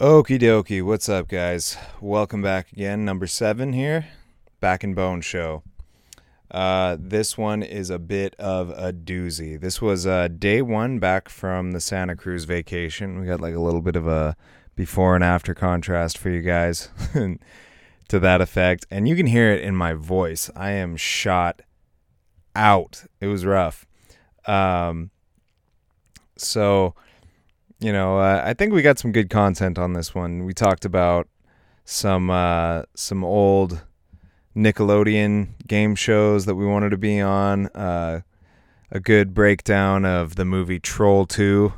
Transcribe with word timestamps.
Okie 0.00 0.40
dokie, 0.40 0.82
what's 0.82 1.10
up, 1.10 1.28
guys? 1.28 1.76
Welcome 2.00 2.40
back 2.40 2.72
again, 2.72 3.04
number 3.04 3.26
seven 3.26 3.74
here, 3.74 4.06
Back 4.58 4.82
and 4.82 4.96
Bone 4.96 5.20
Show. 5.20 5.62
Uh, 6.50 6.96
this 6.98 7.36
one 7.36 7.62
is 7.62 7.90
a 7.90 7.98
bit 7.98 8.34
of 8.38 8.70
a 8.70 8.94
doozy. 8.94 9.60
This 9.60 9.82
was 9.82 10.06
uh, 10.06 10.28
day 10.28 10.62
one 10.62 10.98
back 10.98 11.28
from 11.28 11.72
the 11.72 11.80
Santa 11.80 12.16
Cruz 12.16 12.44
vacation. 12.44 13.20
We 13.20 13.26
got 13.26 13.42
like 13.42 13.54
a 13.54 13.60
little 13.60 13.82
bit 13.82 13.94
of 13.94 14.06
a 14.06 14.34
before 14.74 15.14
and 15.14 15.22
after 15.22 15.52
contrast 15.52 16.16
for 16.16 16.30
you 16.30 16.40
guys 16.40 16.88
to 18.08 18.18
that 18.18 18.40
effect. 18.40 18.86
And 18.90 19.06
you 19.06 19.14
can 19.14 19.26
hear 19.26 19.52
it 19.52 19.62
in 19.62 19.76
my 19.76 19.92
voice. 19.92 20.50
I 20.56 20.70
am 20.70 20.96
shot 20.96 21.60
out. 22.56 23.04
It 23.20 23.26
was 23.26 23.44
rough. 23.44 23.86
Um, 24.46 25.10
so 26.38 26.94
you 27.82 27.92
know, 27.92 28.18
uh, 28.18 28.42
I 28.44 28.54
think 28.54 28.72
we 28.72 28.80
got 28.80 28.98
some 28.98 29.10
good 29.10 29.28
content 29.28 29.76
on 29.76 29.92
this 29.92 30.14
one. 30.14 30.44
We 30.44 30.54
talked 30.54 30.84
about 30.84 31.28
some 31.84 32.30
uh, 32.30 32.82
some 32.94 33.24
old 33.24 33.82
Nickelodeon 34.56 35.66
game 35.66 35.96
shows 35.96 36.44
that 36.46 36.54
we 36.54 36.64
wanted 36.64 36.90
to 36.90 36.96
be 36.96 37.20
on. 37.20 37.66
Uh, 37.68 38.20
a 38.90 39.00
good 39.00 39.34
breakdown 39.34 40.04
of 40.04 40.36
the 40.36 40.44
movie 40.44 40.78
Troll 40.78 41.26
Two, 41.26 41.72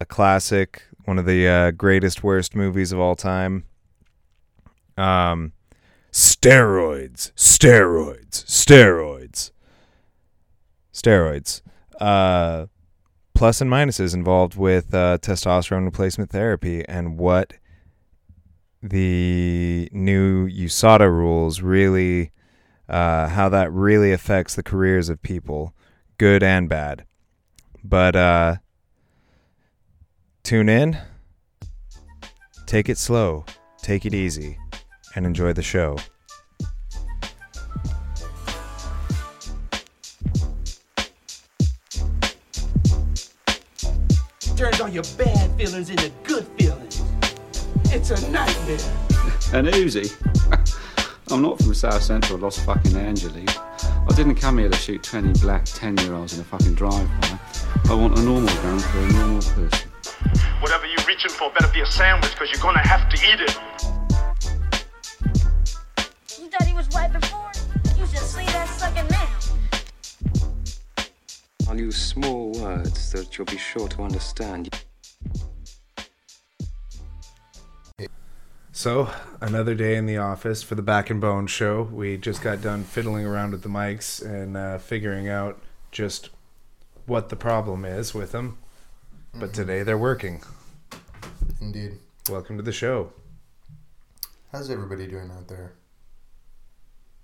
a 0.00 0.06
classic, 0.06 0.84
one 1.04 1.18
of 1.18 1.26
the 1.26 1.46
uh, 1.46 1.70
greatest 1.72 2.22
worst 2.22 2.54
movies 2.54 2.90
of 2.90 2.98
all 2.98 3.16
time. 3.16 3.64
Um, 4.96 5.52
steroids, 6.10 7.32
steroids, 7.32 8.44
steroids, 8.46 9.50
steroids. 10.92 11.60
Plus 13.42 13.60
and 13.60 13.68
minuses 13.68 14.14
involved 14.14 14.54
with 14.54 14.94
uh, 14.94 15.18
testosterone 15.18 15.84
replacement 15.84 16.30
therapy 16.30 16.86
and 16.86 17.18
what 17.18 17.54
the 18.80 19.88
new 19.90 20.48
USADA 20.48 21.10
rules 21.10 21.60
really, 21.60 22.30
uh, 22.88 23.26
how 23.26 23.48
that 23.48 23.72
really 23.72 24.12
affects 24.12 24.54
the 24.54 24.62
careers 24.62 25.08
of 25.08 25.20
people, 25.22 25.74
good 26.18 26.44
and 26.44 26.68
bad. 26.68 27.04
But 27.82 28.14
uh, 28.14 28.56
tune 30.44 30.68
in, 30.68 30.96
take 32.66 32.88
it 32.88 32.96
slow, 32.96 33.44
take 33.82 34.06
it 34.06 34.14
easy, 34.14 34.56
and 35.16 35.26
enjoy 35.26 35.52
the 35.52 35.64
show. 35.64 35.98
Turns 44.62 44.80
all 44.80 44.88
your 44.88 45.02
bad 45.18 45.50
feelings 45.58 45.90
into 45.90 46.08
good 46.22 46.46
feelings. 46.56 47.02
It's 47.86 48.10
a 48.12 48.30
nightmare. 48.30 48.78
An 49.52 49.66
Uzi? 49.66 50.06
I'm 51.32 51.42
not 51.42 51.58
from 51.58 51.74
South 51.74 52.00
Central 52.00 52.38
Los 52.38 52.60
fucking 52.60 52.96
Angeles. 52.96 53.58
I 53.58 54.14
didn't 54.14 54.36
come 54.36 54.58
here 54.58 54.68
to 54.68 54.76
shoot 54.76 55.02
20 55.02 55.40
black 55.40 55.64
10 55.64 55.96
year 55.98 56.14
olds 56.14 56.34
in 56.34 56.42
a 56.42 56.44
fucking 56.44 56.74
drive-by. 56.74 57.38
I 57.90 57.94
want 57.94 58.16
a 58.16 58.22
normal 58.22 58.54
gun 58.62 58.78
for 58.78 58.98
a 58.98 59.12
normal 59.14 59.42
person. 59.42 59.90
Whatever 60.60 60.86
you're 60.86 61.06
reaching 61.08 61.32
for 61.32 61.50
better 61.50 61.72
be 61.72 61.80
a 61.80 61.86
sandwich, 61.86 62.30
because 62.30 62.52
you're 62.52 62.62
gonna 62.62 62.86
have 62.86 63.08
to 63.08 63.16
eat 63.16 63.40
it. 63.40 63.58
You 66.38 66.48
thought 66.50 66.68
he 66.68 66.74
was 66.74 66.88
white 66.90 67.12
before? 67.12 67.50
You 67.98 68.06
should 68.06 68.18
see 68.18 68.46
that 68.46 68.68
sucking 68.68 69.08
now. 69.10 69.41
I'll 71.68 71.78
use 71.78 71.96
small 71.96 72.52
words 72.52 73.12
that 73.12 73.36
you'll 73.36 73.46
be 73.46 73.56
sure 73.56 73.88
to 73.88 74.02
understand. 74.02 74.68
So, 78.72 79.10
another 79.40 79.74
day 79.74 79.96
in 79.96 80.06
the 80.06 80.16
office 80.16 80.62
for 80.62 80.74
the 80.74 80.82
Back 80.82 81.10
and 81.10 81.20
Bone 81.20 81.46
show. 81.46 81.82
We 81.82 82.16
just 82.16 82.42
got 82.42 82.62
done 82.62 82.84
fiddling 82.84 83.24
around 83.24 83.52
with 83.52 83.62
the 83.62 83.68
mics 83.68 84.24
and 84.24 84.56
uh, 84.56 84.78
figuring 84.78 85.28
out 85.28 85.60
just 85.92 86.30
what 87.06 87.28
the 87.28 87.36
problem 87.36 87.84
is 87.84 88.12
with 88.14 88.32
them. 88.32 88.58
But 89.34 89.54
today 89.54 89.82
they're 89.82 89.98
working. 89.98 90.42
Indeed. 91.60 91.98
Welcome 92.28 92.56
to 92.56 92.62
the 92.62 92.72
show. 92.72 93.12
How's 94.50 94.70
everybody 94.70 95.06
doing 95.06 95.30
out 95.30 95.48
there? 95.48 95.74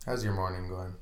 How's 0.06 0.25
your 0.25 0.34
morning 0.34 0.69
going? 0.69 0.94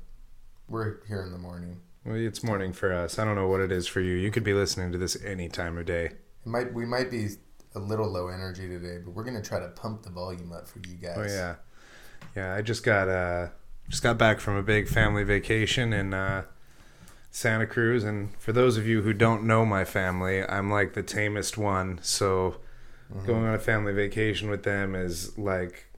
We're 0.67 1.05
here 1.07 1.21
in 1.21 1.31
the 1.31 1.37
morning. 1.37 1.79
Well, 2.07 2.15
it's 2.15 2.41
morning 2.41 2.71
for 2.71 2.93
us. 2.93 3.19
I 3.19 3.25
don't 3.25 3.35
know 3.35 3.49
what 3.49 3.59
it 3.59 3.69
is 3.69 3.85
for 3.85 3.99
you. 3.99 4.15
You 4.15 4.31
could 4.31 4.45
be 4.45 4.53
listening 4.53 4.93
to 4.93 4.97
this 4.97 5.21
any 5.25 5.49
time 5.49 5.77
of 5.77 5.85
day. 5.87 6.05
It 6.05 6.15
might 6.45 6.73
we 6.73 6.85
might 6.85 7.11
be 7.11 7.27
a 7.75 7.79
little 7.79 8.07
low 8.07 8.29
energy 8.29 8.65
today, 8.65 8.99
but 9.03 9.13
we're 9.13 9.25
gonna 9.25 9.41
try 9.41 9.59
to 9.59 9.67
pump 9.67 10.03
the 10.03 10.09
volume 10.09 10.53
up 10.53 10.69
for 10.69 10.79
you 10.87 10.95
guys. 10.95 11.17
Oh 11.17 11.23
yeah, 11.23 11.55
yeah. 12.33 12.55
I 12.55 12.61
just 12.61 12.85
got 12.85 13.09
uh 13.09 13.49
just 13.89 14.03
got 14.03 14.17
back 14.17 14.39
from 14.39 14.55
a 14.55 14.63
big 14.63 14.87
family 14.87 15.25
vacation 15.25 15.91
in 15.91 16.13
uh, 16.13 16.45
Santa 17.29 17.67
Cruz, 17.67 18.05
and 18.05 18.33
for 18.39 18.53
those 18.53 18.77
of 18.77 18.87
you 18.87 19.01
who 19.01 19.11
don't 19.11 19.43
know 19.43 19.65
my 19.65 19.83
family, 19.83 20.43
I'm 20.47 20.71
like 20.71 20.93
the 20.93 21.03
tamest 21.03 21.57
one. 21.57 21.99
So 22.01 22.61
going 23.25 23.43
on 23.43 23.53
a 23.53 23.59
family 23.59 23.91
vacation 23.91 24.49
with 24.49 24.63
them 24.63 24.95
is 24.95 25.37
like 25.37 25.91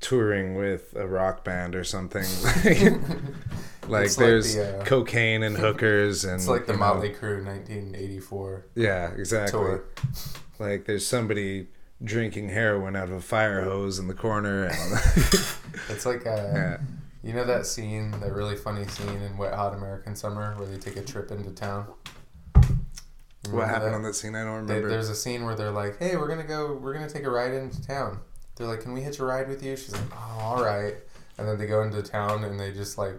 touring 0.00 0.54
with 0.54 0.94
a 0.94 1.08
rock 1.08 1.42
band 1.42 1.74
or 1.74 1.82
something. 1.82 2.26
like 3.88 4.06
It's 4.06 4.18
like 4.18 4.26
there's 4.26 4.54
the, 4.54 4.80
uh, 4.80 4.84
cocaine 4.84 5.42
and 5.42 5.56
hookers 5.56 6.24
and 6.26 6.34
It's 6.34 6.48
like 6.48 6.66
the 6.66 6.72
know, 6.74 6.78
Motley 6.80 7.10
Crue 7.10 7.44
1984 7.44 8.66
Yeah, 8.74 9.10
exactly. 9.12 9.50
tour. 9.58 9.84
Like 10.58 10.84
there's 10.86 11.06
somebody 11.06 11.68
drinking 12.02 12.48
heroin 12.50 12.96
out 12.96 13.04
of 13.08 13.12
a 13.12 13.20
fire 13.20 13.62
hose 13.62 13.98
in 13.98 14.08
the 14.08 14.14
corner 14.14 14.64
and 14.64 14.72
It's 15.88 16.06
like 16.06 16.26
uh, 16.26 16.30
yeah. 16.54 16.76
you 17.22 17.32
know 17.32 17.44
that 17.44 17.66
scene, 17.66 18.10
that 18.20 18.32
really 18.32 18.56
funny 18.56 18.86
scene 18.86 19.08
in 19.22 19.36
Wet 19.36 19.54
Hot 19.54 19.74
American 19.74 20.14
Summer 20.16 20.54
where 20.56 20.66
they 20.66 20.76
take 20.78 20.96
a 20.96 21.02
trip 21.02 21.30
into 21.30 21.50
town. 21.50 21.86
What 22.54 23.52
Remember 23.52 23.66
happened 23.72 23.94
on 23.96 24.02
that 24.02 24.14
scene? 24.14 24.34
I 24.34 24.44
don't 24.44 24.66
They, 24.66 24.74
remember. 24.74 24.88
there's 24.90 25.08
a 25.08 25.14
scene 25.14 25.44
where 25.44 25.54
they're 25.54 25.70
like, 25.70 25.98
"Hey, 25.98 26.16
we're 26.16 26.28
gonna 26.28 26.44
go. 26.44 26.74
We're 26.74 26.92
gonna 26.92 27.08
take 27.08 27.24
a 27.24 27.30
ride 27.30 27.52
into 27.54 27.82
town." 27.82 28.20
They're 28.56 28.66
like, 28.66 28.80
"Can 28.82 28.92
we 28.92 29.00
hitch 29.00 29.18
a 29.18 29.24
ride 29.24 29.48
with 29.48 29.62
you?" 29.62 29.76
She's 29.76 29.92
like, 29.92 30.02
"Oh, 30.12 30.38
all 30.40 30.62
right." 30.62 30.94
And 31.38 31.48
then 31.48 31.56
they 31.58 31.66
go 31.66 31.82
into 31.82 32.02
town 32.02 32.44
and 32.44 32.60
they 32.60 32.70
just 32.70 32.98
like, 32.98 33.16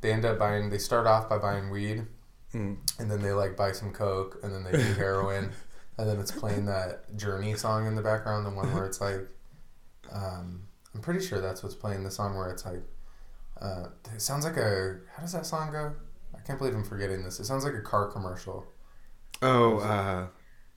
they 0.00 0.12
end 0.12 0.24
up 0.24 0.38
buying. 0.38 0.70
They 0.70 0.78
start 0.78 1.06
off 1.06 1.28
by 1.28 1.38
buying 1.38 1.70
weed, 1.70 2.06
Mm. 2.54 2.76
and 2.98 3.10
then 3.10 3.22
they 3.22 3.32
like 3.32 3.56
buy 3.56 3.72
some 3.72 3.92
coke, 3.92 4.38
and 4.42 4.52
then 4.54 4.64
they 4.64 4.72
do 4.72 4.78
heroin, 4.94 5.52
and 5.98 6.08
then 6.08 6.18
it's 6.20 6.30
playing 6.32 6.66
that 6.66 7.16
Journey 7.16 7.54
song 7.54 7.86
in 7.86 7.94
the 7.96 8.02
background, 8.02 8.46
the 8.46 8.50
one 8.50 8.72
where 8.74 8.86
it's 8.86 9.00
like, 9.00 9.26
um, 10.12 10.62
I'm 10.94 11.00
pretty 11.00 11.24
sure 11.24 11.40
that's 11.40 11.62
what's 11.62 11.74
playing 11.74 12.04
the 12.04 12.10
song 12.10 12.36
where 12.36 12.50
it's 12.50 12.64
like, 12.64 12.82
uh, 13.60 13.86
it 14.14 14.20
sounds 14.22 14.44
like 14.44 14.56
a. 14.56 14.98
How 15.14 15.22
does 15.22 15.32
that 15.32 15.46
song 15.46 15.72
go? 15.72 15.92
I 16.34 16.40
can't 16.40 16.58
believe 16.58 16.74
I'm 16.74 16.84
forgetting 16.84 17.24
this. 17.24 17.40
It 17.40 17.46
sounds 17.46 17.64
like 17.64 17.74
a 17.74 17.80
car 17.80 18.06
commercial. 18.10 18.66
Oh, 19.42 19.78
uh, 19.78 20.26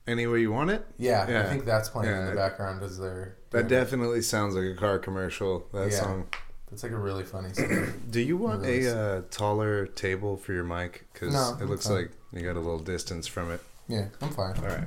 any 0.06 0.26
way 0.26 0.40
you 0.40 0.50
want 0.52 0.70
it? 0.70 0.84
Yeah, 0.98 1.44
I 1.46 1.48
think 1.50 1.64
that's 1.66 1.88
playing 1.90 2.14
in 2.14 2.26
the 2.26 2.34
background 2.34 2.82
Is 2.82 2.98
they're. 2.98 3.36
That 3.50 3.66
it. 3.66 3.68
definitely 3.68 4.22
sounds 4.22 4.54
like 4.54 4.64
a 4.64 4.74
car 4.74 4.98
commercial. 4.98 5.66
That 5.72 5.90
Yeah. 5.92 6.00
song. 6.00 6.26
That's 6.70 6.82
like 6.84 6.92
a 6.92 6.96
really 6.98 7.24
funny 7.24 7.52
song. 7.54 7.92
Do 8.10 8.20
you 8.20 8.36
want 8.36 8.62
Really 8.62 8.86
a 8.86 9.18
uh, 9.18 9.22
taller 9.30 9.86
table 9.86 10.36
for 10.36 10.52
your 10.52 10.64
mic? 10.64 11.06
Because 11.12 11.34
No, 11.34 11.56
it 11.58 11.62
I'm 11.62 11.68
looks 11.68 11.86
fine. 11.86 11.96
like 11.96 12.10
you 12.32 12.42
got 12.42 12.56
a 12.56 12.60
little 12.60 12.78
distance 12.78 13.26
from 13.26 13.50
it. 13.50 13.60
yeah, 13.88 14.06
I'm 14.22 14.30
fine. 14.30 14.56
All 14.58 14.64
right. 14.66 14.84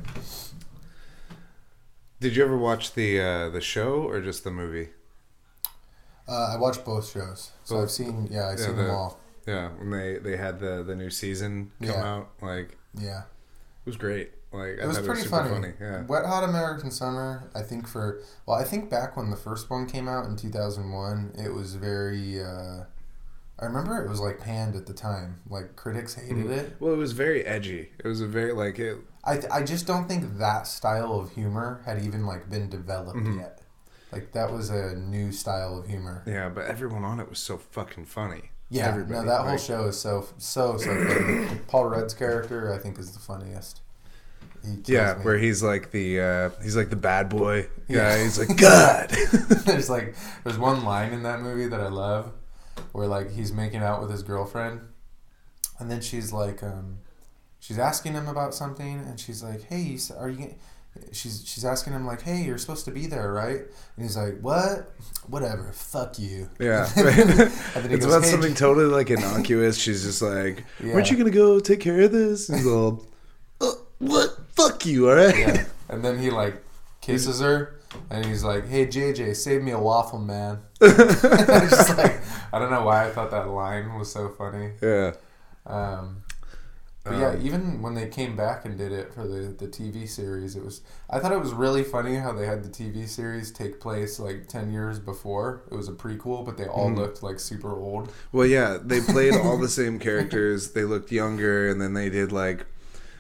Did 2.19 2.35
you 2.35 2.43
ever 2.43 2.57
watch 2.57 2.93
the 2.93 3.19
uh, 3.19 3.49
the 3.49 3.61
show 3.61 4.03
or 4.07 4.21
just 4.21 4.43
the 4.43 4.51
movie? 4.51 4.89
Uh, 6.27 6.53
I 6.55 6.57
watched 6.57 6.85
both 6.85 7.11
shows, 7.11 7.51
so 7.65 7.75
Both? 7.75 7.83
I've 7.83 7.91
seen. 7.91 8.27
Yeah, 8.31 8.47
I've 8.47 8.59
Yeah, 8.59 8.65
seen 8.65 8.75
the- 8.77 8.83
them 8.83 8.91
all. 8.91 9.19
Yeah, 9.45 9.69
when 9.77 9.89
they 9.89 10.19
they 10.19 10.37
had 10.37 10.59
the 10.61 10.83
the 10.83 10.95
new 10.95 11.09
season 11.09 11.71
come 11.81 11.89
Yeah. 11.89 12.13
out, 12.15 12.29
like 12.41 12.77
Yeah, 12.97 13.23
it 13.23 13.85
was 13.85 13.97
great. 13.97 14.31
Like 14.53 14.77
it 14.79 14.85
was 14.87 14.99
pretty 14.99 15.21
super 15.23 15.49
funny. 15.49 15.73
Yeah. 15.81 16.03
Wet 16.03 16.25
Hot 16.25 16.43
American 16.43 16.91
Summer. 16.91 17.49
I 17.55 17.61
think 17.63 17.87
for 17.87 18.21
well, 18.45 18.57
I 18.57 18.63
think 18.63 18.89
back 18.89 19.17
when 19.17 19.29
the 19.31 19.35
first 19.35 19.69
one 19.69 19.87
came 19.87 20.07
out 20.07 20.25
in 20.25 20.35
two 20.35 20.49
thousand 20.49 20.91
one, 20.91 21.33
it 21.37 21.53
was 21.53 21.75
very. 21.75 22.41
Uh, 22.41 22.83
I 23.59 23.65
remember 23.65 24.03
it 24.03 24.09
was 24.09 24.19
like 24.19 24.39
panned 24.39 24.75
at 24.75 24.85
the 24.85 24.93
time. 24.93 25.41
Like 25.49 25.75
critics 25.75 26.15
hated 26.15 26.37
Mm-hmm. 26.37 26.51
it. 26.51 26.75
Well, 26.79 26.93
it 26.93 26.97
was 26.97 27.13
very 27.13 27.45
edgy. 27.45 27.89
It 28.03 28.07
was 28.07 28.21
a 28.21 28.27
very 28.27 28.53
like 28.53 28.77
it. 28.79 28.97
I 29.23 29.39
I 29.51 29.63
just 29.63 29.87
don't 29.87 30.07
think 30.07 30.37
that 30.37 30.67
style 30.67 31.19
of 31.19 31.31
humor 31.33 31.81
had 31.85 32.03
even 32.03 32.25
like 32.25 32.49
been 32.49 32.69
developed 32.69 33.17
Mm-hmm. 33.17 33.39
yet. 33.39 33.61
Like 34.11 34.33
that 34.33 34.51
was 34.51 34.69
a 34.69 34.95
new 34.95 35.31
style 35.31 35.77
of 35.79 35.87
humor. 35.87 36.23
Yeah, 36.27 36.49
but 36.49 36.65
everyone 36.65 37.03
on 37.03 37.19
it 37.19 37.27
was 37.29 37.39
so 37.39 37.57
fucking 37.57 38.05
funny. 38.05 38.51
Yeah, 38.69 38.87
Everybody, 38.89 39.19
no, 39.19 39.25
that 39.31 39.47
whole 39.47 39.57
show 39.57 39.85
is 39.85 39.99
so 39.99 40.27
so 40.37 40.77
so 40.77 41.05
funny. 41.05 41.59
Paul 41.67 41.85
Rudd's 41.85 42.13
character, 42.13 42.71
I 42.73 42.77
think, 42.79 42.97
is 42.99 43.11
the 43.11 43.19
funniest. 43.19 43.81
Yeah, 44.85 45.15
me. 45.15 45.25
where 45.25 45.37
he's 45.37 45.61
like 45.61 45.91
the 45.91 46.19
uh, 46.21 46.49
he's 46.61 46.75
like 46.77 46.89
the 46.89 46.95
bad 46.95 47.29
boy 47.29 47.63
guy. 47.63 47.93
Yeah. 47.93 48.23
He's 48.23 48.39
like 48.39 48.57
God. 48.57 49.09
there's 49.65 49.89
like 49.89 50.15
there's 50.43 50.57
one 50.57 50.83
line 50.83 51.13
in 51.13 51.23
that 51.23 51.41
movie 51.41 51.67
that 51.67 51.81
I 51.81 51.89
love, 51.89 52.31
where 52.91 53.07
like 53.07 53.31
he's 53.31 53.51
making 53.51 53.81
out 53.81 54.01
with 54.01 54.11
his 54.11 54.23
girlfriend, 54.23 54.81
and 55.79 55.91
then 55.91 56.01
she's 56.01 56.31
like, 56.31 56.63
um, 56.63 56.99
she's 57.59 57.79
asking 57.79 58.13
him 58.13 58.27
about 58.27 58.53
something, 58.53 58.99
and 58.99 59.19
she's 59.19 59.43
like, 59.43 59.63
"Hey, 59.63 59.97
you're 60.17 60.29
you 60.29 60.55
she's 61.11 61.43
she's 61.45 61.65
asking 61.65 61.93
him 61.93 62.05
like, 62.05 62.21
"Hey, 62.21 62.43
you're 62.43 62.57
supposed 62.57 62.85
to 62.85 62.91
be 62.91 63.07
there, 63.07 63.31
right?" 63.31 63.59
And 63.59 64.05
he's 64.05 64.17
like, 64.17 64.39
"What? 64.41 64.91
Whatever. 65.27 65.71
Fuck 65.71 66.19
you." 66.19 66.49
Yeah. 66.59 66.87
he 66.93 67.01
it's 67.01 68.05
goes, 68.05 68.05
about 68.05 68.23
"Hey, 68.23 68.31
something 68.31 68.53
totally 68.53 68.85
like 68.85 69.09
innocuous. 69.09 69.77
She's 69.77 70.03
just 70.03 70.21
like, 70.21 70.63
Yeah. 70.83 70.93
"Aren't 70.93 71.11
you 71.11 71.17
gonna 71.17 71.31
go 71.31 71.59
take 71.59 71.79
care 71.79 72.01
of 72.01 72.11
this?" 72.11 72.49
And 72.49 72.59
he's 72.59 72.67
all, 72.67 73.01
"Uh, 73.01 73.05
"What? 74.03 74.37
Fuck 74.55 74.85
you, 74.85 75.09
all 75.09 75.15
right?" 75.15 75.37
Yeah. 75.37 75.65
And 75.89 76.03
then 76.03 76.17
he 76.17 76.31
like 76.31 76.55
kisses 77.01 77.39
her, 77.41 77.79
and 78.09 78.25
he's 78.25 78.43
like, 78.43 78.67
"Hey 78.67 78.87
JJ, 78.87 79.35
save 79.35 79.61
me 79.61 79.71
a 79.71 79.79
waffle, 79.79 80.17
man." 80.19 80.59
I 80.81 81.67
just 81.69 81.97
like, 81.97 82.19
I 82.51 82.57
don't 82.57 82.71
know 82.71 82.83
why 82.83 83.05
I 83.07 83.11
thought 83.11 83.29
that 83.31 83.47
line 83.49 83.93
was 83.93 84.11
so 84.11 84.29
funny. 84.29 84.71
yeah. 84.81 85.13
Um, 85.67 86.23
but 87.03 87.17
yeah, 87.17 87.35
even 87.41 87.81
when 87.81 87.95
they 87.95 88.07
came 88.07 88.37
back 88.37 88.63
and 88.63 88.77
did 88.77 88.93
it 88.93 89.13
for 89.13 89.27
the, 89.27 89.49
the 89.49 89.67
TV 89.67 90.07
series, 90.07 90.55
it 90.55 90.63
was 90.63 90.81
I 91.09 91.19
thought 91.19 91.33
it 91.33 91.39
was 91.39 91.51
really 91.51 91.83
funny 91.83 92.15
how 92.15 92.31
they 92.31 92.45
had 92.45 92.63
the 92.63 92.69
TV 92.69 93.07
series 93.09 93.51
take 93.51 93.81
place 93.81 94.19
like 94.19 94.47
ten 94.47 94.71
years 94.71 94.99
before. 94.99 95.63
It 95.69 95.75
was 95.75 95.89
a 95.89 95.91
prequel, 95.91 96.45
but 96.45 96.57
they 96.57 96.65
all 96.65 96.89
looked 96.91 97.21
like 97.21 97.39
super 97.39 97.77
old. 97.77 98.09
Well, 98.31 98.47
yeah, 98.47 98.77
they 98.81 99.01
played 99.01 99.33
all 99.35 99.57
the 99.57 99.67
same 99.67 99.99
characters. 99.99 100.71
They 100.71 100.85
looked 100.85 101.11
younger, 101.11 101.69
and 101.69 101.81
then 101.81 101.93
they 101.93 102.09
did 102.09 102.31
like, 102.31 102.65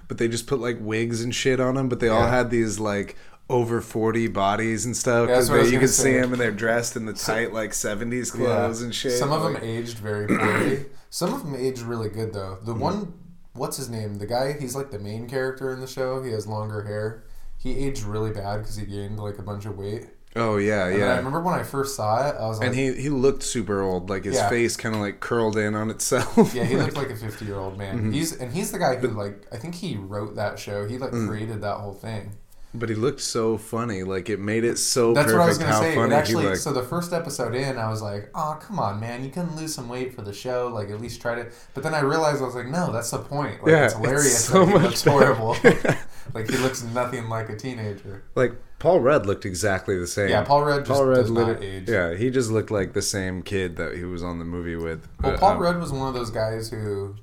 but 0.07 0.17
they 0.17 0.27
just 0.27 0.47
put 0.47 0.59
like 0.59 0.77
wigs 0.79 1.23
and 1.23 1.33
shit 1.33 1.59
on 1.59 1.75
them. 1.75 1.89
But 1.89 1.99
they 1.99 2.07
all 2.09 2.21
Yeah. 2.21 2.29
had 2.29 2.49
these 2.49 2.79
like 2.79 3.15
over 3.49 3.81
forty 3.81 4.27
bodies 4.27 4.85
and 4.85 4.95
stuff. 4.95 5.27
Yeah, 5.27 5.35
that's 5.35 5.47
'cause 5.47 5.49
what 5.51 5.55
I 5.57 5.61
was 5.63 5.71
you 5.71 5.77
gonna 5.77 5.87
could 5.87 5.93
see 5.93 6.03
say. 6.03 6.21
them, 6.21 6.31
and 6.31 6.41
they're 6.41 6.51
dressed 6.51 6.95
in 6.95 7.05
the 7.05 7.13
tight 7.13 7.53
like 7.53 7.73
seventies 7.73 8.31
clothes 8.31 8.81
and 8.81 8.93
shit. 8.95 9.13
Some 9.19 9.31
of 9.31 9.43
them 9.43 9.53
like- 9.55 9.63
aged 9.63 9.97
very 9.97 10.27
poorly. 10.27 10.85
Some 11.09 11.33
of 11.33 11.43
them 11.43 11.55
aged 11.55 11.81
really 11.81 12.09
good 12.09 12.33
though. 12.33 12.55
Mm-hmm. 12.57 12.65
The 12.65 12.73
one, 12.73 13.13
what's 13.53 13.77
his 13.77 13.89
name? 13.89 14.15
The 14.15 14.25
guy, 14.25 14.53
he's 14.59 14.75
like 14.75 14.91
the 14.91 14.99
main 14.99 15.27
character 15.27 15.71
in 15.71 15.79
the 15.81 15.87
show. 15.87 16.23
He 16.23 16.31
has 16.31 16.47
longer 16.47 16.83
hair. 16.83 17.23
He 17.57 17.77
aged 17.85 18.03
really 18.03 18.31
bad 18.31 18.57
because 18.59 18.75
he 18.77 18.85
gained 18.85 19.19
like 19.19 19.37
a 19.39 19.43
bunch 19.43 19.65
of 19.65 19.77
weight. 19.77 20.07
Oh 20.35 20.57
yeah, 20.57 20.87
And 20.87 21.03
I 21.03 21.17
remember 21.17 21.41
when 21.41 21.53
I 21.53 21.63
first 21.63 21.95
saw 21.95 22.27
it, 22.27 22.35
I 22.39 22.47
was 22.47 22.57
like, 22.59 22.67
And 22.69 22.75
he 22.75 22.91
he 22.93 23.09
looked 23.09 23.43
super 23.43 23.81
old. 23.81 24.09
Like 24.09 24.23
his 24.25 24.35
Yeah. 24.35 24.49
face 24.49 24.75
kind 24.75 24.95
of 24.95 25.01
like 25.01 25.19
curled 25.19 25.57
in 25.57 25.75
on 25.75 25.89
itself. 25.91 26.53
yeah, 26.55 26.63
he 26.63 26.75
Like- 26.75 26.87
looked 26.95 26.97
like 27.09 27.09
a 27.11 27.15
fifty 27.15 27.45
year 27.45 27.57
old 27.57 27.77
man. 27.77 27.97
Mm-hmm. 27.97 28.11
He's 28.13 28.35
and 28.35 28.51
he's 28.51 28.71
the 28.71 28.79
guy 28.79 28.95
who 28.95 29.09
like 29.09 29.45
I 29.51 29.57
think 29.57 29.75
he 29.75 29.95
wrote 29.95 30.35
that 30.35 30.57
show. 30.57 30.87
He 30.87 30.97
like 30.97 31.11
Mm. 31.11 31.27
created 31.27 31.61
that 31.61 31.75
whole 31.77 31.93
thing. 31.93 32.31
But 32.75 32.89
he 32.89 32.95
looked 32.95 33.21
so 33.21 33.57
funny. 33.57 34.03
Like 34.03 34.29
it 34.29 34.39
made 34.39 34.63
it 34.63 34.77
so 34.77 35.13
That's 35.13 35.31
perfect 35.31 35.37
what 35.37 35.43
I 35.43 35.47
was 35.47 35.57
gonna 35.57 35.77
say. 35.77 35.99
It 35.99 36.11
actually, 36.11 36.45
looked. 36.45 36.61
so 36.61 36.73
the 36.73 36.81
first 36.83 37.13
episode 37.13 37.53
in, 37.53 37.77
I 37.77 37.89
was 37.89 38.01
like, 38.01 38.29
"Oh, 38.33 38.57
come 38.59 38.79
on, 38.79 38.99
man! 38.99 39.23
You 39.23 39.29
can 39.29 39.55
lose 39.55 39.73
some 39.75 39.87
weight 39.87 40.13
for 40.13 40.21
the 40.23 40.33
show. 40.33 40.67
Like, 40.73 40.89
at 40.89 40.99
least 40.99 41.21
try 41.21 41.35
to." 41.35 41.47
But 41.73 41.83
then 41.83 41.93
I 41.93 42.01
realized 42.01 42.41
I 42.41 42.45
was 42.45 42.55
like, 42.55 42.67
"No, 42.67 42.91
that's 42.91 43.11
the 43.11 43.19
point. 43.19 43.61
Like, 43.63 43.71
Yeah, 43.71 43.85
it's 43.85 43.93
hilarious. 43.93 44.25
it's 44.25 44.45
so 44.45 44.65
he 44.65 44.73
much 44.73 44.81
looks 44.83 45.03
horrible. 45.03 45.55
like, 46.33 46.49
he 46.49 46.57
looks 46.57 46.83
nothing 46.83 47.29
like 47.29 47.49
a 47.49 47.55
teenager." 47.55 48.23
like 48.35 48.53
Paul 48.79 48.99
Rudd 48.99 49.25
looked 49.25 49.45
exactly 49.45 49.97
the 49.97 50.07
same. 50.07 50.27
Yeah, 50.29 50.43
Paul 50.43 50.65
Rudd 50.65 50.85
just 50.85 51.01
does 51.01 51.31
not 51.31 51.63
age. 51.63 51.87
Yeah, 51.87 52.15
he 52.15 52.29
just 52.29 52.51
looked 52.51 52.69
like 52.69 52.91
the 52.91 53.01
same 53.01 53.41
kid 53.41 53.77
that 53.77 53.95
he 53.95 54.03
was 54.03 54.21
on 54.21 54.39
the 54.39 54.45
movie 54.45 54.75
with. 54.75 55.07
Well, 55.21 55.31
But, 55.31 55.39
Paul 55.39 55.51
um, 55.51 55.59
Rudd 55.59 55.79
was 55.79 55.93
one 55.93 56.09
of 56.09 56.13
those 56.13 56.29
guys 56.31 56.69
who, 56.69 57.15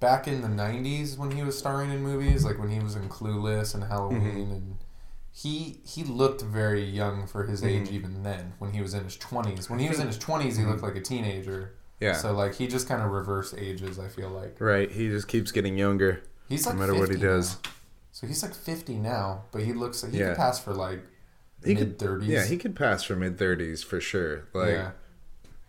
back 0.00 0.26
in 0.28 0.42
the 0.42 0.48
'90s, 0.48 1.16
when 1.18 1.30
he 1.32 1.42
was 1.42 1.56
starring 1.58 1.90
in 1.90 2.02
movies, 2.02 2.44
like 2.44 2.58
when 2.58 2.70
he 2.70 2.80
was 2.80 2.94
in 2.96 3.08
Clueless 3.08 3.74
and 3.74 3.84
Halloween, 3.84 4.20
Mm-hmm. 4.20 4.52
and 4.52 4.76
he 5.30 5.80
he 5.84 6.02
looked 6.04 6.42
very 6.42 6.82
young 6.82 7.26
for 7.26 7.44
his 7.44 7.60
Mm-hmm. 7.62 7.82
age 7.82 7.90
even 7.90 8.22
then. 8.22 8.54
When 8.58 8.72
he 8.72 8.80
was 8.80 8.94
in 8.94 9.04
his 9.04 9.16
20s, 9.18 9.68
when 9.68 9.78
he 9.78 9.88
was 9.88 9.98
in 10.00 10.06
his 10.06 10.18
20s, 10.18 10.56
he 10.58 10.64
looked 10.64 10.82
like 10.82 10.96
a 10.96 11.00
teenager. 11.00 11.60
Mm-hmm. 11.60 12.04
Yeah. 12.04 12.12
So 12.14 12.32
like 12.32 12.54
he 12.54 12.66
just 12.66 12.88
kind 12.88 13.02
of 13.02 13.10
reverse 13.10 13.54
ages. 13.56 13.98
I 13.98 14.08
feel 14.08 14.28
like 14.30 14.56
Right, 14.60 14.90
he 14.90 15.08
just 15.08 15.28
keeps 15.28 15.50
getting 15.52 15.78
younger. 15.78 16.22
he's 16.48 16.66
like 16.66 16.74
No 16.74 16.80
matter 16.82 16.94
what 16.94 17.08
he 17.10 17.16
does. 17.16 17.54
now. 17.64 17.70
So 18.12 18.26
he's 18.26 18.42
like 18.42 18.54
50 18.54 18.96
now, 18.96 19.44
but 19.52 19.62
he 19.62 19.72
looks 19.74 20.02
like 20.02 20.12
he 20.12 20.18
Yeah. 20.18 20.28
could 20.28 20.36
pass 20.36 20.58
for 20.62 20.72
like 20.74 21.02
He 21.64 21.74
mid 21.74 21.78
could 21.78 21.98
30s. 21.98 22.26
Yeah, 22.26 22.44
he 22.44 22.56
could 22.58 22.76
pass 22.76 23.02
for 23.02 23.16
mid 23.16 23.38
thirties 23.38 23.82
for 23.82 24.00
sure. 24.00 24.44
Like 24.54 24.70
yeah. 24.72 24.90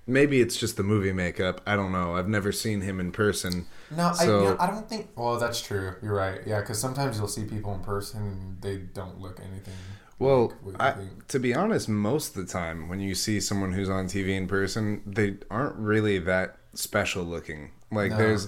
Maybe 0.08 0.40
it's 0.42 0.56
just 0.58 0.78
the 0.78 0.84
movie 0.84 1.12
makeup. 1.12 1.62
I 1.68 1.76
don't 1.76 1.92
know. 1.92 2.16
I've 2.16 2.30
never 2.30 2.52
seen 2.52 2.82
him 2.82 3.00
in 3.00 3.12
person. 3.12 3.68
No, 3.92 4.14
I, 4.20 4.24
you 4.24 4.30
know, 4.30 4.58
I 4.60 4.68
don't 4.68 4.90
think. 4.90 5.10
Well, 5.16 5.38
that's 5.38 5.62
true. 5.62 5.96
You're 6.02 6.16
right. 6.16 6.40
Yeah, 6.46 6.62
because 6.62 6.80
sometimes 6.80 7.18
you'll 7.18 7.28
see 7.28 7.44
people 7.44 7.74
in 7.74 7.82
person 7.82 8.22
and 8.22 8.62
they 8.62 8.78
don't 8.78 9.20
look 9.20 9.40
anything. 9.40 9.74
Well, 10.20 10.54
you 10.66 10.76
I, 10.80 10.96
to 11.28 11.40
be 11.40 11.54
honest, 11.54 11.88
most 11.88 12.36
of 12.36 12.46
the 12.48 12.52
time 12.52 12.90
when 12.90 13.00
you 13.00 13.14
see 13.14 13.40
someone 13.40 13.74
who's 13.74 13.90
on 13.90 14.06
TV 14.08 14.30
in 14.30 14.48
person, 14.48 15.04
they 15.06 15.36
aren't 15.52 15.76
really 15.76 16.18
that 16.20 16.58
special 16.74 17.24
looking. 17.24 17.70
Like 17.92 18.12
No. 18.12 18.18
there's, 18.18 18.48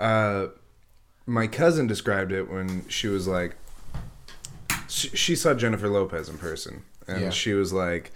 uh, 0.00 0.46
my 1.26 1.46
cousin 1.46 1.86
described 1.86 2.32
it 2.32 2.50
when 2.50 2.88
she 2.88 3.06
was 3.06 3.28
like, 3.28 3.54
she, 4.88 5.08
she 5.08 5.36
saw 5.36 5.54
Jennifer 5.54 5.88
Lopez 5.88 6.28
in 6.28 6.36
person, 6.38 6.82
and 7.06 7.20
Yeah. 7.22 7.30
she 7.30 7.52
was 7.52 7.72
like, 7.72 8.12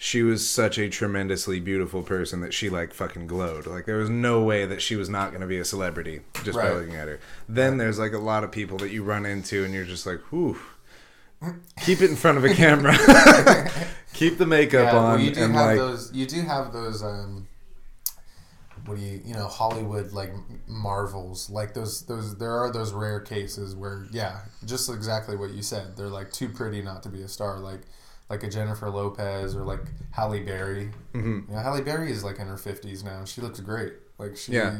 she 0.00 0.22
was 0.22 0.48
such 0.48 0.78
a 0.78 0.88
tremendously 0.88 1.58
beautiful 1.58 2.02
person 2.04 2.40
that 2.40 2.54
she 2.54 2.70
like 2.70 2.94
fucking 2.94 3.26
glowed. 3.26 3.66
Like 3.66 3.84
there 3.84 3.96
was 3.96 4.08
no 4.08 4.40
way 4.44 4.64
that 4.64 4.80
she 4.80 4.94
was 4.94 5.08
not 5.08 5.30
going 5.30 5.40
to 5.40 5.46
be 5.48 5.58
a 5.58 5.64
celebrity 5.64 6.20
just 6.44 6.56
by 6.56 6.70
looking 6.70 6.94
at 6.94 7.08
her. 7.08 7.18
Then 7.48 7.78
there's 7.78 7.98
like 7.98 8.12
a 8.12 8.18
lot 8.18 8.44
of 8.44 8.52
people 8.52 8.78
that 8.78 8.92
you 8.92 9.02
run 9.02 9.26
into, 9.26 9.64
and 9.64 9.74
you're 9.74 9.84
just 9.84 10.06
like, 10.06 10.20
whew. 10.30 10.56
Keep 11.84 12.00
it 12.02 12.10
in 12.10 12.16
front 12.16 12.38
of 12.38 12.44
a 12.44 12.54
camera. 12.54 12.96
Keep 14.14 14.38
the 14.38 14.46
makeup 14.46 14.92
Yeah, 14.92 14.98
on, 14.98 15.04
well, 15.04 15.20
you 15.20 15.32
do 15.32 15.42
and 15.42 15.54
have 15.54 15.66
like, 15.66 15.76
those. 15.76 16.12
You 16.12 16.26
do 16.26 16.42
have 16.42 16.72
those. 16.72 17.02
Um, 17.02 17.48
what 18.86 18.96
do 18.96 19.02
you 19.02 19.20
you 19.24 19.34
know 19.34 19.48
Hollywood 19.48 20.12
like 20.12 20.32
marvels 20.66 21.50
like 21.50 21.74
those 21.74 22.06
those 22.06 22.38
there 22.38 22.52
are 22.52 22.72
those 22.72 22.92
rare 22.92 23.20
cases 23.20 23.74
where 23.74 24.06
yeah 24.12 24.40
just 24.64 24.88
exactly 24.88 25.36
what 25.36 25.50
you 25.50 25.60
said 25.62 25.96
they're 25.96 26.08
like 26.08 26.32
too 26.32 26.48
pretty 26.48 26.80
not 26.80 27.02
to 27.02 27.08
be 27.10 27.20
a 27.22 27.28
star 27.28 27.58
like 27.58 27.82
like 28.30 28.42
a 28.42 28.48
Jennifer 28.48 28.90
Lopez 28.90 29.54
or 29.56 29.64
like 29.64 29.80
Halle 30.10 30.40
Berry. 30.40 30.90
Mm-hmm. 31.14 31.50
You 31.50 31.56
know, 31.56 31.62
Halle 31.62 31.80
Berry 31.82 32.12
is 32.12 32.22
like 32.24 32.38
in 32.38 32.46
her 32.46 32.56
fifties 32.58 33.02
now. 33.04 33.24
She 33.24 33.40
looks 33.40 33.60
great. 33.60 33.94
Like 34.18 34.36
she's, 34.36 34.54
Yeah. 34.54 34.78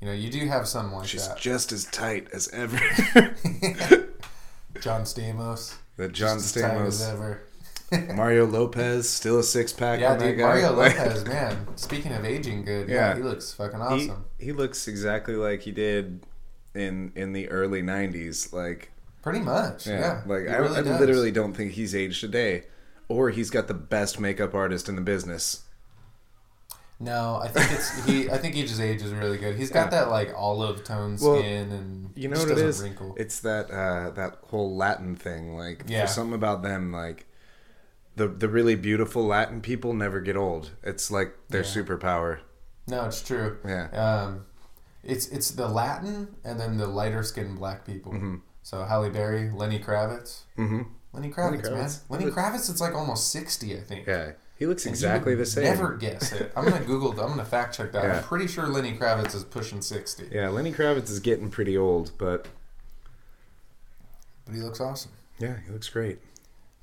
you 0.00 0.06
know, 0.06 0.12
you 0.12 0.30
do 0.30 0.46
have 0.46 0.68
some 0.68 0.92
like 0.92 1.08
she's 1.08 1.26
that. 1.28 1.38
just 1.38 1.72
as 1.72 1.84
tight 1.86 2.28
as 2.32 2.48
ever. 2.48 2.76
John 4.80 5.02
Stamos. 5.02 5.74
that 5.96 6.12
John 6.12 6.36
just 6.38 6.56
as 6.56 6.62
tight 6.62 6.76
as 6.76 7.00
Stamos, 7.00 7.12
ever. 7.12 7.42
Mario 8.14 8.44
Lopez, 8.46 9.08
still 9.08 9.38
a 9.38 9.42
six 9.42 9.72
pack. 9.72 10.00
Yeah, 10.00 10.12
on 10.12 10.18
that 10.18 10.26
dude. 10.32 10.38
Mario 10.38 10.72
Lopez, 10.72 11.24
man. 11.26 11.66
Speaking 11.76 12.12
of 12.12 12.24
aging 12.24 12.64
good, 12.64 12.88
yeah, 12.88 13.10
Yeah. 13.10 13.16
he 13.16 13.22
looks 13.22 13.52
fucking 13.54 13.78
He, 13.78 13.84
awesome. 14.10 14.24
he 14.38 14.52
looks 14.52 14.86
exactly 14.86 15.34
like 15.36 15.62
he 15.62 15.72
did 15.72 16.20
in 16.74 17.12
in 17.16 17.32
the 17.32 17.48
early 17.48 17.82
'90s. 17.82 18.52
Like, 18.52 18.92
Pretty 19.30 19.44
much, 19.44 19.86
yeah. 19.86 19.98
yeah, 20.00 20.22
like 20.26 20.42
he 20.42 20.48
I, 20.48 20.56
really 20.56 20.76
I 20.78 20.98
literally 20.98 21.30
don't 21.30 21.54
think 21.54 21.72
he's 21.72 21.94
aged 21.94 22.22
a 22.24 22.28
day, 22.28 22.64
or 23.08 23.30
he's 23.30 23.50
got 23.50 23.68
the 23.68 23.74
best 23.74 24.18
makeup 24.20 24.54
artist 24.54 24.88
in 24.88 24.96
the 24.96 25.02
business. 25.02 25.64
No, 27.00 27.36
I 27.42 27.48
think 27.48 27.70
it's 27.70 28.04
he. 28.06 28.28
I 28.30 28.38
think 28.38 28.54
he 28.54 28.62
just 28.62 28.80
ages 28.80 29.12
really 29.12 29.38
good. 29.38 29.56
He's 29.56 29.70
got 29.70 29.86
Yeah. 29.92 30.00
that 30.00 30.10
like 30.10 30.32
olive 30.34 30.82
tone 30.84 31.16
Well, 31.20 31.38
skin, 31.38 31.70
and 31.70 32.10
You 32.16 32.28
know 32.28 32.38
what 32.38 32.50
it 32.50 32.58
is? 32.58 32.82
Wrinkle. 32.82 33.14
It's 33.16 33.40
that 33.40 33.70
uh, 33.70 34.10
that 34.10 34.38
whole 34.48 34.76
Latin 34.76 35.14
thing. 35.14 35.56
Like, 35.56 35.84
Yeah. 35.86 35.98
there's 35.98 36.14
something 36.14 36.34
about 36.34 36.62
them. 36.62 36.90
Like, 36.92 37.26
the 38.16 38.26
the 38.26 38.48
really 38.48 38.74
beautiful 38.74 39.24
Latin 39.26 39.60
people 39.60 39.92
never 39.94 40.20
get 40.20 40.36
old. 40.36 40.72
It's 40.82 41.10
like 41.10 41.34
their 41.50 41.62
Yeah. 41.62 41.68
superpower. 41.68 42.40
no, 42.88 43.04
it's 43.04 43.22
true. 43.22 43.58
Yeah. 43.64 43.88
Um, 43.90 44.46
it's 45.04 45.28
it's 45.28 45.52
the 45.52 45.68
Latin 45.68 46.34
and 46.44 46.58
then 46.58 46.78
the 46.78 46.86
lighter 46.88 47.22
skinned 47.22 47.58
black 47.58 47.86
people. 47.86 48.40
So 48.68 48.84
Halle 48.84 49.08
Berry, 49.08 49.50
Lenny 49.50 49.78
Kravitz. 49.78 50.40
Mm-hmm. 50.58 50.82
Lenny 51.14 51.30
Kravitz, 51.30 51.62
man. 51.62 51.72
Kravitz. 51.72 52.00
Lenny 52.10 52.26
Kravitz. 52.26 52.68
It's 52.68 52.82
like 52.82 52.94
almost 52.94 53.30
sixty, 53.30 53.74
I 53.74 53.80
think. 53.80 54.06
Yeah, 54.06 54.32
he 54.58 54.66
looks 54.66 54.84
And 54.84 54.94
exactly 54.94 55.34
the 55.34 55.46
same. 55.46 55.64
Never 55.64 55.96
guess 55.96 56.32
it. 56.32 56.52
I'm 56.54 56.66
gonna 56.68 56.84
Google. 56.84 57.12
I'm 57.12 57.30
gonna 57.30 57.46
fact 57.46 57.78
check 57.78 57.92
that. 57.92 58.04
Yeah. 58.04 58.18
I'm 58.18 58.24
pretty 58.24 58.46
sure 58.46 58.66
Lenny 58.66 58.92
Kravitz 58.92 59.34
is 59.34 59.42
pushing 59.42 59.80
sixty, 59.80 60.28
Yeah, 60.30 60.50
Lenny 60.50 60.70
Kravitz 60.70 61.08
is 61.08 61.18
getting 61.18 61.48
pretty 61.48 61.78
old, 61.78 62.12
but 62.18 62.46
but 64.44 64.54
he 64.54 64.60
looks 64.60 64.82
awesome. 64.82 65.12
yeah, 65.38 65.56
he 65.64 65.72
looks 65.72 65.88
great. 65.88 66.18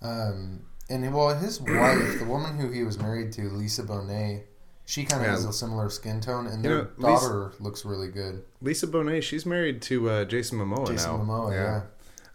Um, 0.02 0.62
and 0.90 1.14
well, 1.14 1.38
his 1.38 1.62
wife, 1.62 2.18
the 2.18 2.26
woman 2.26 2.58
who 2.58 2.72
he 2.72 2.82
was 2.82 2.98
married 2.98 3.32
to, 3.34 3.44
Lisa 3.44 3.84
Bonet, 3.84 4.42
she 4.86 5.04
kind 5.06 5.22
of 5.22 5.28
Yeah. 5.28 5.32
has 5.34 5.46
a 5.46 5.54
similar 5.54 5.90
skin 5.90 6.22
tone, 6.22 6.48
and 6.48 6.64
You 6.64 6.70
their 6.70 6.78
know, 6.84 6.90
Lisa- 6.98 7.28
daughter 7.28 7.52
looks 7.60 7.86
really 7.86 8.08
good. 8.10 8.44
Lisa 8.62 8.88
Bonet, 8.88 9.24
she's 9.24 9.46
married 9.46 9.82
to 9.84 10.10
uh, 10.10 10.26
Jason 10.26 10.60
Momoa 10.60 10.88
Jason 10.88 11.12
now. 11.12 11.24
Momoa, 11.24 11.52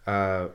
yeah. 0.07 0.13
Uh, 0.13 0.49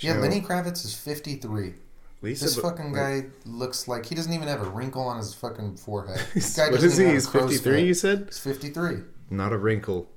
Yeah, 0.00 0.14
Lenny 0.18 0.40
Kravitz 0.40 0.84
is 0.84 0.94
53. 0.94 1.74
Lisa 2.22 2.44
This 2.44 2.56
Bo- 2.56 2.62
fucking 2.70 2.92
like, 2.92 2.94
guy 2.94 3.26
looks 3.44 3.86
like 3.86 4.06
he 4.06 4.14
doesn't 4.14 4.32
even 4.32 4.48
have 4.48 4.62
a 4.62 4.70
wrinkle 4.70 5.02
on 5.02 5.18
his 5.18 5.34
fucking 5.34 5.76
forehead. 5.76 6.20
This 6.34 6.56
guy 6.56 6.70
what 6.70 6.80
he? 6.80 6.86
He's 6.88 7.28
53, 7.28 7.82
you 7.84 7.94
said? 7.94 8.24
He's 8.28 8.38
53. 8.38 8.98
Not 9.30 9.52
a 9.52 9.58
wrinkle. 9.58 10.08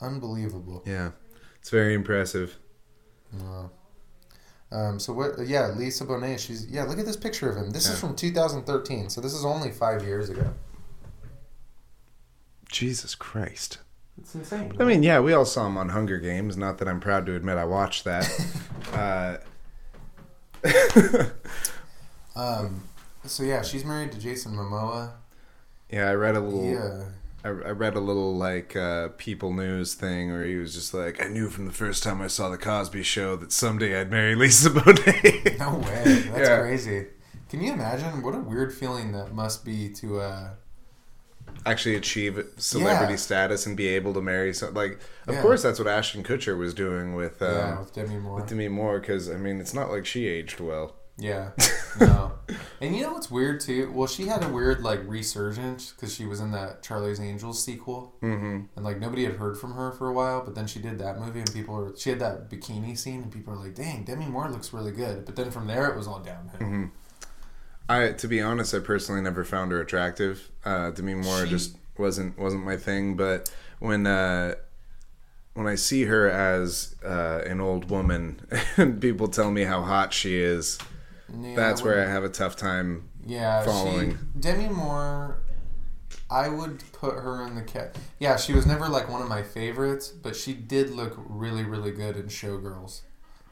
Unbelievable. 0.00 0.82
Yeah. 0.86 1.10
It's 1.60 1.70
very 1.70 1.94
impressive. 1.94 2.58
Wow. 3.32 3.70
Um, 4.70 4.98
so 4.98 5.12
what? 5.12 5.46
Yeah, 5.46 5.68
Lisa 5.68 6.04
Bonet. 6.04 6.38
She's 6.38 6.66
yeah. 6.66 6.84
Look 6.84 6.98
at 6.98 7.06
this 7.06 7.16
picture 7.16 7.50
of 7.50 7.56
him. 7.56 7.70
This 7.70 7.88
is 7.88 7.98
from 7.98 8.14
2013. 8.14 9.08
So 9.08 9.20
this 9.20 9.32
is 9.32 9.44
only 9.44 9.70
five 9.70 10.04
years 10.04 10.28
ago. 10.28 10.52
Jesus 12.70 13.14
Christ. 13.14 13.78
It's 14.20 14.34
insane. 14.34 14.74
I 14.78 14.84
mean, 14.84 15.02
yeah, 15.02 15.20
we 15.20 15.32
all 15.32 15.44
saw 15.44 15.66
him 15.66 15.78
on 15.78 15.90
Hunger 15.90 16.18
Games. 16.18 16.56
Not 16.56 16.78
that 16.78 16.88
I'm 16.88 17.00
proud 17.00 17.24
to 17.26 17.34
admit 17.34 17.56
I 17.56 17.64
watched 17.64 18.04
that. 18.04 18.28
uh, 18.92 19.38
um, 22.38 22.82
so 23.24 23.42
yeah, 23.44 23.62
she's 23.62 23.84
married 23.84 24.12
to 24.12 24.18
Jason 24.18 24.52
Momoa. 24.52 25.12
yeah, 25.90 26.10
I 26.10 26.14
read 26.14 26.36
a 26.36 26.40
little. 26.40 26.64
Yeah. 26.64 27.04
I, 27.44 27.48
I 27.48 27.70
read 27.70 27.94
a 27.94 28.00
little 28.00 28.36
like 28.36 28.74
uh, 28.74 29.08
People 29.16 29.52
News 29.52 29.94
thing 29.94 30.30
where 30.30 30.44
he 30.44 30.56
was 30.56 30.74
just 30.74 30.92
like, 30.92 31.22
I 31.24 31.28
knew 31.28 31.48
from 31.48 31.66
the 31.66 31.72
first 31.72 32.02
time 32.02 32.20
I 32.20 32.26
saw 32.26 32.48
the 32.48 32.58
Cosby 32.58 33.02
Show 33.04 33.36
that 33.36 33.52
someday 33.52 34.00
I'd 34.00 34.10
marry 34.10 34.34
Lisa 34.34 34.70
Bonet. 34.70 35.58
No 35.58 35.76
way. 35.78 36.02
That's 36.32 36.48
Yeah. 36.48 36.60
crazy. 36.60 37.06
Can 37.48 37.62
you 37.62 37.72
imagine 37.72 38.22
what 38.22 38.34
a 38.34 38.40
weird 38.40 38.74
feeling 38.74 39.12
that 39.12 39.32
must 39.32 39.64
be 39.64 39.88
to 39.94 40.20
uh 40.20 40.50
Actually, 41.66 41.96
achieve 41.96 42.42
celebrity 42.56 43.14
Yeah. 43.14 43.18
status 43.18 43.66
and 43.66 43.76
be 43.76 43.88
able 43.88 44.14
to 44.14 44.20
marry. 44.20 44.52
So, 44.54 44.70
like, 44.70 45.00
of 45.26 45.34
Yeah. 45.34 45.42
course, 45.42 45.62
that's 45.62 45.78
what 45.78 45.88
Ashton 45.88 46.22
Kutcher 46.22 46.56
was 46.58 46.72
doing 46.74 47.14
with 47.14 47.40
um, 47.42 47.48
yeah, 47.54 47.78
with 47.80 47.92
Demi 47.92 48.16
Moore. 48.18 48.36
with 48.36 48.46
Demi 48.48 48.68
Moore. 48.68 49.00
Because 49.00 49.28
I 49.30 49.36
mean, 49.36 49.60
it's 49.60 49.74
not 49.74 49.90
like 49.90 50.06
she 50.06 50.26
aged 50.26 50.60
well. 50.60 50.94
Yeah. 51.18 51.50
No. 52.00 52.30
and 52.80 52.94
you 52.94 53.02
know 53.02 53.12
what's 53.12 53.28
weird 53.28 53.60
too? 53.60 53.90
Well, 53.92 54.06
she 54.06 54.26
had 54.26 54.44
a 54.44 54.48
weird 54.48 54.82
like 54.82 55.00
resurgence 55.04 55.90
because 55.90 56.14
she 56.14 56.26
was 56.26 56.38
in 56.38 56.52
that 56.52 56.80
Charlie's 56.80 57.18
Angels 57.18 57.64
sequel, 57.64 58.14
mm-hmm. 58.22 58.66
and 58.76 58.84
like 58.84 59.00
nobody 59.00 59.24
had 59.24 59.34
heard 59.34 59.58
from 59.58 59.72
her 59.72 59.90
for 59.90 60.06
a 60.06 60.12
while. 60.12 60.44
But 60.44 60.54
then 60.54 60.68
she 60.68 60.78
did 60.78 61.00
that 61.00 61.18
movie, 61.18 61.40
and 61.40 61.52
people 61.52 61.74
were 61.74 61.92
she 61.96 62.10
had 62.10 62.20
that 62.20 62.48
bikini 62.48 62.96
scene, 62.96 63.22
and 63.22 63.32
people 63.32 63.52
were 63.52 63.58
like, 63.58 63.74
"Dang, 63.74 64.04
Demi 64.04 64.26
Moore 64.26 64.48
looks 64.48 64.72
really 64.72 64.92
good." 64.92 65.24
But 65.24 65.34
then 65.34 65.50
from 65.50 65.66
there, 65.66 65.88
it 65.88 65.96
was 65.96 66.06
all 66.06 66.20
downhill. 66.20 66.60
Mm-hmm. 66.60 66.84
I, 67.88 68.12
to 68.12 68.28
be 68.28 68.40
honest, 68.40 68.72
I 68.74 68.78
personally 68.78 69.22
never 69.22 69.42
found 69.44 69.72
her 69.72 69.80
attractive. 69.80 70.48
Uh, 70.64 70.90
Demi 70.90 71.14
Moore 71.14 71.44
She- 71.46 71.50
just 71.50 71.76
wasn't 71.96 72.38
wasn't 72.38 72.64
my 72.64 72.76
thing. 72.76 73.16
But 73.16 73.50
when 73.80 74.06
uh, 74.06 74.54
when 75.54 75.66
I 75.66 75.74
see 75.74 76.04
her 76.04 76.30
as 76.30 76.94
uh, 77.04 77.42
an 77.44 77.60
old 77.60 77.90
woman, 77.90 78.40
and 78.76 79.00
people 79.00 79.26
tell 79.26 79.50
me 79.50 79.62
how 79.62 79.82
hot 79.82 80.12
she 80.12 80.36
is, 80.36 80.78
Yeah, 81.40 81.56
that's 81.56 81.82
where 81.82 82.00
I 82.06 82.10
have 82.10 82.24
a 82.24 82.28
tough 82.28 82.56
time. 82.56 83.08
Yeah, 83.26 83.64
following. 83.64 84.12
she 84.12 84.16
Demi 84.40 84.68
Moore. 84.68 85.38
I 86.30 86.48
would 86.48 86.82
put 86.92 87.14
her 87.14 87.46
in 87.46 87.54
the 87.54 87.62
cat. 87.62 87.96
Yeah, 88.18 88.36
she 88.36 88.52
was 88.52 88.66
never 88.66 88.88
like 88.88 89.08
one 89.08 89.22
of 89.22 89.28
my 89.28 89.42
favorites, 89.42 90.08
but 90.08 90.36
she 90.36 90.52
did 90.54 90.90
look 90.90 91.14
really, 91.16 91.64
really 91.64 91.90
good 91.90 92.16
in 92.16 92.26
Showgirls. 92.26 93.00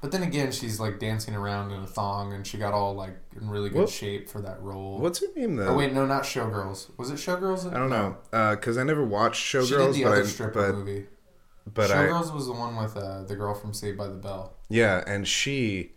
But 0.03 0.13
then 0.13 0.23
again, 0.23 0.53
she's 0.53 0.79
like 0.79 0.99
dancing 0.99 1.35
around 1.35 1.71
in 1.73 1.81
a 1.83 1.87
thong, 1.87 2.33
and 2.35 2.47
she 2.47 2.59
got 2.59 2.75
all 2.75 2.95
like 2.95 3.17
in 3.41 3.49
really 3.49 3.71
good 3.71 3.81
What- 3.81 3.89
shape 3.91 4.29
for 4.29 4.41
that 4.43 4.63
role. 4.63 4.99
What's 4.99 5.21
her 5.21 5.27
name 5.35 5.57
though? 5.57 5.69
Oh 5.69 5.77
wait, 5.77 5.93
no, 5.93 6.05
not 6.07 6.23
Showgirls. 6.25 6.91
Was 6.99 7.11
it 7.11 7.15
Showgirls? 7.15 7.71
I 7.73 7.79
don't 7.79 7.91
know 7.91 8.17
because 8.55 8.77
I 8.79 8.83
never 8.85 9.05
watched 9.05 9.43
Showgirls. 9.45 9.69
She 9.69 9.75
did 9.77 9.95
the 9.95 10.03
but 10.05 10.13
other 10.13 10.23
I, 10.23 10.27
stripper 10.27 10.73
but 10.73 10.79
movie. 10.79 11.07
but 11.73 11.91
I 11.91 11.95
Showgirls 12.07 12.35
was 12.35 12.47
the 12.47 12.53
one 12.53 12.77
with 12.77 12.97
uh, 12.97 13.23
the 13.25 13.37
girl 13.37 13.55
from 13.55 13.73
Saved 13.73 13.97
by 13.99 14.07
the 14.07 14.15
Bell. 14.15 14.55
yeah, 14.69 15.03
and 15.07 15.27
she 15.27 15.93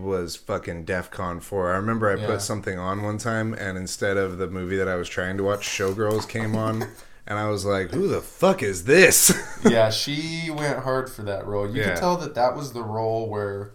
was 0.00 0.36
fucking 0.36 0.84
DefCon 0.86 1.42
four. 1.42 1.72
I 1.72 1.76
remember 1.76 2.08
I 2.10 2.16
Yeah. 2.20 2.26
put 2.26 2.42
something 2.42 2.78
on 2.78 3.02
one 3.02 3.18
time, 3.18 3.54
and 3.54 3.76
instead 3.78 4.16
of 4.16 4.38
the 4.38 4.46
movie 4.48 4.76
that 4.76 4.88
I 4.88 4.94
was 4.96 5.08
trying 5.08 5.36
to 5.38 5.42
watch, 5.44 5.66
Showgirls 5.66 6.28
came 6.28 6.54
on, 6.56 6.82
and 7.26 7.38
I 7.38 7.48
was 7.48 7.64
like, 7.64 7.90
"Who 7.92 8.08
the 8.08 8.20
fuck 8.20 8.62
is 8.62 8.84
this?" 8.84 9.32
yeah, 9.64 9.90
she 10.02 10.50
went 10.50 10.80
hard 10.80 11.10
for 11.10 11.22
that 11.22 11.46
role. 11.46 11.68
You 11.68 11.80
Yeah. 11.80 11.88
could 11.90 11.96
tell 12.00 12.16
that 12.18 12.34
that 12.34 12.56
was 12.56 12.72
the 12.72 12.82
role 12.82 13.28
where 13.28 13.72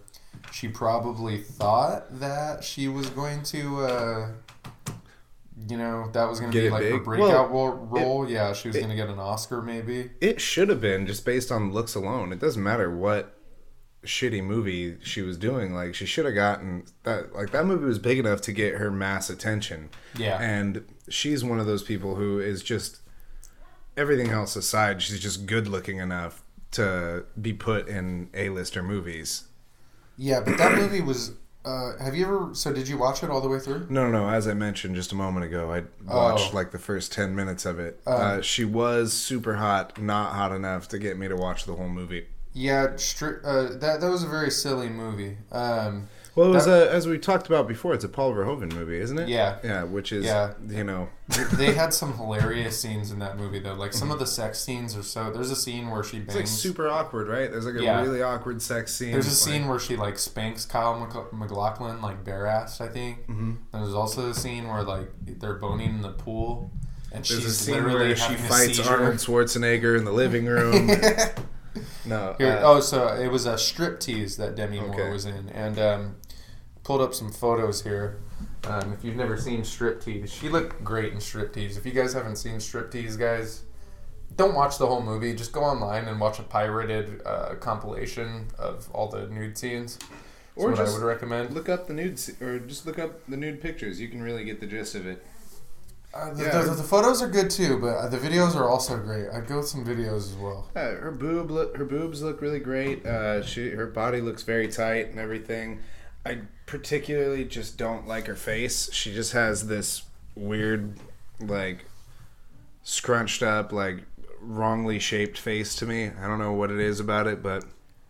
she 0.50 0.68
probably 0.68 1.38
thought 1.38 2.20
that 2.20 2.62
she 2.64 2.86
was 2.88 3.08
going 3.10 3.42
to, 3.44 3.80
uh, 3.86 4.28
you 5.68 5.76
know, 5.76 6.10
that 6.12 6.28
was 6.28 6.40
going 6.40 6.52
to 6.52 6.58
be 6.58 6.66
it 6.66 6.72
like 6.72 6.82
her 6.82 6.98
breakout 6.98 7.50
Well, 7.52 7.68
role. 7.68 7.86
role. 8.22 8.28
yeah, 8.28 8.52
she 8.52 8.68
was 8.68 8.76
going 8.76 8.88
to 8.90 8.94
get 8.96 9.08
an 9.08 9.18
Oscar 9.18 9.62
maybe. 9.62 10.10
It 10.20 10.40
should 10.40 10.68
have 10.68 10.80
been 10.80 11.06
just 11.06 11.24
based 11.24 11.52
on 11.52 11.72
looks 11.72 11.94
alone. 11.94 12.32
It 12.32 12.38
doesn't 12.40 12.62
matter 12.62 12.90
what 12.94 13.34
shitty 14.04 14.42
movie 14.42 14.96
she 15.02 15.22
was 15.22 15.36
doing. 15.38 15.74
Like 15.74 15.94
she 15.94 16.06
should 16.06 16.24
have 16.24 16.34
gotten 16.34 16.84
that. 17.04 17.34
Like 17.34 17.50
that 17.50 17.66
movie 17.66 17.84
was 17.86 17.98
big 17.98 18.18
enough 18.18 18.40
to 18.42 18.52
get 18.52 18.74
her 18.74 18.90
mass 18.90 19.30
attention. 19.30 19.90
Yeah. 20.16 20.38
And 20.40 20.84
she's 21.08 21.44
one 21.44 21.60
of 21.60 21.66
those 21.66 21.82
people 21.82 22.16
who 22.16 22.38
is 22.40 22.62
just 22.62 23.00
everything 23.96 24.30
else 24.30 24.56
aside. 24.56 25.02
She's 25.02 25.20
just 25.20 25.46
good 25.46 25.68
looking 25.68 25.98
enough 25.98 26.42
to 26.72 27.24
be 27.40 27.52
put 27.52 27.88
in 27.88 28.30
A-lister 28.34 28.82
movies. 28.82 29.44
Yeah, 30.16 30.40
but 30.40 30.58
that 30.58 30.76
movie 30.78 31.00
was. 31.00 31.32
Uh, 31.64 31.96
have 32.02 32.16
you 32.16 32.24
ever? 32.26 32.50
So 32.54 32.72
did 32.72 32.88
you 32.88 32.98
watch 32.98 33.22
it 33.22 33.30
all 33.30 33.40
the 33.40 33.48
way 33.48 33.60
through? 33.60 33.86
No, 33.88 34.10
no, 34.10 34.24
no. 34.24 34.28
As 34.28 34.48
I 34.48 34.54
mentioned 34.54 34.96
just 34.96 35.12
a 35.12 35.14
moment 35.14 35.46
ago, 35.46 35.72
I 35.72 35.84
watched 36.12 36.52
Oh. 36.52 36.56
like 36.56 36.72
the 36.72 36.78
first 36.78 37.12
ten 37.12 37.36
minutes 37.36 37.64
of 37.64 37.78
it. 37.78 38.00
uh, 38.04 38.40
she 38.40 38.64
was 38.64 39.12
super 39.12 39.54
hot, 39.54 40.00
not 40.02 40.32
hot 40.32 40.50
enough 40.50 40.88
to 40.88 40.98
get 40.98 41.16
me 41.16 41.28
to 41.28 41.36
watch 41.36 41.64
the 41.64 41.74
whole 41.74 41.88
movie. 41.88 42.26
Yeah, 42.54 42.88
stri- 42.96 43.40
uh, 43.44 43.78
that 43.78 44.00
that 44.00 44.10
was 44.10 44.22
a 44.22 44.28
very 44.28 44.50
silly 44.50 44.88
movie. 44.88 45.38
Um, 45.50 46.08
Well, 46.34 46.48
it 46.48 46.54
was 46.54 46.64
That- 46.64 46.88
a, 46.88 46.90
as 46.92 47.06
we 47.06 47.18
talked 47.18 47.46
about 47.46 47.68
before. 47.68 47.92
It's 47.92 48.04
a 48.04 48.08
Paul 48.08 48.32
Verhoeven 48.32 48.72
movie, 48.72 48.98
isn't 48.98 49.18
it? 49.18 49.28
Yeah. 49.28 49.58
yeah. 49.62 49.82
Which 49.84 50.12
is, 50.12 50.24
Yeah. 50.24 50.54
you 50.66 50.82
know, 50.82 51.08
they 51.52 51.72
had 51.82 51.92
some 51.92 52.14
hilarious 52.16 52.80
scenes 52.80 53.10
in 53.10 53.18
that 53.18 53.36
movie 53.38 53.58
though. 53.58 53.74
Like 53.74 53.92
some 53.92 54.10
of 54.10 54.18
the 54.18 54.24
sex 54.26 54.58
scenes 54.58 54.96
are 54.96 55.02
so. 55.02 55.30
There's 55.30 55.50
a 55.50 55.56
scene 55.56 55.90
where 55.90 56.02
she 56.02 56.18
bangs. 56.20 56.28
it's 56.28 56.36
like 56.36 56.46
super 56.46 56.88
awkward, 56.88 57.28
right? 57.28 57.50
There's 57.50 57.66
like 57.66 57.74
a 57.74 57.82
Yeah. 57.82 58.00
really 58.00 58.22
awkward 58.22 58.62
sex 58.62 58.94
scene. 58.94 59.12
There's 59.12 59.26
a 59.26 59.28
like- 59.30 59.36
scene 59.36 59.68
where 59.68 59.78
she 59.78 59.94
like 59.96 60.18
spanks 60.18 60.64
Kyle 60.64 60.98
MacLachlan 61.32 62.00
like 62.00 62.24
bare 62.24 62.46
ass, 62.46 62.80
I 62.80 62.88
think. 62.88 63.26
Mm-hmm. 63.28 63.52
There's 63.72 63.94
also 63.94 64.30
a 64.30 64.34
scene 64.34 64.68
where 64.68 64.82
like 64.84 65.10
they're 65.26 65.54
boning 65.54 65.90
in 65.96 66.00
the 66.02 66.12
pool, 66.12 66.70
and 67.12 67.24
There's 67.24 67.28
she's 67.42 67.44
a 67.44 67.50
scene 67.50 67.74
literally 67.74 68.06
where 68.08 68.16
she 68.16 68.34
fights. 68.36 68.78
Arnold 68.88 69.16
Schwarzenegger 69.16 69.98
in 69.98 70.04
the 70.06 70.12
living 70.12 70.46
room. 70.56 70.90
no, 72.04 72.34
Here, 72.38 72.52
uh, 72.52 72.60
oh, 72.62 72.80
so 72.80 73.08
it 73.08 73.28
was 73.28 73.46
a 73.46 73.56
strip 73.58 74.00
tease 74.00 74.36
that 74.36 74.54
Demi 74.54 74.78
Okay. 74.78 74.88
Moore 74.96 75.10
was 75.10 75.24
in, 75.26 75.48
and 75.50 75.78
um, 75.78 76.16
pulled 76.84 77.00
up 77.00 77.14
some 77.14 77.30
photos 77.32 77.82
here. 77.82 78.18
Um, 78.64 78.92
if 78.92 79.04
you've 79.04 79.16
never 79.16 79.36
seen 79.36 79.64
strip 79.64 80.00
tease, 80.02 80.32
she 80.32 80.48
looked 80.48 80.84
great 80.84 81.12
in 81.12 81.20
strip 81.20 81.52
tease. 81.52 81.76
If 81.76 81.84
you 81.86 81.92
guys 81.92 82.12
haven't 82.12 82.36
seen 82.36 82.60
strip 82.60 82.90
tease, 82.90 83.16
guys, 83.16 83.62
don't 84.36 84.54
watch 84.54 84.78
the 84.78 84.86
whole 84.86 85.02
movie. 85.02 85.34
Just 85.34 85.52
go 85.52 85.62
online 85.62 86.06
and 86.06 86.20
watch 86.20 86.38
a 86.38 86.42
pirated 86.42 87.20
uh, 87.26 87.54
compilation 87.60 88.48
of 88.58 88.88
all 88.92 89.08
the 89.08 89.26
nude 89.28 89.58
scenes. 89.58 89.96
That's 89.98 90.10
Or 90.56 90.70
what 90.70 90.80
I 90.80 90.84
just 90.84 90.98
would 90.98 91.06
recommend. 91.06 91.54
look 91.54 91.68
up 91.68 91.86
the 91.86 91.94
nude, 91.94 92.20
or 92.40 92.58
just 92.60 92.86
look 92.86 92.98
up 92.98 93.26
the 93.26 93.36
nude 93.36 93.60
pictures. 93.60 94.00
You 94.00 94.08
can 94.08 94.22
really 94.22 94.44
get 94.44 94.60
the 94.60 94.66
gist 94.66 94.94
of 94.94 95.06
it. 95.06 95.24
Uh, 96.14 96.32
the, 96.34 96.42
Yeah. 96.44 96.62
the, 96.62 96.70
the 96.74 96.82
photos 96.82 97.22
are 97.22 97.28
good 97.28 97.48
too, 97.50 97.78
but 97.78 97.94
uh, 97.96 98.08
the 98.08 98.18
videos 98.18 98.54
are 98.54 98.68
also 98.68 98.98
great. 98.98 99.28
I'd 99.30 99.46
go 99.46 99.58
with 99.58 99.68
some 99.68 99.84
videos 99.84 100.16
as 100.16 100.34
well. 100.34 100.68
Uh, 100.76 100.80
her 100.96 101.10
boob, 101.10 101.50
look, 101.50 101.76
her 101.76 101.84
boobs 101.84 102.22
look 102.22 102.40
really 102.40 102.60
great. 102.60 103.04
Uh, 103.06 103.42
she, 103.42 103.70
her 103.70 103.86
body 103.86 104.20
looks 104.20 104.42
very 104.42 104.68
tight 104.68 105.08
and 105.08 105.18
everything. 105.18 105.80
I 106.26 106.40
particularly 106.66 107.44
just 107.44 107.78
don't 107.78 108.06
like 108.06 108.26
her 108.26 108.36
face. 108.36 108.92
She 108.92 109.12
just 109.14 109.32
has 109.32 109.66
this 109.68 110.02
weird, 110.36 110.94
like, 111.40 111.86
scrunched 112.82 113.42
up, 113.42 113.72
like, 113.72 114.00
wrongly 114.40 114.98
shaped 114.98 115.38
face 115.38 115.74
to 115.76 115.86
me. 115.86 116.10
I 116.20 116.26
don't 116.26 116.38
know 116.38 116.52
what 116.52 116.70
it 116.70 116.78
is 116.80 117.00
about 117.00 117.26
it, 117.26 117.42
but 117.42 117.64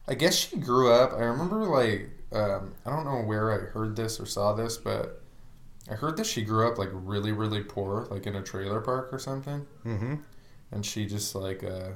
I 0.09 0.15
guess 0.15 0.35
she 0.35 0.57
grew 0.57 0.93
up. 0.93 1.13
I 1.13 1.23
remember 1.25 1.59
like 1.65 2.11
um, 2.33 2.73
I 2.87 2.91
don't 2.91 3.05
know 3.05 3.21
where 3.23 3.53
I 3.53 3.59
heard 3.73 3.97
this 3.97 4.19
or 4.19 4.27
saw 4.27 4.55
this, 4.55 4.77
but 4.79 5.22
I 5.91 5.95
heard 5.95 6.17
that 6.17 6.27
she 6.27 6.43
grew 6.43 6.69
up 6.71 6.79
like 6.79 6.91
really 6.93 7.33
really 7.33 7.63
poor, 7.63 8.07
like 8.11 8.27
in 8.27 8.37
a 8.37 8.43
trailer 8.43 8.81
park 8.81 9.13
or 9.13 9.19
something. 9.19 9.67
Mhm. 9.85 10.21
And 10.71 10.87
she 10.87 11.07
just 11.07 11.35
like 11.35 11.63
uh, 11.65 11.91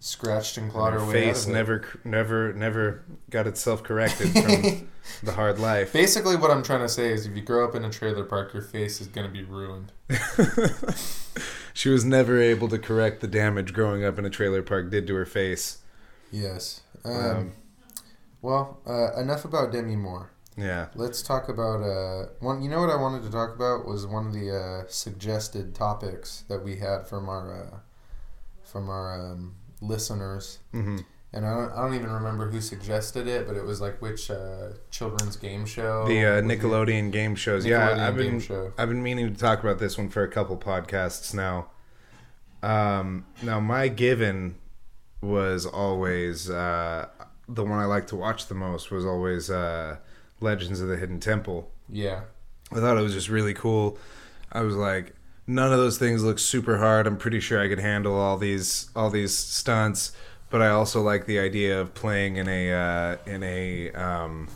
scratched 0.00 0.56
and 0.56 0.70
clawed 0.70 0.92
her, 0.94 1.00
her 1.00 1.06
way 1.06 1.12
face 1.12 1.44
out 1.44 1.44
of 1.44 1.48
it. 1.50 1.52
never, 1.54 1.84
never, 2.04 2.52
never 2.54 3.04
got 3.30 3.46
itself 3.46 3.82
corrected 3.82 4.30
from 4.30 4.88
the 5.22 5.32
hard 5.32 5.58
life. 5.58 5.92
Basically, 5.92 6.36
what 6.36 6.50
I'm 6.50 6.62
trying 6.62 6.80
to 6.80 6.88
say 6.88 7.12
is, 7.12 7.26
if 7.26 7.34
you 7.36 7.42
grow 7.42 7.66
up 7.68 7.74
in 7.74 7.84
a 7.84 7.90
trailer 7.90 8.24
park, 8.24 8.54
your 8.54 8.62
face 8.62 9.00
is 9.00 9.08
gonna 9.08 9.28
be 9.28 9.42
ruined. 9.42 9.92
she 11.74 11.88
was 11.88 12.04
never 12.04 12.40
able 12.40 12.68
to 12.68 12.78
correct 12.78 13.20
the 13.20 13.26
damage 13.28 13.72
growing 13.72 14.04
up 14.04 14.18
in 14.18 14.24
a 14.24 14.30
trailer 14.30 14.62
park 14.62 14.90
did 14.90 15.06
to 15.08 15.14
her 15.14 15.26
face. 15.26 15.78
Yes. 16.30 16.82
Um, 17.04 17.14
Um, 17.14 17.52
well, 18.40 18.78
uh, 18.86 19.20
enough 19.20 19.44
about 19.44 19.72
Demi 19.72 19.96
Moore. 19.96 20.30
Yeah. 20.58 20.88
Let's 20.94 21.22
talk 21.22 21.48
about 21.48 21.82
uh, 21.82 22.26
one. 22.40 22.60
You 22.62 22.68
know 22.68 22.80
what 22.80 22.90
I 22.90 22.96
wanted 22.96 23.22
to 23.22 23.30
talk 23.30 23.54
about 23.54 23.86
was 23.86 24.06
one 24.06 24.26
of 24.26 24.32
the 24.32 24.54
uh, 24.54 24.84
suggested 24.88 25.74
topics 25.74 26.44
that 26.48 26.62
we 26.64 26.76
had 26.76 27.06
from 27.06 27.28
our 27.28 27.54
uh, 27.72 27.76
from 28.64 28.90
our 28.90 29.32
um, 29.32 29.54
listeners, 29.80 30.58
Mhm. 30.74 31.04
and 31.32 31.46
I 31.46 31.54
don't, 31.54 31.72
I 31.72 31.76
don't 31.82 31.94
even 31.94 32.10
remember 32.10 32.50
who 32.50 32.60
suggested 32.60 33.26
it, 33.28 33.46
but 33.46 33.56
it 33.56 33.64
was 33.64 33.80
like 33.80 34.02
which 34.02 34.30
uh, 34.30 34.70
children's 34.90 35.36
game 35.36 35.64
show. 35.64 36.06
The 36.06 36.24
uh, 36.26 36.42
Nickelodeon 36.42 37.12
game 37.12 37.34
shows. 37.36 37.64
yeah, 37.64 38.06
I've 38.06 38.16
been 38.16 38.40
show. 38.40 38.72
I've 38.76 38.88
been 38.88 39.02
meaning 39.02 39.32
to 39.32 39.38
talk 39.40 39.60
about 39.62 39.78
this 39.78 39.96
one 39.96 40.08
for 40.10 40.22
a 40.22 40.28
couple 40.28 40.56
podcasts 40.58 41.32
now. 41.32 41.70
Um, 42.62 43.24
now 43.42 43.60
my 43.60 43.88
given 43.88 44.56
was 45.20 45.64
always 45.64 46.50
uh, 46.50 47.06
the 47.48 47.64
one 47.64 47.78
I 47.78 47.84
like 47.84 48.06
to 48.08 48.16
watch 48.16 48.46
the 48.46 48.54
most 48.54 48.90
was 48.90 49.06
always 49.06 49.48
uh, 49.50 49.96
Legends 50.40 50.80
of 50.80 50.88
the 50.88 50.96
Hidden 50.96 51.20
Temple. 51.20 51.70
Yeah, 51.88 52.22
I 52.72 52.76
thought 52.76 52.96
it 52.96 53.02
was 53.02 53.14
just 53.14 53.28
really 53.28 53.54
cool. 53.54 53.98
I 54.52 54.62
was 54.62 54.76
like, 54.76 55.14
none 55.46 55.72
of 55.72 55.78
those 55.78 55.98
things 55.98 56.22
look 56.22 56.38
super 56.38 56.78
hard. 56.78 57.06
I'm 57.06 57.16
pretty 57.16 57.40
sure 57.40 57.60
I 57.60 57.68
could 57.68 57.80
handle 57.80 58.14
all 58.14 58.36
these 58.36 58.90
all 58.94 59.10
these 59.10 59.36
stunts, 59.36 60.12
but 60.50 60.62
I 60.62 60.68
also 60.68 61.02
like 61.02 61.26
the 61.26 61.38
idea 61.38 61.80
of 61.80 61.94
playing 61.94 62.36
in 62.36 62.48
a 62.48 62.72
uh, 62.72 63.16
in 63.26 63.42
a 63.42 63.90
um, 63.92 64.48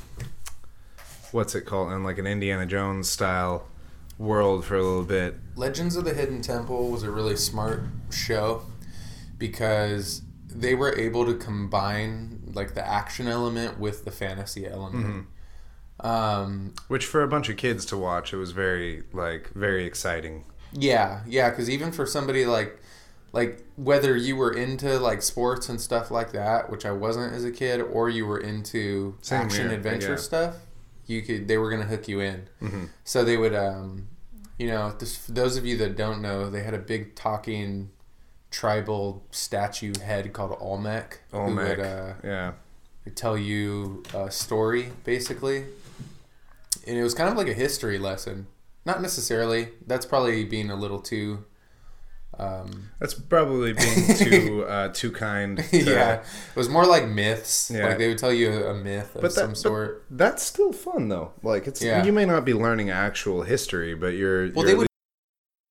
what's 1.33 1.55
it 1.55 1.63
called 1.63 1.93
in 1.93 2.05
like 2.05 2.19
an 2.19 2.27
Indiana 2.27 2.67
Jones 2.67 3.09
style 3.09 3.67
world 4.19 4.65
for 4.65 4.77
a 4.77 4.83
little 4.83 5.05
bit. 5.05 5.35
Legends 5.57 5.97
of 5.97 6.05
the 6.05 6.15
Hidden 6.15 6.43
Temple 6.43 6.91
was 6.91 7.03
a 7.03 7.11
really 7.11 7.37
smart 7.37 7.83
show 8.11 8.63
because 9.39 10.23
they 10.47 10.75
were 10.75 10.97
able 10.97 11.25
to 11.27 11.35
combine 11.35 12.43
like 12.55 12.75
the 12.75 12.87
action 12.87 13.27
element 13.27 13.81
with 13.81 14.05
the 14.05 14.11
fantasy 14.11 14.67
element. 14.67 15.27
Um, 16.01 16.75
Which 16.89 17.07
for 17.07 17.23
a 17.23 17.29
bunch 17.29 17.49
of 17.49 17.57
kids 17.57 17.85
to 17.87 17.97
watch, 17.97 18.33
it 18.33 18.37
was 18.37 18.53
very 18.53 19.05
like 19.13 19.51
very 19.55 19.85
exciting. 19.85 20.45
yeah, 20.73 21.23
yeah, 21.27 21.51
because 21.51 21.71
even 21.71 21.93
for 21.93 22.07
somebody 22.07 22.45
like 22.47 22.79
like 23.33 23.65
whether 23.77 24.17
you 24.17 24.37
were 24.37 24.53
into 24.53 24.99
like 24.99 25.23
sports 25.23 25.69
and 25.69 25.81
stuff 25.81 26.11
like 26.11 26.33
that, 26.33 26.71
which 26.71 26.85
I 26.85 26.93
wasn't 26.93 27.33
as 27.35 27.45
a 27.45 27.51
kid, 27.51 27.81
or 27.81 28.09
you 28.09 28.27
were 28.27 28.39
into 28.39 29.15
Same 29.23 29.43
action 29.43 29.69
here, 29.69 29.77
adventure 29.77 30.11
yeah. 30.11 30.17
stuff, 30.17 30.57
you 31.07 31.23
could 31.23 31.49
they 31.49 31.57
were 31.57 31.71
gonna 31.71 31.85
hook 31.85 32.09
you 32.09 32.21
in. 32.21 32.47
So 33.05 33.25
they 33.25 33.37
would, 33.37 33.55
um, 33.55 34.09
you 34.59 34.67
know, 34.67 34.93
this, 34.99 35.19
those 35.27 35.57
of 35.57 35.65
you 35.65 35.77
that 35.79 35.97
don't 35.97 36.21
know, 36.21 36.51
they 36.51 36.63
had 36.63 36.75
a 36.75 36.79
big 36.79 37.15
talking 37.15 37.91
tribal 38.51 39.25
statue 39.31 39.95
head 40.03 40.33
called 40.33 40.57
Olmec, 40.61 41.21
who 41.31 41.39
Olmec, 41.39 41.79
would 41.79 41.87
uh, 41.87 42.13
yeah. 42.23 42.53
tell 43.15 43.37
you 43.39 44.03
a 44.15 44.31
story 44.31 44.93
basically, 45.05 45.65
and 46.87 46.97
it 46.99 47.03
was 47.03 47.15
kind 47.15 47.29
of 47.31 47.37
like 47.37 47.49
a 47.49 47.53
history 47.55 47.99
lesson. 47.99 48.47
Not 48.85 49.01
necessarily. 49.03 49.69
That's 49.87 50.05
probably 50.07 50.45
being 50.45 50.71
a 50.71 50.77
little 50.77 51.01
too. 51.01 51.45
Um, 52.39 52.89
That's 52.99 53.13
probably 53.15 53.75
being 53.75 54.17
too 54.17 54.65
uh, 54.65 54.89
too 54.93 55.13
kind. 55.13 55.59
to- 55.59 55.77
yeah, 55.79 56.15
it 56.23 56.57
was 56.57 56.69
more 56.69 56.87
like 56.87 57.07
myths. 57.07 57.71
Yeah. 57.73 57.89
Like 57.89 57.99
they 57.99 58.09
would 58.09 58.17
tell 58.19 58.33
you 58.33 58.51
a 58.67 58.75
myth 58.75 59.15
of 59.15 59.21
But 59.23 59.35
that- 59.35 59.41
some 59.41 59.51
but 59.51 59.57
sort. 59.59 60.05
That's 60.11 60.43
still 60.43 60.73
fun 60.73 61.09
though. 61.09 61.33
Like 61.43 61.67
it's 61.67 61.83
Yeah. 61.83 62.03
you 62.05 62.13
may 62.13 62.25
not 62.25 62.45
be 62.45 62.55
learning 62.55 62.89
actual 62.91 63.43
history, 63.43 63.95
but 63.95 64.15
you're 64.15 64.51
Well, 64.53 64.65
you're 64.65 64.65
they 64.65 64.75
would 64.75 64.87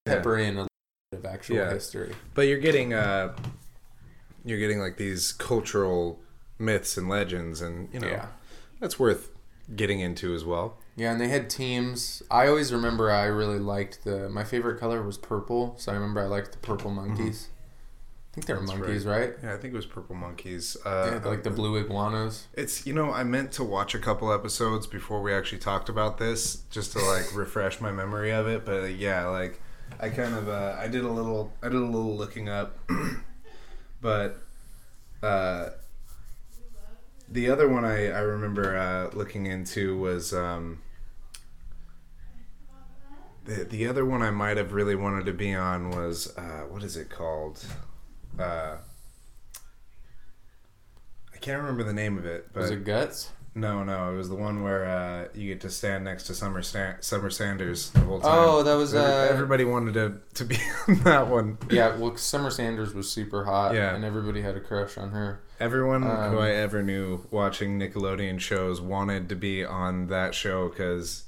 yeah. 0.06 0.14
pepper 0.14 0.38
in 0.38 0.54
a 0.54 0.62
little 0.62 0.68
bit 1.10 1.18
of 1.18 1.26
actual 1.26 1.56
Yeah. 1.56 1.72
history. 1.72 2.14
but 2.34 2.42
you're 2.42 2.60
getting 2.60 2.94
uh 2.94 3.34
you're 4.44 4.58
getting 4.60 4.78
like 4.80 4.96
these 4.96 5.32
cultural 5.32 6.20
myths 6.58 6.96
and 6.96 7.08
legends 7.08 7.60
and 7.60 7.88
you 7.92 7.98
know 8.00 8.22
that's 8.80 8.98
worth 9.00 9.30
getting 9.74 9.98
into 10.00 10.32
as 10.34 10.44
well. 10.44 10.78
Yeah, 10.96 11.12
and 11.12 11.20
they 11.20 11.28
had 11.28 11.48
teams. 11.48 12.22
I 12.30 12.48
always 12.48 12.72
remember 12.72 13.10
I 13.10 13.24
really 13.24 13.58
liked 13.58 14.04
the. 14.04 14.28
My 14.28 14.44
favorite 14.44 14.78
color 14.78 15.02
was 15.02 15.16
purple, 15.16 15.74
so 15.78 15.90
I 15.90 15.94
remember 15.94 16.20
I 16.20 16.26
liked 16.26 16.52
the 16.52 16.58
purple 16.58 16.90
monkeys. 16.90 17.48
I 18.32 18.34
think 18.34 18.46
they 18.46 18.54
were 18.54 18.60
Mm-hmm. 18.60 18.66
That's 18.66 18.78
monkeys, 18.78 19.06
right. 19.06 19.20
right? 19.20 19.34
Yeah, 19.42 19.54
I 19.54 19.56
think 19.58 19.74
it 19.74 19.76
was 19.76 19.84
Purple 19.84 20.16
Monkeys. 20.16 20.76
Uh, 20.86 21.12
had, 21.12 21.26
like 21.26 21.42
the 21.42 21.50
blue 21.50 21.76
iguanas. 21.76 22.46
It's 22.54 22.86
you 22.86 22.94
know 22.94 23.12
I 23.12 23.24
meant 23.24 23.52
to 23.52 23.64
watch 23.64 23.94
a 23.94 23.98
couple 23.98 24.32
episodes 24.32 24.86
before 24.86 25.20
we 25.20 25.34
actually 25.34 25.58
talked 25.58 25.90
about 25.90 26.16
this 26.16 26.62
just 26.70 26.92
to 26.92 26.98
like 27.00 27.26
refresh 27.34 27.78
my 27.80 27.92
memory 27.92 28.30
of 28.30 28.46
it, 28.46 28.64
but 28.64 28.84
uh, 28.84 28.86
yeah, 28.86 29.26
like 29.26 29.60
I 30.00 30.08
kind 30.08 30.34
of 30.34 30.48
uh, 30.48 30.76
I 30.78 30.88
did 30.88 31.04
a 31.04 31.10
little 31.10 31.52
I 31.62 31.68
did 31.68 31.76
a 31.76 31.84
little 31.84 32.16
looking 32.16 32.48
up, 32.48 32.78
but 34.00 34.42
uh, 35.22 35.68
the 37.32 37.50
other 37.50 37.68
one 37.68 37.84
I 37.84 38.08
I 38.10 38.20
remember 38.20 38.76
uh, 38.76 39.16
looking 39.16 39.46
into 39.46 39.96
was 39.98 40.32
um, 40.32 40.80
the 43.44 43.64
the 43.64 43.86
other 43.88 44.04
one 44.04 44.22
I 44.22 44.30
might 44.30 44.56
have 44.56 44.72
really 44.72 44.94
wanted 44.94 45.26
to 45.26 45.32
be 45.32 45.52
on 45.54 45.90
was 45.90 46.36
uh, 46.36 46.64
what 46.68 46.82
is 46.82 46.96
it 46.96 47.10
called? 47.10 47.64
Uh, 48.38 48.76
I 51.34 51.36
can't 51.40 51.60
remember 51.60 51.82
the 51.82 51.92
name 51.92 52.16
of 52.18 52.24
it, 52.26 52.48
but 52.52 52.60
Was 52.62 52.70
it 52.70 52.84
guts? 52.84 53.30
no, 53.54 53.82
no, 53.84 54.12
it 54.12 54.16
was 54.16 54.28
the 54.28 54.34
one 54.36 54.62
where 54.62 54.86
uh, 54.86 55.28
you 55.34 55.48
get 55.48 55.60
to 55.62 55.70
stand 55.70 56.04
next 56.04 56.24
to 56.24 56.34
Summer 56.34 56.62
Stan- 56.62 57.02
Summer 57.02 57.28
Sanders 57.30 57.90
the 57.90 58.00
whole 58.00 58.20
time. 58.20 58.30
Oh, 58.32 58.62
that 58.62 58.74
was, 58.74 58.94
uh, 58.94 59.28
everybody 59.30 59.64
wanted 59.64 59.94
to 59.94 60.14
to 60.34 60.44
be 60.44 60.56
on 60.88 61.00
that 61.02 61.26
one. 61.28 61.58
Yeah, 61.70 61.96
well, 61.96 62.16
Summer 62.16 62.50
Sanders 62.50 62.94
was 62.94 63.10
super 63.10 63.44
hot, 63.44 63.74
Yeah. 63.74 63.94
and 63.94 64.04
everybody 64.04 64.40
had 64.40 64.56
a 64.56 64.60
crush 64.60 64.96
on 64.96 65.10
her. 65.10 65.40
Everyone 65.62 66.02
Um, 66.02 66.32
who 66.32 66.38
I 66.38 66.50
ever 66.50 66.82
knew 66.82 67.24
watching 67.30 67.78
Nickelodeon 67.78 68.40
shows 68.40 68.80
wanted 68.80 69.28
to 69.28 69.36
be 69.36 69.64
on 69.64 70.08
that 70.08 70.34
show 70.34 70.68
because 70.68 71.24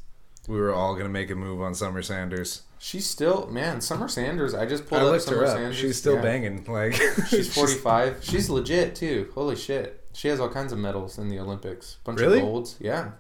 we 0.49 0.59
were 0.59 0.75
all 0.75 0.97
gonna 0.97 1.09
make 1.09 1.31
a 1.31 1.35
move 1.37 1.62
on 1.62 1.75
Summer 1.75 2.03
Sanders. 2.03 2.62
She's 2.79 3.09
still 3.09 3.47
man, 3.47 3.81
Summer 3.81 4.09
Sanders. 4.09 4.53
I 4.53 4.66
just 4.66 4.87
pulled 4.87 5.03
I 5.03 5.05
up 5.05 5.12
looked 5.12 5.25
Summer 5.25 5.38
her 5.38 5.44
up. 5.47 5.57
Sanders. 5.57 5.77
She's 5.77 5.97
still 5.99 6.16
Yeah. 6.16 6.23
banging. 6.23 6.64
Like 6.64 6.94
She's 7.29 7.55
forty 7.55 7.75
five. 7.75 8.18
She's 8.23 8.51
legit 8.51 8.94
too. 8.97 9.31
Holy 9.35 9.55
shit. 9.57 10.05
She 10.12 10.29
has 10.29 10.40
all 10.40 10.49
kinds 10.51 10.73
of 10.73 10.79
medals 10.79 11.16
in 11.16 11.29
the 11.29 11.38
Olympics. 11.38 11.99
Bunch 12.05 12.20
Really? 12.20 12.38
of 12.38 12.44
golds. 12.44 12.77
Yeah. 12.81 13.12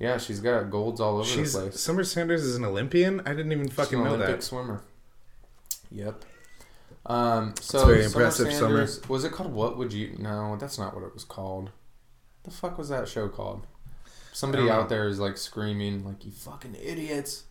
Yeah, 0.00 0.16
she's 0.18 0.40
got 0.40 0.70
golds 0.70 1.00
all 1.00 1.14
over 1.18 1.24
She's 1.24 1.52
the 1.52 1.60
place. 1.60 1.80
Summer 1.80 2.04
Sanders 2.04 2.42
is 2.44 2.56
an 2.56 2.64
Olympian. 2.64 3.20
I 3.26 3.30
didn't 3.34 3.52
even 3.52 3.68
fucking 3.68 3.98
know 3.98 4.06
Olympic 4.14 4.26
that. 4.26 4.26
Olympic 4.26 4.42
swimmer. 4.42 4.82
Yep. 5.90 6.24
Um, 7.06 7.54
so 7.60 7.86
very 7.86 8.02
Summer 8.04 8.24
impressive, 8.24 8.52
Summer. 8.52 8.86
Sanders, 8.86 9.08
Was 9.08 9.24
it 9.24 9.32
called 9.32 9.52
What 9.52 9.78
Would 9.78 9.92
You? 9.92 10.16
No, 10.18 10.56
that's 10.56 10.78
not 10.78 10.94
what 10.94 11.04
it 11.04 11.14
was 11.14 11.24
called. 11.24 11.70
The 12.44 12.50
fuck 12.50 12.78
was 12.78 12.88
that 12.90 13.08
show 13.08 13.28
called? 13.28 13.66
Somebody 14.32 14.70
out 14.70 14.82
know. 14.84 14.88
there 14.88 15.08
is 15.08 15.18
like 15.18 15.36
screaming 15.36 16.04
like 16.04 16.24
you 16.24 16.30
fucking 16.30 16.76
idiots. 16.80 17.44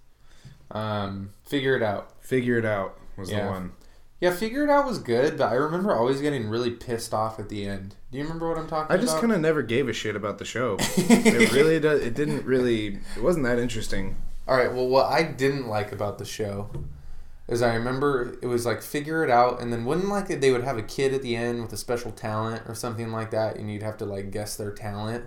Um, 0.71 1.31
figure 1.45 1.75
it 1.75 1.83
out. 1.83 2.23
Figure 2.23 2.57
it 2.57 2.65
out 2.65 2.97
was 3.17 3.29
Yeah. 3.31 3.45
the 3.45 3.51
one. 3.51 3.71
Yeah, 4.19 4.31
figure 4.31 4.63
it 4.63 4.69
out 4.69 4.87
was 4.87 4.97
good, 4.97 5.37
but 5.37 5.49
I 5.51 5.53
remember 5.53 5.95
always 5.95 6.21
getting 6.21 6.49
really 6.49 6.71
pissed 6.71 7.13
off 7.13 7.39
at 7.39 7.49
the 7.49 7.67
end. 7.67 7.95
Do 8.11 8.17
you 8.17 8.23
remember 8.23 8.49
what 8.49 8.57
I'm 8.57 8.67
talking 8.67 8.85
about? 8.85 8.97
I 8.97 9.01
just 9.01 9.19
kind 9.19 9.31
of 9.31 9.39
never 9.41 9.61
gave 9.61 9.87
a 9.87 9.93
shit 9.93 10.15
about 10.15 10.39
the 10.39 10.45
show. 10.45 10.77
it 10.97 11.51
really 11.51 11.79
does. 11.79 12.01
It 12.01 12.15
didn't 12.15 12.43
really. 12.45 12.99
It 13.15 13.21
wasn't 13.21 13.45
that 13.45 13.59
interesting. 13.59 14.17
All 14.47 14.55
right. 14.57 14.73
Well, 14.73 14.87
what 14.87 15.11
I 15.11 15.23
didn't 15.23 15.67
like 15.67 15.91
about 15.91 16.17
the 16.17 16.25
show 16.25 16.69
is 17.47 17.61
I 17.61 17.73
remember 17.75 18.37
it 18.41 18.47
was 18.47 18.65
like 18.65 18.81
figure 18.81 19.23
it 19.23 19.29
out, 19.29 19.61
and 19.61 19.71
then 19.71 19.85
wouldn't 19.85 20.09
like 20.09 20.27
they 20.27 20.51
would 20.51 20.63
have 20.63 20.77
a 20.77 20.83
kid 20.83 21.13
at 21.13 21.21
the 21.21 21.35
end 21.35 21.61
with 21.61 21.71
a 21.73 21.77
special 21.77 22.11
talent 22.11 22.63
or 22.67 22.75
something 22.75 23.11
like 23.11 23.31
that, 23.31 23.55
and 23.57 23.71
you'd 23.71 23.83
have 23.83 23.97
to 23.97 24.05
like 24.05 24.31
guess 24.31 24.55
their 24.55 24.71
talent. 24.71 25.25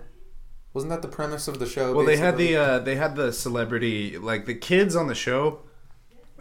Wasn't 0.73 0.89
that 0.89 1.01
the 1.01 1.07
premise 1.07 1.47
of 1.47 1.59
the 1.59 1.65
show? 1.65 1.93
Well, 1.93 2.05
they 2.05 2.17
had 2.17 2.37
the 2.37 2.55
uh, 2.55 2.79
they 2.79 2.95
had 2.95 3.15
the 3.15 3.33
celebrity 3.33 4.17
like 4.17 4.45
the 4.45 4.55
kids 4.55 4.95
on 4.95 5.07
the 5.07 5.15
show. 5.15 5.59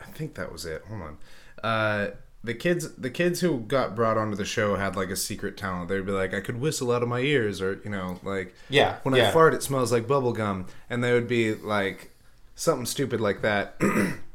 I 0.00 0.06
think 0.12 0.34
that 0.34 0.52
was 0.52 0.64
it. 0.66 0.82
Hold 0.88 1.02
on. 1.02 1.18
Uh, 1.62 2.10
the 2.42 2.54
kids 2.54 2.94
the 2.94 3.10
kids 3.10 3.40
who 3.40 3.60
got 3.60 3.94
brought 3.94 4.16
onto 4.16 4.36
the 4.36 4.44
show 4.44 4.76
had 4.76 4.96
like 4.96 5.10
a 5.10 5.16
secret 5.16 5.56
talent. 5.56 5.88
They'd 5.88 6.06
be 6.06 6.12
like, 6.12 6.32
I 6.32 6.40
could 6.40 6.60
whistle 6.60 6.92
out 6.92 7.02
of 7.02 7.08
my 7.08 7.20
ears, 7.20 7.60
or 7.60 7.80
you 7.84 7.90
know, 7.90 8.18
like 8.22 8.54
Yeah, 8.68 8.98
when 9.02 9.14
yeah. 9.14 9.28
I 9.28 9.32
fart, 9.32 9.52
it 9.54 9.62
smells 9.62 9.92
like 9.92 10.06
bubble 10.06 10.32
gum, 10.32 10.66
and 10.88 11.02
they 11.02 11.12
would 11.12 11.28
be 11.28 11.54
like 11.54 12.10
something 12.54 12.86
stupid 12.86 13.20
like 13.20 13.42
that. 13.42 13.74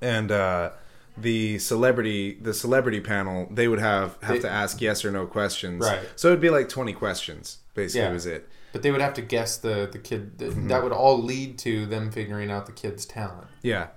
and 0.00 0.30
uh, 0.30 0.70
the 1.16 1.58
celebrity 1.58 2.38
the 2.40 2.54
celebrity 2.54 3.00
panel 3.00 3.48
they 3.50 3.66
would 3.68 3.80
have 3.80 4.16
have 4.22 4.36
They- 4.36 4.40
to 4.42 4.50
ask 4.50 4.80
yes 4.80 5.04
or 5.04 5.10
no 5.10 5.26
questions. 5.26 5.84
Right. 5.84 6.00
So 6.16 6.28
it'd 6.28 6.40
be 6.40 6.50
like 6.50 6.68
twenty 6.68 6.92
questions. 6.92 7.58
Basically, 7.74 8.06
Yeah. 8.06 8.12
was 8.12 8.26
it. 8.26 8.48
But 8.72 8.82
they 8.82 8.90
would 8.90 9.00
have 9.00 9.14
to 9.14 9.22
guess 9.22 9.56
the 9.56 9.88
the 9.90 9.98
kid. 9.98 10.38
Mm-hmm. 10.38 10.68
That 10.68 10.82
would 10.82 10.92
all 10.92 11.22
lead 11.22 11.58
to 11.60 11.86
them 11.86 12.10
figuring 12.12 12.50
out 12.50 12.66
the 12.66 12.72
kid's 12.72 13.04
talent. 13.06 13.46
Yeah. 13.62 13.88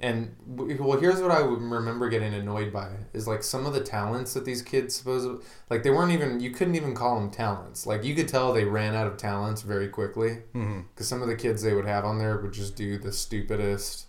And 0.00 0.36
well, 0.46 0.96
here's 1.00 1.20
what 1.20 1.32
I 1.32 1.40
remember 1.40 2.08
getting 2.08 2.32
annoyed 2.32 2.72
by 2.72 2.90
is 3.12 3.26
like 3.26 3.42
some 3.42 3.66
of 3.66 3.74
the 3.74 3.80
talents 3.80 4.32
that 4.34 4.44
these 4.44 4.62
kids 4.62 4.94
supposed 4.94 5.42
like 5.70 5.82
they 5.82 5.90
weren't 5.90 6.12
even 6.12 6.38
you 6.38 6.50
couldn't 6.52 6.76
even 6.76 6.94
call 6.94 7.18
them 7.18 7.30
talents. 7.32 7.84
Like 7.84 8.04
you 8.04 8.14
could 8.14 8.28
tell 8.28 8.52
they 8.52 8.64
ran 8.64 8.94
out 8.94 9.08
of 9.08 9.16
talents 9.16 9.62
very 9.62 9.88
quickly 9.88 10.38
because 10.52 11.08
some 11.08 11.20
of 11.20 11.26
the 11.26 11.34
kids 11.34 11.62
they 11.62 11.74
would 11.74 11.86
have 11.86 12.04
on 12.04 12.18
there 12.18 12.36
would 12.38 12.52
just 12.52 12.76
do 12.76 12.96
the 12.96 13.10
stupidest. 13.12 14.06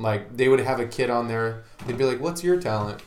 Like 0.00 0.36
they 0.36 0.48
would 0.48 0.60
have 0.60 0.80
a 0.80 0.86
kid 0.86 1.10
on 1.10 1.28
there, 1.28 1.62
they'd 1.86 1.98
be 1.98 2.04
like, 2.04 2.20
"What's 2.20 2.42
your 2.42 2.60
talent?" 2.60 3.02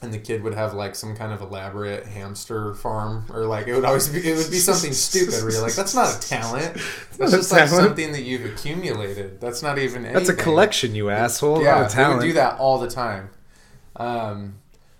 And 0.00 0.12
the 0.12 0.18
kid 0.18 0.42
would 0.42 0.54
have 0.54 0.74
like 0.74 0.96
some 0.96 1.14
kind 1.14 1.32
of 1.32 1.42
elaborate 1.42 2.06
hamster 2.06 2.74
farm, 2.74 3.26
or 3.32 3.44
like 3.44 3.68
it 3.68 3.74
would 3.74 3.84
always 3.84 4.08
be 4.08 4.18
it 4.18 4.36
would 4.36 4.50
be 4.50 4.58
something 4.58 4.92
stupid 4.92 5.34
where 5.42 5.52
you're 5.52 5.62
like, 5.62 5.74
"That's 5.74 5.94
not 5.94 6.16
a 6.16 6.20
talent. 6.20 6.74
That's 7.18 7.32
just 7.32 7.52
like 7.52 7.68
talent. 7.68 7.86
something 7.86 8.12
that 8.12 8.22
you've 8.22 8.46
accumulated. 8.46 9.40
That's 9.40 9.62
not 9.62 9.78
even 9.78 10.06
anything." 10.06 10.14
That's 10.14 10.30
a 10.30 10.34
collection, 10.34 10.94
you 10.94 11.10
asshole. 11.10 11.62
yeah, 11.62 11.82
not 11.82 11.90
a 11.90 11.94
talent. 11.94 12.20
they 12.20 12.26
would 12.26 12.32
do 12.32 12.34
that 12.34 12.58
all 12.58 12.78
the 12.78 12.90
time. 12.90 13.28
Um, 13.96 14.54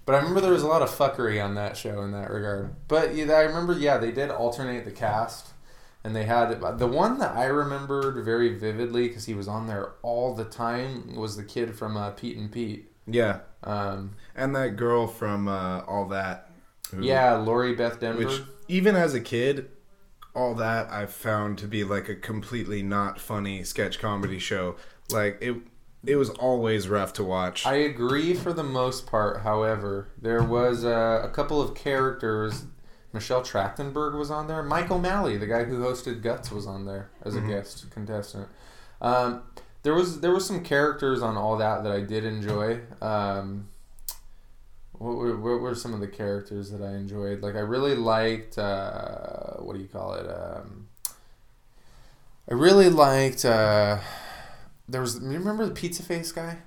but 0.05 0.15
I 0.15 0.19
remember 0.19 0.41
there 0.41 0.53
was 0.53 0.63
a 0.63 0.69
lot 0.69 0.83
of 0.83 0.91
fuckery 0.91 1.43
on 1.43 1.55
that 1.55 1.77
show 1.77 2.03
in 2.03 2.13
that 2.13 2.31
regard. 2.31 2.75
But 2.89 3.15
yeah, 3.15 3.33
I 3.33 3.43
remember, 3.43 3.73
yeah, 3.73 3.99
they 3.99 4.11
did 4.11 4.31
alternate 4.31 4.85
the 4.85 4.91
cast, 4.91 5.52
and 6.05 6.15
they 6.17 6.25
had 6.25 6.61
the 6.79 6.87
one 6.87 7.19
that 7.19 7.37
I 7.37 7.45
remembered 7.45 8.25
very 8.25 8.57
vividly 8.59 9.09
because 9.09 9.25
he 9.27 9.35
was 9.35 9.49
on 9.49 9.67
there 9.67 9.93
all 10.03 10.35
the 10.35 10.45
time 10.45 11.15
was 11.15 11.37
the 11.37 11.45
kid 11.45 11.75
from 11.75 11.97
uh, 11.97 12.11
Pete 12.11 12.37
and 12.37 12.51
Pete. 12.51 12.91
Yeah, 13.07 13.41
Um, 13.65 14.13
and 14.35 14.55
that 14.57 14.77
girl 14.77 15.07
from 15.07 15.49
uh, 15.49 15.81
all 15.87 16.07
that. 16.09 16.51
who- 16.91 17.03
yeah, 17.05 17.35
Lori 17.35 17.75
Beth 17.75 17.99
Denberg. 18.01 18.17
which 18.19 18.43
even 18.69 18.95
as 18.97 19.13
a 19.15 19.21
kid, 19.21 19.71
all 20.35 20.55
that 20.55 20.91
I've 20.91 21.13
found 21.13 21.59
to 21.59 21.67
be 21.67 21.85
like 21.85 22.09
a 22.09 22.15
completely 22.15 22.83
not 22.83 23.21
funny 23.21 23.65
sketch 23.65 23.99
comedy 23.99 24.39
show. 24.39 24.77
Like 25.11 25.39
it, 25.41 25.57
it 26.07 26.17
was 26.17 26.31
always 26.31 26.89
rough 26.89 27.13
to 27.15 27.25
watch. 27.25 27.67
I 27.67 27.75
agree 27.75 28.35
for 28.35 28.53
the 28.53 28.63
most 28.65 29.07
part. 29.07 29.43
However, 29.43 30.09
there 30.21 30.43
was 30.43 30.85
uh, 30.85 31.21
a 31.25 31.29
couple 31.29 31.61
of 31.61 31.75
characters. 31.75 32.65
Michelle 33.13 33.43
Trachtenberg 33.43 34.17
was 34.17 34.31
on 34.31 34.49
there. 34.49 34.63
Mike 34.63 34.91
O'Malley, 34.91 35.37
the 35.37 35.47
guy 35.47 35.65
who 35.65 35.81
hosted 35.81 36.23
Guts, 36.23 36.51
was 36.51 36.67
on 36.67 36.87
there 36.87 37.11
as 37.23 37.37
a 37.37 37.41
guest 37.41 37.91
contestant. 37.91 38.49
Um, 39.01 39.43
there 39.83 39.95
was 39.95 40.21
there 40.21 40.33
was 40.33 40.47
some 40.47 40.63
characters 40.63 41.23
on 41.23 41.37
all 41.37 41.57
that 41.59 41.83
that 41.83 41.93
I 41.93 42.01
did 42.01 42.25
enjoy. 42.25 42.81
Um, 43.01 43.69
what 44.93 45.17
were, 45.17 45.37
what 45.37 45.61
were 45.61 45.75
some 45.75 45.93
of 45.93 46.01
the 46.01 46.09
characters 46.09 46.71
that 46.71 46.81
I 46.81 46.95
enjoyed? 46.95 47.43
Like 47.43 47.57
I 47.57 47.61
really 47.61 47.97
liked 47.97 48.59
uh, 48.59 49.55
what 49.57 49.75
do 49.75 49.81
you 49.83 49.89
call 49.89 50.15
it? 50.15 50.27
Um, 50.27 50.89
I 52.49 52.55
really 52.55 52.89
liked. 52.89 53.45
Uh, 53.45 53.99
there 54.89 55.01
was. 55.01 55.21
You 55.21 55.31
remember 55.31 55.67
the 55.67 55.75
pizza 55.75 56.03
face 56.03 56.33
guy? 56.33 56.59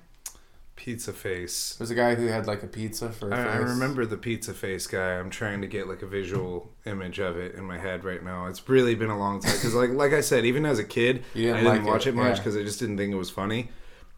Pizza 0.86 1.12
face. 1.12 1.74
There 1.74 1.82
was 1.82 1.90
a 1.90 1.96
guy 1.96 2.14
who 2.14 2.28
had 2.28 2.46
like 2.46 2.62
a 2.62 2.68
pizza 2.68 3.10
for. 3.10 3.28
a 3.32 3.36
I, 3.36 3.56
remember 3.56 4.06
the 4.06 4.16
pizza 4.16 4.54
face 4.54 4.86
guy. 4.86 5.14
I'm 5.18 5.30
trying 5.30 5.60
to 5.62 5.66
get 5.66 5.88
like 5.88 6.02
a 6.02 6.06
visual 6.06 6.70
image 6.84 7.18
of 7.18 7.36
it 7.36 7.56
in 7.56 7.64
my 7.64 7.76
head 7.76 8.04
right 8.04 8.22
now. 8.22 8.46
It's 8.46 8.68
really 8.68 8.94
been 8.94 9.10
a 9.10 9.18
long 9.18 9.40
time 9.40 9.56
because, 9.56 9.74
like, 9.74 9.90
like 9.90 10.12
I 10.12 10.20
said, 10.20 10.44
even 10.44 10.64
as 10.64 10.78
a 10.78 10.84
kid, 10.84 11.24
didn't 11.34 11.54
I 11.54 11.56
didn't 11.56 11.84
like 11.84 11.92
watch 11.92 12.06
it, 12.06 12.10
it, 12.10 12.14
much 12.14 12.36
yeah. 12.36 12.42
because 12.44 12.56
I 12.56 12.62
just 12.62 12.78
didn't 12.78 12.98
think 12.98 13.12
it 13.12 13.16
was 13.16 13.30
funny. 13.30 13.70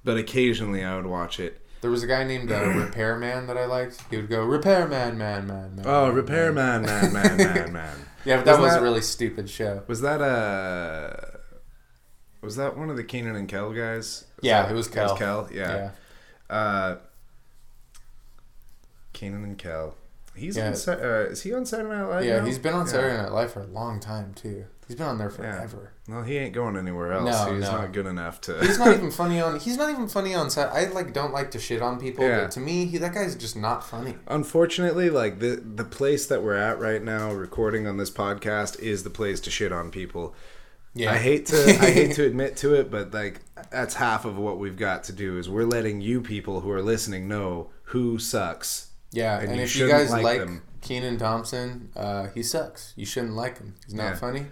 But 0.05 0.19
occasionally, 0.19 0.85
I 0.85 0.95
would 0.97 1.07
watch 1.07 1.41
it. 1.41 1.59
There 1.81 1.91
was 1.91 2.03
a 2.03 2.07
guy 2.07 2.23
named 2.25 2.53
uh, 2.53 2.63
Repairman 2.69 3.47
that 3.47 3.57
I 3.57 3.65
liked. 3.65 4.03
He 4.11 4.17
would 4.17 4.29
go 4.29 4.45
Repairman, 4.45 5.17
man, 5.17 5.47
man, 5.47 5.75
man. 5.75 5.87
Oh, 5.89 6.11
Repair 6.11 6.53
man, 6.53 6.83
repairman, 6.83 7.13
man, 7.15 7.37
man, 7.39 7.55
man, 7.55 7.73
man. 7.73 7.97
Yeah, 8.27 8.37
but 8.37 8.45
that 8.45 8.51
Wasn't 8.51 8.63
was 8.63 8.73
that- 8.75 8.81
a 8.81 8.83
really 8.83 9.01
stupid 9.01 9.49
show. 9.49 9.85
Was 9.87 10.03
that 10.03 10.21
uh 10.21 11.39
Was 12.43 12.57
that 12.57 12.77
one 12.77 12.91
of 12.91 12.99
the 12.99 13.05
Kenan 13.05 13.37
and 13.37 13.49
Kel 13.49 13.73
guys? 13.73 14.27
Yeah, 14.43 14.65
that- 14.65 14.73
it 14.73 14.75
was 14.75 14.87
Kel. 14.89 15.17
Kel, 15.17 15.49
yeah. 15.51 15.75
Yeah. 15.75 15.91
Uh, 16.51 16.97
Kenan 19.13 19.45
and 19.45 19.59
Kel. 19.59 19.95
He's 20.35 20.57
Yeah. 20.57 20.69
on. 20.69 20.73
Uh, 21.01 21.27
is 21.31 21.43
he 21.43 21.53
on 21.53 21.67
Saturday 21.67 21.89
Night 21.97 22.05
Live? 22.09 22.25
Yeah, 22.25 22.39
now? 22.41 22.45
he's 22.47 22.59
been 22.59 22.75
on 22.75 22.87
Yeah. 22.87 22.93
Saturday 22.93 23.17
Night 23.17 23.33
Live 23.33 23.53
for 23.53 23.61
a 23.63 23.67
long 23.67 23.99
time 23.99 24.35
too. 24.35 24.67
He's 24.87 24.97
been 24.97 25.07
on 25.07 25.19
there 25.19 25.29
forever. 25.29 25.91
Well, 26.09 26.23
he 26.23 26.39
ain't 26.39 26.55
going 26.55 26.75
anywhere 26.77 27.13
else. 27.13 27.29
No, 27.47 27.53
he's 27.55 27.65
no. 27.65 27.73
not 27.73 27.93
good 27.93 28.07
enough 28.07 28.41
to. 28.43 28.59
He's 28.61 28.79
not 28.79 28.89
even 28.95 29.11
funny 29.23 29.39
on. 29.41 29.59
He's 29.61 29.77
not 29.77 29.91
even 29.91 30.09
funny 30.09 30.33
on. 30.35 30.49
I 30.57 30.87
like 30.87 31.13
don't 31.13 31.33
like 31.33 31.51
to 31.51 31.59
shit 31.59 31.83
on 31.83 32.01
people, 32.01 32.25
Yeah. 32.25 32.43
but 32.43 32.53
to 32.53 32.61
me, 32.61 32.87
he, 32.87 32.97
that 32.99 33.13
guy's 33.13 33.35
just 33.35 33.55
not 33.57 33.85
funny. 33.85 34.17
Unfortunately, 34.29 35.11
like 35.11 35.41
the 35.41 35.57
the 35.63 35.85
place 35.85 36.27
that 36.27 36.43
we're 36.43 36.55
at 36.55 36.79
right 36.79 37.03
now, 37.03 37.33
recording 37.33 37.87
on 37.87 37.97
this 37.99 38.11
podcast, 38.11 38.79
is 38.81 39.03
the 39.03 39.11
place 39.11 39.41
to 39.41 39.51
shit 39.51 39.73
on 39.73 39.91
people. 39.91 40.35
Yeah, 40.95 41.13
I 41.13 41.19
hate 41.19 41.47
to 41.47 41.65
I 41.81 41.91
hate 41.93 42.13
to 42.15 42.25
admit 42.25 42.57
to 42.59 42.75
it, 42.75 42.91
but 42.91 43.13
like 43.15 43.41
that's 43.71 43.95
half 43.95 44.25
of 44.25 44.37
what 44.39 44.59
we've 44.59 44.77
got 44.77 45.05
to 45.05 45.13
do 45.13 45.39
is 45.39 45.49
we're 45.49 45.65
letting 45.65 46.01
you 46.01 46.21
people 46.21 46.61
who 46.61 46.71
are 46.71 46.83
listening 46.83 47.29
know 47.29 47.71
who 47.85 48.19
sucks. 48.19 48.91
Yeah, 49.13 49.39
and 49.39 49.49
and, 49.51 49.57
you 49.59 49.63
if 49.63 49.77
you 49.77 49.89
guys 49.89 50.11
like 50.11 50.25
like, 50.25 50.39
them. 50.41 50.63
Kenan 50.81 51.19
Thompson, 51.19 51.91
uh, 51.97 52.29
he 52.35 52.43
sucks. 52.43 52.93
You 52.97 53.05
shouldn't 53.07 53.35
like 53.35 53.59
him. 53.59 53.75
He's 53.85 53.95
not 53.95 54.05
Yeah. 54.05 54.15
funny. 54.17 54.47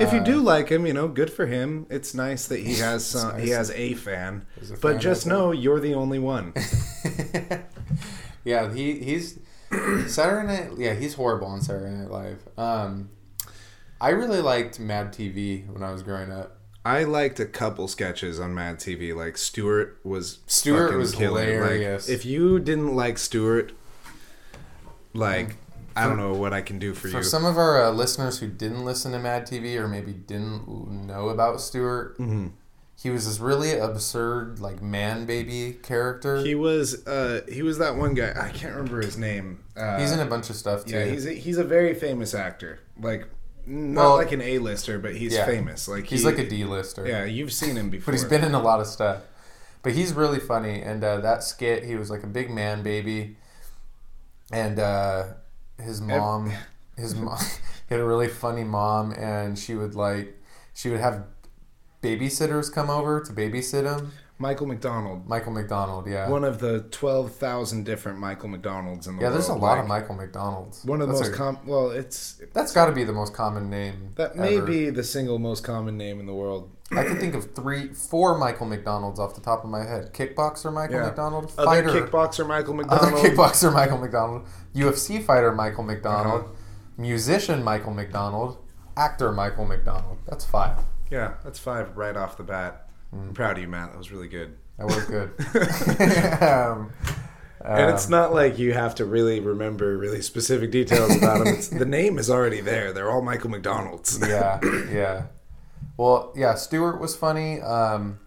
If 0.00 0.12
you 0.12 0.18
Uh, 0.20 0.24
do 0.24 0.40
like 0.40 0.68
him, 0.70 0.86
you 0.86 0.92
know, 0.92 1.06
good 1.06 1.30
for 1.32 1.46
him. 1.46 1.86
It's 1.88 2.14
nice 2.14 2.46
that 2.48 2.60
he 2.60 2.74
has 2.80 3.04
some, 3.04 3.38
he 3.38 3.50
has 3.50 3.70
a 3.70 3.94
fan. 3.94 4.46
A 4.60 4.76
But 4.76 4.92
fan 4.94 5.00
just 5.00 5.26
out 5.26 5.30
there. 5.30 5.38
know 5.38 5.52
you're 5.52 5.80
the 5.80 5.94
only 5.94 6.18
one. 6.18 6.52
yeah, 8.44 8.72
he 8.72 8.98
he's 9.00 9.38
Saturday 10.06 10.46
Night. 10.46 10.70
Yeah, 10.78 10.94
he's 10.94 11.14
horrible 11.14 11.46
on 11.48 11.60
Saturday 11.62 11.94
Night 11.94 12.10
Live. 12.10 12.48
Um, 12.58 13.10
I 14.04 14.10
really 14.10 14.40
liked 14.42 14.78
Mad 14.78 15.12
TV 15.14 15.66
when 15.72 15.82
I 15.82 15.90
was 15.92 16.02
growing 16.02 16.30
up. 16.30 16.58
I 16.84 17.04
liked 17.04 17.40
a 17.40 17.46
couple 17.46 17.88
sketches 17.88 18.38
on 18.38 18.54
Mad 18.54 18.78
TV. 18.78 19.14
Like 19.16 19.38
Stuart 19.38 19.98
was 20.04 20.40
Stuart 20.46 20.88
fucking 20.88 20.98
was 20.98 21.14
killer. 21.14 21.40
Like, 21.40 21.48
hilarious. 21.48 22.08
if 22.10 22.26
you 22.26 22.58
didn't 22.58 22.94
like 22.94 23.16
Stuart, 23.16 23.72
like 25.14 25.56
I 25.96 26.06
don't 26.06 26.16
know 26.18 26.34
what 26.34 26.52
I 26.52 26.60
can 26.60 26.78
do 26.78 26.92
for, 26.92 27.02
For 27.02 27.06
you. 27.08 27.12
For 27.14 27.22
some 27.22 27.44
of 27.44 27.56
our 27.56 27.82
uh, 27.84 27.90
listeners 27.92 28.40
who 28.40 28.48
didn't 28.48 28.84
listen 28.84 29.12
to 29.12 29.18
Mad 29.18 29.46
TV 29.46 29.76
or 29.76 29.88
maybe 29.88 30.12
didn't 30.12 31.06
know 31.06 31.28
about 31.30 31.60
Stuart, 31.62 32.18
Mm-hmm. 32.18 32.48
he 33.00 33.08
was 33.10 33.26
this 33.26 33.38
really 33.40 33.78
absurd 33.78 34.60
like 34.60 34.82
man 34.82 35.24
baby 35.24 35.78
character. 35.82 36.42
he 36.44 36.54
was 36.54 37.06
uh 37.06 37.40
he 37.50 37.62
was 37.62 37.78
that 37.78 37.96
one 37.96 38.12
guy. 38.12 38.32
I 38.38 38.50
can't 38.50 38.74
remember 38.76 39.00
his 39.00 39.16
name. 39.16 39.64
Uh, 39.76 39.98
he's 39.98 40.12
in 40.12 40.20
a 40.20 40.26
bunch 40.26 40.50
of 40.50 40.56
stuff 40.56 40.84
too. 40.84 40.96
yeah. 40.98 41.04
He's 41.06 41.24
a, 41.26 41.32
he's 41.32 41.56
a 41.58 41.64
very 41.64 41.94
famous 41.94 42.34
actor. 42.34 42.80
Like 43.00 43.26
not 43.66 44.02
Well, 44.02 44.16
like 44.16 44.32
an 44.32 44.40
A-lister, 44.42 44.98
but 44.98 45.14
he's 45.16 45.34
yeah. 45.34 45.46
famous. 45.46 45.88
Like 45.88 46.06
he's 46.06 46.20
he- 46.20 46.26
like 46.26 46.38
a 46.38 46.48
D-lister. 46.48 47.06
Yeah, 47.06 47.24
you've 47.24 47.52
seen 47.52 47.76
him 47.76 47.90
before. 47.94 48.12
but 48.12 48.18
he's 48.20 48.28
been 48.28 48.44
in 48.44 48.54
a 48.54 48.62
lot 48.62 48.80
of 48.80 48.86
stuff. 48.86 49.22
But 49.82 49.92
he's 49.92 50.12
really 50.14 50.40
funny, 50.40 50.80
and 50.80 51.04
uh, 51.04 51.18
that 51.20 51.42
skit, 51.42 51.84
he 51.84 51.94
was 51.96 52.10
like 52.10 52.22
a 52.22 52.26
big 52.26 52.50
man 52.50 52.82
baby, 52.82 53.36
and 54.50 54.78
uh, 54.78 55.24
his 55.78 56.00
mom, 56.00 56.52
his 56.96 57.14
mom, 57.14 57.38
he 57.88 57.94
had 57.94 58.00
a 58.00 58.04
really 58.04 58.28
funny 58.28 58.64
mom, 58.64 59.12
and 59.12 59.58
she 59.58 59.74
would 59.74 59.94
like, 59.94 60.40
she 60.72 60.88
would 60.88 61.00
have 61.00 61.24
babysitters 62.02 62.72
come 62.72 62.88
over 62.90 63.20
to 63.20 63.32
babysit 63.32 63.84
him. 63.84 64.12
Michael 64.38 64.66
McDonald. 64.66 65.28
Michael 65.28 65.52
McDonald, 65.52 66.08
yeah, 66.08 66.28
One 66.28 66.42
of 66.44 66.58
the 66.58 66.80
twelve 66.90 67.32
thousand 67.36 67.84
different 67.84 68.18
Michael 68.18 68.48
McDonalds 68.48 69.06
in 69.06 69.16
the 69.16 69.22
yeah. 69.22 69.22
world. 69.22 69.22
Yeah, 69.22 69.28
there's 69.30 69.48
a 69.48 69.54
lot 69.54 69.60
Like, 69.74 69.82
of 69.82 69.86
Michael 69.88 70.16
McDonalds. 70.16 70.84
One 70.84 71.00
of 71.00 71.06
the 71.08 71.14
That's 71.14 71.28
most 71.28 71.34
a- 71.34 71.38
com. 71.38 71.58
Well, 71.66 71.90
it's 71.90 72.40
That's 72.52 72.72
got 72.72 72.86
to 72.86 72.92
be 72.92 73.04
the 73.04 73.12
most 73.12 73.32
common 73.32 73.70
name. 73.70 74.10
that 74.16 74.34
may 74.36 74.56
ever. 74.56 74.66
be 74.66 74.90
the 74.90 75.04
single 75.04 75.38
most 75.38 75.62
common 75.62 75.96
name 75.96 76.18
in 76.20 76.26
the 76.26 76.34
world. 76.34 76.70
I 76.90 77.02
can 77.04 77.18
think 77.18 77.34
of 77.34 77.54
three, 77.54 77.88
four 77.92 78.36
Michael 78.36 78.66
McDonalds 78.66 79.18
off 79.18 79.34
the 79.34 79.40
top 79.40 79.64
of 79.64 79.70
my 79.70 79.84
head. 79.84 80.12
Kickboxer 80.12 80.72
Michael 80.72 80.96
Yeah. 80.96 81.06
McDonald, 81.06 81.52
Other 81.56 81.82
kickboxer 81.84 82.46
Michael 82.46 82.74
McDonald. 82.74 83.14
Other 83.14 83.28
kickboxer 83.28 83.72
Michael 83.72 83.98
McDonald, 83.98 84.46
UFC 84.74 85.22
fighter 85.22 85.52
Michael 85.52 85.82
McDonald, 85.84 86.42
Uh-huh. 86.42 86.52
musician 86.98 87.62
Michael 87.64 87.92
McDonald, 87.94 88.58
actor 88.96 89.32
Michael 89.32 89.64
McDonald. 89.64 90.18
That's 90.26 90.44
five. 90.44 90.76
yeah, 91.10 91.34
that's 91.42 91.58
five 91.58 91.96
right 91.96 92.16
off 92.16 92.36
the 92.36 92.42
bat. 92.44 92.83
Mm. 93.14 93.28
I'm 93.28 93.34
proud 93.34 93.56
of 93.56 93.62
you, 93.62 93.68
Matt. 93.68 93.92
That 93.92 93.98
was 93.98 94.10
really 94.10 94.28
good. 94.28 94.56
That 94.78 94.86
was 94.86 95.04
good. 95.04 96.42
um, 96.42 96.92
and 97.64 97.90
it's 97.90 98.08
not 98.08 98.34
like 98.34 98.58
you 98.58 98.74
have 98.74 98.94
to 98.96 99.04
really 99.04 99.40
remember 99.40 99.96
really 99.96 100.20
specific 100.20 100.70
details 100.70 101.16
about 101.16 101.44
them. 101.44 101.54
It's, 101.54 101.68
the 101.68 101.86
name 101.86 102.18
is 102.18 102.28
already 102.28 102.60
there. 102.60 102.92
They're 102.92 103.10
all 103.10 103.22
Michael 103.22 103.50
McDonald's. 103.50 104.18
yeah, 104.20 104.60
yeah. 104.90 105.26
Well, 105.96 106.32
yeah. 106.36 106.54
Stuart 106.56 107.00
was 107.00 107.16
funny. 107.16 107.60
Um, 107.60 108.18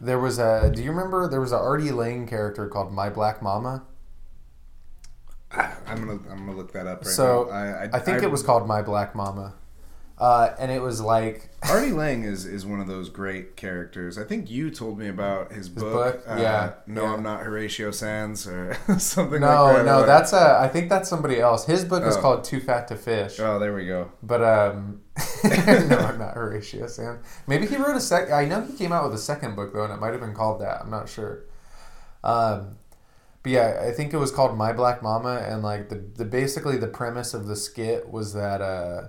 there 0.00 0.18
was 0.18 0.38
a. 0.38 0.70
Do 0.74 0.82
you 0.82 0.90
remember 0.90 1.28
there 1.28 1.40
was 1.40 1.52
a 1.52 1.58
Artie 1.58 1.90
Lange 1.90 2.26
character 2.26 2.68
called 2.68 2.92
My 2.92 3.10
Black 3.10 3.42
Mama? 3.42 3.84
I'm 5.50 6.06
gonna 6.06 6.20
I'm 6.30 6.46
gonna 6.46 6.56
look 6.56 6.72
that 6.72 6.86
up 6.86 7.04
right 7.04 7.06
so 7.06 7.48
now. 7.50 7.56
I, 7.56 7.84
I, 7.84 7.88
I 7.94 7.98
think 7.98 8.22
it 8.22 8.30
was 8.30 8.42
called 8.42 8.66
My 8.66 8.82
Black 8.82 9.14
Mama, 9.14 9.54
uh, 10.18 10.54
and 10.58 10.70
it 10.72 10.80
was 10.80 11.00
like 11.00 11.48
Artie 11.68 11.92
Lange 11.92 12.24
is, 12.24 12.44
is 12.46 12.64
one 12.64 12.80
of 12.80 12.86
those 12.86 13.08
great 13.10 13.56
characters. 13.56 14.16
I 14.18 14.24
think 14.24 14.48
you 14.50 14.70
told 14.70 14.98
me 14.98 15.08
about 15.08 15.52
his, 15.52 15.68
book. 15.68 15.92
book? 15.92 16.24
uh, 16.28 16.36
Yeah, 16.40 16.72
No, 16.86 17.02
yeah. 17.04 17.12
I'm 17.14 17.22
not 17.22 17.42
Horatio 17.42 17.90
Sanz 17.90 18.46
or 18.46 18.76
something 18.98 19.40
no, 19.40 19.64
like 19.64 19.76
that. 19.78 19.84
no. 19.86 19.98
Uh, 20.00 20.06
That's 20.06 20.32
a. 20.32 20.58
I 20.60 20.68
think 20.68 20.88
that's 20.88 21.08
somebody 21.08 21.40
else. 21.40 21.66
His 21.66 21.84
book 21.84 22.04
is 22.04 22.16
Oh. 22.16 22.20
called 22.20 22.44
Too 22.44 22.60
Fat 22.60 22.88
to 22.88 22.96
Fish. 22.96 23.38
Oh, 23.40 23.58
there 23.58 23.74
we 23.74 23.86
go. 23.86 24.10
But 24.22 24.42
um, 24.42 25.00
no, 25.44 25.50
I'm 25.98 26.18
not 26.18 26.34
Horatio 26.34 26.86
Sanz. 26.86 27.24
Maybe 27.46 27.66
he 27.66 27.76
wrote 27.76 27.96
a 27.96 28.00
sec. 28.00 28.30
I 28.30 28.44
know 28.44 28.60
he 28.62 28.72
came 28.74 28.92
out 28.92 29.04
with 29.04 29.14
a 29.14 29.22
second 29.22 29.54
book 29.56 29.72
though, 29.74 29.84
and 29.84 29.92
it 29.92 30.00
might 30.00 30.12
have 30.12 30.20
been 30.20 30.34
called 30.34 30.60
that. 30.62 30.80
I'm 30.82 30.90
not 30.90 31.08
sure. 31.08 31.44
Um, 32.24 32.76
but 33.42 33.52
yeah, 33.52 33.84
I 33.86 33.92
think 33.92 34.12
it 34.12 34.18
was 34.18 34.32
called 34.32 34.56
My 34.56 34.72
Black 34.72 35.02
Mama, 35.02 35.44
and 35.48 35.62
like 35.62 35.88
the 35.88 35.96
the 36.16 36.24
basically 36.24 36.76
the 36.76 36.88
premise 36.88 37.34
of 37.34 37.46
the 37.46 37.54
skit 37.56 38.08
was 38.08 38.32
that 38.34 38.60
uh, 38.60 39.08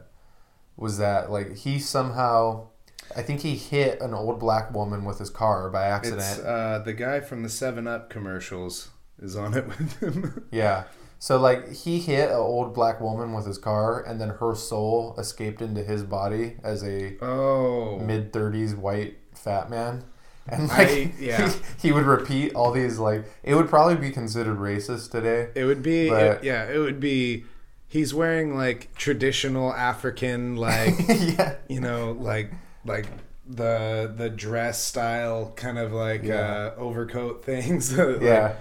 was 0.77 0.99
that 0.99 1.31
like 1.31 1.55
he 1.57 1.79
somehow, 1.79 2.67
I 3.15 3.21
think 3.23 3.41
he 3.41 3.55
hit 3.55 3.99
an 3.99 4.13
old 4.13 4.39
black 4.39 4.73
woman 4.73 5.03
with 5.03 5.19
his 5.19 5.29
car 5.29 5.69
by 5.69 5.85
accident. 5.85 6.21
It's 6.21 6.39
uh, 6.39 6.81
the 6.85 6.93
guy 6.93 7.19
from 7.19 7.43
the 7.43 7.49
Seven 7.49 7.87
Up 7.87 8.09
commercials 8.09 8.89
is 9.19 9.35
on 9.35 9.55
it 9.55 9.67
with 9.67 9.99
him. 9.99 10.45
Yeah. 10.51 10.83
So 11.19 11.39
like 11.39 11.73
he 11.73 11.99
hit 11.99 12.29
an 12.29 12.35
old 12.35 12.75
black 12.75 13.01
woman 13.01 13.33
with 13.33 13.47
his 13.47 13.57
car, 13.57 14.03
and 14.03 14.21
then 14.21 14.29
her 14.29 14.53
soul 14.53 15.15
escaped 15.17 15.63
into 15.63 15.81
his 15.83 16.03
body 16.03 16.57
as 16.63 16.83
a 16.83 17.17
oh, 17.23 17.97
mid 17.99 18.31
thirties 18.31 18.75
white 18.75 19.17
fat 19.33 19.67
man. 19.69 20.03
And 20.47 20.71
I- 20.71 20.77
like 20.77 21.13
yeah. 21.19 21.49
he, 21.49 21.59
he 21.87 21.91
would 21.91 22.05
repeat 22.05 22.53
all 22.53 22.71
these 22.71 22.99
like 22.99 23.25
it 23.41 23.55
would 23.55 23.67
probably 23.67 23.95
be 23.95 24.11
considered 24.11 24.59
racist 24.59 25.09
today. 25.09 25.49
it 25.55 25.65
would 25.65 25.81
be 25.81 26.09
it- 26.09 26.43
yeah, 26.43 26.69
it 26.69 26.77
would 26.77 26.99
be. 26.99 27.45
He's 27.87 28.13
wearing 28.13 28.55
like 28.57 28.93
traditional 28.95 29.73
African 29.73 30.55
like 30.57 30.95
yeah. 31.07 31.55
you 31.69 31.79
know 31.79 32.11
like 32.19 32.51
like 32.85 33.07
the 33.49 34.13
the 34.15 34.29
dress 34.29 34.83
style 34.83 35.53
kind 35.55 35.77
of 35.77 35.93
like 35.93 36.23
Yeah. 36.23 36.71
uh, 36.77 36.79
overcoat 36.79 37.45
things. 37.45 37.97
Like, 37.97 38.21
Yeah. 38.21 38.55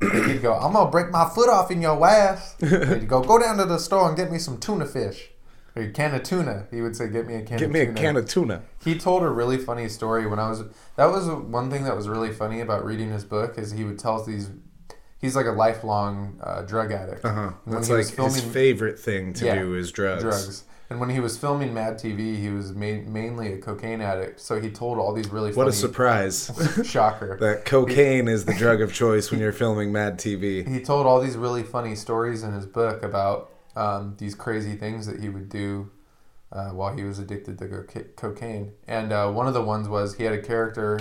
He'd 0.00 0.42
go, 0.42 0.54
I'm 0.54 0.72
gonna 0.72 0.90
break 0.90 1.10
my 1.10 1.28
foot 1.30 1.48
off 1.48 1.70
in 1.70 1.80
your 1.80 2.04
ass. 2.06 2.56
He'd 2.60 3.08
go, 3.08 3.22
go 3.22 3.38
down 3.38 3.56
to 3.58 3.64
the 3.64 3.78
store 3.78 4.08
and 4.08 4.16
get 4.16 4.30
me 4.30 4.38
some 4.38 4.58
tuna 4.58 4.84
fish. 4.86 5.30
Or 5.76 5.82
a 5.82 5.90
can 5.90 6.14
of 6.14 6.22
tuna. 6.24 6.66
He 6.70 6.80
would 6.82 6.94
say, 6.94 7.08
"Get 7.08 7.26
me 7.26 7.34
a 7.34 7.42
can 7.42 7.58
Get 7.58 7.66
of 7.66 7.72
me 7.72 7.80
a 7.80 7.86
tuna." 7.86 8.00
can 8.00 8.16
of 8.16 8.28
tuna. 8.28 8.62
He 8.84 8.96
told 8.98 9.22
a 9.24 9.28
really 9.28 9.58
funny 9.58 9.88
story 9.88 10.24
when 10.24 10.38
I 10.38 10.48
was. 10.48 10.62
That 10.96 11.06
was 11.06 11.26
one 11.28 11.68
thing 11.68 11.82
that 11.84 11.96
was 11.96 12.06
really 12.06 12.32
funny 12.32 12.60
about 12.60 12.84
reading 12.84 13.10
his 13.10 13.24
book 13.24 13.58
is 13.58 13.72
he 13.72 13.82
would 13.82 13.98
tell 13.98 14.22
these. 14.22 14.50
He's 15.24 15.36
like 15.36 15.46
a 15.46 15.52
lifelong 15.52 16.38
uh, 16.42 16.62
drug 16.62 16.92
addict. 16.92 17.24
Uh 17.24 17.32
huh. 17.32 17.50
That's 17.66 17.88
like 17.90 18.06
filming- 18.06 18.34
his 18.34 18.44
favorite 18.44 18.98
thing 18.98 19.32
to 19.34 19.46
Yeah, 19.46 19.54
do 19.62 19.74
is 19.74 19.90
drugs. 19.90 20.22
drugs. 20.22 20.64
And 20.90 21.00
when 21.00 21.08
he 21.08 21.18
was 21.18 21.38
filming 21.38 21.72
Mad 21.72 21.94
TV, 21.98 22.38
he 22.38 22.50
was 22.50 22.72
ma- 22.74 23.02
mainly 23.20 23.54
a 23.54 23.58
cocaine 23.58 24.02
addict. 24.02 24.38
So 24.38 24.60
he 24.60 24.70
told 24.70 24.98
all 24.98 25.14
these 25.14 25.28
really 25.30 25.50
What 25.54 25.66
a 25.66 25.72
surprise! 25.72 26.50
shocker. 26.84 27.38
that 27.40 27.64
cocaine 27.64 28.28
is 28.28 28.44
the 28.44 28.52
drug 28.54 28.82
of 28.82 28.92
choice 28.92 29.30
when 29.30 29.40
you're 29.40 29.52
filming 29.64 29.92
Mad 29.92 30.18
TV. 30.18 30.68
he 30.68 30.80
told 30.80 31.06
all 31.06 31.20
these 31.22 31.36
really 31.36 31.62
funny 31.62 31.94
stories 31.94 32.42
in 32.42 32.52
his 32.52 32.66
book 32.66 33.02
about 33.02 33.50
um, 33.76 34.14
these 34.18 34.34
crazy 34.34 34.76
things 34.76 35.06
that 35.06 35.20
he 35.20 35.28
would 35.30 35.48
do 35.48 35.90
uh, 36.52 36.68
while 36.68 36.94
he 36.94 37.02
was 37.02 37.18
addicted 37.18 37.58
to 37.58 37.66
coca- 37.66 38.04
cocaine. 38.14 38.72
And 38.86 39.10
uh, 39.10 39.30
one 39.32 39.48
of 39.48 39.54
the 39.54 39.62
ones 39.62 39.88
was 39.88 40.14
he 40.16 40.24
had 40.24 40.34
a 40.34 40.42
character 40.42 41.00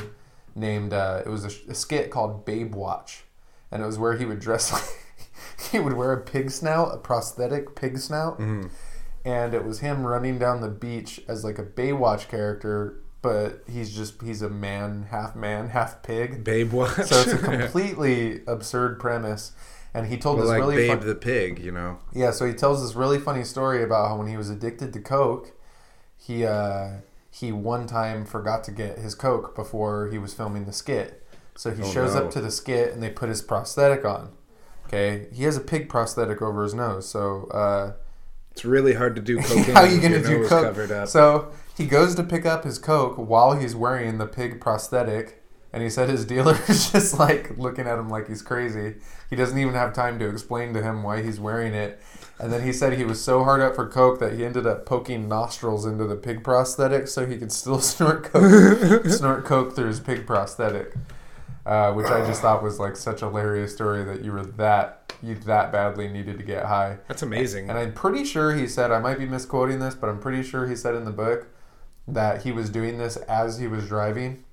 named 0.55 0.93
uh, 0.93 1.23
it 1.25 1.29
was 1.29 1.43
a, 1.43 1.71
a 1.71 1.75
skit 1.75 2.09
called 2.09 2.45
Babe 2.45 2.73
Watch, 2.73 3.25
and 3.73 3.83
it 3.83 3.85
was 3.85 3.99
where 3.99 4.15
he 4.15 4.23
would 4.25 4.39
dress 4.39 4.71
like 4.71 4.83
he 5.71 5.79
would 5.79 5.93
wear 5.93 6.13
a 6.13 6.21
pig 6.21 6.49
snout, 6.51 6.93
a 6.93 6.97
prosthetic 6.97 7.75
pig 7.75 7.97
snout, 7.97 8.39
and 8.39 9.53
it 9.53 9.65
was 9.65 9.79
him 9.79 10.05
running 10.07 10.37
down 10.39 10.61
the 10.61 10.69
beach 10.69 11.21
as 11.27 11.43
like 11.43 11.57
a 11.59 11.63
Baywatch 11.63 12.29
character. 12.29 12.99
But 13.21 13.63
he's 13.71 13.95
just, 13.95 14.21
he's 14.21 14.41
a 14.41 14.49
man, 14.49 15.07
half 15.11 15.33
man, 15.33 15.69
half 15.69 16.03
pig. 16.03 16.43
Babe 16.43 16.73
watch. 16.73 16.91
So 17.05 17.21
it's 17.21 17.31
a 17.31 17.37
completely 17.51 18.41
absurd 18.47 18.99
premise. 18.99 19.53
And 19.93 20.07
he 20.07 20.17
told 20.17 20.39
Well, 20.39 20.47
this 20.47 20.49
like 20.51 20.59
really 20.59 20.75
Babe 20.75 20.97
fun- 20.99 21.07
the 21.07 21.15
pig, 21.15 21.59
you 21.59 21.71
know. 21.71 21.99
yeah. 22.13 22.31
So 22.31 22.45
he 22.45 22.51
tells 22.53 22.81
this 22.83 22.95
really 22.95 23.19
funny 23.19 23.45
story 23.45 23.81
about 23.81 24.09
how 24.09 24.17
when 24.17 24.27
he 24.27 24.35
was 24.35 24.49
addicted 24.49 24.91
to 24.91 24.99
coke, 24.99 25.53
he 26.17 26.45
uh, 26.45 26.95
he 27.31 27.53
one 27.53 27.87
time 27.87 28.25
forgot 28.25 28.65
to 28.65 28.71
get 28.71 28.97
his 28.99 29.15
coke 29.15 29.55
before 29.55 30.09
he 30.11 30.17
was 30.17 30.33
filming 30.33 30.65
the 30.65 30.73
skit. 30.73 31.22
So 31.55 31.71
he 31.71 31.81
Oh, 31.83 31.89
shows 31.91 32.15
no. 32.15 32.23
up 32.25 32.31
to 32.31 32.41
the 32.41 32.51
skit 32.51 32.93
and 32.93 33.01
they 33.03 33.09
put 33.09 33.29
his 33.29 33.41
prosthetic 33.41 34.05
on. 34.05 34.31
Okay, 34.87 35.27
he 35.33 35.43
has 35.43 35.57
a 35.57 35.61
pig 35.61 35.89
prosthetic 35.89 36.41
over 36.41 36.63
his 36.63 36.73
nose. 36.73 37.07
So 37.07 37.45
uh, 37.51 37.93
It's 38.51 38.65
really 38.65 38.93
hard 38.93 39.15
to 39.15 39.21
do 39.21 39.37
cocaine. 39.41 39.75
how 39.75 39.81
are 39.81 39.87
you 39.87 40.01
gonna 40.01 40.21
do 40.21 40.47
coke? 40.47 40.63
covered 40.65 40.91
up. 40.91 41.07
So 41.07 41.51
he 41.75 41.85
goes 41.87 42.15
to 42.15 42.23
pick 42.23 42.45
up 42.45 42.63
his 42.63 42.77
coke 42.79 43.15
while 43.17 43.53
he's 43.55 43.75
wearing 43.75 44.17
the 44.19 44.27
pig 44.27 44.61
prosthetic, 44.61 45.41
and 45.71 45.81
he 45.81 45.89
said 45.89 46.09
his 46.09 46.25
dealer 46.33 46.57
is 46.67 46.91
just 46.91 47.17
like 47.17 47.57
looking 47.57 47.87
at 47.87 47.97
him 47.97 48.09
like 48.09 48.27
he's 48.27 48.41
crazy. 48.43 48.95
He 49.29 49.35
doesn't 49.35 49.57
even 49.57 49.73
have 49.73 49.93
time 49.93 50.19
to 50.19 50.29
explain 50.29 50.73
to 50.75 50.83
him 50.83 51.01
why 51.01 51.23
he's 51.23 51.39
wearing 51.39 51.73
it. 51.73 51.99
And 52.39 52.51
then 52.51 52.63
he 52.63 52.73
said 52.73 52.93
he 52.93 53.05
was 53.05 53.21
so 53.21 53.43
hard 53.43 53.61
up 53.61 53.75
for 53.75 53.87
coke 53.87 54.19
that 54.19 54.33
he 54.33 54.43
ended 54.45 54.67
up 54.67 54.85
poking 54.85 55.27
nostrils 55.27 55.85
into 55.85 56.05
the 56.05 56.15
pig 56.15 56.43
prosthetic 56.43 57.07
so 57.07 57.25
he 57.25 57.37
could 57.37 57.51
still 57.51 57.79
snort 57.91 58.23
coke, 58.25 59.05
snort 59.07 59.45
coke 59.45 59.75
through 59.75 59.87
his 59.87 59.99
pig 59.99 60.27
prosthetic. 60.27 60.93
Uh, 61.65 61.93
which 61.93 62.07
I 62.07 62.25
just 62.27 62.41
thought 62.41 62.61
was 62.61 62.77
like 62.77 62.97
such 62.97 63.21
a 63.21 63.27
hilarious 63.29 63.73
story 63.73 64.03
that 64.03 64.21
you 64.21 64.33
were 64.33 64.43
that 64.43 65.13
you 65.23 65.35
that 65.35 65.71
badly 65.71 66.09
needed 66.09 66.37
to 66.37 66.43
get 66.43 66.65
high. 66.65 66.97
That's 67.07 67.21
amazing. 67.21 67.69
And 67.69 67.77
I'm 67.77 67.93
pretty 67.93 68.25
sure 68.25 68.53
he 68.53 68.67
said, 68.67 68.91
I 68.91 68.99
might 68.99 69.17
be 69.17 69.25
misquoting 69.25 69.79
this, 69.79 69.95
but 69.95 70.09
I'm 70.09 70.19
pretty 70.19 70.43
sure 70.43 70.67
he 70.67 70.75
said 70.75 70.93
in 70.95 71.05
the 71.05 71.11
book 71.11 71.47
that 72.05 72.41
he 72.41 72.51
was 72.51 72.69
doing 72.69 72.97
this 72.97 73.15
as 73.15 73.59
he 73.59 73.67
was 73.67 73.87
driving. 73.87 74.43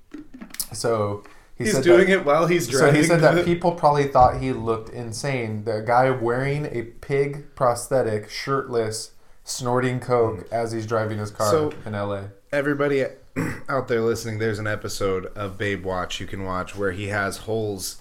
So 0.73 1.25
he 1.57 1.65
he's 1.65 1.73
said 1.75 1.83
doing 1.85 2.07
that, 2.07 2.21
it 2.21 2.25
while 2.25 2.47
he's 2.47 2.69
driving. 2.69 2.95
So 2.95 3.01
he 3.01 3.07
said 3.07 3.21
that 3.21 3.45
people 3.45 3.73
probably 3.73 4.07
thought 4.07 4.41
he 4.41 4.53
looked 4.53 4.91
insane. 4.91 5.65
The 5.65 5.83
guy 5.85 6.11
wearing 6.11 6.67
a 6.67 6.83
pig 7.01 7.55
prosthetic, 7.57 8.31
shirtless, 8.31 9.13
snorting 9.45 9.99
coke 10.01 10.47
as 10.53 10.71
he's 10.73 10.87
driving 10.87 11.19
his 11.19 11.31
car 11.33 11.51
So- 11.51 11.73
in 11.85 11.93
LA. 11.95 12.25
everybody 12.53 13.05
out 13.69 13.89
there 13.89 14.01
listening, 14.01 14.39
there's 14.39 14.59
an 14.59 14.67
episode 14.67 15.27
of 15.37 15.57
Babe 15.59 15.85
Watch 15.85 16.21
you 16.21 16.27
can 16.27 16.45
watch 16.45 16.77
where 16.77 16.93
he 16.93 17.09
has 17.09 17.39
holes 17.39 18.01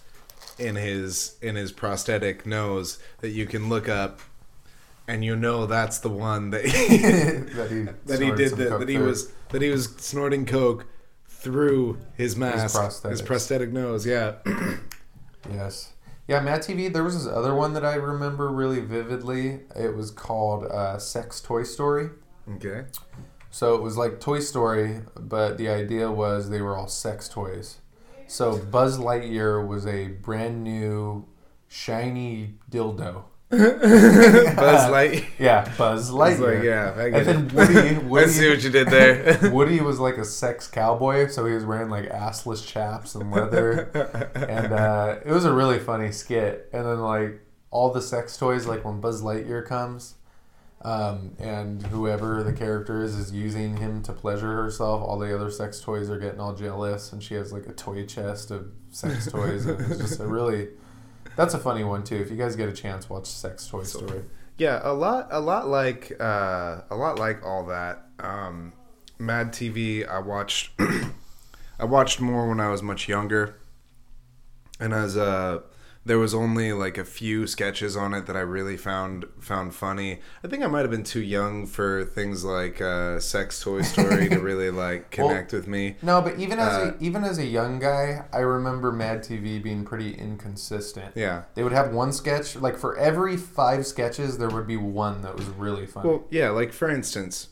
in 0.57 0.75
his 0.75 1.35
in 1.41 1.55
his 1.55 1.71
prosthetic 1.71 2.45
nose 2.45 2.99
that 3.19 3.29
you 3.29 3.45
can 3.45 3.69
look 3.69 3.87
up, 3.87 4.19
and 5.07 5.23
you 5.23 5.35
know 5.35 5.65
that's 5.65 5.99
the 5.99 6.09
one 6.09 6.49
that 6.49 6.65
he, 6.65 6.97
that 7.53 7.71
he, 7.71 7.81
that 8.05 8.21
he 8.21 8.31
did 8.31 8.51
the, 8.57 8.77
that 8.77 8.89
he 8.89 8.95
through. 8.95 9.05
was 9.07 9.31
that 9.49 9.61
he 9.61 9.69
was 9.69 9.85
snorting 9.97 10.45
coke 10.45 10.85
through 11.27 11.97
his 12.15 12.35
mask, 12.35 12.63
his, 12.63 12.73
prosthetics. 12.73 13.25
prosthetic 13.25 13.71
nose. 13.71 14.05
Yeah, 14.05 14.35
Yes. 15.51 15.93
Yeah, 16.27 16.41
Mad 16.41 16.61
TV. 16.61 16.93
There 16.93 17.03
was 17.03 17.23
this 17.23 17.31
other 17.33 17.55
one 17.55 17.73
that 17.73 17.83
I 17.83 17.95
remember 17.95 18.51
really 18.51 18.81
vividly. 18.81 19.61
It 19.75 19.95
was 19.95 20.11
called 20.11 20.65
uh, 20.65 20.99
Sex 20.99 21.41
Toy 21.41 21.63
Story. 21.63 22.09
okay. 22.55 22.83
So 23.51 23.75
it 23.75 23.81
was 23.81 23.97
like 23.97 24.19
Toy 24.19 24.39
Story, 24.39 25.01
but 25.15 25.57
the 25.57 25.69
idea 25.69 26.12
was 26.12 26.49
they 26.49 26.62
were 26.62 26.77
all 26.77 26.88
sex 26.88 27.27
toys. 27.27 27.77
So 28.27 28.57
Buzz 28.57 28.99
Lightyear 28.99 29.65
was 29.65 29.88
a 29.88 30.07
brand 30.07 30.63
new, 30.63 31.27
shiny 31.67 32.55
dildo. 32.69 33.23
Buzz 33.49 34.91
Light. 34.91 35.25
Yeah, 35.39 35.67
Buzz 35.75 36.12
Lightyear. 36.12 36.55
Like, 36.57 36.63
yeah, 36.63 36.93
I 36.95 37.09
get 37.09 37.27
and 37.27 37.49
then 37.49 37.55
Woody, 37.55 37.79
I 37.79 37.97
Woody, 38.07 38.29
see 38.29 38.47
what 38.47 38.63
you 38.63 38.69
did 38.69 38.89
there. 38.89 39.39
Woody 39.51 39.81
was 39.81 39.99
like 39.99 40.17
a 40.17 40.25
sex 40.25 40.67
cowboy, 40.67 41.27
so 41.27 41.47
he 41.47 41.55
was 41.55 41.65
wearing 41.65 41.89
like 41.89 42.07
assless 42.09 42.65
chaps 42.65 43.15
and 43.15 43.31
leather, 43.31 43.89
and 44.35 44.71
uh, 44.71 45.15
it 45.25 45.31
was 45.31 45.45
a 45.45 45.51
really 45.51 45.79
funny 45.79 46.12
skit. 46.12 46.69
And 46.71 46.85
then 46.85 46.99
like 46.99 47.41
all 47.71 47.91
the 47.91 48.03
sex 48.03 48.38
toys, 48.38 48.67
like 48.67 48.85
when 48.85 49.01
Buzz 49.01 49.23
Lightyear 49.23 49.65
comes, 49.65 50.13
um, 50.81 51.35
and 51.39 51.83
whoever 51.87 52.41
the 52.43 52.53
character 52.53 53.03
is 53.03 53.15
is 53.15 53.31
using 53.31 53.77
him 53.77 54.01
to 54.03 54.13
pleasure 54.13 54.55
herself, 54.55 55.01
all 55.01 55.19
the 55.19 55.35
other 55.35 55.51
sex 55.51 55.81
toys 55.81 56.09
are 56.09 56.17
getting 56.17 56.39
all 56.39 56.53
jealous, 56.53 57.11
and 57.11 57.21
she 57.21 57.33
has 57.35 57.51
like 57.51 57.67
a 57.67 57.73
toy 57.73 58.05
chest 58.05 58.49
of 58.51 58.71
sex 58.89 59.25
toys, 59.31 59.65
and 59.65 59.79
it's 59.79 59.99
just 59.99 60.19
a 60.19 60.27
really. 60.27 60.69
That's 61.35 61.53
a 61.53 61.59
funny 61.59 61.83
one 61.83 62.03
too. 62.03 62.15
If 62.15 62.31
you 62.31 62.37
guys 62.37 62.55
get 62.55 62.67
a 62.67 62.73
chance, 62.73 63.09
watch 63.09 63.25
Sex 63.27 63.65
Toy 63.67 63.83
Story. 63.83 64.23
Yeah, 64.57 64.81
a 64.83 64.91
lot, 64.91 65.29
a 65.31 65.39
lot 65.39 65.69
like, 65.69 66.11
uh, 66.19 66.81
a 66.89 66.95
lot 66.95 67.17
like 67.17 67.45
all 67.45 67.67
that. 67.67 68.05
Um, 68.19 68.73
Mad 69.17 69.53
TV, 69.53 70.05
I 70.05 70.19
watched, 70.19 70.71
I 71.79 71.85
watched 71.85 72.19
more 72.19 72.49
when 72.49 72.59
I 72.59 72.69
was 72.69 72.83
much 72.83 73.07
younger, 73.07 73.55
and 74.77 74.93
as 74.93 75.15
uh, 75.15 75.59
there 76.05 76.17
was 76.17 76.33
only 76.33 76.71
like 76.73 76.97
a 76.97 77.05
few 77.05 77.45
sketches 77.45 77.95
on 77.97 78.13
it 78.13 78.25
that 78.25 78.35
I 78.35 78.39
really 78.39 78.77
found 78.77 79.25
found 79.39 79.75
funny. 79.75 80.19
I 80.43 80.47
think 80.47 80.63
I 80.63 80.67
might 80.67 80.81
have 80.81 80.89
been 80.89 81.03
too 81.03 81.21
young 81.21 81.65
for 81.67 82.05
things 82.05 82.43
like 82.43 82.81
uh, 82.81 83.19
Sex 83.19 83.59
Toy 83.62 83.81
Story 83.81 84.29
to 84.29 84.39
really 84.39 84.71
like 84.85 85.13
Well, 85.17 85.27
connect 85.27 85.51
with 85.53 85.67
me. 85.67 85.97
No, 86.01 86.21
but 86.21 86.39
even 86.39 86.57
as 86.57 86.73
Uh, 86.73 86.93
a, 86.99 87.03
even 87.03 87.23
as 87.23 87.38
a 87.38 87.45
young 87.45 87.79
guy, 87.79 88.25
I 88.31 88.39
remember 88.39 88.91
Mad 88.91 89.23
TV 89.23 89.62
being 89.62 89.83
pretty 89.85 90.13
inconsistent. 90.13 91.12
Yeah. 91.15 91.43
They 91.53 91.63
would 91.63 91.73
have 91.73 91.93
one 91.93 92.13
sketch, 92.13 92.55
like 92.55 92.77
for 92.77 92.97
every 92.97 93.35
five 93.38 93.85
sketches, 93.85 94.38
there 94.38 94.49
would 94.49 94.67
be 94.67 94.77
one 94.77 95.21
that 95.21 95.35
was 95.35 95.47
really 95.49 95.85
funny. 95.85 96.09
Well, 96.09 96.23
yeah, 96.31 96.49
like 96.49 96.71
for 96.73 96.89
instance, 96.89 97.49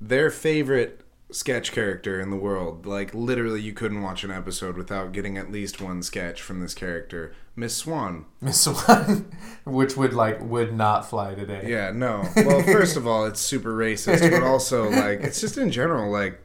their 0.00 0.30
favorite 0.30 1.00
sketch 1.32 1.72
character 1.72 2.20
in 2.20 2.30
the 2.30 2.36
world, 2.36 2.86
like 2.86 3.14
literally 3.14 3.60
you 3.60 3.72
couldn't 3.72 4.02
watch 4.02 4.22
an 4.22 4.30
episode 4.30 4.76
without 4.76 5.12
getting 5.12 5.36
at 5.38 5.50
least 5.50 5.80
one 5.80 6.02
sketch 6.02 6.40
from 6.42 6.60
this 6.60 6.74
character, 6.74 7.34
Miss 7.56 7.76
Swan. 7.76 8.24
Miss 8.40 8.60
Swan, 8.62 9.30
which 9.64 9.96
would 9.96 10.12
like 10.12 10.40
would 10.40 10.74
not 10.74 11.08
fly 11.08 11.34
today. 11.34 11.64
Yeah, 11.68 11.90
no. 11.92 12.24
Well, 12.36 12.62
first 12.62 12.96
of 12.96 13.06
all, 13.06 13.26
it's 13.26 13.40
super 13.40 13.74
racist, 13.76 14.28
but 14.30 14.42
also 14.42 14.90
like 14.90 15.20
it's 15.20 15.40
just 15.40 15.56
in 15.56 15.70
general 15.70 16.10
like 16.10 16.40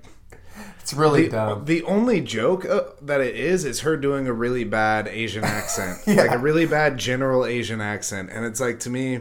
It's 0.82 0.94
really 0.94 1.24
the, 1.24 1.30
dumb. 1.32 1.66
the 1.66 1.84
only 1.84 2.22
joke 2.22 2.64
uh, 2.66 2.82
that 3.02 3.22
it 3.22 3.36
is 3.36 3.66
is 3.66 3.82
her 3.82 3.98
doing 3.98 4.28
a 4.28 4.34
really 4.34 4.64
bad 4.64 5.08
Asian 5.08 5.44
accent, 5.44 6.00
Yeah. 6.08 6.16
like 6.24 6.32
a 6.32 6.38
really 6.38 6.66
bad 6.68 6.98
general 6.98 7.46
Asian 7.46 7.82
accent, 7.82 8.30
and 8.32 8.46
it's 8.46 8.60
like 8.60 8.80
to 8.82 8.90
me, 8.92 9.20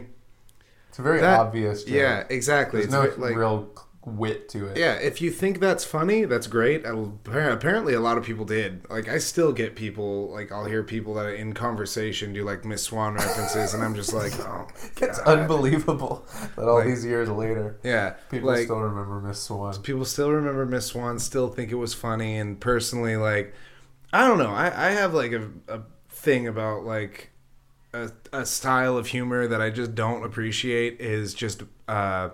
It's 0.89 0.99
a 0.99 1.01
very 1.01 1.21
that- 1.21 1.39
obvious. 1.39 1.83
Joke. 1.85 1.95
yeah, 1.95 2.23
exactly. 2.29 2.81
There's 2.85 2.93
It's 2.93 3.17
no 3.17 3.23
like 3.25 3.35
real 3.35 3.69
wit 4.05 4.47
to 4.49 4.65
it. 4.67 4.77
Yeah, 4.77 4.93
if 4.93 5.21
you 5.21 5.29
think 5.29 5.59
that's 5.59 5.83
funny, 5.83 6.25
that's 6.25 6.47
great. 6.47 6.83
Will- 6.83 7.19
Apparently, 7.25 7.93
a 7.93 7.99
lot 7.99 8.17
of 8.17 8.23
people 8.23 8.45
did. 8.45 8.89
Like, 8.89 9.07
I 9.09 9.17
still 9.17 9.51
get 9.51 9.75
people 9.75 10.29
like 10.31 10.51
I'll 10.51 10.65
hear 10.65 10.83
people 10.83 11.13
that 11.15 11.27
in 11.35 11.53
conversation 11.53 12.31
do 12.33 12.43
like 12.43 12.63
Miss 12.65 12.81
Swan 12.83 13.15
references, 13.15 13.73
and 13.73 13.83
I'm 13.83 13.95
just 13.95 14.13
like, 14.13 14.33
oh, 14.39 14.67
It's 14.97 15.19
unbelievable 15.19 16.25
that 16.55 16.65
all 16.67 16.75
Like- 16.75 16.87
these 16.87 17.05
years 17.05 17.29
later, 17.29 17.77
Yeah, 17.83 18.15
people 18.29 18.49
like 18.49 18.63
still 18.65 18.79
remember 18.79 19.19
Miss 19.21 19.39
Swan. 19.39 19.73
people 19.81 20.05
still 20.05 20.31
remember 20.31 20.65
Miss 20.65 20.85
Swan, 20.87 21.19
still 21.19 21.49
think 21.49 21.71
it 21.71 21.75
was 21.75 21.93
funny, 21.93 22.37
and 22.37 22.59
personally, 22.59 23.15
like, 23.17 23.53
I 24.13 24.27
don't 24.27 24.37
know. 24.39 24.51
I 24.51 24.67
I 24.87 24.91
have 24.91 25.13
like 25.13 25.33
a 25.33 25.49
a 25.67 25.81
thing 26.09 26.47
about 26.47 26.83
like 26.83 27.29
a 27.93 28.11
a 28.33 28.45
style 28.45 28.97
of 28.97 29.07
humor 29.07 29.45
that 29.47 29.61
I 29.61 29.69
just 29.69 29.93
don't 29.95 30.23
appreciate 30.23 30.99
is 31.01 31.33
just 31.33 31.63
uh 31.87 32.29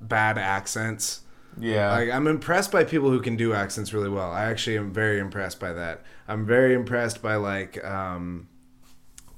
bad 0.00 0.38
accents. 0.38 1.22
Yeah. 1.58 1.90
Like 1.92 2.10
I'm 2.10 2.26
impressed 2.26 2.70
by 2.70 2.84
people 2.84 3.10
who 3.10 3.20
can 3.20 3.36
do 3.36 3.52
accents 3.54 3.92
really 3.94 4.10
well. 4.10 4.30
I 4.30 4.44
actually 4.44 4.76
am 4.78 4.92
very 4.92 5.18
impressed 5.18 5.58
by 5.58 5.72
that. 5.72 6.02
I'm 6.28 6.44
very 6.46 6.74
impressed 6.74 7.22
by 7.22 7.36
like 7.36 7.82
um 7.84 8.48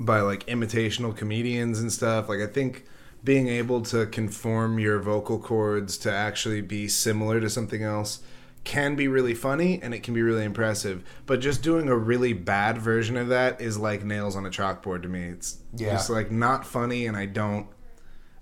by 0.01 0.21
like 0.21 0.47
imitational 0.47 1.17
comedians 1.17 1.81
and 1.81 1.93
stuff. 1.93 2.29
Like 2.29 2.41
I 2.41 2.47
think 2.47 2.85
being 3.25 3.49
able 3.49 3.83
to 3.83 4.07
conform 4.07 4.79
your 4.79 4.99
vocal 5.01 5.39
cords 5.39 5.99
to 5.99 6.13
actually 6.13 6.61
be 6.61 6.89
similar 6.89 7.41
to 7.41 7.51
something 7.51 7.83
else 7.83 8.21
can 8.65 8.97
be 8.97 9.09
really 9.09 9.35
funny 9.35 9.81
and 9.83 9.95
it 9.95 10.03
can 10.03 10.13
be 10.15 10.23
really 10.23 10.45
impressive. 10.45 11.03
But 11.27 11.41
just 11.41 11.63
doing 11.63 11.89
a 11.89 11.97
really 11.97 12.33
bad 12.33 12.79
version 12.79 13.17
of 13.17 13.29
that 13.29 13.61
is 13.61 13.79
like 13.79 14.05
nails 14.05 14.37
on 14.37 14.45
a 14.47 14.51
chalkboard 14.51 15.03
to 15.03 15.09
me. 15.09 15.23
It's 15.25 15.59
Yeah. 15.77 15.93
just 15.93 16.11
like 16.11 16.31
not 16.31 16.67
funny 16.67 17.07
and 17.07 17.17
I 17.17 17.27
don't 17.27 17.69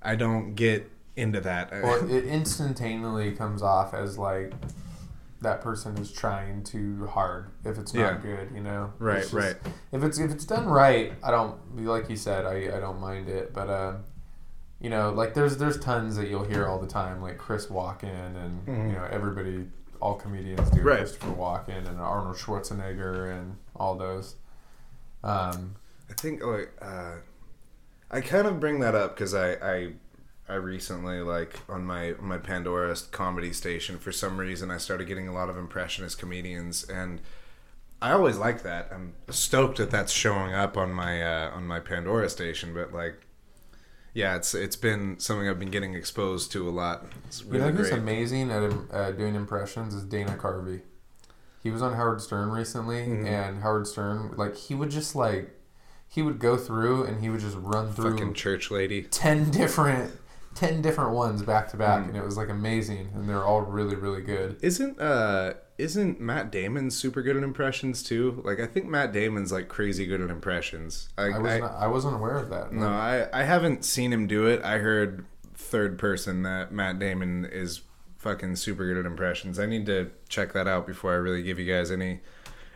I 0.03 0.15
don't 0.15 0.55
get 0.55 0.91
into 1.17 1.41
that. 1.41 1.73
Or 1.73 2.07
it 2.09 2.25
instantaneously 2.27 3.33
comes 3.33 3.63
off 3.63 3.95
as 3.95 4.19
like 4.19 4.53
that 5.41 5.61
person 5.61 5.97
is 5.99 6.11
trying 6.13 6.63
too 6.65 7.07
hard 7.07 7.51
if 7.65 7.79
it's 7.79 7.93
not 7.95 8.01
Yeah. 8.01 8.19
good, 8.21 8.51
you 8.55 8.61
know. 8.63 8.93
Right, 8.99 9.19
It's 9.19 9.33
right. 9.33 9.57
If 9.93 10.03
it's 10.03 10.19
if 10.19 10.31
it's 10.31 10.45
done 10.45 10.67
right, 10.67 11.13
I 11.23 11.31
don't 11.31 11.85
like 11.85 12.09
you 12.11 12.17
said, 12.17 12.45
I, 12.47 12.77
I 12.77 12.81
don't 12.81 13.01
mind 13.01 13.29
it. 13.29 13.53
But 13.53 13.69
uh, 13.69 13.95
you 14.81 14.91
know, 14.91 15.11
like 15.11 15.35
there's 15.35 15.57
there's 15.59 15.79
tons 15.79 16.17
that 16.17 16.29
you'll 16.29 16.45
hear 16.45 16.67
all 16.67 16.79
the 16.79 16.87
time, 16.87 17.23
like 17.23 17.39
Chris 17.39 17.67
Walken 17.67 18.37
and 18.37 18.67
you 18.89 18.93
know 18.95 19.07
everybody, 19.11 19.67
all 20.01 20.15
comedians 20.15 20.69
do 20.71 20.79
Mm-hmm. 20.79 20.87
Right. 20.89 20.99
Christopher 20.99 21.29
Walken 21.33 21.89
and 21.89 22.01
Arnold 22.01 22.37
Schwarzenegger 22.37 23.31
and 23.39 23.57
all 23.75 23.95
those. 23.97 24.37
Um, 25.25 25.77
I 26.11 26.15
think 26.15 26.43
like 26.45 26.73
uh, 26.81 27.15
I 28.11 28.21
kind 28.21 28.47
of 28.47 28.61
bring 28.61 28.81
that 28.81 28.95
up 28.95 29.15
because 29.17 29.35
I, 29.35 29.53
I 29.55 29.93
I 30.49 30.55
recently 30.55 31.21
like 31.21 31.61
on 31.69 31.85
my 31.85 32.15
my 32.21 32.39
Pandora 32.39 32.95
comedy 33.11 33.53
station 33.53 33.99
for 33.99 34.13
some 34.13 34.39
reason 34.39 34.71
I 34.71 34.79
started 34.79 35.07
getting 35.07 35.29
a 35.29 35.33
lot 35.35 35.49
of 35.49 35.57
impressionist 35.57 36.19
comedians 36.19 36.85
and 36.85 37.21
I 38.01 38.13
always 38.13 38.37
like 38.37 38.63
that. 38.63 38.91
I'm 38.93 39.15
stoked 39.31 39.79
that 39.79 39.91
that's 39.91 40.13
showing 40.13 40.53
up 40.55 40.77
on 40.77 40.93
my 40.93 41.23
uh, 41.23 41.51
on 41.51 41.67
my 41.67 41.81
Pandora 41.81 42.29
station, 42.29 42.75
but 42.75 42.93
like. 42.93 43.23
Yeah, 44.13 44.37
it's 44.37 44.55
it's 44.55 44.77
been 44.77 45.19
something 45.21 45.47
I've 45.47 45.59
been 45.59 45.71
getting 45.71 45.93
exposed 45.95 46.51
to 46.53 46.67
a 46.67 46.71
lot. 46.71 47.05
It's 47.27 47.43
You 47.45 47.59
know 47.59 47.69
who's 47.71 47.91
amazing 47.91 48.51
at 48.51 48.73
uh, 48.91 49.11
doing 49.13 49.35
impressions 49.35 49.95
is 49.95 50.05
Dana 50.05 50.39
Carvey. 50.39 50.81
He 51.63 51.71
was 51.71 51.83
on 51.83 51.93
Howard 51.93 52.23
Stern 52.23 52.49
recently, 52.49 53.01
Mm-hmm. 53.01 53.27
and 53.27 53.61
Howard 53.63 53.87
Stern, 53.87 54.33
like, 54.37 54.57
he 54.57 54.75
would 54.75 54.89
just 54.91 55.15
like, 55.17 55.51
he 56.09 56.23
would 56.23 56.39
go 56.39 56.57
through 56.57 57.05
and 57.05 57.21
he 57.21 57.29
would 57.29 57.41
just 57.41 57.59
run 57.59 57.93
through 57.93 58.13
Fucking 58.13 58.33
church 58.33 58.71
lady. 58.71 59.03
ten 59.03 59.51
different, 59.51 60.13
ten 60.57 60.83
different 60.83 61.11
ones 61.13 61.43
back 61.43 61.69
to 61.71 61.77
back, 61.77 62.07
and 62.09 62.17
it 62.17 62.25
was 62.25 62.37
like 62.37 62.49
amazing, 62.49 63.11
and 63.15 63.29
they're 63.29 63.45
all 63.45 63.61
really, 63.63 63.95
really 63.95 64.23
good. 64.23 64.59
Isn't 64.63 65.01
uh 65.01 65.55
isn't 65.79 66.19
Matt 66.21 66.51
Damon 66.51 66.91
super 66.91 67.23
good 67.23 67.37
at 67.37 67.43
impressions 67.43 68.03
too? 68.03 68.41
Like 68.45 68.59
I 68.59 68.67
think 68.67 68.87
Matt 68.87 69.13
Damon's 69.13 69.53
like 69.53 69.69
crazy 69.69 70.07
good 70.07 70.21
at 70.21 70.31
impressions. 70.31 71.11
I, 71.19 71.25
I 71.27 71.39
was 71.39 71.53
I- 71.53 71.59
not, 71.61 71.75
I 71.75 71.87
wasn't 71.87 72.17
aware 72.17 72.39
of 72.39 72.51
that. 72.51 72.73
no, 72.73 72.89
I 72.89 73.29
I 73.33 73.45
haven't 73.45 73.85
seen 73.85 74.13
him 74.13 74.27
do 74.27 74.47
it. 74.47 74.63
I 74.65 74.79
heard 74.79 75.25
third 75.55 75.99
person 75.99 76.43
that 76.43 76.73
Matt 76.73 76.99
Damon 76.99 77.45
is 77.45 77.83
fucking 78.19 78.57
super 78.57 78.87
good 78.87 78.99
at 78.99 79.07
impressions. 79.07 79.59
I 79.59 79.67
need 79.67 79.87
to 79.87 80.11
check 80.29 80.53
that 80.55 80.67
out 80.67 80.87
before 80.87 81.13
I 81.13 81.17
really 81.17 81.43
give 81.43 81.59
you 81.59 81.71
guys 81.73 81.91
any 81.91 82.21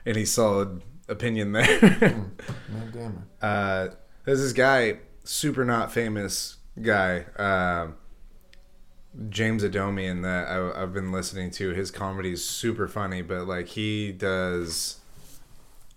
any 0.07 0.25
solid 0.25 0.83
opinion 1.09 1.53
there. 1.53 1.81
Man, 2.01 2.91
Damon. 2.93 3.25
uh, 3.43 3.89
there's 4.25 4.41
this 4.41 4.53
guy, 4.53 4.99
super 5.25 5.65
not 5.65 5.91
famous 5.93 6.57
guy, 6.83 7.25
um 7.37 7.97
James 9.29 9.65
Adomian 9.65 10.23
that 10.23 10.47
I, 10.49 10.83
I've 10.83 10.93
been 10.95 11.11
listening 11.11 11.51
to. 11.53 11.71
His 11.71 11.91
comedy 11.91 12.33
is 12.33 12.49
super 12.49 12.87
funny, 12.87 13.23
but 13.23 13.47
like 13.47 13.67
he 13.69 14.13
does 14.13 15.01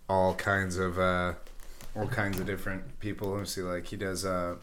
all 0.09 0.33
kinds 0.33 0.77
of 0.77 0.97
uh, 0.97 1.33
all 1.95 2.07
kinds 2.07 2.39
of 2.39 2.47
different 2.47 2.99
people. 2.99 3.29
Let 3.29 3.39
me 3.41 3.45
see, 3.45 3.61
like 3.61 3.85
he 3.85 3.97
does 3.97 4.25
uh, 4.25 4.55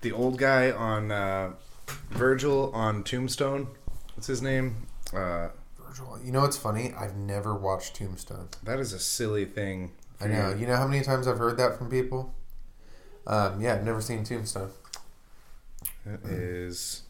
the 0.00 0.12
old 0.12 0.38
guy 0.38 0.70
on 0.70 1.10
uh, 1.10 1.54
Virgil 2.10 2.70
on 2.72 3.02
Tombstone. 3.02 3.66
What's 4.14 4.28
his 4.28 4.42
name? 4.42 4.86
Uh, 5.12 5.48
Virgil, 5.78 6.18
You 6.24 6.30
know 6.30 6.42
what's 6.42 6.56
funny? 6.56 6.94
I've 6.96 7.16
never 7.16 7.54
watched 7.54 7.96
Tombstone. 7.96 8.48
that 8.62 8.78
is 8.78 8.92
a 8.92 9.00
silly 9.00 9.44
thing. 9.44 9.90
I 10.20 10.28
know. 10.28 10.54
You 10.54 10.66
know 10.68 10.76
how 10.76 10.86
many 10.86 11.02
times 11.04 11.26
I've 11.26 11.38
heard 11.38 11.56
that 11.58 11.76
from 11.76 11.90
people? 11.90 12.32
Um, 13.26 13.60
yeah, 13.60 13.74
I've 13.74 13.84
never 13.84 14.00
seen 14.00 14.22
Tombstone. 14.22 14.70
It 16.06 16.30
is 16.30 17.02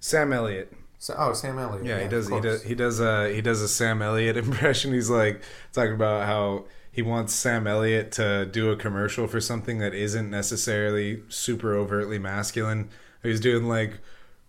Sam 0.00 0.32
Elliott. 0.32 0.72
So, 0.98 1.14
oh, 1.16 1.32
Sam 1.32 1.58
Elliott. 1.58 1.86
Yeah, 1.86 2.02
he 2.02 2.08
does. 2.08 2.28
He 2.28 2.40
does. 2.40 2.62
He 2.64 2.74
does. 2.74 3.00
Uh, 3.00 3.30
he 3.32 3.40
does 3.40 3.62
a 3.62 3.68
Sam 3.68 4.02
Elliott 4.02 4.36
impression. 4.46 4.92
He's 4.92 5.10
like 5.10 5.42
talking 5.72 5.94
about 5.94 6.26
how 6.26 6.64
he 6.90 7.02
wants 7.02 7.32
Sam 7.32 7.66
Elliott 7.68 8.10
to 8.12 8.46
do 8.46 8.70
a 8.70 8.76
commercial 8.76 9.28
for 9.28 9.40
something 9.40 9.78
that 9.78 9.94
isn't 9.94 10.28
necessarily 10.30 11.22
super 11.28 11.76
overtly 11.76 12.18
masculine. 12.18 12.88
He's 13.22 13.40
doing 13.40 13.68
like 13.68 14.00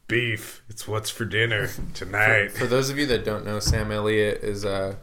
beef. 0.07 0.63
It's 0.67 0.87
what's 0.87 1.11
for 1.11 1.25
dinner 1.25 1.69
tonight. 1.93 2.51
For 2.51 2.65
those 2.65 2.89
of 2.89 2.97
you 2.97 3.05
that 3.05 3.23
don't 3.23 3.45
know, 3.45 3.59
Sam 3.59 3.91
Elliott 3.91 4.43
is 4.43 4.65
uh, 4.65 4.95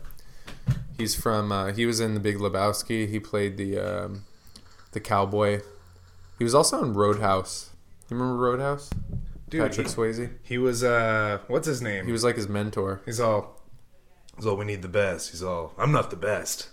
he's 0.99 1.15
from 1.15 1.53
uh, 1.53 1.73
he 1.73 1.87
was 1.87 2.01
in 2.01 2.15
The 2.15 2.21
Big 2.21 2.39
Lebowski. 2.39 3.09
He 3.09 3.21
played 3.21 3.57
the 3.57 3.79
um, 3.79 4.25
the 4.91 5.01
cowboy. 5.01 5.61
He 6.39 6.45
was 6.45 6.55
also 6.55 6.83
in 6.83 6.95
Roadhouse. 6.95 7.71
You 8.11 8.17
remember 8.17 8.37
Roadhouse? 8.37 8.91
Dude, 9.49 9.63
Patrick 9.63 9.87
he, 9.89 9.93
Swayze. 9.93 10.31
he 10.43 10.59
was. 10.59 10.83
Uh, 10.83 11.39
what's 11.49 11.67
his 11.67 11.81
name? 11.81 12.07
He 12.07 12.13
was 12.13 12.25
like 12.25 12.37
his 12.37 12.49
mentor. 12.49 13.01
He's 13.05 13.21
all. 13.21 13.61
He's 14.37 14.47
all. 14.47 14.57
We 14.57 14.65
need 14.65 14.83
the 14.83 14.89
best. 14.89 15.31
He's 15.31 15.43
all. 15.43 15.73
I'm 15.79 15.93
not 15.93 16.11
the 16.11 16.17
best. 16.17 16.71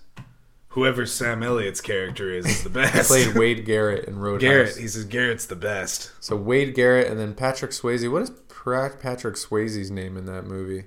Whoever 0.70 1.06
Sam 1.06 1.44
Elliott's 1.44 1.82
character 1.82 2.32
is 2.32 2.46
is 2.48 2.64
the 2.64 2.70
best. 2.72 3.10
Played 3.10 3.36
Wade 3.36 3.66
Garrett 3.66 4.06
in 4.06 4.18
Roadhouse. 4.18 4.42
Garrett. 4.42 4.78
He 4.78 4.88
says 4.88 5.06
Garrett's 5.06 5.46
the 5.46 5.56
best. 5.56 6.12
So 6.20 6.36
Wade 6.36 6.74
Garrett 6.74 7.08
and 7.08 7.20
then 7.20 7.36
Patrick 7.36 7.72
Swayze. 7.72 8.10
What 8.12 8.24
is 8.24 8.32
Patrick 9.00 9.36
Swayze's 9.36 9.92
name 9.92 10.18
in 10.18 10.26
that 10.26 10.46
movie? 10.46 10.86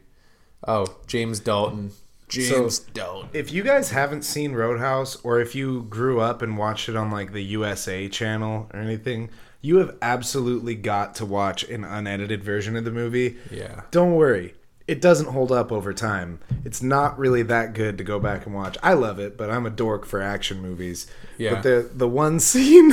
Oh, 0.66 0.86
James 1.06 1.38
Dalton. 1.38 1.92
James 2.28 2.78
Dalton. 2.80 3.30
If 3.32 3.52
you 3.52 3.62
guys 3.62 3.90
haven't 3.90 4.22
seen 4.22 4.52
Roadhouse, 4.52 5.16
or 5.22 5.40
if 5.40 5.54
you 5.54 5.84
grew 5.84 6.20
up 6.20 6.42
and 6.42 6.58
watched 6.58 6.88
it 6.88 6.96
on 6.96 7.10
like 7.10 7.32
the 7.32 7.42
USA 7.42 8.08
channel 8.08 8.68
or 8.72 8.80
anything, 8.80 9.30
you 9.60 9.76
have 9.78 9.96
absolutely 10.02 10.74
got 10.74 11.14
to 11.16 11.26
watch 11.26 11.64
an 11.64 11.84
unedited 11.84 12.42
version 12.42 12.76
of 12.76 12.84
the 12.84 12.90
movie. 12.90 13.36
Yeah. 13.50 13.82
Don't 13.90 14.14
worry, 14.14 14.54
it 14.86 15.00
doesn't 15.00 15.26
hold 15.26 15.50
up 15.50 15.72
over 15.72 15.92
time. 15.92 16.38
It's 16.64 16.82
not 16.82 17.18
really 17.18 17.42
that 17.42 17.74
good 17.74 17.98
to 17.98 18.04
go 18.04 18.20
back 18.20 18.46
and 18.46 18.54
watch. 18.54 18.78
I 18.82 18.92
love 18.94 19.18
it, 19.18 19.36
but 19.36 19.50
I'm 19.50 19.66
a 19.66 19.70
dork 19.70 20.06
for 20.06 20.22
action 20.22 20.60
movies. 20.60 21.08
Yeah. 21.38 21.54
But 21.54 21.62
the 21.62 21.90
the 21.92 22.08
one 22.08 22.38
scene, 22.50 22.92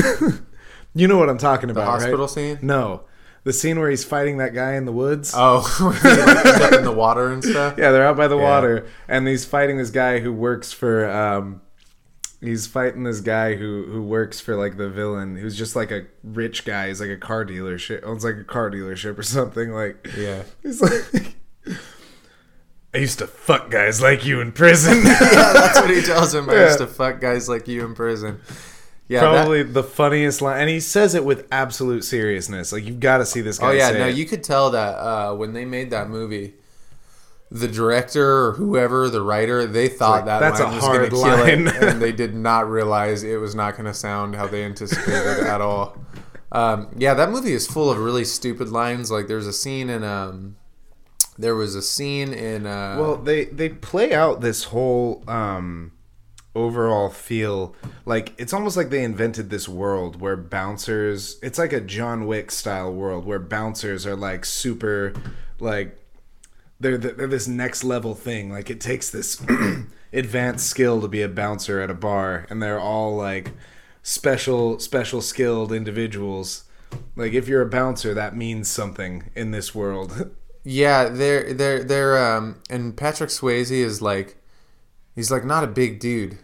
you 0.96 1.08
know 1.08 1.18
what 1.18 1.30
I'm 1.30 1.38
talking 1.38 1.70
about, 1.70 1.88
right? 1.88 2.02
hospital 2.02 2.28
scene? 2.28 2.60
No, 2.62 3.04
the 3.44 3.54
scene 3.54 3.80
where 3.80 3.90
he's 3.90 4.04
fighting 4.06 4.38
that 4.38 4.54
guy 4.54 4.74
in 4.76 4.86
the 4.86 4.92
woods. 4.92 5.34
Oh, 5.38 5.62
he 6.02 6.08
like, 6.10 6.46
up 6.62 6.74
in 6.74 6.84
the 6.84 6.92
water 6.92 7.32
and 7.32 7.44
stuff. 7.44 7.76
Yeah, 7.78 7.92
they're 7.92 8.06
out 8.08 8.18
by 8.18 8.28
the 8.28 8.38
water, 8.38 8.88
and 9.08 9.28
he's 9.28 9.46
fighting 9.46 9.78
this 9.78 9.90
guy 9.90 10.20
who 10.20 10.32
works 10.32 10.72
for. 10.72 11.10
Um, 11.10 11.62
he's 12.42 12.68
fighting 12.68 13.04
this 13.04 13.20
guy 13.22 13.56
who 13.56 13.86
who 13.92 14.02
works 14.04 14.40
for 14.40 14.56
like 14.56 14.78
the 14.78 14.90
villain, 14.90 15.36
who's 15.36 15.58
just 15.58 15.76
like 15.76 15.92
a 15.92 16.06
rich 16.24 16.66
guy. 16.66 16.88
He's 16.88 17.02
like 17.02 17.10
a 17.10 17.18
car 17.18 17.46
dealership, 17.46 18.04
owns 18.04 18.24
like 18.24 18.36
a 18.38 18.44
car 18.44 18.70
dealership 18.72 19.18
or 19.18 19.24
something. 19.24 19.72
Like, 19.72 20.08
Yeah. 20.18 20.44
he's 20.62 20.82
like. 20.82 21.36
I 22.96 23.00
used 23.00 23.18
to 23.20 23.28
fuck 23.28 23.72
guys 23.72 24.02
like 24.04 24.24
you 24.24 24.40
in 24.40 24.52
prison. 24.52 24.98
yeah, 25.04 25.52
that's 25.54 25.82
what 25.82 25.90
he 25.90 26.02
tells 26.04 26.34
him. 26.34 26.48
I 26.48 26.66
used 26.66 26.78
to 26.78 26.86
fuck 26.86 27.20
guys 27.20 27.50
like 27.50 27.68
you 27.68 27.84
in 27.86 27.96
prison. 27.96 28.40
Yeah, 29.08 29.20
that- 29.22 29.32
Probably 29.34 29.64
the 29.64 29.84
funniest 29.84 30.42
line, 30.42 30.62
and 30.62 30.70
he 30.70 30.80
says 30.80 31.14
it 31.14 31.26
with 31.26 31.46
absolute 31.52 32.04
seriousness. 32.04 32.72
Like 32.72 32.86
you've 32.86 33.00
got 33.02 33.18
to 33.18 33.26
see 33.26 33.42
this 33.42 33.60
guy. 33.60 33.68
oh 33.68 33.72
yeah, 33.72 33.92
no, 33.92 34.08
it. 34.08 34.16
you 34.16 34.26
could 34.26 34.44
tell 34.44 34.72
that 34.72 34.96
uh, 34.98 35.36
when 35.36 35.54
they 35.54 35.66
made 35.66 35.92
that 35.92 36.10
movie, 36.10 36.54
the 37.52 37.68
director 37.68 38.48
or 38.48 38.52
whoever, 38.54 39.10
the 39.10 39.22
writer, 39.22 39.66
they 39.68 39.88
thought 39.88 40.26
like, 40.26 40.26
that 40.26 40.40
"That's 40.40 40.60
line 40.60 40.72
a 40.72 40.76
was 40.76 40.84
going 40.84 41.00
hard 41.12 41.14
line." 41.14 41.68
it, 41.68 41.84
and 41.84 42.02
they 42.02 42.12
did 42.12 42.34
not 42.34 42.70
realize 42.70 43.24
it 43.24 43.38
was 43.38 43.54
not 43.56 43.74
going 43.74 43.86
to 43.86 43.94
sound 43.94 44.36
how 44.36 44.48
they 44.48 44.64
anticipated 44.64 45.46
at 45.48 45.62
all. 45.62 45.98
Um, 46.52 46.90
yeah, 46.98 47.14
that 47.16 47.30
movie 47.32 47.54
is 47.54 47.66
full 47.68 47.90
of 47.90 47.98
really 47.98 48.24
stupid 48.26 48.70
lines. 48.70 49.10
Like 49.12 49.28
there's 49.28 49.48
a 49.48 49.54
scene 49.54 49.90
in 49.90 50.04
um, 50.04 50.56
there 51.38 51.56
was 51.56 51.74
a 51.76 51.82
scene 51.82 52.32
in 52.32 52.68
uh, 52.68 52.96
Well, 53.00 53.18
they 53.18 53.46
they 53.46 53.70
play 53.70 54.14
out 54.14 54.42
this 54.42 54.66
whole 54.66 55.24
um 55.28 55.93
overall 56.56 57.10
feel 57.10 57.76
like 58.06 58.34
it's 58.38 58.54
almost 58.54 58.78
like 58.78 58.90
they 58.90 59.04
invented 59.04 59.50
this 59.50 59.68
world 59.68 60.22
where 60.22 60.38
bouncers 60.38 61.40
it's 61.42 61.58
like 61.58 61.74
a 61.74 61.82
John 61.82 62.28
Wick 62.28 62.52
style 62.52 62.92
world 62.92 63.26
where 63.26 63.40
bouncers 63.40 64.06
are 64.06 64.16
like 64.16 64.46
super 64.46 65.14
like 65.60 66.00
they're 66.80 66.98
they're 66.98 67.28
this 67.28 67.48
next 67.48 67.84
level 67.84 68.14
thing. 68.14 68.52
Like 68.52 68.70
it 68.70 68.80
takes 68.80 69.10
this 69.10 69.44
advanced 70.14 70.68
skill 70.68 71.02
to 71.02 71.08
be 71.08 71.22
a 71.22 71.30
bouncer 71.30 71.82
at 71.82 71.90
a 71.90 71.96
bar 71.96 72.46
and 72.50 72.62
they're 72.62 72.80
all 72.80 73.16
like 73.16 73.52
special 74.04 74.78
special 74.80 75.22
skilled 75.22 75.72
individuals. 75.72 76.66
Like 77.16 77.34
if 77.34 77.48
you're 77.48 77.62
a 77.62 77.70
bouncer 77.70 78.14
that 78.14 78.36
means 78.36 78.70
something 78.70 79.32
in 79.36 79.52
this 79.52 79.74
world. 79.74 80.32
Yeah, 80.66 81.10
they're 81.10 81.54
they're 81.54 81.84
they're 81.84 82.18
um 82.18 82.62
and 82.70 82.96
Patrick 82.96 83.30
Swayze 83.30 83.70
is 83.70 84.02
like 84.02 84.38
he's 85.14 85.30
like 85.30 85.44
not 85.44 85.66
a 85.66 85.68
big 85.68 86.00
dude. 86.00 86.38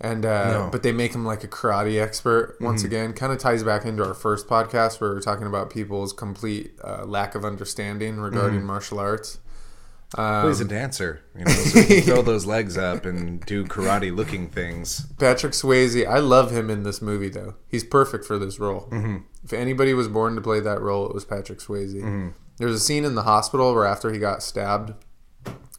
And 0.00 0.24
uh, 0.26 0.50
No. 0.64 0.68
but 0.70 0.82
they 0.82 0.92
make 0.92 1.14
him 1.14 1.24
like 1.24 1.42
a 1.44 1.48
karate 1.48 2.00
expert 2.00 2.56
once 2.60 2.82
Mm-hmm. 2.82 2.86
again. 2.86 3.12
Kind 3.14 3.32
of 3.32 3.38
ties 3.38 3.62
back 3.62 3.84
into 3.84 4.04
our 4.04 4.14
first 4.14 4.46
podcast 4.46 5.00
where 5.00 5.10
we 5.10 5.16
are 5.16 5.20
talking 5.20 5.46
about 5.46 5.70
people's 5.70 6.12
complete 6.12 6.72
uh, 6.84 7.04
lack 7.04 7.34
of 7.34 7.44
understanding 7.44 8.18
regarding 8.18 8.58
Mm-hmm. 8.58 8.66
martial 8.66 8.98
arts. 8.98 9.38
Well, 10.16 10.46
he's 10.48 10.60
a 10.60 10.64
dancer, 10.64 11.22
you 11.36 11.44
know, 11.44 11.50
so 11.50 11.80
he 11.82 11.86
can 11.96 12.02
throw 12.02 12.22
those 12.32 12.46
legs 12.46 12.78
up 12.78 13.04
and 13.04 13.40
do 13.44 13.64
karate 13.64 14.14
looking 14.14 14.48
things. 14.48 15.04
Patrick 15.18 15.52
Swayze, 15.52 16.06
I 16.06 16.20
love 16.20 16.52
him 16.52 16.70
in 16.70 16.84
this 16.84 17.02
movie 17.02 17.28
though. 17.28 17.54
He's 17.66 17.82
perfect 17.84 18.24
for 18.24 18.38
this 18.38 18.58
role. 18.60 18.88
Mm-hmm. 18.92 19.16
If 19.44 19.52
anybody 19.52 19.94
was 19.94 20.06
born 20.08 20.34
to 20.36 20.40
play 20.40 20.60
that 20.60 20.80
role, 20.80 21.06
it 21.08 21.12
was 21.14 21.24
Patrick 21.24 21.58
Swayze. 21.58 22.32
There's 22.58 22.74
a 22.74 22.80
scene 22.80 23.04
in 23.04 23.16
the 23.16 23.24
hospital 23.24 23.74
where 23.74 23.84
after 23.84 24.10
he 24.12 24.18
got 24.18 24.42
stabbed, 24.42 24.92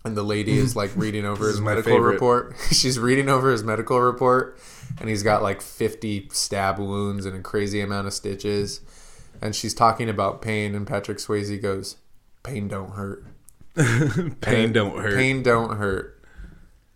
and 0.04 0.16
the 0.16 0.24
lady 0.24 0.58
is 0.58 0.76
like 0.76 0.92
reading 0.96 1.26
over 1.26 1.48
his 1.48 1.62
medical 1.62 1.94
favorite. 1.94 2.14
report. 2.14 2.56
She's 2.72 3.00
reading 3.00 3.30
over 3.30 3.52
his 3.52 3.64
medical 3.64 4.00
report, 4.00 4.58
and 5.00 5.10
he's 5.10 5.24
got 5.24 5.44
like 5.44 5.62
50 5.62 6.30
stab 6.32 6.80
wounds 6.80 7.26
and 7.26 7.36
a 7.36 7.42
crazy 7.42 7.82
amount 7.82 8.08
of 8.08 8.14
stitches. 8.14 8.82
And 9.42 9.56
she's 9.56 9.76
talking 9.76 10.10
about 10.10 10.42
pain, 10.42 10.74
and 10.74 10.88
Patrick 10.88 11.20
Swayze 11.20 11.62
goes, 11.62 11.98
"Pain 12.42 12.68
don't 12.68 12.94
hurt. 12.94 13.24
Pain 14.42 14.74
don't 14.74 14.98
hurt. 14.98 15.16
Pain 15.16 15.44
don't 15.44 15.78
hurt. 15.78 16.24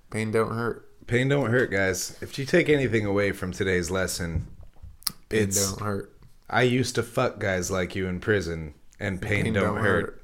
Pain 0.09 0.31
don't 0.31 0.51
hurt. 0.51 0.89
Pain 1.05 1.29
don't 1.29 1.51
hurt, 1.51 1.69
guys. 1.69 2.17
If 2.21 2.39
you 2.39 2.45
take 2.45 2.67
anything 2.67 3.05
away 3.05 3.31
from 3.31 3.51
today's 3.51 3.91
lesson, 3.91 4.47
Pain 5.29 5.43
it's 5.43 5.71
don't 5.71 5.85
hurt. 5.85 6.11
I 6.49 6.63
used 6.63 6.95
to 6.95 7.03
fuck 7.03 7.37
guys 7.37 7.69
like 7.69 7.95
you 7.95 8.07
in 8.07 8.19
prison, 8.19 8.73
and 8.99 9.21
pain, 9.21 9.43
Pain 9.43 9.53
don't, 9.53 9.77
hurt. 9.77 10.19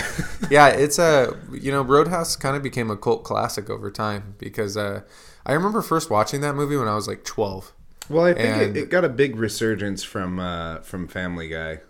yeah, 0.50 0.68
it's 0.68 0.98
a 0.98 1.36
you 1.52 1.70
know 1.72 1.82
Roadhouse 1.82 2.36
kind 2.36 2.56
of 2.56 2.62
became 2.62 2.90
a 2.90 2.96
cult 2.96 3.24
classic 3.24 3.68
over 3.70 3.90
time 3.90 4.34
because 4.38 4.76
uh, 4.76 5.02
I 5.44 5.52
remember 5.52 5.82
first 5.82 6.10
watching 6.10 6.40
that 6.42 6.54
movie 6.54 6.76
when 6.76 6.88
I 6.88 6.94
was 6.94 7.08
like 7.08 7.24
twelve. 7.24 7.72
Well, 8.08 8.24
I 8.24 8.34
think 8.34 8.56
And- 8.56 8.76
it, 8.76 8.82
it 8.84 8.90
got 8.90 9.04
a 9.04 9.08
big 9.08 9.36
resurgence 9.36 10.02
from 10.04 10.38
uh, 10.38 10.80
from 10.80 11.08
Family 11.08 11.48
Guy. 11.48 11.80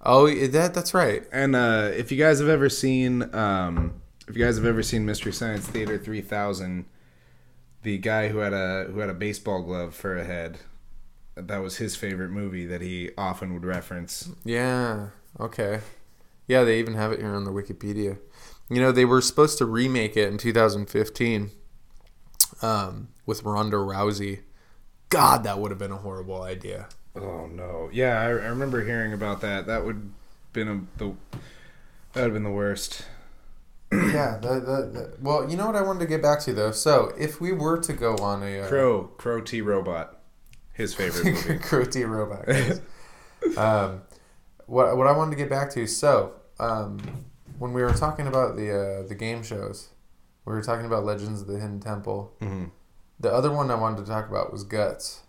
Oh, 0.00 0.28
that 0.32 0.74
that's 0.74 0.94
right. 0.94 1.24
And 1.32 1.56
uh, 1.56 1.90
if 1.94 2.12
you 2.12 2.18
guys 2.18 2.38
have 2.38 2.48
ever 2.48 2.68
seen, 2.68 3.34
um, 3.34 4.00
if 4.28 4.36
you 4.36 4.44
guys 4.44 4.56
have 4.56 4.64
ever 4.66 4.82
seen 4.82 5.04
Mystery 5.04 5.32
Science 5.32 5.66
Theater 5.66 5.98
3000, 5.98 6.84
the 7.82 7.98
guy 7.98 8.28
who 8.28 8.38
had 8.38 8.52
a 8.52 8.84
who 8.92 9.00
had 9.00 9.10
a 9.10 9.14
baseball 9.14 9.62
glove 9.62 9.94
for 9.96 10.16
a 10.16 10.24
head, 10.24 10.58
that 11.34 11.58
was 11.58 11.78
his 11.78 11.96
favorite 11.96 12.30
movie 12.30 12.64
that 12.66 12.80
he 12.80 13.10
often 13.18 13.52
would 13.54 13.64
reference. 13.64 14.30
Yeah. 14.44 15.08
Okay. 15.40 15.80
Yeah, 16.48 16.64
they 16.64 16.80
even 16.80 16.94
have 16.94 17.12
it 17.12 17.20
here 17.20 17.34
on 17.34 17.44
the 17.44 17.52
Wikipedia. 17.52 18.18
You 18.68 18.80
know, 18.80 18.90
they 18.90 19.04
were 19.04 19.20
supposed 19.20 19.58
to 19.58 19.66
remake 19.66 20.16
it 20.16 20.28
in 20.28 20.38
2015 20.38 21.50
um, 22.62 23.08
with 23.26 23.44
Ronda 23.44 23.76
Rousey. 23.76 24.40
God, 25.10 25.44
that 25.44 25.58
would 25.58 25.70
have 25.70 25.78
been 25.78 25.92
a 25.92 25.98
horrible 25.98 26.42
idea. 26.42 26.88
Oh 27.14 27.46
no! 27.46 27.88
Yeah, 27.92 28.20
I, 28.20 28.24
I 28.24 28.28
remember 28.28 28.84
hearing 28.84 29.12
about 29.12 29.40
that. 29.40 29.66
That 29.66 29.84
would 29.84 30.12
been 30.52 30.68
a, 30.68 30.98
the 30.98 31.14
that 32.12 32.22
would 32.22 32.24
have 32.24 32.32
been 32.32 32.44
the 32.44 32.50
worst. 32.50 33.04
yeah. 33.90 34.38
The, 34.40 34.60
the, 34.60 34.90
the, 34.92 35.12
well, 35.20 35.48
you 35.50 35.56
know 35.56 35.66
what 35.66 35.76
I 35.76 35.82
wanted 35.82 36.00
to 36.00 36.06
get 36.06 36.20
back 36.20 36.40
to 36.40 36.52
though. 36.52 36.72
So, 36.72 37.12
if 37.18 37.40
we 37.40 37.52
were 37.52 37.78
to 37.78 37.92
go 37.92 38.16
on 38.16 38.42
a 38.42 38.60
uh, 38.60 38.68
Crow 38.68 39.04
Crow 39.16 39.40
T 39.40 39.62
Robot, 39.62 40.20
his 40.74 40.94
favorite 40.94 41.24
movie. 41.48 41.58
Crow 41.58 41.84
T 41.84 42.04
robot. 42.04 42.48
um, 43.56 44.02
what 44.66 44.96
what 44.96 45.06
I 45.06 45.12
wanted 45.12 45.30
to 45.32 45.36
get 45.36 45.48
back 45.50 45.70
to. 45.72 45.86
So, 45.86 46.34
um, 46.60 46.98
when 47.58 47.72
we 47.72 47.82
were 47.82 47.92
talking 47.94 48.26
about 48.26 48.56
the 48.56 48.70
uh, 49.04 49.06
the 49.08 49.14
game 49.14 49.42
shows, 49.42 49.88
we 50.44 50.52
were 50.52 50.62
talking 50.62 50.86
about 50.86 51.04
Legends 51.04 51.40
of 51.42 51.46
the 51.46 51.54
Hidden 51.58 51.80
Temple. 51.80 52.32
Mhm. 52.40 52.70
The 53.20 53.32
other 53.32 53.50
one 53.52 53.70
I 53.70 53.74
wanted 53.74 54.04
to 54.04 54.10
talk 54.10 54.28
about 54.28 54.52
was 54.52 54.62
Guts, 54.64 55.22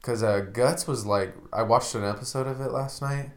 because 0.00 0.22
uh, 0.22 0.40
Guts 0.40 0.86
was 0.88 1.06
like 1.06 1.34
I 1.52 1.62
watched 1.62 1.94
an 1.94 2.04
episode 2.04 2.46
of 2.46 2.60
it 2.60 2.72
last 2.72 3.00
night. 3.02 3.30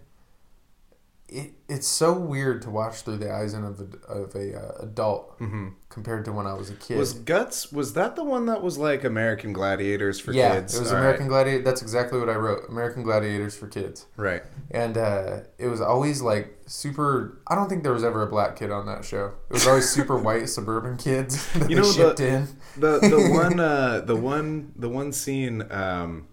It 1.28 1.54
it's 1.68 1.88
so 1.88 2.14
weird 2.14 2.62
to 2.62 2.70
watch 2.70 3.02
through 3.02 3.18
the 3.18 3.34
eyes 3.34 3.56
of 3.56 3.64
a, 3.64 4.08
of 4.08 4.36
a 4.36 4.56
uh, 4.56 4.84
adult 4.84 5.34
hmm 5.40 5.70
compared 5.90 6.26
to 6.26 6.32
when 6.34 6.46
I 6.46 6.54
was 6.54 6.70
a 6.70 6.74
kid. 6.76 6.98
Was 6.98 7.14
Guts? 7.14 7.72
Was 7.72 7.94
that 7.94 8.16
the 8.18 8.24
one 8.24 8.46
that 8.48 8.62
was 8.62 8.78
like 8.78 9.04
American 9.04 9.52
Gladiators 9.54 10.20
for 10.20 10.34
yeah, 10.34 10.56
kids? 10.56 10.76
it 10.76 10.82
was 10.82 10.92
All 10.92 10.98
American 11.00 11.24
right. 11.26 11.30
Gladiator. 11.30 11.64
That's 11.64 11.82
exactly 11.82 12.20
what 12.20 12.30
I 12.30 12.36
wrote. 12.36 12.70
American 12.70 13.02
Gladiators 13.04 13.58
for 13.58 13.68
kids. 13.68 14.06
Right. 14.18 14.44
and 14.70 14.98
uh, 14.98 15.40
it 15.58 15.68
was 15.68 15.82
always 15.82 16.22
like 16.22 16.58
super. 16.68 17.42
I 17.48 17.56
don't 17.56 17.70
think 17.70 17.82
there 17.84 17.94
was 17.94 18.04
ever 18.04 18.22
a 18.22 18.28
black 18.28 18.56
kid 18.58 18.70
on 18.70 18.86
that 18.86 19.04
show. 19.04 19.32
It 19.50 19.54
was 19.54 19.66
always 19.66 19.90
super 19.90 20.18
white 20.28 20.48
suburban 20.50 20.98
kids 20.98 21.52
that 21.54 21.70
You 21.72 21.78
know, 21.78 21.92
the- 21.92 22.24
in. 22.28 22.48
the 22.78 23.00
the 23.00 23.30
one 23.34 23.60
uh, 23.60 24.02
the 24.02 24.16
one 24.16 24.74
the 24.76 24.90
one 24.90 25.12
scene 25.12 25.64
um, 25.72 26.28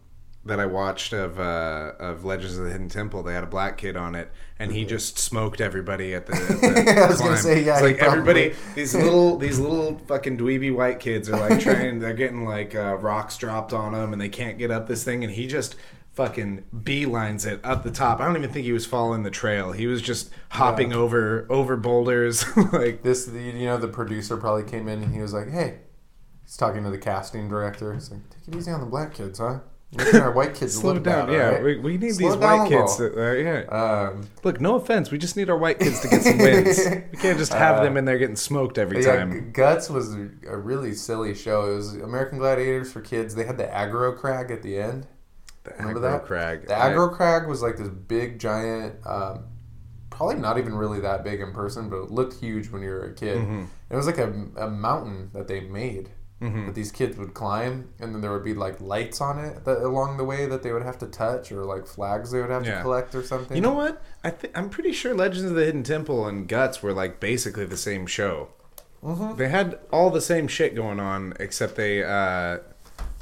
that 0.44 0.58
I 0.58 0.66
watched 0.66 1.12
of 1.12 1.38
uh, 1.38 1.92
of 1.98 2.24
Legends 2.24 2.58
of 2.58 2.64
the 2.64 2.70
Hidden 2.72 2.88
Temple, 2.88 3.22
they 3.22 3.34
had 3.34 3.44
a 3.44 3.48
black 3.48 3.78
kid 3.78 3.96
on 3.96 4.14
it, 4.14 4.30
and 4.58 4.72
he 4.72 4.84
just 4.84 5.18
smoked 5.18 5.60
everybody 5.60 6.14
at 6.14 6.26
the. 6.26 6.32
At 6.34 6.60
the 6.94 7.00
I 7.04 7.08
was 7.08 7.20
gonna 7.20 7.36
say, 7.36 7.62
yeah, 7.64 7.74
It's 7.74 7.82
like 7.82 7.98
everybody, 7.98 8.50
probably- 8.50 8.74
these 8.74 8.94
little 8.94 9.36
these 9.38 9.58
little 9.58 9.98
fucking 10.08 10.38
dweeby 10.38 10.74
white 10.74 10.98
kids 11.00 11.28
are 11.30 11.38
like 11.38 11.60
trying, 11.60 12.00
they're 12.00 12.12
getting 12.14 12.44
like 12.44 12.74
uh, 12.74 12.96
rocks 12.96 13.36
dropped 13.36 13.72
on 13.72 13.92
them, 13.92 14.12
and 14.12 14.20
they 14.20 14.28
can't 14.28 14.58
get 14.58 14.70
up 14.70 14.88
this 14.88 15.04
thing, 15.04 15.22
and 15.22 15.32
he 15.32 15.46
just 15.46 15.76
fucking 16.14 16.62
beelines 16.76 17.46
it 17.46 17.58
up 17.64 17.84
the 17.84 17.90
top. 17.90 18.20
I 18.20 18.26
don't 18.26 18.36
even 18.36 18.50
think 18.50 18.66
he 18.66 18.72
was 18.72 18.84
following 18.84 19.22
the 19.22 19.30
trail. 19.30 19.72
He 19.72 19.86
was 19.86 20.02
just 20.02 20.30
hopping 20.50 20.92
over 20.92 21.46
over 21.48 21.76
boulders, 21.76 22.44
like 22.72 23.02
This, 23.02 23.26
the, 23.26 23.40
you 23.40 23.64
know, 23.66 23.78
the 23.78 23.88
producer 23.88 24.36
probably 24.36 24.64
came 24.64 24.88
in 24.88 25.02
and 25.02 25.14
he 25.14 25.20
was 25.22 25.32
like, 25.32 25.48
"Hey," 25.50 25.78
he's 26.42 26.56
talking 26.56 26.82
to 26.84 26.90
the 26.90 26.98
casting 26.98 27.48
director. 27.48 27.94
He's 27.94 28.10
like, 28.10 28.20
"Take 28.28 28.48
it 28.54 28.58
easy 28.58 28.70
on 28.72 28.80
the 28.80 28.86
black 28.86 29.14
kids, 29.14 29.38
huh? 29.38 29.60
Making 29.94 30.20
our 30.20 30.32
white 30.32 30.54
kids 30.54 30.74
slow 30.74 30.94
look 30.94 31.02
down. 31.04 31.26
bad, 31.26 31.34
yeah, 31.34 31.46
alright?" 31.48 31.62
we, 31.62 31.76
we 31.78 31.98
need 31.98 32.14
Slow 32.14 32.30
these 32.30 32.36
white 32.38 32.68
kids. 32.68 32.98
uh, 32.98 33.32
yeah. 33.32 33.60
Um, 33.68 34.26
Look, 34.42 34.58
no 34.60 34.76
offense, 34.76 35.10
we 35.10 35.18
just 35.18 35.36
need 35.36 35.50
our 35.50 35.58
white 35.58 35.78
kids 35.78 36.00
to 36.00 36.08
get 36.08 36.22
some 36.22 36.38
wins. 36.38 36.78
we 37.12 37.18
can't 37.18 37.38
just 37.38 37.52
have 37.52 37.82
them 37.82 37.96
in 37.98 38.06
there 38.06 38.16
getting 38.16 38.36
smoked 38.36 38.78
every 38.78 39.04
Uh, 39.04 39.08
yeah, 39.12 39.16
time. 39.18 39.52
Guts 39.52 39.90
was 39.90 40.14
a, 40.14 40.56
really 40.56 40.94
silly 40.94 41.34
show. 41.34 41.70
It 41.72 41.74
was 41.76 41.94
American 41.94 42.38
Gladiators 42.38 42.90
for 42.90 43.02
kids. 43.02 43.34
They 43.34 43.44
had 43.44 43.58
the 43.58 43.64
aggro 43.66 44.16
crag 44.16 44.50
at 44.50 44.62
the 44.62 44.78
end. 44.78 45.06
The 45.64 45.72
Remember 45.78 46.00
aggro 46.00 46.02
that? 46.02 46.24
crag. 46.24 46.68
The 46.68 46.74
aggro 46.74 47.12
crag 47.12 47.46
was 47.46 47.60
like 47.60 47.76
this 47.76 47.88
big 47.88 48.38
giant, 48.38 48.94
um, 49.06 49.44
probably 50.08 50.36
not 50.36 50.56
even 50.58 50.74
really 50.74 51.00
that 51.00 51.22
big 51.22 51.40
in 51.40 51.52
person, 51.52 51.90
but 51.90 51.96
it 52.04 52.10
looked 52.10 52.40
huge 52.40 52.70
when 52.70 52.80
you 52.82 52.88
were 52.88 53.04
a 53.04 53.14
kid. 53.14 53.38
Mm-hmm. 53.38 53.64
It 53.90 53.96
was 53.96 54.06
like 54.06 54.18
a, 54.18 54.32
a 54.56 54.70
mountain 54.70 55.30
that 55.34 55.48
they 55.48 55.60
made 55.60 56.10
that 56.42 56.74
these 56.74 56.90
kids 56.90 57.16
would 57.18 57.34
climb, 57.34 57.88
and 58.00 58.12
then 58.14 58.20
there 58.20 58.32
would 58.32 58.42
be 58.44 58.52
like 58.54 58.80
lights 58.80 59.20
on 59.20 59.38
it 59.38 59.64
that, 59.64 59.78
along 59.78 60.16
the 60.16 60.24
way 60.24 60.46
that 60.46 60.62
they 60.64 60.72
would 60.72 60.82
have 60.82 60.98
to 60.98 61.06
touch, 61.06 61.52
or 61.52 61.64
like 61.64 61.86
flags 61.86 62.32
they 62.32 62.40
would 62.40 62.50
have 62.50 62.66
Yeah. 62.66 62.78
to 62.78 62.82
collect 62.82 63.14
or 63.14 63.22
something. 63.22 63.56
You 63.56 63.62
know 63.62 63.72
what? 63.74 64.02
I 64.24 64.30
th- 64.30 64.52
I'm 64.56 64.68
pretty 64.68 64.92
sure 64.92 65.14
Legends 65.14 65.48
of 65.50 65.54
the 65.56 65.64
Hidden 65.64 65.84
Temple 65.84 66.26
and 66.26 66.48
Guts 66.48 66.82
were 66.82 66.92
like 66.92 67.20
basically 67.20 67.64
the 67.64 67.76
same 67.76 68.06
show. 68.06 68.48
Mm-hmm. 69.04 69.36
They 69.36 69.48
had 69.48 69.78
all 69.92 70.10
the 70.10 70.20
same 70.20 70.48
shit 70.48 70.74
going 70.74 70.98
on, 71.00 71.34
except 71.38 71.76
they, 71.76 72.02
uh, 72.04 72.58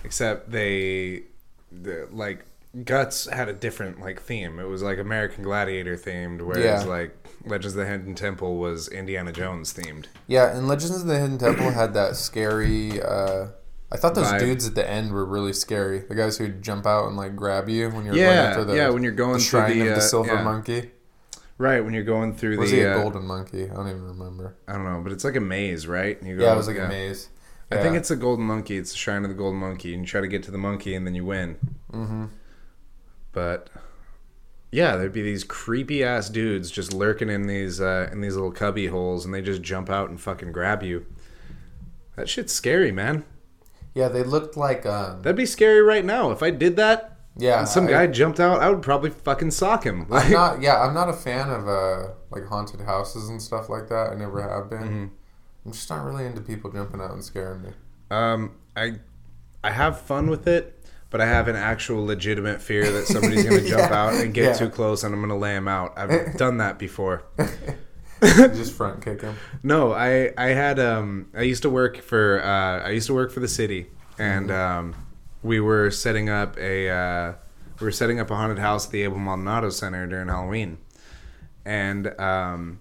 except 0.04 0.50
they, 0.50 1.24
the, 1.70 2.08
like 2.10 2.44
Guts 2.84 3.26
had 3.28 3.48
a 3.48 3.52
different 3.52 4.00
like 4.00 4.20
theme. 4.22 4.60
It 4.60 4.68
was 4.68 4.82
like 4.82 4.98
American 4.98 5.42
Gladiator 5.42 5.96
themed, 5.96 6.40
whereas 6.40 6.84
Yeah. 6.84 6.88
like 6.88 7.16
Legends 7.44 7.74
of 7.74 7.80
the 7.80 7.86
Hidden 7.86 8.14
Temple 8.14 8.58
was 8.58 8.86
Indiana 8.88 9.32
Jones 9.32 9.72
themed. 9.72 10.06
Yeah, 10.28 10.56
and 10.56 10.68
Legends 10.68 11.00
of 11.00 11.06
the 11.06 11.18
Hidden 11.18 11.38
Temple 11.38 11.70
had 11.72 11.94
that 11.94 12.14
scary. 12.16 13.02
Uh, 13.02 13.46
I 13.90 13.96
thought 13.96 14.14
those 14.14 14.26
Vibe. 14.28 14.38
dudes 14.38 14.68
at 14.68 14.76
the 14.76 14.88
end 14.88 15.10
were 15.10 15.24
really 15.24 15.52
scary. 15.52 16.00
The 16.08 16.14
guys 16.14 16.38
who 16.38 16.46
jump 16.48 16.86
out 16.86 17.08
and 17.08 17.16
like 17.16 17.34
grab 17.34 17.68
you 17.68 17.90
when 17.90 18.04
you're 18.04 18.14
Yeah, 18.14 18.26
going 18.26 18.38
after 18.38 18.64
the 18.64 18.76
yeah, 18.76 18.88
when 18.90 19.02
you're 19.02 19.12
going 19.12 19.32
the 19.34 19.38
through 19.40 19.60
shrine 19.60 19.78
the, 19.78 19.88
of 19.88 19.94
the 19.96 19.96
uh, 19.96 20.00
silver 20.00 20.34
yeah. 20.34 20.42
monkey. 20.42 20.90
Right 21.58 21.84
when 21.84 21.92
you're 21.92 22.04
going 22.04 22.34
through 22.36 22.56
Was 22.58 22.70
the 22.70 22.76
he 22.76 22.82
a 22.82 22.96
uh, 22.96 23.02
golden 23.02 23.26
monkey? 23.26 23.64
I 23.64 23.74
don't 23.74 23.88
even 23.88 24.04
remember. 24.04 24.54
I 24.68 24.74
don't 24.74 24.84
know, 24.84 25.00
but 25.02 25.10
it's 25.12 25.24
like 25.24 25.34
a 25.36 25.40
maze, 25.40 25.88
right? 25.88 26.22
You 26.22 26.40
Yeah, 26.40 26.52
it 26.54 26.56
was 26.56 26.68
like 26.68 26.78
a 26.78 26.86
maze. 26.88 27.30
I 27.72 27.78
think 27.82 27.96
it's 27.96 28.10
a 28.10 28.16
golden 28.16 28.44
monkey. 28.46 28.76
It's 28.78 28.92
the 28.92 28.96
shrine 28.96 29.24
of 29.24 29.28
the 29.28 29.34
golden 29.36 29.58
monkey, 29.60 29.92
and 29.92 30.02
you 30.02 30.06
try 30.06 30.20
to 30.20 30.26
get 30.28 30.42
to 30.44 30.50
the 30.52 30.58
monkey, 30.58 30.94
and 30.94 31.06
then 31.06 31.14
you 31.14 31.24
win. 31.24 31.56
Mm-hmm. 31.92 32.24
But 33.32 33.70
yeah, 34.72 34.96
there'd 34.96 35.12
be 35.12 35.22
these 35.22 35.44
creepy 35.44 36.02
ass 36.04 36.28
dudes 36.28 36.70
just 36.70 36.92
lurking 36.92 37.28
in 37.28 37.46
these 37.46 37.80
uh, 37.80 38.08
in 38.12 38.20
these 38.20 38.34
little 38.34 38.52
cubby 38.52 38.86
holes, 38.86 39.24
and 39.24 39.32
they 39.34 39.42
just 39.42 39.62
jump 39.62 39.90
out 39.90 40.10
and 40.10 40.20
fucking 40.20 40.52
grab 40.52 40.82
you. 40.82 41.06
That 42.16 42.28
shit's 42.28 42.52
scary, 42.52 42.92
man. 42.92 43.24
yeah. 43.94 44.08
They 44.08 44.22
looked 44.22 44.56
like 44.56 44.84
um, 44.86 45.22
That'd 45.22 45.36
be 45.36 45.46
scary 45.46 45.80
right 45.82 46.04
now. 46.04 46.30
If 46.32 46.42
I 46.42 46.50
did 46.50 46.76
that, 46.76 47.18
yeah. 47.36 47.60
and 47.60 47.68
some 47.68 47.86
I- 47.86 47.90
guy 47.90 48.06
jumped 48.08 48.38
out, 48.40 48.60
I 48.60 48.68
would 48.68 48.82
probably 48.82 49.10
fucking 49.10 49.52
sock 49.52 49.84
him. 49.84 50.06
I'm 50.10 50.30
not. 50.32 50.60
Yeah, 50.62 50.80
I'm 50.80 50.94
not 50.94 51.08
a 51.08 51.12
fan 51.14 51.50
of 51.50 51.68
uh 51.68 52.08
like 52.30 52.46
haunted 52.46 52.80
houses 52.82 53.28
and 53.28 53.40
stuff 53.40 53.68
like 53.68 53.88
that. 53.88 54.10
I 54.12 54.14
never 54.16 54.42
have 54.42 54.68
been. 54.70 54.80
Mm-hmm. 54.82 55.06
I'm 55.66 55.72
just 55.72 55.90
not 55.90 56.04
really 56.04 56.24
into 56.26 56.40
people 56.40 56.70
jumping 56.70 57.00
out 57.00 57.10
and 57.12 57.24
scaring 57.24 57.62
me. 57.62 57.70
Um, 58.10 58.52
I 58.76 58.94
I 59.62 59.70
have 59.72 60.00
fun 60.00 60.28
with 60.30 60.46
it, 60.46 60.79
but 61.10 61.20
I 61.20 61.26
have 61.26 61.48
an 61.48 61.56
actual 61.56 62.04
legitimate 62.06 62.62
fear 62.62 62.90
that 62.92 63.06
somebody's 63.06 63.44
gonna 63.44 63.60
jump 63.66 63.90
Yeah, 63.90 64.04
out 64.06 64.14
and 64.14 64.32
get 64.32 64.44
yeah. 64.44 64.52
too 64.54 64.68
close, 64.70 65.04
and 65.04 65.14
I'm 65.14 65.20
gonna 65.20 65.36
lay 65.38 65.54
him 65.56 65.68
out. 65.68 65.92
I've 65.96 66.36
done 66.36 66.58
that 66.58 66.78
before. 66.78 67.24
just 68.22 68.74
front 68.74 69.02
kick 69.02 69.22
him. 69.22 69.36
No, 69.62 69.92
I 69.92 70.32
I 70.36 70.48
had 70.48 70.78
um 70.78 71.28
I 71.34 71.42
used 71.42 71.62
to 71.62 71.70
work 71.70 71.98
for 71.98 72.42
uh 72.42 72.86
I 72.86 72.90
used 72.90 73.06
to 73.06 73.14
work 73.14 73.30
for 73.32 73.40
the 73.40 73.48
city, 73.48 73.86
and 74.18 74.50
um, 74.50 74.94
we 75.42 75.58
were 75.60 75.90
setting 75.90 76.28
up 76.28 76.58
a 76.58 76.88
uh, 76.90 77.32
we 77.80 77.84
were 77.86 77.92
setting 77.92 78.20
up 78.20 78.30
a 78.30 78.36
haunted 78.36 78.58
house 78.58 78.86
at 78.86 78.92
the 78.92 79.02
Abel 79.02 79.18
Maldonado 79.18 79.70
Center 79.70 80.06
during 80.06 80.28
Halloween, 80.28 80.76
and 81.64 82.08
um, 82.20 82.80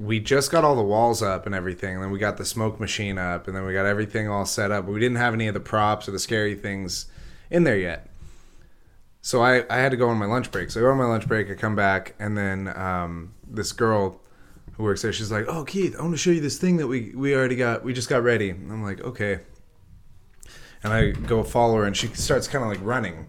we 0.00 0.18
just 0.18 0.50
got 0.50 0.64
all 0.64 0.74
the 0.74 0.82
walls 0.82 1.22
up 1.22 1.46
and 1.46 1.54
everything. 1.54 1.94
And 1.94 2.02
then 2.02 2.10
we 2.10 2.18
got 2.18 2.36
the 2.36 2.44
smoke 2.44 2.80
machine 2.80 3.18
up, 3.18 3.46
and 3.46 3.56
then 3.56 3.64
we 3.64 3.72
got 3.72 3.86
everything 3.86 4.28
all 4.28 4.46
set 4.46 4.72
up. 4.72 4.86
But 4.86 4.92
we 4.92 5.00
didn't 5.00 5.18
have 5.18 5.32
any 5.34 5.46
of 5.46 5.54
the 5.54 5.60
props 5.60 6.08
or 6.08 6.10
the 6.12 6.18
scary 6.18 6.54
things 6.56 7.06
in 7.50 7.64
there 7.64 7.78
yet. 7.78 8.08
So 9.22 9.42
I, 9.42 9.64
I 9.68 9.78
had 9.78 9.90
to 9.90 9.96
go 9.96 10.08
on 10.08 10.16
my 10.16 10.26
lunch 10.26 10.50
break. 10.50 10.70
So 10.70 10.80
I 10.80 10.82
go 10.82 10.90
on 10.90 10.98
my 10.98 11.04
lunch 11.04 11.28
break, 11.28 11.50
I 11.50 11.54
come 11.54 11.76
back, 11.76 12.14
and 12.18 12.36
then 12.36 12.68
um, 12.76 13.34
this 13.46 13.72
girl 13.72 14.20
who 14.72 14.84
works 14.84 15.02
there, 15.02 15.12
she's 15.12 15.30
like, 15.30 15.44
"Oh, 15.46 15.64
Keith, 15.64 15.94
I 15.98 16.02
want 16.02 16.14
to 16.14 16.18
show 16.18 16.30
you 16.30 16.40
this 16.40 16.58
thing 16.58 16.78
that 16.78 16.86
we 16.86 17.12
we 17.14 17.34
already 17.34 17.56
got. 17.56 17.84
We 17.84 17.92
just 17.92 18.08
got 18.08 18.22
ready." 18.22 18.50
And 18.50 18.72
I'm 18.72 18.82
like, 18.82 19.00
"Okay." 19.02 19.40
And 20.82 20.92
I 20.92 21.10
go 21.10 21.42
follow 21.42 21.76
her, 21.76 21.84
and 21.84 21.94
she 21.94 22.06
starts 22.08 22.48
kind 22.48 22.64
of 22.64 22.70
like 22.70 22.80
running. 22.82 23.26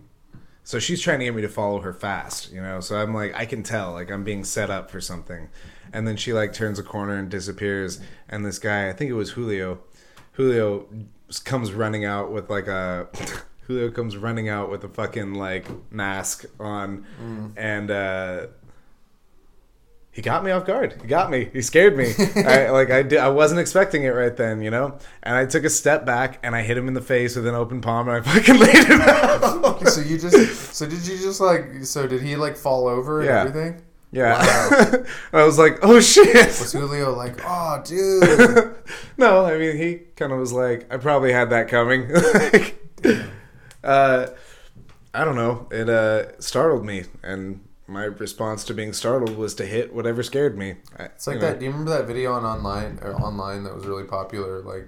So 0.64 0.80
she's 0.80 1.02
trying 1.02 1.20
to 1.20 1.26
get 1.26 1.36
me 1.36 1.42
to 1.42 1.50
follow 1.50 1.82
her 1.82 1.92
fast, 1.92 2.52
you 2.54 2.62
know. 2.62 2.80
So 2.80 2.96
I'm 2.96 3.14
like, 3.14 3.34
I 3.36 3.46
can 3.46 3.64
tell, 3.64 3.92
like 3.92 4.10
I'm 4.10 4.24
being 4.24 4.46
set 4.46 4.70
up 4.70 4.90
for 4.90 5.02
something. 5.02 5.50
And 5.92 6.08
then 6.08 6.16
she 6.16 6.32
like 6.32 6.54
turns 6.54 6.80
a 6.80 6.84
corner 6.84 7.18
and 7.18 7.30
disappears. 7.30 8.00
And 8.30 8.46
this 8.46 8.60
guy, 8.60 8.88
I 8.88 8.94
think 8.94 9.12
it 9.12 9.16
was 9.16 9.32
Julio, 9.32 9.80
Julio 10.34 10.88
comes 11.44 11.74
running 11.74 12.06
out 12.06 12.32
with 12.32 12.50
like 12.50 12.68
a. 12.68 13.10
Julio 13.72 13.92
comes 13.92 14.18
running 14.18 14.50
out 14.50 14.70
with 14.70 14.84
a 14.84 14.90
fucking 14.90 15.34
like 15.34 15.66
mask 15.92 16.46
on, 16.60 17.06
and 17.56 17.90
uh, 17.90 18.48
he 20.12 20.22
got 20.22 20.44
me 20.44 20.52
off 20.52 20.66
guard. 20.66 20.98
He 21.02 21.08
got 21.08 21.32
me. 21.32 21.50
He 21.54 21.62
scared 21.62 21.96
me. 21.96 22.14
I 22.36 22.70
like 22.70 22.92
I 22.92 23.02
did. 23.02 23.20
I 23.20 23.30
wasn't 23.30 23.62
expecting 23.62 24.04
it 24.04 24.10
right 24.10 24.36
then, 24.36 24.62
you 24.62 24.70
know. 24.70 24.98
And 25.24 25.36
I 25.36 25.46
took 25.46 25.64
a 25.64 25.70
step 25.70 26.06
back 26.06 26.40
and 26.44 26.54
I 26.54 26.64
hit 26.64 26.78
him 26.78 26.88
in 26.90 26.94
the 26.94 27.02
face 27.02 27.36
with 27.38 27.48
an 27.48 27.56
open 27.56 27.80
palm 27.80 28.10
and 28.10 28.18
I 28.18 28.22
fucking 28.34 28.60
laid 28.60 28.86
him 28.88 29.02
out. 29.02 29.88
So 29.88 30.02
you 30.02 30.18
just 30.18 30.74
so 30.76 30.86
did 30.86 31.08
you 31.08 31.18
just 31.18 31.40
like 31.40 31.86
so 31.86 32.08
did 32.08 32.22
he 32.22 32.36
like 32.36 32.58
fall 32.58 32.88
over 32.88 33.22
and 33.22 33.30
Yeah. 33.30 33.40
everything? 33.42 33.82
Yeah. 34.14 34.36
I 35.34 35.44
was 35.46 35.58
like, 35.58 35.80
oh 35.84 36.02
shit. 36.02 36.36
Was 36.36 36.74
Julio 36.74 37.16
like, 37.16 37.40
oh 37.46 37.82
dude? 37.86 38.76
no, 39.18 39.46
I 39.46 39.58
mean 39.58 39.78
he 39.78 40.00
kind 40.18 40.34
of 40.34 40.40
was 40.40 40.52
like, 40.52 40.92
I 40.94 40.98
probably 40.98 41.32
had 41.32 41.52
that 41.52 41.70
coming. 41.70 42.12
like, 42.12 42.76
uh, 43.84 44.28
I 45.14 45.26
don't 45.26 45.36
know. 45.36 45.68
It 45.72 45.90
uh, 45.90 46.40
startled 46.40 46.86
me, 46.86 47.04
and 47.24 47.62
my 47.88 48.04
response 48.06 48.64
to 48.66 48.74
being 48.74 48.94
startled 48.94 49.36
was 49.38 49.54
to 49.56 49.66
hit 49.66 49.94
whatever 49.94 50.24
scared 50.24 50.58
me. 50.58 50.76
I- 50.98 51.06
It's 51.06 51.28
like 51.28 51.36
you 51.36 51.42
know, 51.42 51.48
that. 51.50 51.60
Do 51.60 51.66
you 51.66 51.72
remember 51.72 51.92
that 51.92 52.08
video 52.08 52.34
on 52.34 52.46
online 52.46 53.00
or 53.02 53.14
online 53.16 53.64
that 53.66 53.76
was 53.76 53.86
really 53.86 54.06
popular? 54.06 54.62
Like 54.62 54.88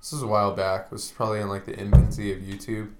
this 0.00 0.12
was 0.12 0.22
a 0.22 0.26
while 0.26 0.54
back. 0.54 0.86
It 0.86 0.92
was 0.92 1.10
probably 1.10 1.40
in 1.40 1.48
like 1.48 1.64
the 1.66 1.76
infancy 1.76 2.32
of 2.32 2.38
YouTube. 2.40 2.90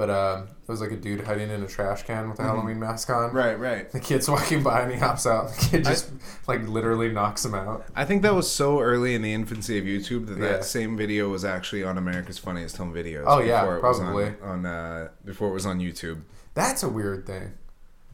But 0.00 0.08
um, 0.08 0.44
it 0.44 0.66
was 0.66 0.80
like 0.80 0.92
a 0.92 0.96
dude 0.96 1.20
hiding 1.20 1.50
in 1.50 1.62
a 1.62 1.66
trash 1.66 2.04
can 2.04 2.30
with 2.30 2.38
a 2.38 2.42
Halloween 2.42 2.80
mask 2.80 3.10
on. 3.10 3.28
Mm-hmm. 3.28 3.36
Right, 3.36 3.58
right. 3.58 3.90
The 3.92 4.00
kid's 4.00 4.30
walking 4.30 4.62
by 4.62 4.80
and 4.80 4.90
he 4.90 4.98
hops 4.98 5.26
out. 5.26 5.50
The 5.50 5.66
kid 5.66 5.84
just 5.84 6.10
like 6.48 6.66
literally 6.66 7.12
knocks 7.12 7.44
him 7.44 7.54
out. 7.54 7.84
I 7.94 8.06
think 8.06 8.22
that 8.22 8.34
was 8.34 8.50
so 8.50 8.80
early 8.80 9.14
in 9.14 9.20
the 9.20 9.34
infancy 9.34 9.76
of 9.76 9.84
YouTube 9.84 10.26
that 10.28 10.38
Yeah. 10.38 10.52
that 10.52 10.64
same 10.64 10.96
video 10.96 11.28
was 11.28 11.44
actually 11.44 11.84
on 11.84 11.98
America's 11.98 12.38
Funniest 12.38 12.78
Home 12.78 12.94
Videos. 12.94 13.24
Oh, 13.26 13.40
yeah, 13.42 13.60
before 13.60 13.76
it 13.76 13.82
was 13.82 13.98
probably. 13.98 14.24
on, 14.42 14.64
on 14.64 14.66
uh, 14.66 15.08
before 15.22 15.50
it 15.50 15.52
was 15.52 15.66
on 15.66 15.80
YouTube. 15.80 16.22
That's 16.54 16.82
a 16.82 16.88
weird 16.88 17.26
thing. 17.26 17.52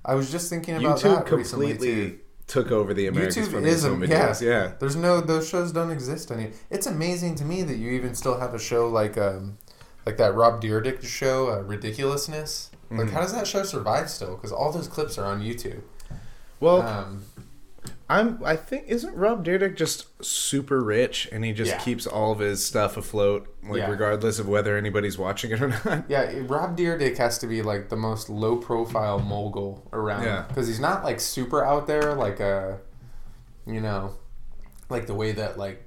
I 0.05 0.17
was 0.17 0.33
just 0.33 0.51
thinking 0.51 0.75
about 0.75 0.99
YouTube 0.99 1.25
that 1.25 1.37
recently 1.37 1.69
completely 1.69 2.11
too. 2.11 2.19
took 2.49 2.73
over 2.73 2.95
the 2.95 3.07
America's 3.07 3.37
YouTube 3.49 3.53
Funniest 3.53 3.87
Home 3.87 4.03
yeah. 4.03 4.09
Videos. 4.09 4.41
Yeah. 4.41 4.73
There's 4.81 4.97
no 4.97 5.21
those 5.21 5.49
shows 5.49 5.71
don't 5.71 5.93
exist 5.93 6.33
any. 6.33 6.51
It's 6.69 6.89
amazing 6.89 7.37
to 7.37 7.45
me 7.45 7.63
that 7.63 7.77
you 7.77 7.93
even 7.93 8.17
still 8.17 8.41
have 8.41 8.55
a 8.55 8.59
show 8.59 8.89
like 8.89 9.17
um 9.17 9.59
like 10.07 10.17
that 10.19 10.35
Rob 10.35 10.63
Dyrdek 10.63 11.05
show, 11.05 11.51
uh, 11.51 11.61
Ridiculousness. 11.63 12.71
Mm-hmm. 12.87 13.01
Like, 13.01 13.11
how 13.11 13.21
does 13.21 13.35
that 13.35 13.47
show 13.47 13.65
survive 13.65 14.09
still? 14.09 14.37
Because 14.37 14.53
all 14.53 14.71
those 14.73 14.87
clips 14.89 15.19
are 15.19 15.25
on 15.27 15.43
YouTube. 15.43 15.83
Well, 16.61 16.83
Um, 16.83 17.25
I'm. 18.09 18.41
I 18.45 18.55
think 18.55 18.85
isn't 18.87 19.15
Rob 19.17 19.45
Dyrdek 19.45 19.77
just 19.77 20.07
super 20.25 20.81
rich 20.81 21.29
and 21.33 21.45
he 21.45 21.53
just 21.53 21.73
Yeah. 21.73 21.79
keeps 21.81 22.07
all 22.07 22.31
of 22.33 22.39
his 22.39 22.65
stuff 22.65 22.97
afloat, 22.97 23.53
like 23.69 23.79
Yeah. 23.79 23.91
regardless 23.91 24.39
of 24.39 24.49
whether 24.49 24.77
anybody's 24.77 25.19
watching 25.19 25.51
it 25.51 25.61
or 25.61 25.69
not. 25.85 26.05
yeah, 26.09 26.33
Rob 26.47 26.79
Dyrdek 26.79 27.19
has 27.19 27.37
to 27.39 27.47
be 27.49 27.63
like 27.63 27.89
the 27.89 27.97
most 27.97 28.31
low 28.31 28.57
profile 28.57 29.19
mogul 29.19 29.87
around. 29.93 30.23
Yeah. 30.23 30.45
Because 30.47 30.69
he's 30.69 30.81
not 30.81 31.03
like 31.05 31.19
super 31.21 31.65
out 31.65 31.89
there, 31.89 32.15
like 32.15 32.39
a, 32.39 32.79
you 33.67 33.81
know, 33.81 34.15
like 34.89 35.07
the 35.09 35.15
way 35.15 35.33
that 35.33 35.59
like 35.59 35.86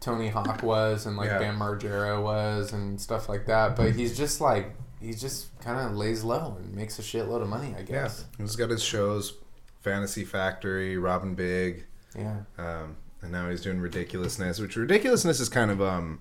Tony 0.00 0.28
Hawk 0.28 0.62
was 0.62 1.06
and 1.06 1.16
like 1.16 1.28
Yeah. 1.28 1.38
Bam 1.38 1.58
Margera 1.58 2.22
was 2.22 2.72
and 2.72 3.00
stuff 3.00 3.28
like 3.28 3.46
that. 3.46 3.76
But 3.76 3.92
he's 3.92 4.16
just 4.16 4.40
like 4.40 4.74
he 5.00 5.12
just 5.12 5.58
kind 5.60 5.80
of 5.80 5.96
lays 5.96 6.22
low 6.24 6.56
and 6.60 6.74
makes 6.74 6.98
a 6.98 7.02
shitload 7.02 7.42
of 7.42 7.48
money, 7.48 7.74
I 7.76 7.80
Yeah, 7.80 7.84
guess. 7.84 8.24
he's 8.38 8.54
got 8.56 8.70
his 8.70 8.82
shows, 8.82 9.34
Fantasy 9.80 10.24
Factory, 10.24 10.96
Rob 10.96 11.22
and 11.24 11.34
Big, 11.36 11.86
Yeah. 12.16 12.42
um, 12.56 12.96
and 13.20 13.32
now 13.32 13.50
he's 13.50 13.62
doing 13.62 13.80
Ridiculousness, 13.80 14.60
which 14.60 14.76
Ridiculousness 14.76 15.40
is 15.40 15.48
kind 15.48 15.70
of 15.72 15.82
um, 15.82 16.20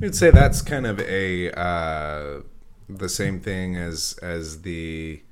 you'd 0.00 0.14
say 0.14 0.30
that's 0.30 0.62
kind 0.62 0.86
of 0.86 1.00
a 1.00 1.50
uh, 1.58 2.40
the 2.88 3.08
same 3.08 3.40
thing 3.40 3.76
as 3.76 4.18
as 4.22 4.62
the 4.62 5.22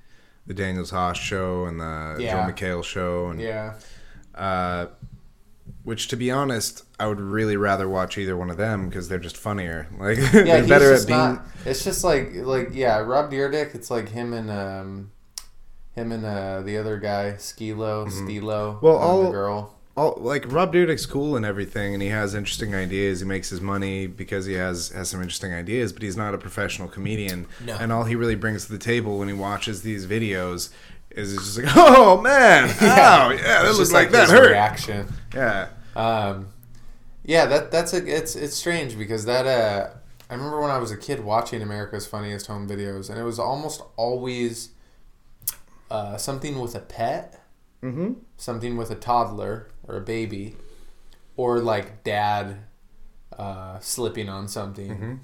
the 0.46 0.54
Daniel 0.54 0.84
Tosh 0.84 1.20
show 1.22 1.64
and 1.64 1.80
the 1.80 2.16
Yeah. 2.20 2.44
Joel 2.46 2.52
McHale 2.52 2.84
show, 2.84 3.28
and 3.28 3.40
Yeah. 3.40 3.74
uh, 4.34 4.86
which 5.84 6.08
to 6.08 6.16
be 6.16 6.30
honest, 6.30 6.84
I 6.98 7.06
would 7.06 7.20
really 7.20 7.56
rather 7.56 7.88
watch 7.88 8.18
either 8.18 8.36
one 8.36 8.50
of 8.50 8.56
them 8.56 8.88
because 8.88 9.08
they're 9.08 9.18
just 9.18 9.36
funnier. 9.36 9.86
Like 9.98 10.18
Yeah, 10.18 10.30
they're 10.32 10.60
he's 10.60 10.68
better 10.68 10.92
at 10.94 11.06
being. 11.06 11.18
not. 11.18 11.46
It's 11.64 11.84
just 11.84 12.02
like 12.04 12.32
like 12.34 12.70
yeah, 12.72 12.98
Rob 12.98 13.30
Dyrdek. 13.30 13.74
It's 13.74 13.90
like 13.90 14.08
him 14.10 14.32
and 14.32 14.50
um, 14.50 15.10
him 15.94 16.12
and 16.12 16.24
uh 16.24 16.62
the 16.62 16.76
other 16.78 16.98
guy, 16.98 17.34
Skilo, 17.38 18.06
Steelo. 18.08 18.74
Mm-hmm. 18.74 18.84
Well, 18.86 18.96
and 18.96 19.04
all- 19.04 19.22
the 19.24 19.30
girl. 19.30 19.74
all 19.96 20.14
like 20.20 20.50
Rob 20.52 20.72
Dyrdek's 20.74 21.06
cool 21.06 21.36
and 21.36 21.44
everything, 21.46 21.94
and 21.94 22.02
he 22.02 22.08
has 22.08 22.34
interesting 22.34 22.74
ideas. 22.74 23.20
He 23.20 23.26
makes 23.26 23.48
his 23.50 23.60
money 23.60 24.06
because 24.06 24.44
he 24.46 24.54
has 24.54 24.90
has 24.90 25.08
some 25.08 25.20
interesting 25.22 25.52
ideas, 25.54 25.92
but 25.92 26.02
he's 26.02 26.16
not 26.16 26.34
a 26.34 26.38
professional 26.38 26.88
comedian. 26.88 27.46
No. 27.64 27.76
And 27.76 27.92
all 27.92 28.04
he 28.04 28.14
really 28.16 28.34
brings 28.34 28.66
to 28.66 28.72
the 28.72 28.78
table 28.78 29.18
when 29.18 29.28
he 29.28 29.34
watches 29.34 29.82
these 29.82 30.06
videos 30.06 30.70
is 31.16 31.34
just 31.34 31.58
like, 31.58 31.72
oh 31.76 32.20
man, 32.20 32.68
oh 32.80 33.30
yeah, 33.30 33.30
that 33.30 33.64
It's 33.66 33.78
looks 33.78 33.78
just 33.78 33.92
like, 33.92 34.10
that 34.10 34.28
hurt. 34.28 34.50
reaction. 34.50 35.08
Yeah, 35.34 35.68
Um, 35.94 36.48
yeah, 37.24 37.46
that 37.46 37.70
that's 37.70 37.92
a 37.92 38.04
it's 38.06 38.36
it's 38.36 38.54
strange 38.56 38.96
because 38.98 39.24
that 39.24 39.46
uh, 39.46 39.90
I 40.30 40.34
remember 40.34 40.60
when 40.60 40.70
I 40.70 40.78
was 40.78 40.90
a 40.90 40.96
kid 40.96 41.24
watching 41.24 41.62
America's 41.62 42.06
Funniest 42.06 42.46
Home 42.46 42.68
Videos, 42.68 43.10
and 43.10 43.18
it 43.18 43.24
was 43.24 43.38
almost 43.38 43.82
always 43.96 44.70
uh, 45.90 46.16
something 46.16 46.58
with 46.60 46.74
a 46.74 46.80
pet, 46.80 47.40
mm-hmm. 47.82 48.14
something 48.36 48.76
with 48.76 48.90
a 48.90 48.96
toddler 48.96 49.68
or 49.88 49.96
a 49.96 50.00
baby, 50.00 50.56
or 51.36 51.60
like 51.60 52.04
dad 52.04 52.58
uh, 53.36 53.78
slipping 53.80 54.28
on 54.28 54.48
something. 54.48 55.20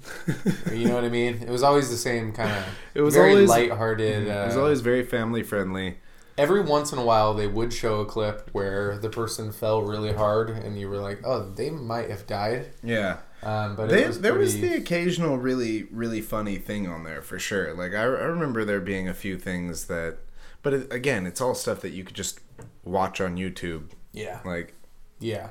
Or 0.67 0.73
you 0.73 0.87
know 0.87 0.95
what 0.95 1.03
I 1.03 1.09
mean? 1.09 1.35
It 1.41 1.49
was 1.49 1.63
always 1.63 1.89
the 1.89 1.97
same 1.97 2.31
kind 2.31 2.51
of. 2.51 2.57
Mm-hmm. 2.57 2.99
It 2.99 3.01
was 3.01 3.13
very 3.15 3.31
always- 3.33 3.49
lighthearted. 3.49 4.27
it 4.27 4.45
was 4.47 4.55
uh, 4.55 4.59
always 4.61 4.81
very 4.81 5.03
family 5.03 5.43
friendly. 5.43 5.97
every 6.37 6.61
once 6.61 6.91
in 6.91 6.97
a 6.99 7.03
while 7.03 7.33
they 7.35 7.47
would 7.47 7.71
show 7.71 7.99
a 8.01 8.05
clip 8.05 8.49
where 8.53 8.97
the 8.97 9.09
person 9.09 9.51
fell 9.51 9.83
really 9.83 10.11
hard 10.13 10.49
and 10.49 10.79
you 10.79 10.89
were 10.89 10.97
like 10.97 11.19
oh 11.23 11.47
they 11.55 11.69
might 11.69 12.09
have 12.09 12.25
died 12.25 12.71
Yeah. 12.83 13.17
um, 13.43 13.75
but 13.75 13.89
They, 13.89 14.01
it 14.03 14.07
was 14.07 14.21
there 14.21 14.33
was 14.33 14.59
the 14.59 14.73
occasional 14.73 15.37
really 15.37 15.83
really 15.91 16.21
funny 16.21 16.57
thing 16.57 16.87
on 16.87 17.03
there 17.03 17.21
for 17.21 17.37
sure. 17.37 17.75
Like 17.75 17.93
I, 17.93 18.01
I 18.01 18.25
remember 18.35 18.65
there 18.65 18.81
being 18.81 19.07
a 19.07 19.13
few 19.13 19.37
things 19.37 19.85
that, 19.85 20.17
but 20.63 20.73
it, 20.73 20.91
again, 20.93 21.27
it's 21.27 21.39
all 21.39 21.53
stuff 21.53 21.81
that 21.81 21.91
you 21.91 22.03
could 22.03 22.15
just 22.15 22.39
watch 22.83 23.21
on 23.21 23.37
YouTube. 23.37 23.91
yeah 24.11 24.39
Like 24.43 24.73
yeah 25.19 25.49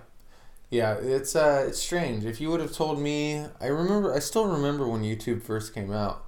yeah 0.73 0.95
it's 0.95 1.37
uh 1.37 1.65
it's 1.69 1.79
strange. 1.79 2.25
If 2.25 2.41
you 2.41 2.51
would 2.51 2.61
have 2.61 2.73
told 2.73 2.99
me 2.99 3.45
i 3.61 3.67
remember 3.67 4.13
i 4.13 4.19
still 4.19 4.47
remember 4.47 4.89
when 4.89 5.03
youtube 5.03 5.43
first 5.43 5.75
came 5.75 5.93
out. 5.93 6.25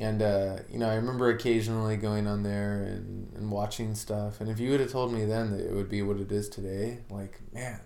And 0.00 0.22
uh, 0.22 0.58
you 0.70 0.78
know 0.78 0.88
i 0.88 0.94
remember 0.94 1.28
occasionally 1.28 1.96
going 1.96 2.26
on 2.26 2.42
there 2.42 2.82
and, 2.84 3.32
and 3.36 3.50
watching 3.52 3.94
stuff. 3.94 4.40
And 4.40 4.48
if 4.50 4.58
you 4.58 4.70
would 4.70 4.80
have 4.80 4.90
told 4.90 5.12
me 5.12 5.24
then 5.24 5.50
that 5.52 5.60
it 5.68 5.72
would 5.74 5.88
be 5.88 6.02
what 6.02 6.18
it 6.18 6.32
is 6.32 6.48
today 6.48 6.98
like 7.10 7.40
man 7.52 7.80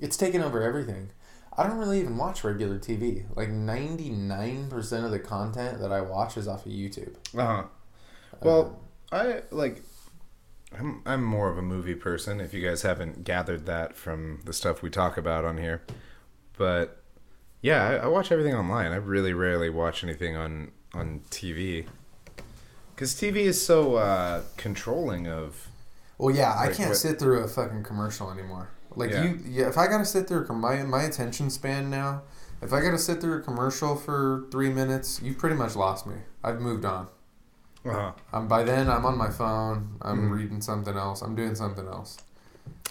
it's 0.00 0.16
taken 0.16 0.42
over 0.42 0.62
everything. 0.62 1.10
I 1.56 1.66
don't 1.66 1.78
really 1.78 1.98
even 2.00 2.16
watch 2.16 2.44
regular 2.44 2.78
tv 2.78 3.24
like 3.34 3.48
99% 3.48 5.04
of 5.04 5.10
the 5.10 5.18
content 5.18 5.80
that 5.80 5.90
i 5.90 6.00
watch 6.00 6.36
is 6.36 6.46
off 6.46 6.66
of 6.66 6.72
youtube. 6.72 7.14
Uh 7.36 7.46
huh. 7.46 7.62
Well, 8.42 8.80
I 9.10 9.42
like. 9.50 9.82
I'm 10.76 11.02
I'm 11.06 11.22
more 11.24 11.50
of 11.50 11.56
a 11.58 11.62
movie 11.62 11.94
person. 11.94 12.40
If 12.40 12.52
you 12.52 12.66
guys 12.66 12.82
haven't 12.82 13.24
gathered 13.24 13.66
that 13.66 13.96
from 13.96 14.40
the 14.44 14.52
stuff 14.52 14.82
we 14.82 14.90
talk 14.90 15.16
about 15.16 15.44
on 15.44 15.56
here, 15.58 15.82
but 16.56 17.02
yeah, 17.62 17.88
I, 17.88 17.94
I 17.96 18.06
watch 18.06 18.30
everything 18.30 18.54
online. 18.54 18.92
I 18.92 18.96
really 18.96 19.32
rarely 19.32 19.70
watch 19.70 20.04
anything 20.04 20.36
on 20.36 20.72
on 20.94 21.22
TV 21.30 21.86
because 22.94 23.14
TV 23.14 23.36
is 23.38 23.64
so 23.64 23.96
uh, 23.96 24.42
controlling 24.56 25.26
of. 25.26 25.68
Well, 26.18 26.34
yeah, 26.34 26.54
I 26.58 26.66
can't 26.72 26.90
what- 26.90 26.96
sit 26.98 27.18
through 27.18 27.40
a 27.40 27.48
fucking 27.48 27.84
commercial 27.84 28.30
anymore. 28.30 28.70
Like 28.96 29.10
Yeah. 29.10 29.24
you, 29.24 29.40
yeah. 29.46 29.68
If 29.68 29.78
I 29.78 29.86
gotta 29.86 30.04
sit 30.04 30.26
through 30.28 30.46
a 30.48 30.52
my 30.52 30.82
my 30.82 31.04
attention 31.04 31.50
span 31.50 31.88
now 31.90 32.22
If 32.60 32.72
I 32.72 32.80
got 32.80 32.90
to 32.90 32.98
sit 32.98 33.20
through 33.20 33.38
a 33.38 33.40
commercial 33.40 33.94
for 33.94 34.46
three 34.50 34.68
minutes, 34.70 35.20
you've 35.22 35.38
pretty 35.38 35.54
much 35.54 35.76
lost 35.76 36.06
me. 36.08 36.16
I've 36.42 36.60
moved 36.60 36.84
on. 36.84 37.06
Uh-huh. 37.84 38.12
Um, 38.32 38.48
by 38.48 38.64
then, 38.64 38.88
I'm 38.90 39.04
on 39.06 39.16
my 39.16 39.30
phone. 39.30 39.96
I'm 40.02 40.18
Mm-hmm. 40.18 40.30
reading 40.32 40.60
something 40.60 40.96
else. 40.96 41.22
I'm 41.22 41.34
doing 41.34 41.54
something 41.54 41.86
else. 41.86 42.18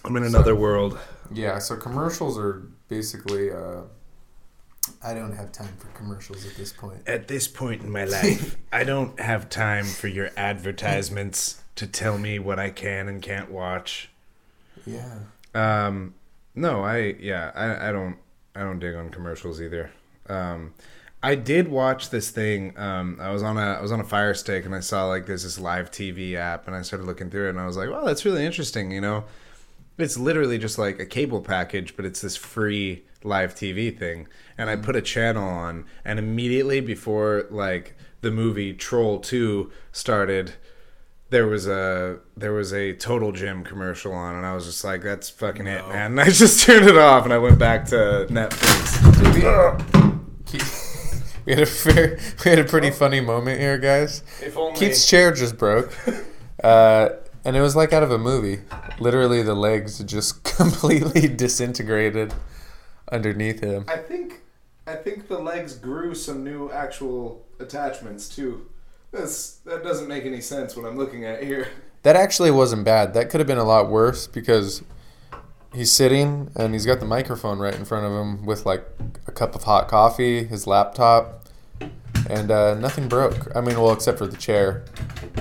I'm 0.05 0.15
in 0.15 0.23
another 0.23 0.55
world. 0.55 0.97
Yeah, 1.31 1.59
so 1.59 1.75
commercials 1.75 2.37
are 2.37 2.63
basically. 2.87 3.51
Uh, 3.51 3.81
I 5.03 5.13
don't 5.13 5.33
have 5.35 5.51
time 5.51 5.73
for 5.77 5.87
commercials 5.89 6.45
at 6.45 6.55
this 6.55 6.71
point. 6.71 6.99
At 7.05 7.27
this 7.27 7.47
point 7.47 7.81
in 7.83 7.89
my 7.91 8.05
life, 8.19 8.55
I 8.71 8.83
don't 8.85 9.19
have 9.19 9.49
time 9.49 9.83
for 9.85 10.07
your 10.07 10.29
advertisements 10.37 11.61
to 11.75 11.85
tell 11.87 12.17
me 12.17 12.39
what 12.39 12.57
I 12.57 12.69
can 12.69 13.07
and 13.09 13.21
can't 13.21 13.51
watch. 13.51 14.09
Yeah. 14.85 15.19
Um, 15.53 16.13
no, 16.55 16.83
I 16.83 17.15
yeah, 17.19 17.51
I, 17.53 17.89
I 17.89 17.91
don't 17.91 18.17
I 18.55 18.61
don't 18.61 18.79
dig 18.79 18.95
on 18.95 19.09
commercials 19.09 19.61
either. 19.61 19.91
Um, 20.29 20.73
I 21.21 21.35
did 21.35 21.67
watch 21.67 22.09
this 22.09 22.29
thing. 22.29 22.77
Um, 22.77 23.17
I 23.19 23.31
was 23.31 23.41
on 23.41 23.57
a 23.57 23.61
I 23.61 23.81
was 23.81 23.91
on 23.91 23.99
a 23.99 24.03
Fire 24.03 24.33
Stick 24.33 24.65
and 24.65 24.75
I 24.75 24.81
saw 24.81 25.07
like 25.07 25.25
there's 25.25 25.43
this 25.43 25.59
live 25.59 25.89
TV 25.89 26.35
app 26.35 26.67
and 26.67 26.75
I 26.75 26.83
started 26.83 27.05
looking 27.05 27.29
through 27.29 27.47
it 27.47 27.49
and 27.51 27.59
I 27.59 27.65
was 27.65 27.75
like, 27.75 27.89
wow, 27.89 28.05
that's 28.05 28.23
really 28.23 28.45
interesting. 28.45 28.91
You 28.91 29.01
know, 29.01 29.25
it's 29.97 30.17
literally 30.17 30.57
just 30.59 30.77
like 30.77 30.99
a 30.99 31.05
cable 31.05 31.41
package, 31.41 31.95
but 31.95 32.05
it's 32.05 32.21
this 32.21 32.35
free 32.35 33.03
live 33.23 33.55
TV 33.55 33.97
thing. 33.97 34.27
And 34.57 34.69
I 34.69 34.75
put 34.75 34.95
a 34.95 35.01
channel 35.01 35.47
on, 35.47 35.85
and 36.05 36.19
immediately 36.19 36.81
before 36.81 37.47
like 37.49 37.95
the 38.21 38.31
movie 38.31 38.73
Troll 38.73 39.19
Two 39.19 39.71
started, 39.91 40.53
there 41.29 41.47
was 41.47 41.67
a 41.67 42.19
there 42.35 42.53
was 42.53 42.73
a 42.73 42.93
Total 42.93 43.31
Gym 43.31 43.63
commercial 43.63 44.13
on, 44.13 44.35
and 44.35 44.45
I 44.45 44.53
was 44.53 44.65
just 44.65 44.83
like, 44.83 45.01
"That's 45.01 45.29
fucking 45.29 45.65
it, 45.67 45.87
man!" 45.87 46.11
And 46.11 46.21
I 46.27 46.29
just 46.29 46.63
turned 46.63 46.87
it 46.87 46.97
off, 46.97 47.25
and 47.25 47.33
I 47.33 47.37
went 47.39 47.57
back 47.57 47.85
to 47.85 48.27
Netflix. 48.29 49.33
We 51.47 51.53
had 51.53 51.63
a 51.63 51.65
fair, 51.65 52.19
we 52.45 52.49
had 52.49 52.59
a 52.59 52.65
pretty 52.65 52.91
funny 52.91 53.21
moment 53.21 53.61
here, 53.61 53.77
guys. 53.77 54.21
If 54.43 54.57
only 54.57 54.77
Keith's 54.77 55.07
chair 55.07 55.31
just 55.31 55.57
broke, 55.57 55.93
uh, 56.63 57.09
and 57.45 57.55
it 57.55 57.61
was 57.61 57.73
like 57.73 57.93
out 57.93 58.03
of 58.03 58.11
a 58.11 58.17
movie. 58.17 58.59
Literally, 58.99 59.41
the 59.43 59.55
legs 59.55 60.03
just 60.03 60.43
completely 60.57 61.29
disintegrated 61.29 62.33
underneath 63.09 63.61
him. 63.61 63.85
I 63.87 63.95
think 63.95 64.41
I 64.85 64.95
think 64.95 65.29
the 65.29 65.39
legs 65.39 65.75
grew 65.75 66.13
some 66.15 66.43
new 66.43 66.69
actual 66.69 67.45
attachments 67.59 68.27
too. 68.27 68.67
This 69.11 69.61
that 69.63 69.85
doesn't 69.85 70.09
make 70.09 70.25
any 70.25 70.41
sense 70.41 70.75
what 70.75 70.85
I'm 70.85 70.97
looking 70.97 71.23
at 71.23 71.41
here. 71.41 71.69
That 72.03 72.17
actually 72.17 72.51
wasn't 72.51 72.83
bad. 72.83 73.13
That 73.13 73.29
could 73.29 73.39
have 73.39 73.47
been 73.47 73.57
a 73.57 73.63
lot 73.63 73.89
worse 73.89 74.27
because 74.27 74.83
he's 75.73 75.91
sitting 75.91 76.49
and 76.55 76.73
he's 76.73 76.85
got 76.85 76.99
the 76.99 77.05
microphone 77.05 77.59
right 77.59 77.75
in 77.75 77.85
front 77.85 78.05
of 78.05 78.11
him 78.11 78.45
with 78.45 78.65
like 78.65 78.85
a 79.27 79.31
cup 79.31 79.55
of 79.55 79.63
hot 79.63 79.87
coffee, 79.87 80.43
his 80.43 80.65
laptop, 80.67 81.45
and 82.29 82.51
uh, 82.51 82.73
nothing 82.75 83.07
broke. 83.07 83.55
I 83.55 83.61
mean, 83.61 83.79
well, 83.79 83.93
except 83.93 84.17
for 84.17 84.27
the 84.27 84.37
chair. 84.37 84.83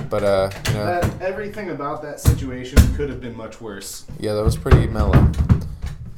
But 0.09 0.23
uh, 0.23 0.49
you 0.67 0.73
know, 0.75 0.85
That 1.01 1.21
everything 1.21 1.69
about 1.71 2.01
that 2.03 2.19
situation 2.19 2.77
could 2.95 3.09
have 3.09 3.19
been 3.19 3.35
much 3.35 3.59
worse. 3.59 4.05
yeah, 4.19 4.33
that 4.33 4.43
was 4.43 4.55
pretty 4.55 4.87
mellow. 4.87 5.31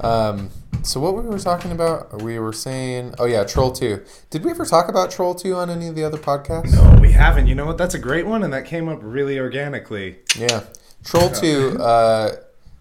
Um, 0.02 0.50
so 0.84 1.00
what 1.00 1.14
we 1.16 1.22
were 1.24 1.40
talking 1.40 1.72
about? 1.72 2.22
We 2.22 2.40
were 2.40 2.54
saying, 2.54 3.16
oh 3.20 3.26
yeah, 3.26 3.44
Troll 3.44 3.72
Two. 3.72 4.04
Did 4.30 4.46
we 4.46 4.52
ever 4.52 4.66
talk 4.66 4.88
about 4.90 5.12
Troll 5.12 5.34
Two 5.36 5.56
on 5.56 5.70
any 5.70 5.88
of 5.88 5.96
the 5.96 6.04
other 6.04 6.18
podcasts? 6.18 6.72
No, 6.74 7.00
we 7.02 7.12
haven't. 7.12 7.48
You 7.48 7.56
know 7.56 7.66
what? 7.66 7.78
That's 7.78 7.96
a 7.96 8.00
great 8.00 8.26
one, 8.26 8.44
and 8.44 8.54
that 8.54 8.66
came 8.66 8.88
up 8.88 9.00
really 9.02 9.40
organically. 9.40 10.20
Yeah. 10.38 10.64
Troll 11.04 11.30
2, 11.30 11.78
uh, 11.80 12.32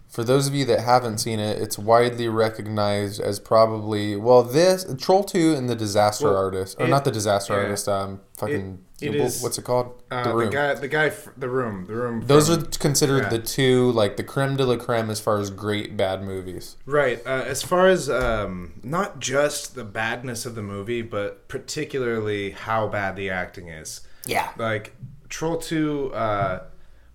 for 0.09 0.25
those 0.25 0.47
of 0.47 0.55
you 0.55 0.65
that 0.65 0.81
haven't 0.81 1.19
seen 1.19 1.39
it, 1.39 1.61
it's 1.61 1.79
widely 1.79 2.29
recognized 2.29 3.21
as 3.21 3.39
probably, 3.39 4.17
well, 4.17 4.43
this, 4.43 4.87
Troll 4.99 5.23
2 5.23 5.55
and 5.55 5.69
The 5.69 5.77
Disaster 5.77 6.27
Well, 6.27 6.37
Artist. 6.37 6.77
Or 6.81 6.87
it- 6.87 6.89
not 6.91 7.05
The 7.05 7.11
Disaster 7.11 7.53
yeah. 7.55 7.61
Artist, 7.61 7.89
um, 7.89 8.21
fucking, 8.39 8.79
It- 9.03 9.15
it 9.15 9.21
wh- 9.21 9.25
is, 9.27 9.43
what's 9.43 9.59
it 9.59 9.65
called? 9.65 10.03
Uh, 10.11 10.33
the 10.33 10.45
the, 10.47 10.51
guy, 10.51 10.75
the 10.75 10.89
guy, 10.89 11.13
the 11.37 11.49
room, 11.51 11.85
the 11.87 11.95
room. 11.95 12.23
Those 12.27 12.49
from- 12.49 12.63
are 12.63 12.67
considered 12.79 13.25
yeah. 13.25 13.29
the 13.29 13.39
two, 13.39 13.93
like, 13.93 14.17
the 14.17 14.25
creme 14.25 14.57
de 14.57 14.65
la 14.65 14.77
creme 14.77 15.11
as 15.11 15.21
far 15.21 15.39
as 15.39 15.51
great 15.51 15.97
bad 15.97 16.23
movies. 16.23 16.77
Right. 16.87 17.21
Uh, 17.27 17.45
as 17.47 17.63
far 17.63 17.87
as 17.89 18.09
um, 18.09 18.81
not 18.83 19.21
just 19.21 19.75
the 19.75 19.85
badness 19.85 20.47
of 20.47 20.55
the 20.55 20.63
movie, 20.63 21.03
but 21.03 21.49
particularly 21.49 22.53
how 22.53 22.89
bad 22.89 23.15
the 23.17 23.29
acting 23.31 23.69
is. 23.69 24.01
Yeah. 24.25 24.49
Like 24.57 24.95
Troll 25.29 25.59
Two. 25.59 26.13
Uh, 26.15 26.61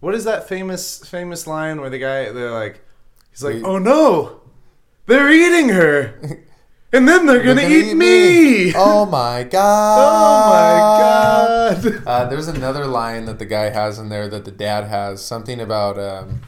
what 0.03 0.13
is 0.13 0.25
that 0.25 0.49
famous 0.49 0.99
famous 0.99 1.47
line 1.47 1.79
where 1.79 1.89
the 1.89 1.97
guy 1.97 2.29
they're 2.29 2.51
like, 2.51 2.81
he's 3.31 3.41
like, 3.41 3.63
"Oh 3.63 3.77
no, 3.77 4.41
they're 5.05 5.31
eating 5.31 5.69
her, 5.69 6.19
and 6.93 7.07
then 7.07 7.25
they're 7.25 7.41
gonna, 7.41 7.61
eat, 7.65 7.95
me." 7.95 8.73
Oh 8.75 9.05
my 9.05 9.43
god. 9.43 9.97
Oh 9.97 10.49
my 10.49 11.79
god. 11.81 12.03
Uh, 12.05 12.25
there's 12.25 12.49
another 12.49 12.85
line 12.85 13.23
that 13.25 13.39
the 13.39 13.45
guy 13.45 13.69
has 13.69 13.97
in 13.97 14.09
there 14.09 14.27
that 14.27 14.43
the 14.43 14.51
dad 14.51 14.83
has 14.89 15.23
something 15.25 15.61
about. 15.61 15.97
Um, 15.97 16.41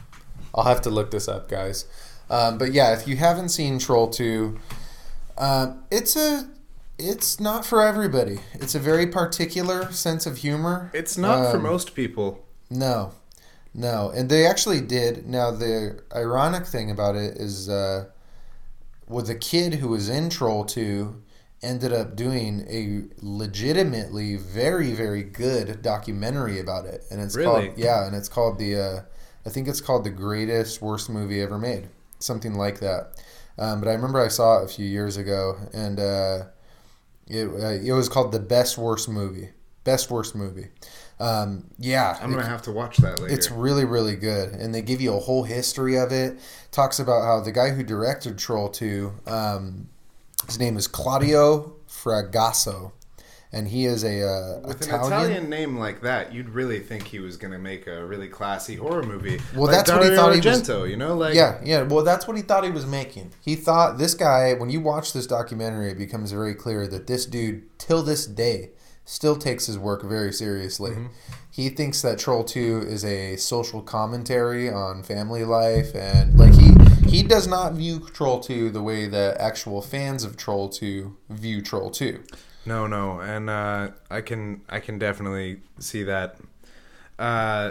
I'll 0.54 0.64
have 0.64 0.82
to 0.82 0.90
look 0.90 1.10
this 1.10 1.26
up, 1.26 1.48
guys. 1.48 1.86
Um, 2.28 2.58
but 2.58 2.72
yeah, 2.72 2.92
if 2.92 3.08
you 3.08 3.16
haven't 3.16 3.48
seen 3.48 3.78
Troll 3.78 4.10
Two, 4.10 4.58
uh, 5.38 5.76
it's 5.90 6.14
a 6.14 6.46
it's 6.98 7.40
not 7.40 7.64
for 7.64 7.80
everybody. 7.80 8.40
It's 8.52 8.74
a 8.74 8.78
very 8.78 9.06
particular 9.06 9.90
sense 9.92 10.26
of 10.26 10.38
humor. 10.38 10.90
It's 10.92 11.16
not 11.16 11.50
for 11.50 11.56
Um, 11.56 11.62
most 11.62 11.94
people. 11.94 12.44
No, 12.68 13.12
no, 13.76 14.10
and 14.14 14.28
they 14.30 14.46
actually 14.46 14.80
did. 14.82 15.26
Now 15.28 15.52
the 15.52 16.02
ironic 16.14 16.66
thing 16.66 16.90
about 16.90 17.16
it 17.16 17.36
is, 17.38 17.68
uh, 17.68 18.06
well, 19.08 19.24
the 19.24 19.34
kid 19.34 19.74
who 19.74 19.88
was 19.88 20.08
in 20.08 20.30
Troll 20.30 20.64
Two 20.64 21.22
ended 21.62 21.92
up 21.92 22.16
doing 22.16 22.66
a 22.68 23.04
legitimately 23.24 24.36
very 24.36 24.92
very 24.92 25.22
good 25.22 25.82
documentary 25.82 26.60
about 26.60 26.86
it, 26.86 27.04
and 27.10 27.20
it's 27.20 27.36
Really? 27.36 27.44
called 27.44 27.72
yeah, 27.76 28.06
and 28.06 28.16
it's 28.16 28.28
called 28.28 28.58
the 28.58 28.76
uh, 28.76 29.00
I 29.46 29.50
think 29.50 29.68
it's 29.68 29.80
called 29.80 30.04
the 30.04 30.10
greatest 30.10 30.82
worst 30.82 31.08
movie 31.10 31.40
ever 31.42 31.58
made, 31.58 31.88
something 32.18 32.54
like 32.54 32.80
that. 32.80 33.22
Um, 33.58 33.80
but 33.80 33.88
I 33.88 33.94
remember 33.94 34.20
I 34.20 34.28
saw 34.28 34.60
it 34.60 34.64
a 34.64 34.68
few 34.68 34.86
years 34.86 35.16
ago, 35.16 35.56
and 35.72 36.00
uh, 36.00 36.44
it 37.28 37.46
uh, 37.48 37.68
it 37.84 37.92
was 37.92 38.08
called 38.08 38.32
the 38.32 38.40
best 38.40 38.78
worst 38.78 39.08
movie, 39.08 39.50
best 39.84 40.10
worst 40.10 40.34
movie. 40.34 40.68
Um, 41.18 41.64
yeah, 41.78 42.18
I'm 42.20 42.30
gonna 42.30 42.44
have 42.46 42.62
to 42.62 42.72
watch 42.72 42.98
that 42.98 43.20
later. 43.20 43.32
it's 43.34 43.50
really, 43.50 43.84
really 43.86 44.16
good, 44.16 44.50
and 44.52 44.74
they 44.74 44.82
give 44.82 45.00
you 45.00 45.14
a 45.14 45.20
whole 45.20 45.44
history 45.44 45.96
of 45.96 46.12
it. 46.12 46.38
Talks 46.72 46.98
about 46.98 47.22
how 47.24 47.40
the 47.40 47.52
guy 47.52 47.70
who 47.70 47.82
directed 47.82 48.36
Troll 48.38 48.68
Two, 48.68 49.12
um, 49.26 49.88
his 50.46 50.58
name 50.58 50.76
is 50.76 50.86
Claudio 50.86 51.72
Fragasso, 51.88 52.92
and 53.50 53.68
he 53.68 53.86
is 53.86 54.04
a 54.04 54.22
uh, 54.28 54.60
With 54.68 54.82
an 54.82 54.88
Italian. 54.88 55.12
Italian 55.12 55.50
name 55.50 55.78
like 55.78 56.02
that, 56.02 56.34
you'd 56.34 56.50
really 56.50 56.80
think 56.80 57.04
he 57.04 57.18
was 57.18 57.38
gonna 57.38 57.58
make 57.58 57.86
a 57.86 58.04
really 58.04 58.28
classy 58.28 58.76
horror 58.76 59.02
movie. 59.02 59.40
Well, 59.54 59.68
like 59.68 59.76
that's 59.76 59.90
what 59.90 60.02
he 60.02 60.08
Dario 60.10 60.16
thought 60.20 60.32
he 60.34 60.48
was- 60.82 60.90
you 60.90 60.96
know, 60.98 61.14
like 61.14 61.34
Yeah, 61.34 61.58
yeah. 61.64 61.80
Well, 61.82 62.04
that's 62.04 62.28
what 62.28 62.36
he 62.36 62.42
thought 62.42 62.62
he 62.64 62.70
was 62.70 62.84
making. 62.84 63.32
He 63.40 63.54
thought 63.56 63.96
this 63.96 64.12
guy. 64.14 64.52
When 64.52 64.68
you 64.68 64.80
watch 64.80 65.14
this 65.14 65.26
documentary, 65.26 65.90
it 65.90 65.96
becomes 65.96 66.30
very 66.30 66.54
clear 66.54 66.86
that 66.88 67.06
this 67.06 67.24
dude, 67.24 67.62
till 67.78 68.02
this 68.02 68.26
day, 68.26 68.72
still 69.06 69.36
takes 69.36 69.66
his 69.66 69.78
work 69.78 70.02
very 70.02 70.32
seriously. 70.32 70.90
Mm-hmm. 70.90 71.06
He 71.50 71.70
thinks 71.70 72.02
that 72.02 72.18
Troll 72.18 72.44
Two 72.44 72.84
is 72.86 73.02
a 73.02 73.36
social 73.36 73.80
commentary 73.80 74.68
on 74.68 75.02
family 75.02 75.44
life, 75.44 75.94
and 75.94 76.38
like 76.38 76.52
he 76.52 76.74
he 77.08 77.22
does 77.22 77.46
not 77.46 77.72
view 77.72 78.00
Troll 78.12 78.40
Two 78.40 78.68
the 78.68 78.82
way 78.82 79.06
that 79.06 79.38
actual 79.38 79.80
fans 79.80 80.22
of 80.22 80.36
Troll 80.36 80.68
Two 80.68 81.16
view 81.30 81.62
Troll 81.62 81.90
Two. 81.90 82.22
No, 82.66 82.86
no, 82.86 83.20
and 83.20 83.48
uh, 83.48 83.92
I 84.10 84.20
can 84.20 84.60
I 84.68 84.80
can 84.80 84.98
definitely 84.98 85.60
see 85.78 86.02
that. 86.02 86.36
Uh, 87.18 87.70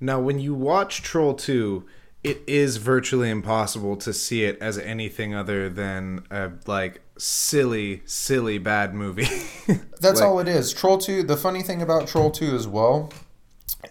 now, 0.00 0.20
when 0.20 0.38
you 0.38 0.54
watch 0.54 1.02
Troll 1.02 1.34
Two, 1.34 1.84
it 2.24 2.40
is 2.46 2.78
virtually 2.78 3.30
impossible 3.30 3.96
to 3.96 4.12
see 4.12 4.44
it 4.44 4.56
as 4.60 4.78
anything 4.78 5.34
other 5.34 5.68
than 5.68 6.24
a 6.30 6.52
like 6.66 7.02
silly, 7.18 8.02
silly 8.06 8.58
bad 8.58 8.94
movie. 8.94 9.28
That's 10.00 10.20
Like- 10.20 10.22
all 10.28 10.38
it 10.40 10.48
is. 10.48 10.72
Troll 10.72 10.98
2, 10.98 11.22
the 11.24 11.36
funny 11.36 11.62
thing 11.62 11.82
about 11.82 12.06
Troll 12.08 12.30
2 12.30 12.54
as 12.54 12.66
well 12.66 13.10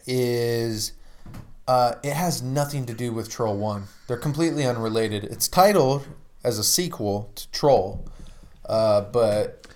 is 0.05 0.93
uh, 1.67 1.95
it 2.03 2.13
has 2.13 2.41
nothing 2.41 2.85
to 2.85 2.93
do 2.93 3.11
with 3.11 3.29
Troll 3.29 3.57
1. 3.57 3.83
They're 4.07 4.17
completely 4.17 4.65
unrelated. 4.65 5.23
It's 5.25 5.47
titled 5.47 6.07
as 6.43 6.57
a 6.57 6.63
sequel 6.63 7.31
to 7.35 7.51
Troll, 7.51 8.05
uh, 8.67 9.01
but 9.01 9.67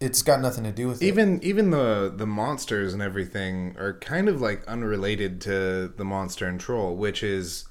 it's 0.00 0.22
got 0.22 0.40
nothing 0.40 0.64
to 0.64 0.72
do 0.72 0.88
with 0.88 1.02
it. 1.02 1.06
even 1.06 1.42
even 1.42 1.70
the 1.70 2.12
the 2.14 2.26
monsters 2.26 2.94
and 2.94 3.02
everything 3.02 3.76
are 3.78 3.94
kind 3.94 4.28
of 4.28 4.40
like 4.40 4.66
unrelated 4.66 5.40
to 5.42 5.92
the 5.96 6.04
monster 6.04 6.46
and 6.46 6.58
troll, 6.60 6.94
which 6.96 7.22
is, 7.22 7.66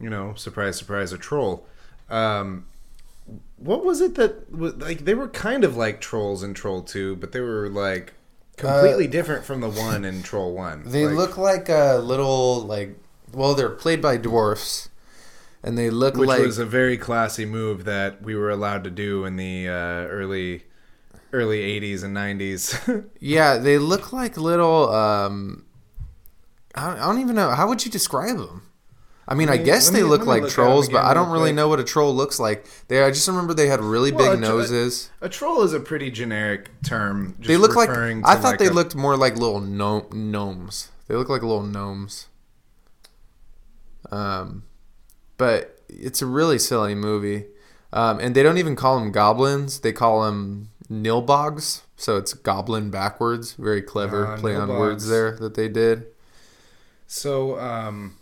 you 0.00 0.08
know, 0.10 0.34
surprise, 0.34 0.76
surprise, 0.78 1.12
a 1.12 1.18
troll. 1.18 1.66
Um, 2.08 2.66
what 3.60 3.84
was 3.84 4.00
it 4.00 4.14
that 4.16 4.50
was 4.50 4.74
like 4.76 5.04
they 5.04 5.14
were 5.14 5.28
kind 5.28 5.64
of 5.64 5.76
like 5.76 6.00
trolls 6.00 6.42
in 6.42 6.54
Troll 6.54 6.82
Two, 6.82 7.16
but 7.16 7.32
they 7.32 7.40
were 7.40 7.68
like 7.68 8.14
completely 8.56 9.06
different 9.06 9.44
from 9.44 9.60
the 9.60 9.70
one 9.70 10.04
in 10.04 10.22
Troll 10.22 10.52
One. 10.54 10.82
They 10.84 11.06
Like, 11.06 11.16
look 11.16 11.36
like 11.38 11.68
a 11.68 11.98
little, 12.02 12.60
like, 12.60 12.98
well, 13.32 13.54
they're 13.54 13.70
played 13.70 14.02
by 14.02 14.16
dwarfs, 14.16 14.88
and 15.62 15.76
they 15.78 15.90
look 15.90 16.16
which 16.16 16.28
like. 16.28 16.40
was 16.40 16.58
a 16.58 16.66
very 16.66 16.96
classy 16.98 17.44
move 17.46 17.84
that 17.84 18.22
we 18.22 18.34
were 18.34 18.50
allowed 18.50 18.84
to 18.84 18.90
do 18.90 19.24
in 19.24 19.36
the 19.36 19.68
uh, 19.68 19.72
early 20.08 20.64
early 21.32 21.60
'80s 21.80 22.02
and 22.02 22.16
'90s. 22.16 23.06
Yeah, 23.20 23.58
they 23.58 23.78
look 23.78 24.12
like 24.12 24.36
little. 24.36 24.90
Um, 24.90 25.66
I 26.74 26.96
don't 26.96 27.20
even 27.20 27.36
know. 27.36 27.50
How 27.50 27.68
would 27.68 27.84
you 27.84 27.90
describe 27.90 28.36
them? 28.38 28.62
I 29.30 29.34
mean, 29.34 29.48
I 29.48 29.56
guess 29.58 29.90
they 29.90 30.02
me- 30.02 30.08
look 30.08 30.26
like 30.26 30.42
look 30.42 30.50
trolls, 30.50 30.88
but 30.88 31.04
I 31.04 31.14
don't 31.14 31.30
really 31.30 31.50
quick. 31.50 31.54
know 31.54 31.68
what 31.68 31.78
a 31.78 31.84
troll 31.84 32.12
looks 32.14 32.40
like. 32.40 32.66
They, 32.88 33.00
I 33.02 33.10
just 33.10 33.28
remember 33.28 33.54
they 33.54 33.68
had 33.68 33.78
really 33.80 34.10
Well, 34.10 34.32
big 34.32 34.38
a 34.38 34.40
noses. 34.40 35.08
a 35.20 35.28
troll 35.28 35.62
is 35.62 35.72
a 35.72 35.78
pretty 35.78 36.10
generic 36.10 36.68
term. 36.82 37.36
They 37.38 37.56
look 37.56 37.76
like. 37.76 37.88
I 37.90 38.34
thought 38.34 38.42
like, 38.42 38.58
they 38.58 38.66
a- 38.66 38.72
looked 38.72 38.96
more 38.96 39.16
like 39.16 39.36
little 39.36 39.60
gnome, 39.60 40.06
gnomes. 40.12 40.88
They 41.06 41.14
look 41.14 41.28
like 41.28 41.42
little 41.42 41.62
gnomes. 41.62 42.26
Um, 44.10 44.64
but 45.36 45.80
it's 45.88 46.20
a 46.22 46.26
really 46.26 46.58
silly 46.58 46.94
movie. 46.94 47.46
Um, 47.92 48.20
and 48.20 48.34
they 48.34 48.42
don't 48.42 48.58
even 48.58 48.76
call 48.76 48.98
them 48.98 49.12
goblins. 49.12 49.80
They 49.80 49.92
call 49.92 50.24
them 50.24 50.70
nilbogs. 50.88 51.82
So 51.96 52.16
it's 52.16 52.32
goblin 52.34 52.90
backwards. 52.90 53.52
Very 53.54 53.82
clever 53.82 54.26
Ah, 54.26 54.36
play 54.36 54.54
on 54.54 54.68
words 54.68 55.08
there 55.08 55.36
that 55.36 55.54
they 55.54 55.68
did. 55.68 56.06
So, 57.06 57.58
um, 57.58 58.16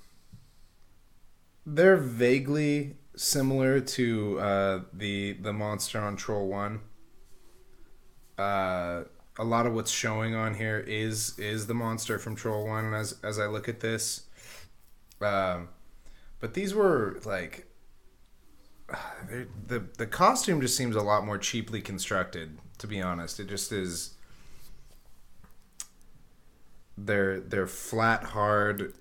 they're 1.74 1.96
vaguely 1.96 2.96
similar 3.16 3.80
to 3.80 4.40
uh, 4.40 4.80
the 4.92 5.34
the 5.34 5.52
monster 5.52 6.00
on 6.00 6.16
Troll 6.16 6.48
One. 6.48 6.80
Uh, 8.38 9.04
a 9.38 9.44
lot 9.44 9.66
of 9.66 9.74
what's 9.74 9.90
showing 9.90 10.34
on 10.34 10.54
here 10.54 10.78
is 10.78 11.38
is 11.38 11.66
the 11.66 11.74
monster 11.74 12.18
from 12.18 12.34
Troll 12.34 12.66
One. 12.66 12.94
As 12.94 13.16
as 13.22 13.38
I 13.38 13.46
look 13.46 13.68
at 13.68 13.80
this, 13.80 14.22
um, 15.20 15.68
but 16.40 16.54
these 16.54 16.74
were 16.74 17.20
like 17.24 17.66
the 19.66 19.84
the 19.98 20.06
costume 20.06 20.60
just 20.60 20.76
seems 20.76 20.96
a 20.96 21.02
lot 21.02 21.24
more 21.24 21.38
cheaply 21.38 21.80
constructed. 21.80 22.58
To 22.78 22.86
be 22.86 23.02
honest, 23.02 23.40
it 23.40 23.48
just 23.48 23.72
is. 23.72 24.14
They're 26.96 27.38
they're 27.40 27.68
flat, 27.68 28.24
hard, 28.24 28.92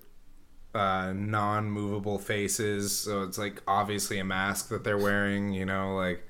uh, 0.74 1.12
non-movable 1.14 2.18
faces. 2.18 2.96
So 2.96 3.22
it's 3.22 3.38
like 3.38 3.62
obviously 3.66 4.18
a 4.18 4.24
mask 4.24 4.68
that 4.68 4.84
they're 4.84 4.98
wearing. 4.98 5.52
You 5.52 5.64
know, 5.66 5.96
like 5.96 6.22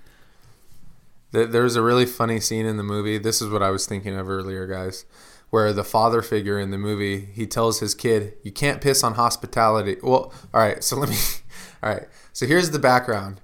Th- 1.33 1.49
There's 1.51 1.77
a 1.77 1.83
really 1.83 2.07
funny 2.07 2.41
scene 2.41 2.67
in 2.67 2.77
the 2.77 2.83
movie. 2.83 3.19
This 3.19 3.43
is 3.43 3.51
what 3.51 3.63
I 3.63 3.71
was 3.71 3.87
thinking 3.87 4.17
of 4.17 4.29
earlier, 4.29 4.67
guys, 4.67 5.05
where 5.51 5.73
the 5.73 5.85
father 5.85 6.23
figure 6.23 6.59
in 6.59 6.71
the 6.71 6.79
movie 6.79 7.21
he 7.35 7.47
tells 7.47 7.81
his 7.81 7.95
kid, 7.95 8.35
"You 8.43 8.53
can't 8.53 8.81
piss 8.81 9.03
on 9.05 9.15
hospitality." 9.15 9.97
Well, 10.03 10.33
all 10.55 10.61
right. 10.61 10.83
So 10.83 10.97
let 11.01 11.11
me. 11.11 11.17
All 11.83 11.91
right. 11.91 12.09
So 12.33 12.47
here's 12.47 12.71
the 12.71 12.79
background. 12.79 13.41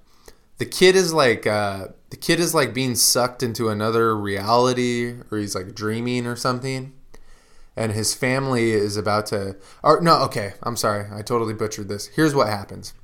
The 0.58 0.66
kid 0.66 0.96
is 0.96 1.12
like 1.12 1.46
uh, 1.46 1.88
the 2.10 2.16
kid 2.16 2.40
is 2.40 2.54
like 2.54 2.72
being 2.72 2.94
sucked 2.94 3.42
into 3.42 3.68
another 3.68 4.16
reality, 4.16 5.14
or 5.30 5.38
he's 5.38 5.54
like 5.54 5.74
dreaming 5.74 6.26
or 6.26 6.36
something. 6.36 6.92
And 7.76 7.92
his 7.92 8.14
family 8.14 8.72
is 8.72 8.96
about 8.96 9.26
to. 9.26 9.56
Or 9.82 10.00
no, 10.00 10.22
okay. 10.24 10.52
I'm 10.62 10.76
sorry. 10.76 11.06
I 11.12 11.22
totally 11.22 11.54
butchered 11.54 11.88
this. 11.88 12.06
Here's 12.08 12.34
what 12.34 12.46
happens 12.48 12.94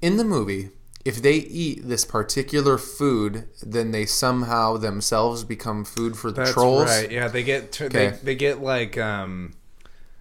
in 0.00 0.16
the 0.16 0.24
movie, 0.24 0.70
if 1.04 1.20
they 1.20 1.34
eat 1.34 1.86
this 1.88 2.04
particular 2.04 2.78
food, 2.78 3.48
then 3.62 3.90
they 3.90 4.06
somehow 4.06 4.76
themselves 4.76 5.44
become 5.44 5.84
food 5.84 6.16
for 6.16 6.30
the 6.30 6.42
That's 6.42 6.52
trolls. 6.52 6.86
right. 6.88 7.10
Yeah, 7.10 7.28
they 7.28 7.42
get 7.42 7.72
t- 7.72 7.84
Okay. 7.84 8.10
they 8.10 8.16
they 8.22 8.34
get 8.34 8.62
like 8.62 8.96
um 8.98 9.52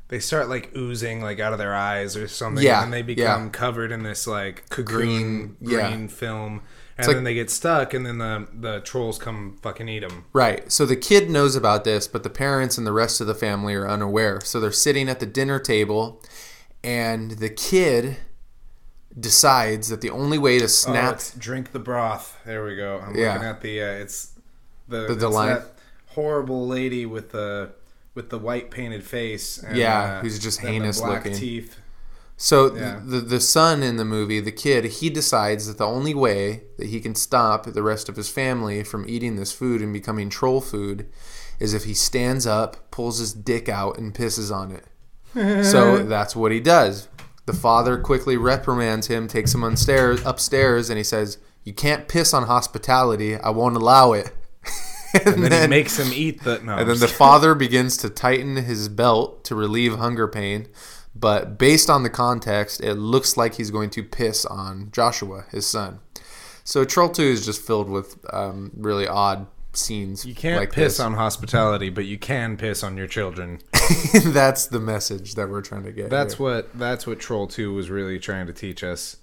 they 0.10 0.20
start 0.20 0.50
like 0.50 0.76
oozing 0.76 1.22
like 1.22 1.40
out 1.40 1.54
of 1.54 1.60
their 1.60 1.76
eyes 1.76 2.18
or 2.18 2.28
something 2.28 2.64
Yeah, 2.64 2.84
and 2.84 2.92
they 2.92 3.00
yeah. 3.00 3.04
become 3.04 3.52
covered 3.52 3.92
in 3.92 4.04
this 4.04 4.26
like 4.28 4.68
cocoon 4.70 4.86
Green, 4.86 5.56
green, 5.64 6.02
yeah. 6.02 6.08
film 6.08 6.62
and 7.00 7.08
like- 7.08 7.16
then 7.18 7.24
they 7.24 7.34
get 7.34 7.50
stuck 7.50 7.94
and 7.94 8.06
then 8.06 8.18
the 8.20 8.48
the 8.54 8.80
trolls 8.82 9.18
come 9.18 9.58
fucking 9.62 9.88
eat 9.90 10.00
them. 10.00 10.26
Right. 10.34 10.72
So 10.72 10.86
the 10.86 10.96
kid 10.96 11.30
knows 11.30 11.56
about 11.56 11.84
this, 11.84 12.08
but 12.08 12.24
the 12.24 12.30
parents 12.30 12.78
and 12.78 12.86
the 12.86 12.92
rest 12.94 13.20
of 13.22 13.28
the 13.28 13.36
family 13.36 13.74
are 13.76 13.88
unaware. 13.88 14.40
So 14.44 14.60
they're 14.60 14.72
sitting 14.72 15.10
at 15.10 15.20
the 15.20 15.26
dinner 15.26 15.60
table, 15.60 16.22
and 16.84 17.32
the 17.32 17.50
kid 17.50 18.18
decides 19.20 19.88
that 19.90 20.02
the 20.02 20.10
only 20.10 20.38
way 20.38 20.60
to 20.60 20.66
Oh, 20.66 20.68
snap. 20.68 21.14
it's 21.16 21.32
drink 21.34 21.72
the 21.72 21.80
broth. 21.80 22.38
There 22.46 22.64
we 22.64 22.76
go. 22.76 23.00
I'm 23.06 23.16
Yeah. 23.16 23.34
looking 23.34 23.48
at 23.48 23.62
the 23.62 23.82
uh, 23.82 23.86
it's 23.86 24.30
the, 24.88 25.08
The- 25.08 25.16
the 25.16 25.28
it's 25.28 25.36
line. 25.36 25.50
that 25.50 25.74
horrible 26.08 26.68
lady 26.68 27.06
with 27.06 27.32
the 27.32 27.72
with 28.16 28.30
the 28.30 28.38
white 28.40 28.70
painted 28.72 29.04
face 29.04 29.58
and, 29.60 29.78
Yeah, 29.78 30.00
uh, 30.18 30.22
who's 30.22 30.40
just 30.40 30.60
heinous 30.60 31.00
black 31.00 31.24
looking. 31.24 31.40
teeth. 31.40 31.78
So 32.42 32.74
Yeah. 32.74 33.02
the 33.06 33.20
the 33.20 33.42
son 33.42 33.84
in 33.84 33.98
the 33.98 34.06
movie, 34.06 34.40
the 34.40 34.52
kid, 34.54 34.86
he 34.86 35.10
decides 35.10 35.68
that 35.68 35.78
the 35.78 35.86
only 35.86 36.14
way 36.14 36.64
that 36.78 36.88
he 36.88 37.02
can 37.02 37.14
stop 37.14 37.66
the 37.66 37.84
rest 37.84 38.08
of 38.08 38.16
his 38.16 38.30
family 38.30 38.82
from 38.82 39.06
eating 39.10 39.36
this 39.36 39.52
food 39.52 39.82
and 39.82 39.92
becoming 39.92 40.30
troll 40.30 40.62
food 40.62 41.06
is 41.60 41.74
if 41.74 41.84
he 41.84 41.94
stands 41.94 42.48
up, 42.48 42.90
pulls 42.92 43.20
his 43.20 43.34
dick 43.34 43.68
out, 43.68 43.98
and 43.98 44.14
pisses 44.16 44.56
on 44.56 44.72
it. 44.72 44.86
so 45.66 46.02
that's 46.06 46.34
what 46.34 46.54
he 46.54 46.62
does. 46.62 47.10
The 47.46 47.52
father 47.54 47.98
quickly 47.98 48.38
reprimands 48.38 49.08
him, 49.08 49.28
takes 49.28 49.54
him 49.54 49.64
upstairs, 49.66 50.22
upstairs, 50.26 50.90
and 50.90 50.98
he 50.98 51.04
says, 51.04 51.40
"You 51.66 51.74
can't 51.74 52.08
piss 52.08 52.34
on 52.34 52.44
hospitality. 52.44 53.36
I 53.36 53.50
won't 53.50 53.76
allow 53.76 54.14
it." 54.14 54.32
And 55.26 55.44
then, 55.44 55.64
he 55.64 55.68
makes 55.68 55.98
him 55.98 56.12
eat 56.14 56.44
the 56.44 56.60
no. 56.60 56.78
And 56.78 56.88
then 56.88 57.00
the 57.00 57.08
father 57.08 57.56
begins 57.56 57.98
to 57.98 58.10
tighten 58.12 58.56
his 58.58 58.88
belt 58.90 59.44
to 59.46 59.56
relieve 59.56 59.96
hunger 59.96 60.28
pain. 60.28 60.68
But 61.20 61.58
based 61.58 61.90
on 61.90 62.04
the 62.04 62.10
context, 62.10 62.82
it 62.82 62.96
looks 62.96 63.36
like 63.36 63.56
he's 63.56 63.72
going 63.72 63.90
to 63.92 64.04
piss 64.04 64.46
on 64.46 64.90
Joshua, 64.92 65.46
his 65.52 65.68
son. 65.68 66.00
So 66.64 66.86
Troll 66.86 67.10
2 67.10 67.24
is 67.24 67.46
just 67.46 67.62
filled 67.62 67.90
with 67.90 68.18
um, 68.32 68.72
really 68.78 69.08
odd 69.08 69.48
scenes. 69.74 70.26
you 70.26 70.36
can't 70.36 70.60
like 70.60 70.72
piss 70.72 70.94
this. 70.94 71.00
on 71.00 71.14
hospitality, 71.16 71.90
but 71.90 72.06
you 72.06 72.18
can 72.18 72.58
piss 72.58 72.84
on 72.84 72.96
your 72.96 73.08
children. 73.08 73.60
that's 74.26 74.68
the 74.68 74.80
message 74.80 75.36
that 75.36 75.50
we're 75.50 75.62
trying 75.62 75.84
to 75.84 75.92
get. 75.92 76.10
That's 76.10 76.36
here. 76.36 76.44
what 76.46 76.78
that's 76.78 77.08
what 77.08 77.20
Troll 77.20 77.48
Two 77.48 77.74
was 77.74 77.90
really 77.90 78.20
trying 78.20 78.48
to 78.48 78.54
teach 78.54 78.84
us. 78.84 79.18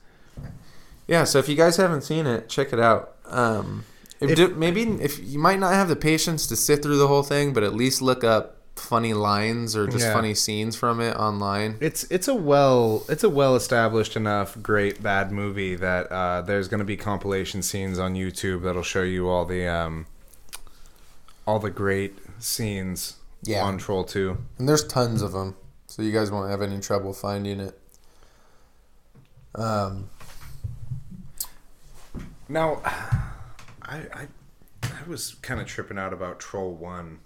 Yeah, 1.06 1.24
so 1.24 1.38
if 1.38 1.48
you 1.48 1.54
guys 1.54 1.76
haven't 1.76 2.02
seen 2.02 2.26
it, 2.26 2.48
check 2.48 2.72
it 2.72 2.80
out. 2.80 3.14
Um, 3.26 3.84
if, 4.20 4.38
If- 4.38 4.56
maybe 4.56 4.82
if 4.82 5.22
you 5.22 5.38
might 5.38 5.60
not 5.60 5.72
have 5.72 5.88
the 5.88 5.96
patience 5.96 6.46
to 6.48 6.56
sit 6.56 6.82
through 6.82 6.98
the 6.98 7.08
whole 7.08 7.22
thing, 7.22 7.52
but 7.52 7.62
at 7.62 7.74
least 7.74 8.02
look 8.02 8.24
up 8.24 8.55
funny 8.76 9.14
lines 9.14 9.74
or 9.74 9.86
just 9.86 10.04
Yeah. 10.04 10.12
funny 10.12 10.34
scenes 10.34 10.76
from 10.76 11.00
it 11.00 11.16
online. 11.16 11.76
It's 11.80 12.04
it's 12.04 12.28
a 12.28 12.34
well 12.34 13.04
it's 13.08 13.24
a 13.24 13.30
well 13.30 13.56
established 13.56 14.16
enough 14.16 14.60
great 14.62 15.02
bad 15.02 15.32
movie 15.32 15.74
that 15.76 16.06
uh, 16.12 16.42
there's 16.42 16.68
going 16.68 16.78
to 16.80 16.84
be 16.84 16.96
compilation 16.96 17.62
scenes 17.62 17.98
on 17.98 18.14
YouTube 18.14 18.62
that'll 18.62 18.82
show 18.82 19.02
you 19.02 19.28
all 19.28 19.44
the 19.46 19.66
um, 19.66 20.06
all 21.46 21.58
the 21.58 21.70
great 21.70 22.18
scenes 22.38 23.16
Yeah. 23.42 23.64
on 23.64 23.78
Troll 23.78 24.04
Two. 24.04 24.38
And 24.58 24.68
there's 24.68 24.84
tons 24.86 25.22
of 25.22 25.32
them, 25.32 25.56
so 25.86 26.02
you 26.02 26.12
guys 26.12 26.30
won't 26.30 26.50
have 26.50 26.60
any 26.62 26.78
trouble 26.80 27.12
finding 27.12 27.60
it. 27.60 27.80
Um, 29.54 30.10
Now, 32.48 32.80
I 32.84 33.96
I, 34.12 34.26
I 34.82 35.08
was 35.08 35.34
kind 35.42 35.60
of 35.60 35.66
tripping 35.66 35.98
out 35.98 36.12
about 36.12 36.38
Troll 36.40 36.74
One. 36.74 37.20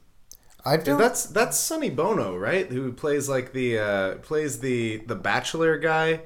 Dude, 0.76 0.84
done 0.84 0.98
that's 0.98 1.24
that's 1.26 1.58
Sonny 1.58 1.90
Bono, 1.90 2.36
right? 2.36 2.66
Who 2.70 2.92
plays 2.92 3.28
like 3.28 3.52
the 3.52 3.78
uh, 3.78 4.14
plays 4.16 4.60
the 4.60 4.98
the 4.98 5.14
bachelor 5.16 5.78
guy. 5.78 6.20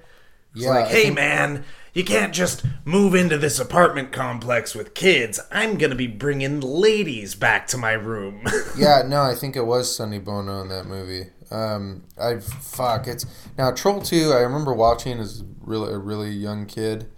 He's 0.54 0.64
Yeah, 0.64 0.70
like, 0.70 0.84
I 0.86 0.88
hey 0.88 1.02
think- 1.04 1.14
man, 1.16 1.64
you 1.94 2.04
can't 2.04 2.32
just 2.32 2.64
move 2.84 3.14
into 3.14 3.36
this 3.38 3.58
apartment 3.58 4.12
complex 4.12 4.74
with 4.74 4.94
kids. 4.94 5.40
I'm 5.50 5.78
gonna 5.78 5.94
be 5.96 6.06
bringing 6.06 6.60
ladies 6.60 7.34
back 7.34 7.66
to 7.68 7.76
my 7.78 7.92
room. 7.92 8.44
yeah, 8.76 9.02
no, 9.06 9.22
I 9.22 9.34
think 9.34 9.56
it 9.56 9.66
was 9.66 9.94
Sonny 9.94 10.18
Bono 10.18 10.60
in 10.62 10.68
that 10.68 10.86
movie. 10.86 11.30
Um, 11.50 12.04
I 12.20 12.38
fuck 12.40 13.06
it's 13.06 13.26
now 13.58 13.70
Troll 13.72 14.00
Two. 14.00 14.32
I 14.32 14.40
remember 14.40 14.72
watching 14.72 15.18
as 15.20 15.44
really 15.60 15.92
a 15.92 15.98
really 15.98 16.30
young 16.30 16.66
kid. 16.66 17.08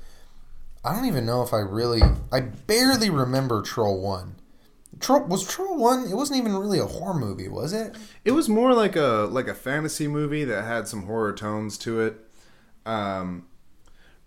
I 0.85 0.95
don't 0.95 1.07
even 1.07 1.27
know 1.27 1.43
if 1.43 1.53
I 1.53 1.59
really. 1.59 2.01
I 2.33 2.41
barely 2.41 3.11
remember 3.11 3.61
Troll 3.62 4.01
One. 4.01 4.37
Troll 5.01 5.24
was 5.26 5.47
Troll 5.47 5.76
One. 5.76 6.05
It 6.09 6.14
wasn't 6.14 6.38
even 6.38 6.57
really 6.57 6.78
a 6.78 6.86
horror 6.86 7.14
movie, 7.14 7.49
was 7.49 7.72
it? 7.72 7.97
it 8.24 8.32
was 8.32 8.49
more 8.49 8.72
like 8.72 8.97
a 8.97 9.28
like 9.30 9.49
a 9.49 9.55
fantasy 9.55 10.09
movie 10.09 10.44
that 10.44 10.64
had 10.64 10.88
some 10.88 11.07
horror 11.07 11.32
tones 11.32 11.76
to 11.78 12.01
it. 12.01 12.16
Um, 12.84 13.47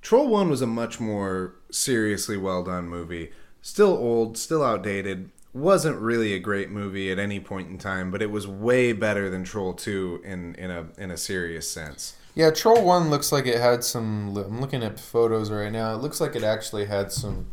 Troll 0.01 0.27
One 0.27 0.49
was 0.49 0.61
a 0.61 0.67
much 0.67 0.99
more 0.99 1.55
seriously 1.71 2.37
well 2.37 2.63
done 2.63 2.87
movie. 2.87 3.31
Still 3.61 3.97
old, 3.97 4.37
still 4.37 4.63
outdated. 4.63 5.31
Wasn't 5.51 5.97
really 5.97 6.33
a 6.33 6.39
great 6.39 6.69
movie 6.69 7.11
at 7.11 7.17
any 7.17 7.39
point 7.39 7.69
in 7.69 7.77
time, 7.79 8.11
but 8.11 8.21
it 8.21 8.29
was 8.29 8.47
way 8.47 8.93
better 8.93 9.29
than 9.29 9.43
Troll 9.43 9.73
Two 9.73 10.21
in 10.23 10.55
in 10.55 10.69
a 10.71 10.87
in 10.97 11.11
a 11.11 11.17
serious 11.17 11.69
sense. 11.69 12.15
Yeah, 12.35 12.51
Troll 12.51 12.85
One 12.85 13.09
looks 13.09 13.31
like 13.31 13.47
it 13.47 13.59
had 13.59 13.83
some. 13.83 14.37
I'm 14.37 14.61
looking 14.61 14.83
at 14.83 14.99
photos 14.99 15.49
right 15.49 15.71
now. 15.71 15.93
It 15.95 15.97
looks 15.97 16.21
like 16.21 16.35
it 16.35 16.43
actually 16.43 16.85
had 16.85 17.11
some 17.11 17.47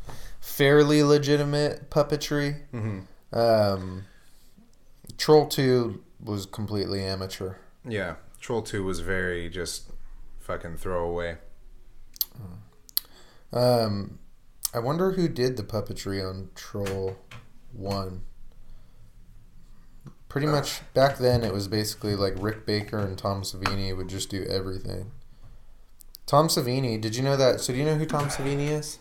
fairly 0.47 1.03
legitimate 1.03 1.91
puppetry. 1.91 2.61
Mm-hmm. 2.73 3.37
Um, 3.37 4.05
Troll 5.19 5.47
Two 5.49 6.05
was 6.23 6.47
completely 6.47 7.03
amateur. 7.03 7.57
Yeah, 7.87 8.15
Troll 8.41 8.63
Two 8.63 8.85
was 8.85 9.01
very 9.01 9.51
just 9.51 9.91
fucking 10.39 10.77
throwaway. 10.77 11.39
Um, 13.53 14.19
I 14.73 14.79
wonder 14.79 15.13
who 15.13 15.29
did 15.29 15.57
the 15.57 15.63
puppetry 15.63 16.27
on 16.27 16.51
Troll 16.55 17.17
One. 17.73 18.23
pretty 20.29 20.47
much 20.47 20.81
back 20.95 21.19
then 21.19 21.43
it 21.43 21.53
was 21.53 21.67
basically 21.67 22.15
like 22.15 22.35
Rick 22.39 22.67
Baker 22.67 22.99
and 22.99 23.17
Tom 23.19 23.43
Savini 23.43 23.97
would 23.97 24.09
just 24.09 24.29
do 24.31 24.45
everything. 24.45 25.11
Tom 26.27 26.49
Savini, 26.49 27.01
did 27.01 27.17
you 27.17 27.23
know 27.23 27.37
that? 27.37 27.61
So 27.61 27.73
do 27.73 27.79
you 27.79 27.85
know 27.85 27.95
who 27.97 28.07
Tom 28.07 28.29
Savini 28.29 28.69
is? 28.69 28.99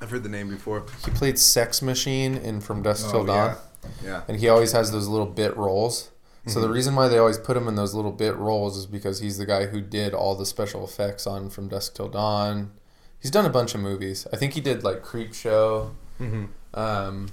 I've 0.00 0.10
heard 0.10 0.22
the 0.22 0.28
name 0.28 0.48
before. 0.48 0.84
He 1.04 1.10
played 1.10 1.38
Sex 1.38 1.82
Machine 1.82 2.34
in 2.36 2.60
From 2.60 2.82
Dusk 2.82 3.06
Oh, 3.08 3.12
Till 3.12 3.26
Dawn, 3.26 3.56
yeah. 3.84 3.86
Yeah. 4.04 4.22
and 4.28 4.38
he 4.38 4.48
always 4.48 4.72
has 4.72 4.90
those 4.92 5.06
little 5.08 5.26
bit 5.26 5.56
roles. 5.56 6.10
So 6.46 6.58
the 6.60 6.70
reason 6.70 6.94
why 6.96 7.06
they 7.08 7.18
always 7.18 7.36
put 7.38 7.54
him 7.56 7.68
in 7.68 7.76
those 7.76 7.92
little 7.94 8.10
bit 8.12 8.34
roles 8.34 8.76
is 8.78 8.86
because 8.86 9.20
he's 9.20 9.36
the 9.36 9.44
guy 9.46 9.66
who 9.66 9.80
did 9.82 10.14
all 10.14 10.34
the 10.34 10.46
special 10.46 10.82
effects 10.84 11.26
on 11.26 11.50
From 11.50 11.68
Dusk 11.68 11.94
Till 11.94 12.08
Dawn. 12.08 12.72
He's 13.20 13.30
done 13.30 13.44
a 13.44 13.50
bunch 13.50 13.74
of 13.74 13.80
movies. 13.80 14.26
I 14.32 14.36
think 14.36 14.54
he 14.54 14.60
did 14.62 14.82
like 14.82 15.02
Creep 15.02 15.34
Show. 15.34 15.92
Mhm. 16.18 16.48
Um, 16.72 17.28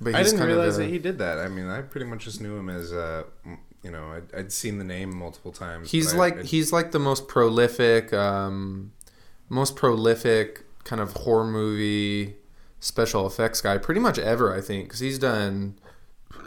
but 0.00 0.14
I 0.14 0.22
didn't 0.22 0.38
kind 0.38 0.50
of 0.50 0.56
realize 0.56 0.76
a- 0.78 0.82
that 0.82 0.88
he 0.88 0.98
did 0.98 1.18
that. 1.18 1.38
I 1.38 1.48
mean, 1.48 1.66
I 1.68 1.82
pretty 1.82 2.06
much 2.06 2.24
just 2.24 2.40
knew 2.40 2.56
him 2.56 2.70
as, 2.70 2.90
uh, 2.92 3.24
you 3.82 3.90
know, 3.90 4.12
I'd, 4.12 4.34
I'd 4.34 4.50
seen 4.52 4.78
the 4.78 4.84
name 4.84 5.14
multiple 5.16 5.52
times. 5.52 5.90
He's 5.90 6.14
I- 6.14 6.16
like 6.18 6.38
I- 6.38 6.42
he's 6.42 6.72
like 6.72 6.90
the 6.92 6.98
most 6.98 7.28
prolific, 7.28 8.12
um, 8.14 8.92
most 9.50 9.76
prolific 9.76 10.64
kind 10.84 11.00
of 11.00 11.12
horror 11.12 11.44
movie 11.44 12.36
special 12.80 13.26
effects 13.26 13.60
guy, 13.60 13.78
pretty 13.78 14.00
much 14.00 14.18
ever. 14.18 14.54
I 14.54 14.60
think 14.60 14.84
because 14.88 15.00
he's 15.00 15.18
done 15.18 15.78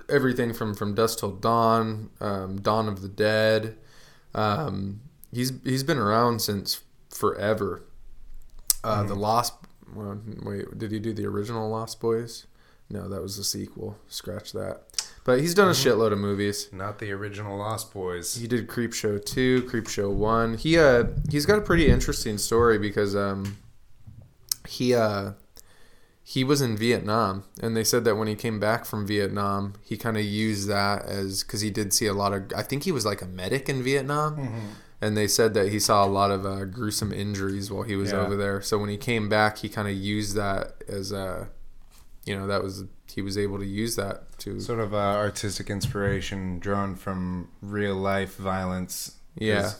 everything 0.09 0.53
from 0.53 0.73
from 0.75 0.93
Dusk 0.95 1.19
Till 1.19 1.32
Dawn, 1.32 2.09
um, 2.19 2.59
Dawn 2.61 2.88
of 2.88 3.01
the 3.01 3.09
Dead. 3.09 3.77
Um, 4.34 5.01
he's 5.32 5.51
he's 5.63 5.84
been 5.84 5.97
around 5.97 6.41
since 6.41 6.82
forever. 7.09 7.84
Uh, 8.84 9.03
The 9.03 9.15
Lost. 9.15 9.53
Well, 9.93 10.19
wait, 10.43 10.77
did 10.77 10.91
he 10.91 10.99
do 10.99 11.13
the 11.13 11.25
original 11.25 11.69
Lost 11.69 11.99
Boys? 11.99 12.47
No, 12.89 13.07
that 13.09 13.21
was 13.21 13.38
the 13.38 13.43
sequel. 13.43 13.97
Scratch 14.07 14.53
that. 14.53 14.84
But 15.23 15.39
he's 15.39 15.53
done 15.53 15.67
a 15.67 15.71
shitload 15.71 16.11
of 16.13 16.17
movies. 16.17 16.67
not 16.71 16.97
the 16.99 17.11
original 17.11 17.57
Lost 17.57 17.93
Boys. 17.93 18.36
He 18.36 18.47
did 18.47 18.67
Creep 18.67 18.93
Show 18.93 19.17
two, 19.19 19.63
Creep 19.63 19.88
Show 19.88 20.09
one. 20.09 20.57
He 20.57 20.79
uh 20.79 21.05
he's 21.29 21.45
got 21.45 21.59
a 21.59 21.61
pretty 21.61 21.88
interesting 21.88 22.38
story 22.38 22.77
because 22.79 23.15
um 23.15 23.57
he 24.68 24.93
uh 24.95 25.32
he 26.24 26.43
was 26.43 26.62
in 26.62 26.78
Vietnam 26.78 27.43
and 27.62 27.76
they 27.76 27.84
said 27.84 28.03
that 28.05 28.16
when 28.16 28.28
he 28.28 28.36
came 28.36 28.59
back 28.59 28.86
from 28.86 29.05
Vietnam 29.07 29.74
he 29.84 29.97
kind 29.97 30.18
of 30.18 30.24
used 30.24 30.68
that 30.70 31.03
as 31.05 31.43
because 31.43 31.62
he 31.62 31.70
did 31.72 31.93
see 31.93 32.05
a 32.05 32.14
lot 32.14 32.34
of 32.34 32.51
I 32.55 32.62
think 32.64 32.84
he 32.84 32.91
was 32.91 33.05
like 33.05 33.22
a 33.22 33.26
medic 33.28 33.68
in 33.70 33.82
Vietnam 33.84 34.72
and 35.01 35.18
they 35.18 35.28
said 35.28 35.53
that 35.55 35.72
he 35.72 35.80
saw 35.80 36.05
a 36.05 36.07
lot 36.07 36.30
of 36.32 36.45
uh, 36.45 36.66
gruesome 36.66 37.12
injuries 37.12 37.72
while 37.72 37.84
he 37.84 37.95
was 37.95 38.12
Yeah. 38.12 38.20
over 38.20 38.36
there 38.36 38.62
so 38.62 38.78
when 38.78 38.89
he 38.89 38.97
came 38.97 39.30
back 39.30 39.57
he 39.59 39.68
kind 39.70 39.88
of 39.88 39.95
used 39.95 40.36
that 40.36 40.84
as 40.88 41.12
a 41.12 41.49
you 42.26 42.36
know 42.38 42.45
that 42.47 42.62
was 42.64 42.84
he 43.14 43.22
was 43.22 43.38
able 43.38 43.57
to 43.57 43.66
use 43.66 43.95
that 43.97 44.38
to 44.39 44.59
Sort 44.62 44.80
of 44.80 44.93
uh, 44.93 44.97
artistic 44.97 45.70
inspiration 45.70 46.59
drawn 46.59 46.95
from 46.95 47.49
real 47.62 47.95
life 47.95 48.38
violence. 48.38 49.16
Yeah. 49.36 49.72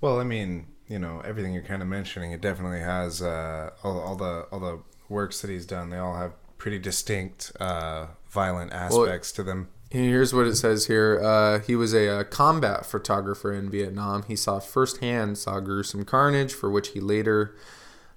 Well, 0.00 0.18
I 0.18 0.24
mean, 0.24 0.66
you 0.90 0.98
know, 0.98 1.22
everything 1.24 1.54
you're 1.54 1.62
kind 1.62 1.82
of 1.82 1.88
mentioning, 1.88 2.32
it 2.32 2.40
definitely 2.40 2.80
has 2.80 3.22
uh, 3.22 3.70
all, 3.84 4.00
all 4.00 4.16
the 4.16 4.48
all 4.50 4.58
the 4.58 4.80
works 5.08 5.40
that 5.40 5.48
he's 5.48 5.64
done. 5.64 5.88
They 5.90 5.98
all 5.98 6.16
have 6.16 6.32
pretty 6.58 6.80
distinct 6.80 7.52
uh, 7.60 8.08
violent 8.28 8.72
aspects 8.72 9.30
to 9.32 9.44
them. 9.44 9.68
Here's 9.90 10.34
what 10.34 10.46
it 10.46 10.56
says 10.56 10.86
here. 10.86 11.20
Uh, 11.22 11.60
he 11.60 11.76
was 11.76 11.94
a, 11.94 12.08
uh 12.08 12.24
combat 12.24 12.86
photographer 12.86 13.52
in 13.52 13.70
Vietnam. 13.70 14.24
He 14.24 14.36
saw 14.36 14.58
firsthand 14.58 15.38
saw 15.38 15.60
gruesome 15.60 16.04
carnage, 16.04 16.52
for 16.52 16.70
which 16.70 16.88
he 16.88 17.00
later, 17.00 17.56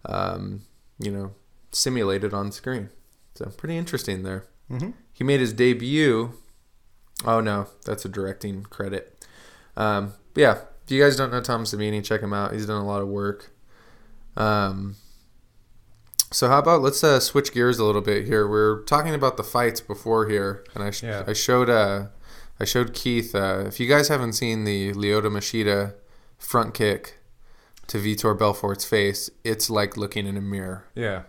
um, 0.06 0.64
you 0.98 1.12
know, 1.12 1.36
simulated 1.72 2.34
on 2.34 2.52
screen. 2.52 2.90
So 3.36 3.46
pretty 3.46 3.78
interesting 3.78 4.24
there. 4.24 4.48
Mm-hmm. 4.70 4.92
He 5.14 5.24
made 5.24 5.40
his 5.40 5.54
debut. 5.54 6.34
Oh 7.24 7.40
no, 7.40 7.68
that's 7.86 8.04
a 8.04 8.10
directing 8.10 8.64
credit. 8.64 9.26
Um, 9.78 10.14
yeah, 10.36 10.62
if 10.86 10.92
you 10.92 11.02
guys 11.02 11.16
don't 11.16 11.32
know 11.32 11.42
Tom 11.42 11.64
Savini, 11.64 12.04
check 12.04 12.22
him 12.22 12.34
out. 12.34 12.54
He's 12.54 12.66
done 12.66 12.82
a 12.82 12.86
lot 12.86 13.02
of 13.02 13.08
work. 13.08 13.52
Um, 14.36 14.96
so 16.32 16.48
how 16.48 16.60
about 16.60 16.82
let's 16.82 17.04
uh, 17.04 17.20
switch 17.20 17.54
gears 17.54 17.80
a 17.80 17.86
little 17.86 18.02
bit 18.02 18.26
here. 18.26 18.48
We're 18.48 18.82
talking 18.84 19.14
about 19.14 19.38
the 19.38 19.44
fights 19.44 19.82
before 19.82 20.28
here, 20.28 20.64
and 20.74 20.84
I 20.84 20.92
sh- 20.92 21.04
Yeah. 21.04 21.24
I 21.28 21.34
showed 21.34 21.70
uh 21.70 22.08
I 22.60 22.66
showed 22.66 22.94
Keith. 22.94 23.36
Uh, 23.36 23.64
if 23.68 23.80
you 23.80 23.88
guys 23.88 24.08
haven't 24.08 24.34
seen 24.34 24.64
the 24.64 24.94
Lyoto 24.94 25.26
Machida 25.32 25.94
front 26.38 26.74
kick 26.74 27.20
to 27.88 27.98
Vitor 27.98 28.38
Belfort's 28.38 28.86
face, 28.86 29.30
it's 29.44 29.70
like 29.70 29.98
looking 29.98 30.26
in 30.28 30.38
a 30.38 30.42
mirror. 30.42 30.86
Yeah. 30.96 31.24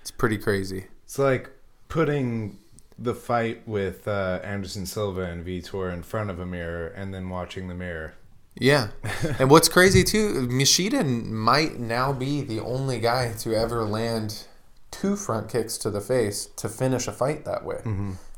It's 0.00 0.10
pretty 0.10 0.38
crazy. 0.38 0.86
It's 1.04 1.18
like 1.18 1.50
putting 1.88 2.58
the 2.98 3.14
fight 3.14 3.66
with 3.66 4.06
uh, 4.08 4.40
Anderson 4.42 4.86
Silva 4.86 5.22
and 5.22 5.44
Vitor 5.44 5.92
in 5.92 6.02
front 6.02 6.30
of 6.30 6.38
a 6.40 6.46
mirror 6.46 6.88
and 6.88 7.12
then 7.14 7.28
watching 7.28 7.68
the 7.68 7.74
mirror. 7.74 8.14
Yeah, 8.54 8.88
and 9.38 9.50
what's 9.50 9.68
crazy 9.68 10.04
too, 10.04 10.46
Machida 10.50 11.04
might 11.30 11.78
now 11.78 12.12
be 12.12 12.42
the 12.42 12.60
only 12.60 13.00
guy 13.00 13.32
to 13.38 13.54
ever 13.54 13.82
land 13.84 14.44
two 14.90 15.16
front 15.16 15.48
kicks 15.48 15.78
to 15.78 15.90
the 15.90 16.00
face 16.02 16.46
to 16.56 16.68
finish 16.68 17.08
a 17.08 17.12
fight 17.12 17.44
that 17.46 17.64
way. 17.64 17.80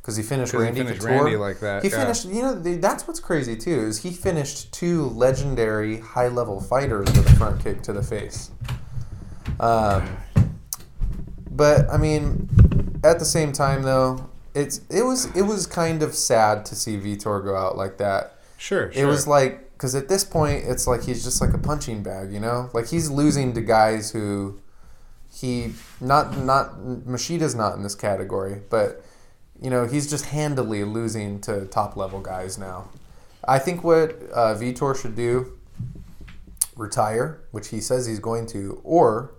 Because 0.01 0.17
he 0.17 0.23
finished 0.23 0.53
'Cause 0.53 0.61
he 0.61 0.65
Randy 0.67 0.83
finished. 0.85 1.03
Randy 1.03 1.37
like 1.37 1.61
that, 1.61 1.83
He 1.83 1.89
yeah. 1.89 2.03
finished. 2.03 2.27
You 2.27 2.43
know, 2.43 2.55
that's 2.55 3.09
what's 3.09 3.21
crazy 3.21 3.57
too 3.57 3.81
is 3.87 4.03
he 4.03 4.13
finished 4.13 4.73
two 4.73 5.07
legendary 5.11 5.99
high 5.99 6.29
level 6.29 6.61
fighters 6.61 7.07
with 7.13 7.27
a 7.29 7.35
front 7.37 7.63
kick 7.65 7.83
to 7.83 7.93
the 7.93 8.03
face. 8.03 8.51
Um, 9.59 10.17
but 11.51 11.89
I 11.91 11.97
mean, 11.97 12.49
at 13.03 13.19
the 13.19 13.25
same 13.25 13.53
time 13.53 13.83
though, 13.83 14.29
it's 14.55 14.81
it 14.91 15.03
was 15.05 15.27
it 15.35 15.43
was 15.43 15.67
kind 15.67 16.03
of 16.03 16.15
sad 16.15 16.65
to 16.67 16.77
see 16.77 16.99
Vitor 16.99 17.43
go 17.45 17.57
out 17.57 17.77
like 17.77 17.99
that. 17.99 18.39
Sure, 18.65 18.91
It 18.95 19.05
was 19.05 19.27
like 19.27 19.73
because 19.75 19.95
at 19.95 20.09
this 20.09 20.25
point 20.25 20.65
it's 20.67 20.87
like 20.87 21.05
he's 21.05 21.23
just 21.23 21.43
like 21.43 21.53
a 21.53 21.59
punching 21.59 22.03
bag, 22.03 22.33
you 22.33 22.41
know. 22.41 22.71
Like 22.73 22.89
he's 22.89 23.11
losing 23.11 23.53
to 23.53 23.61
guys 23.61 24.13
who 24.13 24.59
he 25.31 25.75
not 26.01 26.39
not 26.39 26.79
Machida's 26.79 27.55
not 27.55 27.77
in 27.77 27.83
this 27.83 27.95
category, 27.95 28.63
but 28.71 29.05
you 29.61 29.69
know 29.69 29.87
he's 29.87 30.09
just 30.09 30.25
handily 30.25 30.83
losing 30.83 31.43
to 31.43 31.67
top 31.67 31.95
level 31.95 32.23
guys 32.23 32.57
now. 32.57 32.89
I 33.47 33.59
think 33.59 33.85
what 33.85 34.13
uh, 34.33 34.55
Vitor 34.55 34.99
should 34.99 35.15
do 35.15 35.59
retire, 36.75 37.43
which 37.51 37.69
he 37.69 37.83
says 37.83 38.07
he's 38.07 38.19
going 38.19 38.47
to, 38.47 38.81
or 38.83 39.35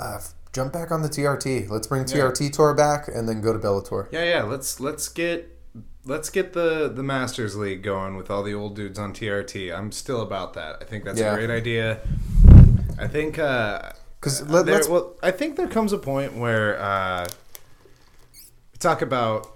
uh, 0.00 0.18
jump 0.52 0.72
back 0.72 0.90
on 0.90 1.02
the 1.02 1.08
TRT. 1.08 1.70
Let's 1.70 1.86
bring 1.86 2.02
TRT 2.02 2.52
tour 2.52 2.74
back 2.74 3.06
and 3.06 3.28
then 3.28 3.40
go 3.40 3.52
to 3.52 3.58
Bellator. 3.60 4.08
Yeah, 4.10 4.24
yeah. 4.24 4.42
Let's 4.42 4.80
let's 4.80 5.08
get 5.08 5.57
let's 6.04 6.30
get 6.30 6.52
the 6.52 6.88
the 6.88 7.02
Masters 7.02 7.56
League 7.56 7.82
going 7.82 8.16
with 8.16 8.30
all 8.30 8.42
the 8.42 8.54
old 8.54 8.76
dudes 8.76 8.98
on 8.98 9.12
TRT. 9.12 9.72
I'm 9.76 9.92
still 9.92 10.22
about 10.22 10.54
that. 10.54 10.78
I 10.80 10.84
think 10.84 11.04
that's 11.04 11.20
Yeah. 11.20 11.32
a 11.32 11.36
great 11.36 11.50
idea. 11.50 12.00
I 12.98 13.06
think 13.06 13.38
uh 13.38 13.92
'Cause 14.20 14.42
uh, 14.42 14.46
let- 14.46 14.66
let's- 14.66 14.88
well, 14.88 15.14
I 15.22 15.30
think 15.30 15.56
there 15.56 15.68
comes 15.68 15.92
a 15.92 15.98
point 15.98 16.34
where 16.36 16.80
uh, 16.80 17.28
we 18.34 18.78
talk 18.78 19.00
about 19.00 19.48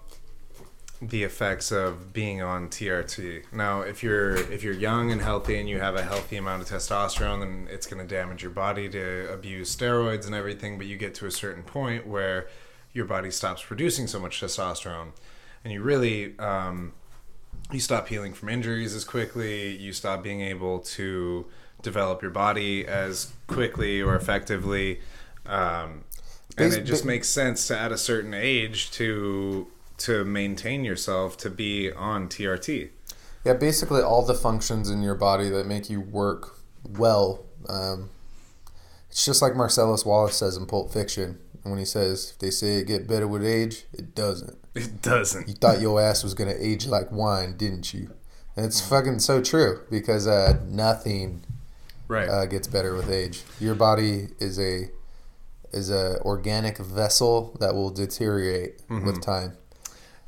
the 1.00 1.24
effects 1.24 1.72
of 1.72 2.12
being 2.12 2.40
on 2.40 2.68
TRT. 2.68 3.42
Now, 3.52 3.80
if 3.80 4.04
you're 4.04 4.36
if 4.36 4.62
you're 4.62 4.72
young 4.72 5.10
and 5.10 5.20
healthy 5.20 5.58
and 5.58 5.68
you 5.68 5.80
have 5.80 5.96
a 5.96 6.02
healthy 6.04 6.36
amount 6.36 6.62
of 6.62 6.68
testosterone, 6.68 7.40
then 7.40 7.66
it's 7.72 7.88
going 7.88 8.06
to 8.06 8.14
damage 8.14 8.42
your 8.42 8.52
body 8.52 8.88
to 8.90 9.32
abuse 9.32 9.74
steroids 9.74 10.26
and 10.26 10.34
everything. 10.34 10.78
But 10.78 10.86
you 10.86 10.96
get 10.96 11.12
to 11.16 11.26
a 11.26 11.30
certain 11.32 11.64
point 11.64 12.06
where 12.06 12.46
your 12.92 13.04
body 13.06 13.32
stops 13.32 13.64
producing 13.64 14.06
so 14.06 14.20
much 14.20 14.40
testosterone, 14.40 15.08
and 15.64 15.72
you 15.72 15.82
really 15.82 16.38
um, 16.38 16.92
you 17.70 17.80
stop 17.80 18.08
healing 18.08 18.34
from 18.34 18.48
injuries 18.48 18.94
as 18.94 19.04
quickly. 19.04 19.76
You 19.76 19.92
stop 19.92 20.22
being 20.22 20.40
able 20.40 20.80
to 20.80 21.46
develop 21.82 22.22
your 22.22 22.30
body 22.30 22.86
as 22.86 23.32
quickly 23.46 24.00
or 24.00 24.14
effectively. 24.14 25.00
Um, 25.46 26.04
and 26.56 26.72
it 26.72 26.82
just 26.82 27.04
makes 27.04 27.28
sense 27.28 27.66
to 27.68 27.78
at 27.78 27.92
a 27.92 27.98
certain 27.98 28.34
age 28.34 28.90
to 28.92 29.68
to 29.98 30.24
maintain 30.24 30.84
yourself 30.84 31.36
to 31.38 31.50
be 31.50 31.92
on 31.92 32.28
TRT. 32.28 32.90
Yeah, 33.44 33.54
basically 33.54 34.02
all 34.02 34.24
the 34.24 34.34
functions 34.34 34.90
in 34.90 35.02
your 35.02 35.14
body 35.14 35.48
that 35.48 35.66
make 35.66 35.90
you 35.90 36.00
work 36.00 36.58
well. 36.88 37.44
Um, 37.68 38.10
it's 39.08 39.24
just 39.24 39.42
like 39.42 39.56
Marcellus 39.56 40.04
Wallace 40.04 40.36
says 40.36 40.56
in 40.56 40.66
Pulp 40.66 40.92
Fiction 40.92 41.38
when 41.62 41.78
he 41.78 41.84
says, 41.84 42.30
"If 42.32 42.38
they 42.38 42.50
say 42.50 42.76
it 42.76 42.86
get 42.86 43.08
better 43.08 43.26
with 43.26 43.44
age, 43.44 43.84
it 43.92 44.14
doesn't." 44.14 44.61
It 44.74 45.02
doesn't. 45.02 45.48
You 45.48 45.54
thought 45.54 45.80
your 45.80 46.00
ass 46.00 46.22
was 46.24 46.34
gonna 46.34 46.54
age 46.58 46.86
like 46.86 47.10
wine, 47.12 47.56
didn't 47.56 47.92
you? 47.92 48.10
And 48.56 48.64
it's 48.66 48.80
fucking 48.86 49.18
so 49.20 49.42
true 49.42 49.80
because 49.90 50.26
uh, 50.26 50.60
nothing 50.66 51.44
Right. 52.08 52.28
uh, 52.28 52.46
gets 52.46 52.66
better 52.68 52.94
with 52.94 53.10
age. 53.10 53.42
Your 53.60 53.74
body 53.74 54.28
is 54.38 54.58
a 54.58 54.90
is 55.72 55.88
a 55.90 56.20
organic 56.20 56.76
vessel 56.78 57.56
that 57.60 57.74
will 57.74 57.88
deteriorate 57.90 58.80
with 58.90 59.22
time. 59.22 59.56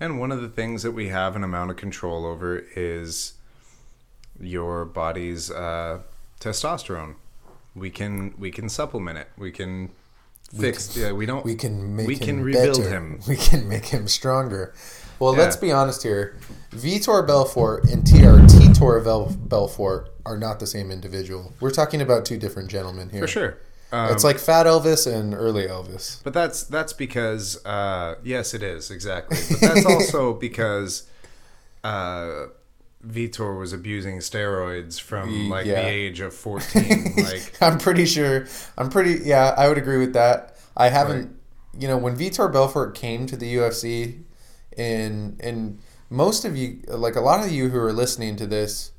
And 0.01 0.19
one 0.19 0.33
of 0.33 0.41
the 0.41 0.49
things 0.49 0.83
that 0.83 0.93
we 0.93 1.09
have 1.09 1.37
an 1.37 1.45
amount 1.45 1.71
of 1.71 1.77
control 1.77 2.25
over 2.25 2.65
is 2.75 3.35
your 4.41 4.85
body's 4.87 5.51
uh, 5.51 6.01
testosterone. 6.41 7.17
We 7.75 7.91
can 7.91 8.35
we 8.39 8.51
can 8.51 8.69
supplement 8.69 9.19
it. 9.19 9.29
We 9.37 9.51
can 9.53 9.91
fix. 10.61 10.97
yeah, 10.97 11.13
we 11.13 11.27
don't. 11.27 11.45
We 11.45 11.55
can 11.55 11.97
make 11.97 12.07
we 12.07 12.17
can 12.17 12.43
rebuild 12.43 12.79
better. 12.79 12.89
him. 12.91 13.21
We 13.29 13.37
can 13.37 13.69
make 13.69 13.87
him 13.87 14.07
stronger. 14.09 14.73
Well, 15.19 15.35
Yeah. 15.35 15.43
let's 15.43 15.57
be 15.57 15.71
honest 15.73 16.03
here. 16.03 16.37
Vitor 16.73 17.25
Belfort 17.27 17.85
and 17.85 18.03
TRT 18.05 18.77
Tor 18.77 18.99
Vel- 19.01 19.35
Belfort 19.39 20.11
are 20.27 20.37
not 20.37 20.59
the 20.61 20.67
same 20.67 20.91
individual. 20.91 21.53
We're 21.61 21.71
talking 21.71 22.01
about 22.01 22.25
two 22.25 22.37
different 22.37 22.69
gentlemen 22.71 23.11
here. 23.11 23.21
for 23.21 23.29
sure. 23.29 23.59
Um, 23.93 24.11
It's 24.13 24.25
like 24.25 24.39
Fat 24.39 24.67
Elvis 24.67 25.07
and 25.07 25.35
early 25.35 25.67
Elvis. 25.69 26.21
But 26.25 26.33
that's 26.33 26.65
that's 26.65 26.93
because 26.93 27.65
uh, 27.65 28.17
yes, 28.25 28.53
it 28.55 28.63
is 28.63 28.91
exactly. 28.91 29.39
But 29.51 29.61
that's 29.61 29.87
also 29.95 30.33
because 30.35 31.05
uh, 31.85 32.47
Vitor 33.07 33.59
was 33.59 33.73
abusing 33.73 34.19
steroids 34.19 35.01
from 35.01 35.49
like 35.51 35.67
Yeah. 35.67 35.83
the 35.83 35.89
age 35.89 36.21
of 36.21 36.35
fourteen. 36.35 37.15
like 37.17 37.53
I'm 37.61 37.79
pretty 37.79 38.07
sure. 38.07 38.47
I'm 38.79 38.89
pretty. 38.91 39.25
Yeah, 39.25 39.55
I 39.57 39.69
would 39.69 39.79
agree 39.79 39.99
with 39.99 40.13
that. 40.15 40.57
I 40.77 40.89
haven't. 40.89 41.37
You 41.79 41.89
know, 41.89 41.99
when 41.99 42.17
Vitor 42.17 42.53
Belfort 42.53 42.95
came 42.95 43.27
to 43.27 43.37
the 43.37 43.57
UFC, 43.57 44.23
and 44.77 45.41
and 45.41 45.79
most 46.11 46.45
of 46.45 46.57
you, 46.57 46.81
like 46.89 47.17
a 47.17 47.21
lot 47.21 47.45
of 47.45 47.51
you 47.53 47.69
who 47.71 47.79
are 47.79 47.93
listening 47.93 48.37
to 48.37 48.47
this, 48.47 48.93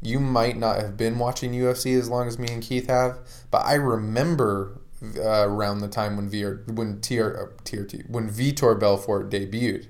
you 0.00 0.18
might 0.18 0.56
not 0.56 0.76
have 0.80 0.96
been 0.96 1.18
watching 1.18 1.52
UFC 1.52 1.98
as 1.98 2.08
long 2.08 2.26
as 2.28 2.38
me 2.38 2.48
and 2.50 2.62
Keith 2.62 2.88
have, 2.88 3.18
but 3.50 3.64
I 3.66 3.74
remember 3.74 4.80
uh, 5.18 5.46
around 5.48 5.80
the 5.80 5.88
time 5.88 6.16
when 6.16 6.30
VR 6.30 6.66
when 6.72 7.00
TR, 7.00 7.36
uh, 7.36 7.46
TRT 7.64 8.08
when 8.08 8.30
Vitor 8.30 8.78
Belfort 8.78 9.30
debuted. 9.30 9.86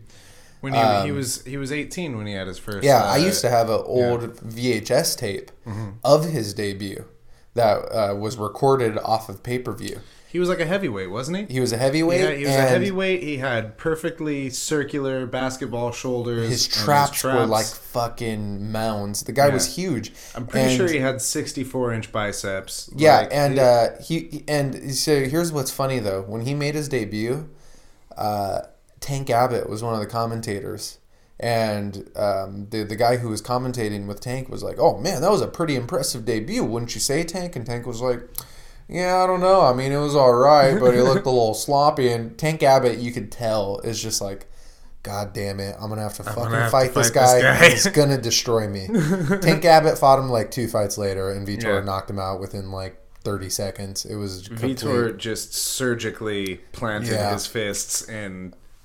When 0.63 0.73
he, 0.73 1.03
he 1.07 1.13
was 1.13 1.45
he 1.45 1.59
was 1.59 1.71
eighteen 1.71 2.17
when 2.17 2.27
he 2.27 2.33
had 2.33 2.47
his 2.47 2.59
first. 2.59 2.79
Um, 2.79 2.85
Yeah, 2.85 3.03
uh, 3.05 3.13
I 3.13 3.19
used 3.19 3.43
to 3.43 3.51
have 3.51 3.69
an 3.69 3.83
old 3.85 4.23
VHS 4.39 5.19
tape 5.19 5.51
of 6.03 6.25
his 6.31 6.55
debut 6.55 7.05
that 7.55 7.77
uh, 7.93 8.15
was 8.15 8.39
recorded 8.39 8.97
off 8.99 9.29
of 9.29 9.43
pay 9.43 9.59
per 9.59 9.73
view. 9.73 10.01
He 10.31 10.39
was 10.39 10.49
like 10.49 10.61
a 10.61 10.65
heavyweight, 10.65 11.11
wasn't 11.11 11.37
he? 11.47 11.55
He 11.55 11.61
was 11.61 11.73
a 11.73 11.77
heavyweight. 11.77 12.21
He, 12.21 12.25
had- 12.27 12.39
he 12.39 12.45
was 12.47 12.55
a 12.55 12.63
heavyweight. 12.63 13.23
He 13.23 13.37
had 13.37 13.77
perfectly 13.77 14.49
circular 14.49 15.27
basketball 15.27 15.93
shoulders. 15.93 16.49
His 16.49 16.65
and 16.65 16.75
traps, 16.87 17.23
were 17.23 17.45
like 17.45 17.67
fucking 17.67 18.73
mounds. 18.73 19.25
The 19.25 19.33
guy 19.33 19.51
was 19.51 19.77
huge. 19.77 20.11
I'm 20.35 20.47
pretty 20.47 20.69
And- 20.69 20.77
sure 20.79 20.89
he 20.89 21.01
had 21.01 21.21
64 21.21 21.93
inch 21.93 22.13
biceps. 22.13 22.89
Yeah, 22.97 23.19
Like, 23.19 23.29
and 23.31 23.55
he- 23.55 23.61
uh, 23.61 23.89
he 24.03 24.45
and 24.49 24.95
so 24.95 25.25
here's 25.27 25.53
what's 25.53 25.71
funny 25.71 25.99
though. 25.99 26.23
When 26.23 26.47
he 26.47 26.55
made 26.55 26.75
his 26.77 26.89
debut, 26.89 27.51
uh, 28.17 28.61
Tank 29.03 29.29
Abbott 29.29 29.69
was 29.69 29.83
one 29.83 29.93
of 29.93 30.01
the 30.01 30.07
commentators, 30.07 30.99
and 31.39 32.09
um, 32.17 32.69
the 32.71 32.85
the 32.85 32.97
guy 32.97 33.17
who 33.19 33.29
was 33.29 33.43
commentating 33.43 34.07
with 34.07 34.21
Tank 34.21 34.49
was 34.49 34.63
like, 34.63 34.79
"Oh 34.79 34.97
man, 34.99 35.21
that 35.21 35.31
was 35.31 35.43
a 35.43 35.49
pretty 35.49 35.77
impressive 35.77 36.25
debut, 36.25 36.65
wouldn't 36.65 36.95
you 36.95 37.01
say, 37.01 37.23
Tank?" 37.25 37.55
And 37.57 37.67
Tank 37.67 37.87
was 37.87 38.01
like. 38.01 38.21
Yeah, 38.89 39.23
I 39.23 39.27
don't 39.27 39.41
know. 39.41 39.63
I 39.63 39.73
mean, 39.73 39.91
it 39.91 39.97
was 39.97 40.15
all 40.15 40.35
right, 40.35 40.79
but 40.79 40.93
it 40.95 41.03
looked 41.05 41.25
a 41.25 41.31
little 41.31 41.55
sloppy. 41.67 42.11
And 42.11 42.37
Tank 42.37 42.63
Abbott, 42.63 42.99
you 42.99 43.11
could 43.11 43.33
tell, 43.33 43.79
is 43.79 44.03
just 44.03 44.21
like, 44.21 44.47
God 45.03 45.33
damn 45.33 45.61
it, 45.61 45.77
I'm 45.81 45.89
gonna 45.89 46.03
have 46.03 46.15
to 46.15 46.25
fucking 46.25 46.51
have 46.53 46.65
to 46.67 46.71
fight, 46.71 46.93
this 46.93 47.09
fight 47.09 47.15
this 47.15 47.41
guy. 47.41 47.41
guy." 47.41 47.71
He's 47.71 47.87
gonna 47.87 48.19
destroy 48.21 48.69
me. 48.69 48.89
Tank 49.41 49.65
Abbott 49.65 49.97
fought 49.99 50.19
him 50.19 50.29
like 50.29 50.51
two 50.51 50.69
fights 50.69 50.99
later, 50.99 51.31
and 51.31 51.47
Vitor 51.47 51.63
Yeah. 51.79 51.81
knocked 51.81 52.11
him 52.11 52.19
out 52.19 52.39
within 52.41 52.71
like 52.71 53.01
30 53.23 53.49
seconds. 53.49 54.05
It 54.05 54.17
was 54.17 54.49
complete. 54.49 54.79
Vitor 54.79 55.17
just 55.17 55.55
surgically 55.55 56.57
planted 56.73 57.13
Yeah. 57.13 57.33
His 57.33 57.47
fists 57.47 58.03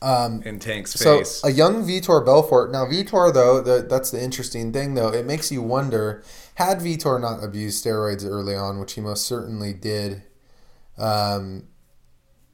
in 0.02 0.44
in 0.44 0.60
Tank's 0.60 0.94
So 0.94 1.20
face. 1.20 1.42
a 1.44 1.52
young 1.52 1.84
Vitor 1.84 2.24
Belfort. 2.26 2.72
Now 2.72 2.86
Vitor 2.86 3.34
though, 3.34 3.62
the, 3.62 3.86
that's 3.88 4.12
the 4.12 4.22
interesting 4.22 4.72
thing 4.72 4.94
though. 4.94 5.10
It 5.10 5.26
makes 5.26 5.52
you 5.52 5.62
wonder: 5.62 6.24
had 6.56 6.80
Vitor 6.80 7.20
not 7.20 7.44
abused 7.44 7.84
steroids 7.84 8.26
early 8.26 8.56
on, 8.56 8.80
which 8.80 8.94
he 8.94 9.02
most 9.02 9.26
certainly 9.26 9.74
did, 9.74 10.24
um, 10.98 11.68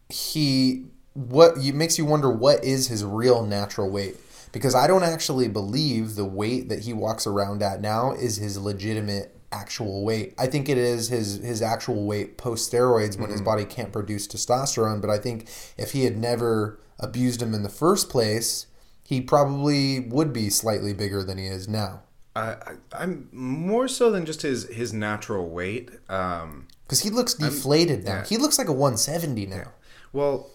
he 0.10 0.86
what 1.14 1.58
it 1.58 1.76
makes 1.76 1.98
you 1.98 2.06
wonder 2.06 2.30
what 2.30 2.64
is 2.64 2.88
his 2.88 3.04
real 3.04 3.46
natural 3.46 3.90
weight 3.90 4.18
because 4.54 4.76
I 4.76 4.88
don't 4.88 5.04
actually 5.04 5.48
believe 5.50 6.16
the 6.16 6.26
weight 6.26 6.70
that 6.70 6.80
he 6.80 6.94
walks 6.94 7.28
around 7.28 7.62
at 7.62 7.82
now 7.82 8.14
is 8.14 8.38
his 8.38 8.58
legitimate 8.58 9.36
actual 9.52 10.04
weight. 10.06 10.34
I 10.38 10.48
think 10.48 10.70
it 10.70 10.78
is 10.78 11.10
his 11.10 11.38
his 11.44 11.62
actual 11.62 12.06
weight 12.06 12.38
post 12.38 12.72
steroids 12.72 13.20
when 13.20 13.30
his 13.30 13.42
body 13.42 13.66
can't 13.66 13.92
produce 13.92 14.28
testosterone. 14.28 15.02
But 15.02 15.10
I 15.10 15.18
think 15.18 15.50
if 15.78 15.92
he 15.92 16.06
had 16.06 16.18
never 16.18 16.80
abused 17.04 17.42
him 17.42 17.54
in 17.54 17.64
the 17.64 17.70
first 17.70 18.10
place, 18.10 18.68
he 19.04 19.22
probably 19.22 20.00
would 20.00 20.32
be 20.34 20.50
slightly 20.50 20.94
bigger 20.94 21.24
than 21.24 21.38
he 21.38 21.46
is 21.46 21.68
now. 21.68 22.02
I, 22.36 22.42
I, 22.54 22.74
I'm 22.94 23.30
more 23.32 23.88
so 23.88 24.10
than 24.12 24.26
just 24.26 24.42
his 24.42 24.68
his 24.70 24.92
natural 24.94 25.50
weight. 25.50 25.90
Um, 26.10 26.68
Because 26.86 27.02
he 27.02 27.10
looks 27.12 27.34
deflated 27.36 28.06
now. 28.06 28.16
yeah. 28.20 28.26
He 28.26 28.38
looks 28.38 28.58
like 28.58 28.68
a 28.70 28.74
170 28.74 29.46
now. 29.46 29.72
well, 30.14 30.50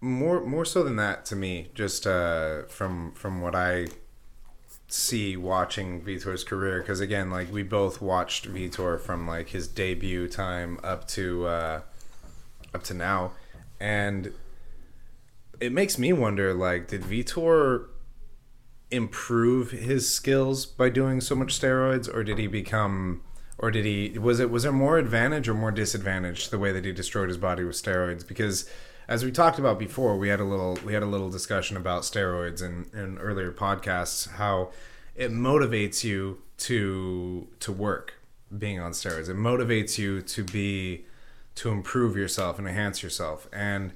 more 0.00 0.44
more 0.44 0.64
so 0.64 0.84
than 0.84 0.94
that 0.96 1.24
to 1.26 1.34
me. 1.36 1.68
Just 1.74 2.06
uh, 2.06 2.62
from 2.68 3.12
from 3.14 3.40
what 3.40 3.56
I 3.56 3.88
see 4.86 5.36
watching 5.36 6.00
Vitor's 6.00 6.44
career, 6.44 6.80
because 6.80 7.00
again, 7.00 7.30
like 7.30 7.52
we 7.52 7.62
both 7.64 8.00
watched 8.00 8.48
Vitor 8.48 9.00
from 9.00 9.26
like 9.26 9.48
his 9.48 9.66
debut 9.66 10.28
time 10.28 10.78
up 10.84 11.08
to 11.08 11.46
uh, 11.46 11.80
up 12.72 12.84
to 12.84 12.94
now, 12.94 13.32
and 13.80 14.32
it 15.60 15.72
makes 15.72 15.98
me 15.98 16.12
wonder 16.12 16.54
like 16.54 16.88
did 16.88 17.02
Vitor 17.02 17.86
improve 18.90 19.70
his 19.70 20.08
skills 20.08 20.64
by 20.64 20.88
doing 20.88 21.20
so 21.20 21.34
much 21.34 21.58
steroids 21.58 22.12
or 22.12 22.24
did 22.24 22.38
he 22.38 22.46
become 22.46 23.22
or 23.58 23.70
did 23.70 23.84
he 23.84 24.18
was 24.18 24.40
it 24.40 24.50
was 24.50 24.62
there 24.62 24.72
more 24.72 24.98
advantage 24.98 25.48
or 25.48 25.54
more 25.54 25.70
disadvantage 25.70 26.48
the 26.48 26.58
way 26.58 26.72
that 26.72 26.84
he 26.84 26.92
destroyed 26.92 27.28
his 27.28 27.36
body 27.36 27.64
with 27.64 27.76
steroids? 27.76 28.26
Because 28.26 28.68
as 29.08 29.24
we 29.24 29.32
talked 29.32 29.58
about 29.58 29.78
before 29.78 30.16
we 30.16 30.28
had 30.28 30.40
a 30.40 30.44
little 30.44 30.78
we 30.84 30.94
had 30.94 31.02
a 31.02 31.06
little 31.06 31.30
discussion 31.30 31.76
about 31.76 32.02
steroids 32.02 32.62
in, 32.62 32.86
in 32.98 33.18
earlier 33.18 33.52
podcasts 33.52 34.28
how 34.32 34.70
it 35.16 35.30
motivates 35.30 36.04
you 36.04 36.40
to 36.56 37.48
to 37.60 37.72
work 37.72 38.14
being 38.56 38.80
on 38.80 38.92
steroids. 38.92 39.28
It 39.28 39.36
motivates 39.36 39.98
you 39.98 40.22
to 40.22 40.44
be 40.44 41.04
to 41.56 41.70
improve 41.70 42.16
yourself 42.16 42.58
and 42.58 42.68
enhance 42.68 43.02
yourself. 43.02 43.48
And 43.52 43.92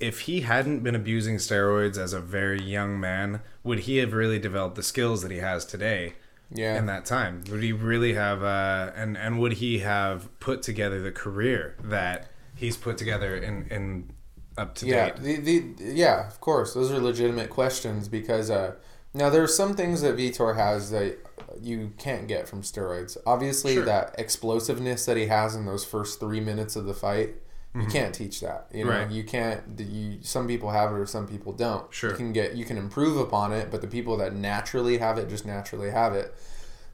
if 0.00 0.20
he 0.20 0.40
hadn't 0.42 0.80
been 0.80 0.94
abusing 0.94 1.36
steroids 1.36 1.96
as 1.98 2.12
a 2.12 2.20
very 2.20 2.60
young 2.62 2.98
man, 3.00 3.40
would 3.62 3.80
he 3.80 3.98
have 3.98 4.12
really 4.12 4.38
developed 4.38 4.74
the 4.76 4.82
skills 4.82 5.22
that 5.22 5.30
he 5.30 5.38
has 5.38 5.64
today? 5.64 6.14
Yeah. 6.50 6.76
In 6.78 6.86
that 6.86 7.04
time, 7.04 7.42
would 7.50 7.62
he 7.62 7.72
really 7.72 8.12
have? 8.14 8.42
Uh, 8.42 8.92
and 8.94 9.16
and 9.16 9.40
would 9.40 9.54
he 9.54 9.78
have 9.80 10.28
put 10.40 10.62
together 10.62 11.00
the 11.02 11.10
career 11.10 11.76
that 11.82 12.28
he's 12.54 12.76
put 12.76 12.96
together 12.98 13.34
in 13.36 13.66
in 13.70 14.10
up 14.56 14.74
to 14.76 14.86
Yeah, 14.86 15.10
date? 15.10 15.16
the, 15.22 15.36
the 15.38 15.74
yeah, 15.94 16.26
of 16.28 16.40
course, 16.40 16.74
those 16.74 16.92
are 16.92 17.00
legitimate 17.00 17.50
questions 17.50 18.08
because 18.08 18.50
uh, 18.50 18.74
now 19.14 19.30
there 19.30 19.42
are 19.42 19.48
some 19.48 19.74
things 19.74 20.02
that 20.02 20.16
Vitor 20.16 20.54
has 20.54 20.90
that 20.90 21.18
you 21.60 21.92
can't 21.98 22.28
get 22.28 22.46
from 22.48 22.62
steroids. 22.62 23.16
Obviously, 23.26 23.74
Sure. 23.74 23.84
that 23.86 24.14
explosiveness 24.18 25.06
that 25.06 25.16
he 25.16 25.26
has 25.26 25.56
in 25.56 25.66
those 25.66 25.84
first 25.84 26.20
three 26.20 26.40
minutes 26.40 26.76
of 26.76 26.84
the 26.84 26.94
fight, 26.94 27.34
you 27.74 27.86
can't 27.86 28.14
teach 28.14 28.40
that. 28.40 28.68
You 28.72 28.84
know, 28.84 28.90
Mm-hmm. 28.90 29.00
Right. 29.00 29.10
you 29.10 29.24
can't. 29.24 29.62
You 29.80 30.18
some 30.22 30.46
people 30.46 30.70
have 30.70 30.90
it 30.92 30.94
or 30.94 31.06
some 31.06 31.26
people 31.26 31.52
don't. 31.52 31.92
Sure. 31.92 32.10
you 32.10 32.16
can 32.16 32.32
get 32.32 32.54
you 32.56 32.64
can 32.64 32.76
improve 32.78 33.16
upon 33.16 33.52
it, 33.52 33.70
but 33.70 33.80
the 33.80 33.88
people 33.88 34.16
that 34.18 34.34
naturally 34.34 34.98
have 34.98 35.18
it 35.18 35.28
just 35.28 35.44
naturally 35.44 35.90
have 35.90 36.14
it. 36.14 36.34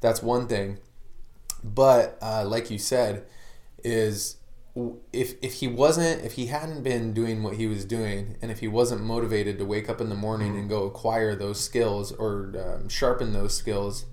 That's 0.01 0.23
one 0.23 0.47
thing. 0.49 0.79
But 1.63 2.17
uh, 2.23 2.45
like 2.47 2.71
you 2.71 2.79
said, 2.79 3.27
is 3.85 4.37
if 5.13 5.35
if 5.43 5.55
he 5.55 5.67
wasn't 5.69 6.25
if 6.25 6.33
he 6.35 6.47
hadn't 6.47 6.83
been 6.83 7.13
doing 7.13 7.43
what 7.43 7.57
he 7.57 7.67
was 7.67 7.85
doing 7.85 8.37
and 8.41 8.51
if 8.51 8.61
he 8.61 8.69
wasn't 8.69 9.03
motivated 9.03 9.59
to 9.59 9.65
wake 9.65 9.91
up 9.91 10.01
in 10.01 10.09
the 10.09 10.15
morning 10.15 10.57
and 10.57 10.69
go 10.69 10.85
acquire 10.85 11.35
those 11.35 11.61
skills 11.61 12.13
or 12.13 12.55
um, 12.57 12.89
sharpen 12.89 13.33
those 13.33 13.53
skills 13.55 14.07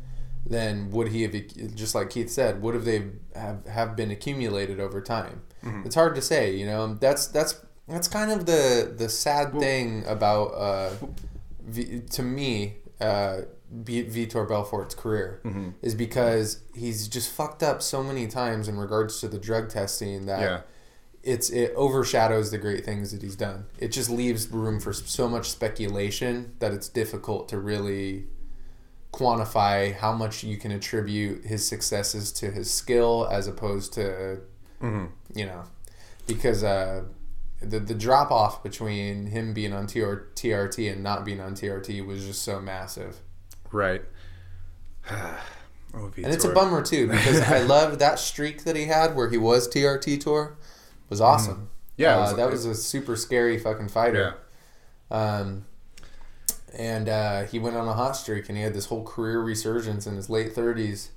then 0.46 0.90
would 0.90 1.10
he 1.10 1.22
have 1.22 1.36
just 1.76 1.94
like 1.94 2.10
keith 2.10 2.30
said 2.32 2.60
would 2.62 2.74
have 2.74 2.86
they 2.86 3.06
have, 3.36 3.66
have 3.68 3.96
been 3.96 4.10
accumulated 4.10 4.80
over 4.80 5.00
time 5.00 5.42
it's 5.86 5.96
hard 5.96 6.16
to 6.16 6.22
say 6.22 6.56
you 6.56 6.66
know 6.66 6.94
that's 6.96 7.28
that's 7.28 7.60
that's 7.88 8.08
kind 8.08 8.32
of 8.32 8.46
the 8.46 8.94
the 8.98 9.10
sad 9.10 9.58
thing 9.60 10.06
about 10.08 10.48
uh, 10.54 10.90
v, 11.66 12.02
to 12.12 12.22
me 12.24 12.76
uh, 13.02 13.42
v, 13.72 14.04
Vitor 14.06 14.48
Belfort's 14.48 14.96
career 14.96 15.42
is 15.82 15.94
because 15.96 16.62
he's 16.76 17.08
just 17.08 17.32
fucked 17.32 17.64
up 17.64 17.82
so 17.82 18.02
many 18.04 18.28
times 18.28 18.68
in 18.68 18.78
regards 18.78 19.20
to 19.22 19.28
the 19.28 19.38
drug 19.40 19.70
testing 19.70 20.26
that 20.26 20.42
Yeah. 20.42 20.62
it's 21.24 21.50
it 21.50 21.74
overshadows 21.76 22.52
the 22.52 22.58
great 22.58 22.86
things 22.86 23.12
that 23.12 23.22
he's 23.22 23.36
done. 23.36 23.66
It 23.80 23.90
just 23.90 24.10
leaves 24.10 24.48
room 24.50 24.80
for 24.80 24.94
so 24.94 25.28
much 25.28 25.50
speculation 25.50 26.54
that 26.60 26.72
it's 26.74 26.88
difficult 26.90 27.50
to 27.50 27.58
really 27.60 28.28
quantify 29.14 29.94
how 29.96 30.14
much 30.14 30.44
you 30.44 30.58
can 30.58 30.72
attribute 30.72 31.46
his 31.46 31.68
successes 31.68 32.32
to 32.34 32.52
his 32.52 32.72
skill 32.72 33.28
as 33.32 33.48
opposed 33.48 33.94
to 33.94 34.40
you 34.82 35.46
know 35.46 35.64
because 36.28 36.64
uh 36.64 37.04
the, 37.60 37.80
the 37.80 37.96
drop 37.96 38.30
off 38.32 38.62
between 38.62 39.28
him 39.28 39.52
being 39.54 39.74
on 39.74 39.88
TR, 39.88 40.30
TRT 40.36 40.92
and 40.92 41.02
not 41.02 41.26
being 41.26 41.40
on 41.42 41.56
TRT 41.56 42.06
was 42.06 42.24
just 42.24 42.44
so 42.44 42.62
massive. 42.62 43.18
Right. 43.72 44.04
oh, 45.12 46.12
And 46.16 46.28
it's 46.28 46.46
a 46.46 46.52
bummer 46.54 46.84
too 46.84 47.08
because 47.08 47.42
I 47.42 47.60
loved 47.64 48.00
that 48.00 48.20
streak 48.20 48.64
that 48.66 48.76
he 48.76 48.86
had 48.86 49.16
where 49.16 49.30
he 49.30 49.38
was 49.38 49.68
TRT 49.68 50.20
tour 50.22 50.56
was 51.10 51.20
awesome. 51.20 51.70
Yeah, 51.96 52.18
uh, 52.18 52.22
was- 52.22 52.36
that 52.36 52.52
was 52.52 52.66
a 52.66 52.76
super 52.76 53.16
scary 53.16 53.58
fucking 53.58 53.90
fighter. 53.90 54.36
Yeah. 55.10 55.18
Um, 55.40 55.66
and 56.78 57.10
uh, 57.10 57.44
he 57.46 57.58
went 57.60 57.76
on 57.76 57.88
a 57.88 57.94
hot 57.94 58.12
streak, 58.16 58.50
and 58.50 58.58
he 58.58 58.64
had 58.64 58.74
this 58.76 58.86
whole 58.88 59.04
career 59.04 59.42
resurgence 59.42 60.06
in 60.06 60.16
his 60.16 60.30
late 60.30 60.54
thirties. 60.54 61.10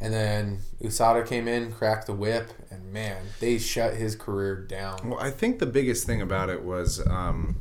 And 0.00 0.12
then 0.12 0.58
USADA 0.82 1.26
came 1.26 1.48
in, 1.48 1.72
cracked 1.72 2.06
the 2.06 2.12
whip, 2.12 2.50
and 2.70 2.92
man, 2.92 3.22
they 3.40 3.58
shut 3.58 3.94
his 3.94 4.16
career 4.16 4.56
down. 4.56 5.10
Well, 5.10 5.18
I 5.20 5.30
think 5.30 5.58
the 5.60 5.66
biggest 5.66 6.04
thing 6.06 6.20
about 6.20 6.50
it 6.50 6.62
was 6.62 7.04
um, 7.06 7.56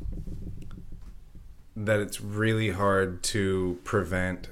that 1.76 2.00
it's 2.00 2.20
really 2.22 2.72
hard 2.72 3.24
to 3.24 3.80
prevent 3.84 4.50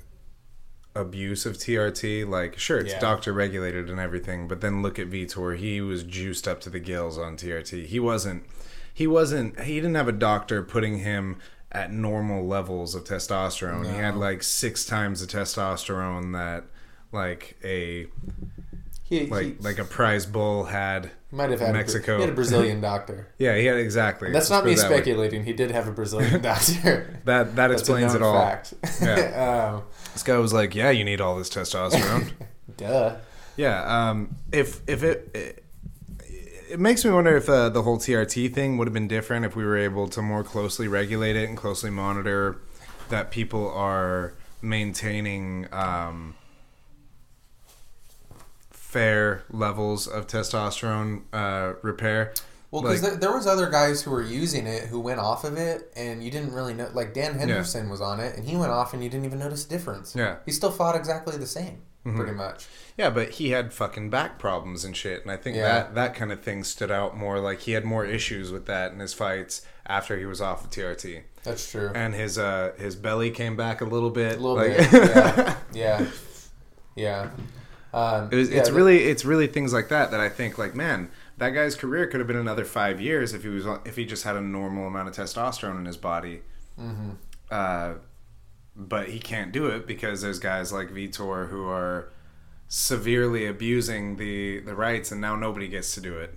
abuse 0.96 1.46
of 1.46 1.58
TRT. 1.58 2.28
Like, 2.28 2.58
sure, 2.58 2.80
it's 2.80 2.94
Yeah. 2.94 3.00
doctor 3.00 3.34
regulated 3.34 3.90
and 3.90 4.00
everything, 4.00 4.48
but 4.48 4.62
then 4.62 4.82
look 4.82 5.00
at 5.00 5.10
Vitor. 5.10 5.58
He 5.58 5.82
was 5.82 6.04
juiced 6.04 6.48
up 6.48 6.62
to 6.62 6.70
the 6.70 6.80
gills 6.80 7.18
on 7.18 7.36
TRT. 7.38 7.86
He 7.86 8.00
wasn't. 8.00 8.44
He 8.94 9.08
wasn't. 9.08 9.60
He 9.62 9.76
didn't 9.76 9.96
have 9.96 10.08
a 10.10 10.14
doctor 10.14 10.64
putting 10.64 11.00
him 11.00 11.38
at 11.72 11.92
normal 11.92 12.46
levels 12.46 12.94
of 12.94 13.06
testosterone. 13.06 13.90
He 13.90 13.98
had 13.98 14.16
like 14.16 14.44
six 14.44 14.86
times 14.86 15.26
the 15.26 15.38
testosterone 15.38 16.34
that 16.34 16.66
like 17.12 17.58
a 17.64 18.08
He, 19.04 19.28
like 19.28 19.46
he, 19.46 19.54
like 19.60 19.80
a 19.80 19.84
prize 19.84 20.26
bull 20.26 20.66
had. 20.66 21.12
might 21.32 21.50
have 21.50 21.60
had 21.60 21.74
Mexico. 21.74 22.14
A, 22.14 22.16
he 22.18 22.22
had 22.22 22.30
a 22.32 22.36
Brazilian 22.36 22.82
doctor. 22.90 23.28
Yeah, 23.38 23.56
he 23.58 23.66
had 23.66 23.78
exactly. 23.78 24.32
That's 24.32 24.50
not 24.50 24.66
me 24.66 24.74
that 24.76 24.90
way. 24.90 24.96
speculating. 24.96 25.44
He 25.46 25.54
did 25.54 25.72
have 25.72 25.88
a 25.88 25.92
Brazilian 25.92 26.42
doctor. 26.52 27.20
That 27.26 27.56
that 27.56 27.72
explains 27.72 28.16
it 28.16 28.22
all. 28.22 28.34
Fact. 28.34 28.74
Yeah. 29.02 29.74
um, 29.76 29.84
This 30.14 30.24
guy 30.24 30.38
was 30.38 30.54
like, 30.54 30.74
"Yeah, 30.76 30.90
you 30.92 31.04
need 31.04 31.20
all 31.22 31.38
this 31.38 31.50
testosterone." 31.50 32.32
duh. 32.78 33.16
yeah. 33.58 34.10
Um. 34.10 34.36
If 34.52 34.82
if 34.88 35.04
it, 35.04 35.30
it 35.34 35.64
it 36.72 36.80
makes 36.80 37.04
me 37.04 37.12
wonder 37.12 37.36
if 37.36 37.50
uh, 37.50 37.68
the 37.68 37.82
whole 37.82 37.98
TRT 37.98 38.54
thing 38.54 38.78
would 38.78 38.88
have 38.88 38.94
been 38.94 39.10
different 39.10 39.44
if 39.46 39.58
we 39.58 39.66
were 39.66 39.78
able 39.78 40.08
to 40.08 40.22
more 40.22 40.42
closely 40.42 40.88
regulate 40.88 41.36
it 41.36 41.50
and 41.50 41.58
closely 41.58 41.90
monitor 41.90 42.62
that 43.10 43.30
people 43.30 43.70
are 43.74 44.34
maintaining 44.62 45.68
um, 45.74 46.34
fair 48.92 49.44
levels 49.50 50.06
of 50.08 50.28
testosterone 50.28 51.22
uh, 51.32 51.74
repair. 51.82 52.34
Well, 52.72 52.82
because 52.82 53.02
Like- 53.02 53.12
there, 53.14 53.20
there 53.22 53.34
was 53.34 53.48
other 53.48 53.70
guys 53.70 54.02
who 54.02 54.12
were 54.12 54.22
using 54.22 54.66
it 54.68 54.84
who 54.84 55.00
went 55.00 55.20
off 55.20 55.44
of 55.44 55.58
it, 55.58 55.92
and 55.96 56.24
you 56.24 56.32
didn't 56.32 56.54
really 56.54 56.74
know. 56.74 56.90
Like 56.94 57.14
Dan 57.14 57.38
Henderson 57.38 57.90
was 57.90 58.02
on 58.02 58.20
it, 58.20 58.36
and 58.38 58.46
he 58.48 58.56
went 58.56 58.72
off, 58.72 58.94
and 58.94 59.04
you 59.04 59.10
didn't 59.10 59.26
even 59.26 59.40
notice 59.40 59.66
a 59.66 59.70
difference. 59.70 60.16
Yeah. 60.16 60.38
he 60.46 60.52
still 60.52 60.72
fought 60.72 60.96
exactly 60.96 61.38
the 61.38 61.48
same, 61.48 61.82
pretty 62.04 62.32
much. 62.32 62.68
Yeah, 62.98 63.10
but 63.10 63.30
he 63.32 63.50
had 63.52 63.74
fucking 63.74 64.10
back 64.10 64.40
problems 64.40 64.84
and 64.86 64.96
shit, 64.96 65.22
and 65.22 65.32
I 65.32 65.38
think 65.38 65.56
Yeah. 65.58 65.64
that 65.64 65.96
that 65.96 66.16
kind 66.16 66.32
of 66.32 66.42
thing 66.42 66.64
stood 66.64 66.92
out 66.92 67.18
more. 67.18 67.40
Like 67.40 67.60
he 67.62 67.72
had 67.74 67.84
more 67.86 68.06
issues 68.06 68.52
with 68.54 68.66
that 68.68 68.92
in 68.94 69.00
his 69.00 69.14
fights 69.14 69.62
after 69.86 70.18
he 70.18 70.26
was 70.26 70.40
off 70.40 70.64
of 70.64 70.70
TRT, 70.70 71.24
That's 71.44 71.70
true. 71.70 71.92
and 71.94 72.14
his 72.14 72.38
uh 72.38 72.72
his 72.78 72.96
belly 72.96 73.32
came 73.32 73.56
back 73.58 73.82
a 73.82 73.86
little 73.86 74.12
bit. 74.12 74.38
a 74.38 74.40
little 74.40 74.56
like- 74.56 74.78
bit. 74.92 74.94
Yeah, 74.94 75.56
yeah, 75.74 76.06
yeah. 76.96 77.30
Um, 77.94 78.30
It 78.32 78.36
was, 78.36 78.50
yeah, 78.50 78.60
it's 78.60 78.70
the- 78.70 78.76
really 78.76 79.04
it's 79.04 79.26
really 79.26 79.48
things 79.48 79.74
like 79.74 79.90
that 79.90 80.12
that 80.12 80.20
I 80.20 80.30
think 80.30 80.58
like 80.58 80.76
man 80.76 81.10
that 81.38 81.50
guy's 81.50 81.76
career 81.76 82.08
could 82.08 82.20
have 82.20 82.28
been 82.28 82.38
another 82.38 82.66
five 82.66 83.02
years 83.02 83.34
if 83.34 83.44
he 83.44 83.50
was 83.50 83.66
if 83.86 83.96
he 83.96 84.06
just 84.06 84.24
had 84.24 84.36
a 84.36 84.42
normal 84.42 84.88
amount 84.88 85.10
of 85.10 85.16
testosterone 85.16 85.78
in 85.78 85.86
his 85.86 85.98
body. 85.98 86.42
Mm-hmm. 86.80 87.12
Uh, 87.50 87.94
but 88.76 89.10
he 89.10 89.20
can't 89.20 89.52
do 89.52 89.68
it 89.68 89.86
because 89.86 90.22
there's 90.22 90.40
guys 90.40 90.72
like 90.72 90.90
Vitor 90.90 91.50
who 91.50 91.68
are 91.68 92.10
severely 92.68 93.46
abusing 93.46 94.16
the 94.16 94.60
the 94.60 94.76
rights, 94.76 95.12
and 95.12 95.20
now 95.20 95.36
nobody 95.36 95.68
gets 95.68 95.94
to 95.96 96.02
do 96.02 96.18
it. 96.18 96.34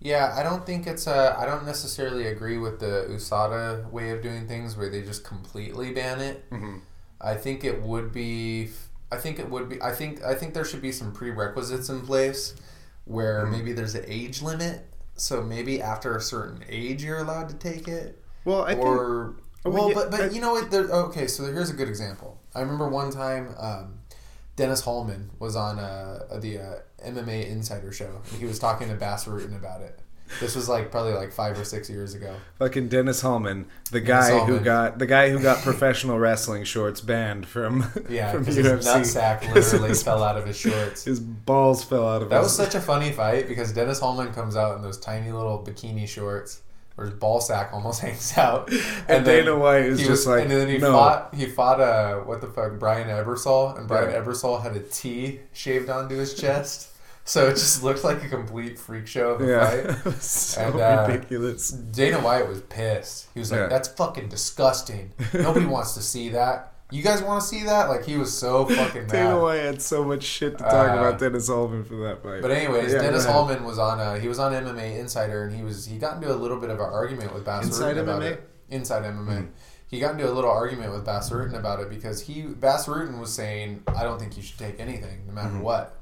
Yeah, 0.00 0.34
I 0.36 0.42
don't 0.42 0.64
think 0.64 0.86
it's 0.86 1.06
a. 1.06 1.36
I 1.38 1.46
don't 1.46 1.64
necessarily 1.64 2.26
agree 2.26 2.58
with 2.58 2.78
the 2.80 3.06
USADA 3.10 3.90
way 3.90 4.10
of 4.10 4.22
doing 4.22 4.46
things, 4.46 4.76
where 4.76 4.88
they 4.88 5.02
just 5.02 5.24
completely 5.24 5.92
ban 5.92 6.20
it. 6.20 6.48
Mm-hmm. 6.50 6.78
I 7.20 7.34
think 7.34 7.64
it 7.64 7.82
would 7.82 8.12
be. 8.12 8.70
I 9.10 9.16
think 9.16 9.38
it 9.38 9.48
would 9.50 9.68
be. 9.68 9.80
I 9.82 9.92
think. 9.92 10.22
I 10.22 10.34
think 10.34 10.54
there 10.54 10.64
should 10.64 10.82
be 10.82 10.92
some 10.92 11.12
prerequisites 11.12 11.88
in 11.88 12.02
place, 12.02 12.54
where 13.04 13.42
Mm-hmm. 13.42 13.52
maybe 13.52 13.72
there's 13.72 13.94
an 13.94 14.04
age 14.06 14.42
limit. 14.42 14.84
So 15.16 15.42
maybe 15.42 15.82
after 15.82 16.16
a 16.16 16.20
certain 16.20 16.62
age, 16.68 17.02
you're 17.02 17.18
allowed 17.18 17.48
to 17.48 17.54
take 17.56 17.88
it. 17.88 18.22
Well, 18.44 18.62
I 18.62 18.74
think 18.74 18.86
or 18.86 19.34
Oh, 19.64 19.70
well, 19.70 19.88
yeah, 19.88 19.94
but 19.94 20.10
but 20.12 20.20
I- 20.20 20.28
you 20.28 20.40
know 20.40 20.52
what? 20.52 20.70
There, 20.70 20.84
okay, 20.84 21.26
so 21.26 21.44
here's 21.46 21.70
a 21.70 21.74
good 21.74 21.88
example. 21.88 22.40
I 22.54 22.60
remember 22.60 22.88
one 22.88 23.10
time 23.10 23.54
um, 23.58 23.94
Dennis 24.56 24.80
Hallman 24.82 25.30
was 25.40 25.56
on 25.56 25.78
uh, 25.78 26.38
the 26.40 26.58
uh, 26.58 26.74
MMA 27.04 27.48
Insider 27.48 27.90
show, 27.92 28.20
and 28.30 28.38
he 28.40 28.46
was 28.46 28.58
talking 28.60 28.88
to 28.88 28.94
Bas 28.94 29.24
Rutten 29.24 29.56
about 29.56 29.80
it. 29.82 29.98
This 30.40 30.54
was 30.54 30.68
like 30.68 30.90
probably 30.90 31.12
like 31.14 31.32
five 31.32 31.58
or 31.58 31.64
six 31.64 31.88
years 31.90 32.14
ago. 32.14 32.34
Fucking 32.58 32.88
Dennis 32.88 33.20
Hallman, 33.22 33.66
the 33.90 34.00
Dennis 34.00 34.28
guy 34.28 34.32
who 34.32 34.38
Hallman. 34.38 34.62
got 34.64 34.98
the 34.98 35.06
guy 35.06 35.30
who 35.30 35.40
got 35.40 35.62
professional 35.64 36.18
wrestling 36.18 36.64
shorts 36.64 37.00
banned 37.00 37.46
from 37.46 37.84
Yeah, 38.08 38.30
from 38.32 38.40
because 38.44 38.56
his 38.56 38.86
nutsack 38.86 39.42
literally 39.54 39.94
fell 39.94 40.22
out 40.22 40.36
of 40.36 40.46
his 40.46 40.56
shorts. 40.56 41.04
His 41.04 41.20
balls 41.20 41.82
fell 41.84 42.06
out 42.08 42.22
of 42.22 42.30
his 42.30 42.30
shorts. 42.30 42.30
That 42.30 42.36
his. 42.36 42.44
was 42.44 42.56
such 42.56 42.74
a 42.74 42.80
funny 42.84 43.12
fight 43.12 43.48
because 43.48 43.72
Dennis 43.72 44.00
Hallman 44.00 44.32
comes 44.32 44.56
out 44.56 44.76
in 44.76 44.82
those 44.82 44.98
tiny 44.98 45.30
little 45.32 45.64
bikini 45.64 46.06
shorts 46.08 46.62
where 46.94 47.06
his 47.06 47.14
ball 47.14 47.40
sack 47.40 47.70
almost 47.72 48.00
hangs 48.00 48.36
out. 48.36 48.70
And 49.08 49.24
Dana 49.24 49.56
White 49.56 49.84
is 49.84 50.04
just 50.04 50.26
like, 50.26 50.42
and 50.42 50.50
then 50.50 50.68
he 50.68 50.78
"No." 50.78 50.90
fought 50.92 51.32
he 51.34 51.46
fought 51.46 51.80
uh 51.80 52.16
what 52.20 52.40
the 52.40 52.48
fuck 52.48 52.78
Brian 52.80 53.06
Ebersole 53.08 53.78
and 53.78 53.86
Brian 53.86 54.10
Yeah. 54.10 54.20
Ebersole 54.20 54.60
had 54.62 54.74
a 54.76 54.80
T 54.80 55.38
shaved 55.52 55.88
onto 55.88 56.16
his 56.16 56.34
chest. 56.34 56.88
So 57.28 57.46
it 57.48 57.50
just 57.56 57.82
looked 57.82 58.04
like 58.04 58.24
a 58.24 58.28
complete 58.28 58.78
freak 58.78 59.06
show 59.06 59.32
of 59.32 59.42
a 59.42 59.46
yeah, 59.46 59.92
fight. 60.00 60.14
so 60.22 60.60
And, 60.62 60.80
uh, 60.80 61.06
ridiculous. 61.08 61.68
Dana 61.70 62.20
White 62.20 62.48
was 62.48 62.62
pissed. 62.62 63.28
He 63.34 63.40
was 63.40 63.50
like, 63.52 63.60
Yeah. 63.60 63.66
"That's 63.68 63.86
fucking 63.88 64.28
disgusting. 64.30 65.12
Nobody 65.34 65.66
wants 65.76 65.92
to 65.94 66.00
see 66.00 66.30
that. 66.30 66.72
You 66.90 67.02
guys 67.02 67.20
want 67.22 67.42
to 67.42 67.46
see 67.46 67.64
that?" 67.64 67.90
Like 67.90 68.06
he 68.06 68.16
was 68.16 68.32
so 68.36 68.64
fucking 68.64 69.02
mad. 69.02 69.10
Dana 69.12 69.38
White 69.38 69.58
had 69.60 69.82
so 69.82 70.02
much 70.04 70.22
shit 70.24 70.56
to 70.56 70.64
talk 70.64 70.88
Uh, 70.88 70.92
about 70.98 71.18
Dennis 71.18 71.48
Hallman 71.48 71.84
for 71.84 71.96
that 71.96 72.22
fight. 72.22 72.40
But 72.40 72.50
anyways, 72.50 72.94
Yeah, 72.94 73.02
Dennis. 73.02 73.26
Hallman 73.26 73.62
was 73.64 73.78
on. 73.78 74.00
Uh, 74.00 74.14
he 74.14 74.26
was 74.26 74.38
on 74.38 74.52
MMA 74.52 74.98
Insider, 74.98 75.44
and 75.44 75.54
he 75.54 75.62
was 75.62 75.84
he 75.84 75.98
got 75.98 76.14
into 76.16 76.32
a 76.32 76.34
little 76.34 76.56
bit 76.58 76.70
of 76.70 76.80
an 76.80 76.86
argument 76.86 77.34
with 77.34 77.44
Bas 77.44 77.66
Inside 77.66 77.96
Rutten 77.96 78.00
about 78.04 78.22
MMA? 78.22 78.32
it. 78.32 78.48
Inside 78.70 79.02
MMA. 79.04 79.38
Hmm. 79.40 79.46
He 79.88 80.00
got 80.00 80.12
into 80.12 80.26
a 80.26 80.32
little 80.32 80.50
argument 80.50 80.92
with 80.92 81.04
Bas 81.04 81.28
Rutten 81.28 81.58
about 81.58 81.80
it 81.80 81.90
because 81.90 82.22
he 82.22 82.40
Bas 82.42 82.86
Rutten 82.86 83.18
was 83.20 83.34
saying, 83.34 83.82
"I 83.94 84.02
don't 84.02 84.18
think 84.18 84.38
you 84.38 84.42
should 84.42 84.58
take 84.58 84.80
anything, 84.80 85.24
no 85.26 85.34
matter 85.34 85.58
what." 85.58 85.94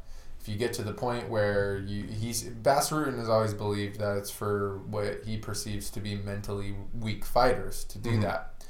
If 0.46 0.52
you 0.52 0.58
get 0.58 0.74
to 0.74 0.84
the 0.84 0.92
point 0.92 1.28
where 1.28 1.76
you 1.78 2.04
he's 2.04 2.44
Bas 2.44 2.90
Rutten 2.90 3.18
has 3.18 3.28
always 3.28 3.52
believed 3.52 3.98
that 3.98 4.16
it's 4.16 4.30
for 4.30 4.78
what 4.86 5.24
he 5.26 5.38
perceives 5.38 5.90
to 5.90 6.00
be 6.00 6.14
mentally 6.14 6.76
weak 6.94 7.24
fighters 7.24 7.82
to 7.82 7.98
do 7.98 8.20
that. 8.20 8.64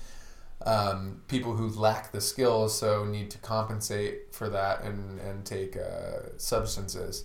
Um, 0.65 1.21
people 1.29 1.55
who 1.55 1.69
lack 1.69 2.13
the 2.13 2.23
skills 2.23 2.79
so 2.79 3.05
need 3.05 3.31
to 3.33 3.39
compensate 3.39 4.35
for 4.35 4.49
that 4.49 4.85
and 4.85 5.21
and 5.21 5.45
take 5.45 5.77
uh, 5.77 6.39
substances. 6.39 7.25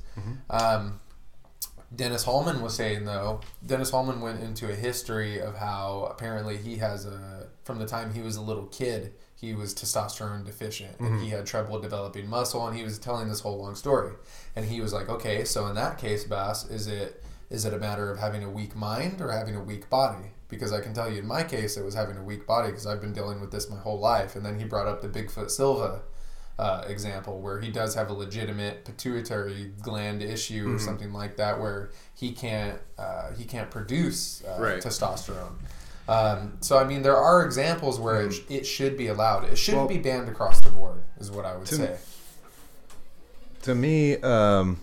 Um, 0.49 0.99
Dennis 1.95 2.25
Hallman 2.25 2.61
was 2.61 2.75
saying 2.75 3.05
though, 3.05 3.39
Dennis 3.65 3.91
Hallman 3.91 4.19
went 4.19 4.43
into 4.43 4.69
a 4.69 4.75
history 4.75 5.39
of 5.39 5.55
how 5.55 6.09
apparently 6.11 6.57
he 6.57 6.75
has 6.75 7.05
a 7.05 7.47
from 7.63 7.79
the 7.79 7.85
time 7.85 8.13
he 8.13 8.21
was 8.21 8.35
a 8.35 8.41
little 8.41 8.65
kid, 8.65 9.13
he 9.41 9.53
was 9.55 9.73
testosterone 9.73 10.45
deficient 10.45 10.99
and 10.99 11.19
he 11.21 11.29
had 11.31 11.45
trouble 11.47 11.79
developing 11.79 12.29
muscle 12.29 12.65
and 12.67 12.77
he 12.77 12.83
was 12.83 12.99
telling 12.99 13.27
this 13.27 13.39
whole 13.41 13.57
long 13.57 13.73
story. 13.75 14.13
And 14.55 14.65
he 14.65 14.79
was 14.81 14.93
like, 14.93 15.09
"Okay, 15.09 15.43
so 15.45 15.65
in 15.67 15.75
that 15.75 15.97
case, 15.97 16.23
Bas, 16.25 16.69
is 16.69 16.85
it 16.87 17.23
is 17.49 17.65
it 17.65 17.73
a 17.73 17.77
matter 17.79 18.09
of 18.11 18.19
having 18.19 18.43
a 18.43 18.49
weak 18.49 18.75
mind 18.75 19.19
or 19.19 19.31
having 19.31 19.55
a 19.55 19.63
weak 19.63 19.89
body?" 19.89 20.27
Because 20.47 20.71
I 20.71 20.79
can 20.81 20.93
tell 20.93 21.09
you 21.11 21.19
in 21.19 21.27
my 21.27 21.43
case 21.43 21.75
it 21.77 21.83
was 21.83 21.95
having 21.95 22.17
a 22.17 22.23
weak 22.23 22.45
body 22.45 22.67
because 22.69 22.85
I've 22.85 23.01
been 23.01 23.13
dealing 23.13 23.41
with 23.41 23.51
this 23.51 23.69
my 23.69 23.77
whole 23.77 23.99
life. 23.99 24.35
And 24.35 24.45
then 24.45 24.59
he 24.59 24.65
brought 24.65 24.87
up 24.87 25.01
the 25.01 25.07
Bigfoot 25.09 25.49
Silva 25.49 26.01
uh, 26.59 26.83
example 26.87 27.39
where 27.39 27.59
he 27.61 27.71
does 27.71 27.95
have 27.95 28.09
a 28.09 28.13
legitimate 28.13 28.85
pituitary 28.85 29.71
gland 29.81 30.21
issue 30.21 30.65
Mm-hmm. 30.65 30.75
or 30.75 30.79
something 30.79 31.11
like 31.13 31.37
that 31.37 31.59
where 31.59 31.89
he 32.13 32.31
can't 32.33 32.79
uh, 32.99 33.31
he 33.37 33.45
can't 33.45 33.71
produce 33.71 34.43
uh, 34.43 34.57
Right. 34.61 34.81
testosterone. 34.83 35.55
Um, 36.11 36.57
so 36.59 36.77
I 36.77 36.83
mean 36.83 37.01
there 37.03 37.15
are 37.17 37.45
examples 37.45 37.99
where 37.99 38.21
it, 38.23 38.31
sh- 38.33 38.41
it 38.49 38.65
should 38.65 38.97
be 38.97 39.07
allowed. 39.07 39.45
It 39.45 39.55
shouldn't. 39.57 39.81
Well- 39.83 39.87
be 39.87 39.97
banned 39.97 40.27
across 40.29 40.59
the 40.59 40.69
board, 40.69 41.01
is 41.19 41.31
what 41.31 41.45
I 41.45 41.55
would 41.55 41.67
To- 41.67 41.75
say. 41.75 41.97
to 43.63 43.75
me, 43.75 44.17
um, 44.17 44.79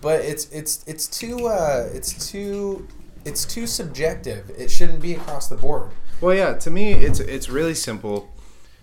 But 0.00 0.20
it's 0.20 0.48
it's 0.50 0.84
it's 0.86 1.06
too 1.06 1.46
uh, 1.46 1.88
it's 1.92 2.30
too 2.30 2.86
it's 3.24 3.44
too 3.44 3.66
subjective. 3.66 4.50
It 4.56 4.70
shouldn't 4.70 5.00
be 5.02 5.14
across 5.14 5.48
the 5.48 5.56
board. 5.56 5.90
Well, 6.20 6.34
yeah. 6.34 6.54
To 6.54 6.70
me, 6.70 6.92
it's 6.92 7.18
it's 7.20 7.48
really 7.48 7.74
simple. 7.74 8.28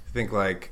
I 0.07 0.11
think 0.11 0.31
like 0.31 0.71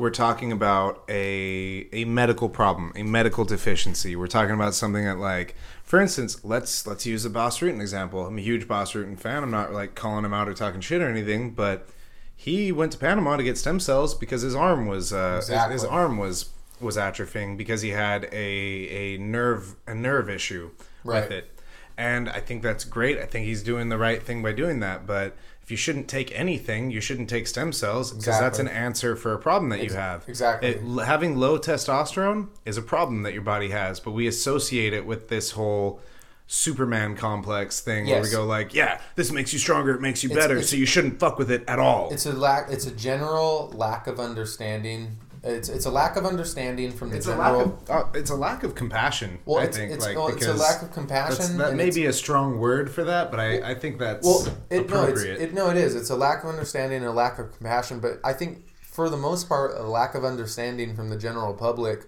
we're 0.00 0.10
talking 0.10 0.50
about 0.52 1.04
a 1.08 1.86
a 1.92 2.04
medical 2.06 2.48
problem, 2.48 2.92
a 2.96 3.02
medical 3.02 3.44
deficiency. 3.44 4.16
We're 4.16 4.26
talking 4.26 4.54
about 4.54 4.74
something 4.74 5.04
that 5.04 5.18
like, 5.18 5.54
for 5.84 6.00
instance, 6.00 6.42
let's 6.44 6.86
let's 6.86 7.06
use 7.06 7.22
the 7.22 7.30
Bas 7.30 7.58
Rutten 7.58 7.80
example. 7.80 8.26
I'm 8.26 8.38
a 8.38 8.40
huge 8.40 8.66
Bas 8.66 8.92
Rutten 8.94 9.18
fan. 9.18 9.42
I'm 9.42 9.50
not 9.50 9.72
like 9.72 9.94
calling 9.94 10.24
him 10.24 10.34
out 10.34 10.48
or 10.48 10.54
talking 10.54 10.80
shit 10.80 11.02
or 11.02 11.08
anything, 11.08 11.50
but 11.50 11.88
he 12.34 12.72
went 12.72 12.92
to 12.92 12.98
Panama 12.98 13.36
to 13.36 13.42
get 13.42 13.58
stem 13.58 13.78
cells 13.80 14.14
because 14.14 14.42
his 14.42 14.54
arm 14.54 14.86
was 14.86 15.12
uh, 15.12 15.36
his- 15.36 15.72
his, 15.82 15.84
arm 15.84 16.16
was 16.18 16.50
was 16.80 16.96
atrophying 16.96 17.58
because 17.58 17.82
he 17.82 17.90
had 17.90 18.24
a 18.32 18.36
a 18.36 19.18
nerve 19.18 19.76
a 19.86 19.94
nerve 19.94 20.30
issue 20.30 20.70
Right. 21.04 21.22
with 21.22 21.32
it. 21.32 21.60
and 21.98 22.28
I 22.30 22.40
think 22.40 22.62
that's 22.62 22.84
great. 22.84 23.18
I 23.18 23.26
think 23.26 23.44
he's 23.46 23.62
doing 23.62 23.90
the 23.90 23.98
right 23.98 24.22
thing 24.22 24.42
by 24.42 24.52
doing 24.52 24.80
that. 24.80 25.06
But 25.06 25.36
you 25.70 25.76
shouldn't 25.76 26.08
take 26.08 26.30
anything, 26.38 26.90
you 26.90 27.00
shouldn't 27.00 27.28
take 27.28 27.46
stem 27.46 27.72
cells 27.72 28.10
because 28.12 28.38
that's 28.38 28.58
an 28.58 28.68
answer 28.68 29.16
for 29.16 29.32
a 29.34 29.38
problem 29.38 29.70
that 29.70 29.82
you 29.82 29.92
have. 29.92 30.28
exactly. 30.28 30.70
It- 30.70 30.82
having 31.04 31.36
low 31.36 31.58
testosterone 31.58 32.48
is 32.64 32.76
a 32.76 32.82
problem 32.82 33.22
that 33.22 33.32
your 33.32 33.42
body 33.42 33.70
has, 33.70 34.00
but 34.00 34.12
we 34.12 34.26
associate 34.26 34.92
it 34.92 35.06
with 35.06 35.28
this 35.28 35.52
whole 35.52 36.00
Superman 36.46 37.14
complex 37.14 37.80
thing 37.80 38.06
where 38.08 38.20
we 38.22 38.28
go 38.30 38.44
like, 38.44 38.74
yeah, 38.74 39.00
this 39.14 39.30
makes 39.30 39.52
you 39.52 39.58
stronger, 39.60 39.94
it 39.94 40.00
makes 40.00 40.24
you 40.24 40.30
It's- 40.30 40.44
better, 40.44 40.54
it's- 40.54 40.70
so 40.70 40.76
you 40.76 40.84
shouldn't 40.86 41.20
fuck 41.20 41.38
with 41.38 41.50
it 41.50 41.62
at 41.68 41.78
all. 41.78 42.10
It's 42.12 42.26
a 42.26 42.32
lack. 42.32 42.70
It's 42.70 42.86
a 42.86 42.90
general 42.90 43.70
lack 43.74 44.08
of 44.08 44.18
understanding. 44.18 45.16
It's 45.42 45.68
it's 45.70 45.86
a 45.86 45.90
lack 45.90 46.16
of 46.16 46.26
understanding 46.26 46.92
from 46.92 47.10
the 47.10 47.16
It's 47.16 47.26
a 47.26 47.30
general. 47.30 47.58
lack 47.58 47.66
of 47.88 47.90
uh, 47.90 48.18
it's 48.18 48.30
a 48.30 48.34
lack 48.34 48.62
of 48.62 48.74
compassion. 48.74 49.38
Well, 49.46 49.58
I 49.58 49.62
it's- 49.62 49.76
think 49.76 49.90
it's- 49.92 50.06
like 50.06 50.16
well, 50.16 50.28
it's 50.28 50.44
a 50.46 50.52
lack 50.54 50.82
of 50.82 50.92
compassion, 50.92 51.56
That 51.58 51.74
may 51.74 51.90
be 51.90 52.06
a 52.06 52.12
strong 52.12 52.58
word 52.58 52.90
for 52.90 53.04
that, 53.04 53.30
but 53.30 53.40
I, 53.40 53.70
I 53.70 53.74
think 53.74 53.98
that's 53.98 54.26
well, 54.26 54.46
it, 54.68 54.90
no, 54.90 55.04
it, 55.06 55.54
no, 55.54 55.70
it 55.70 55.76
is. 55.78 55.94
It's 55.94 56.10
a 56.10 56.16
lack 56.16 56.42
of 56.44 56.50
understanding 56.50 56.98
and 56.98 57.06
a 57.06 57.12
lack 57.12 57.38
of 57.38 57.56
compassion. 57.56 58.00
But 58.00 58.20
I 58.22 58.32
think 58.34 58.66
for 58.82 59.08
the 59.08 59.16
most 59.16 59.48
part, 59.48 59.76
a 59.78 59.82
lack 59.82 60.14
of 60.14 60.24
understanding 60.24 60.94
from 60.94 61.08
the 61.08 61.16
general 61.16 61.54
public 61.54 62.04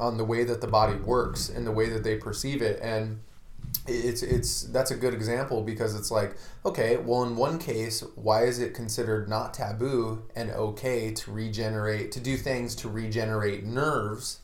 on 0.00 0.16
the 0.16 0.24
way 0.24 0.42
that 0.44 0.60
the 0.60 0.66
body 0.66 0.94
works 0.96 1.48
and 1.48 1.66
the 1.66 1.72
way 1.72 1.88
that 1.88 2.02
they 2.02 2.16
perceive 2.16 2.62
it, 2.62 2.80
and 2.82 3.20
it's 3.86 4.22
it's 4.22 4.62
that's 4.64 4.90
a 4.90 4.96
good 4.96 5.14
example 5.14 5.62
because 5.62 5.94
it's 5.94 6.10
like 6.10 6.36
okay 6.64 6.96
well 6.98 7.22
in 7.24 7.36
one 7.36 7.58
case 7.58 8.04
why 8.14 8.44
is 8.44 8.58
it 8.60 8.74
considered 8.74 9.28
not 9.28 9.52
taboo 9.54 10.22
and 10.36 10.50
okay 10.50 11.12
to 11.12 11.32
regenerate 11.32 12.12
to 12.12 12.20
do 12.20 12.36
things 12.36 12.74
to 12.76 12.88
regenerate 12.88 13.64
nerves 13.64 14.40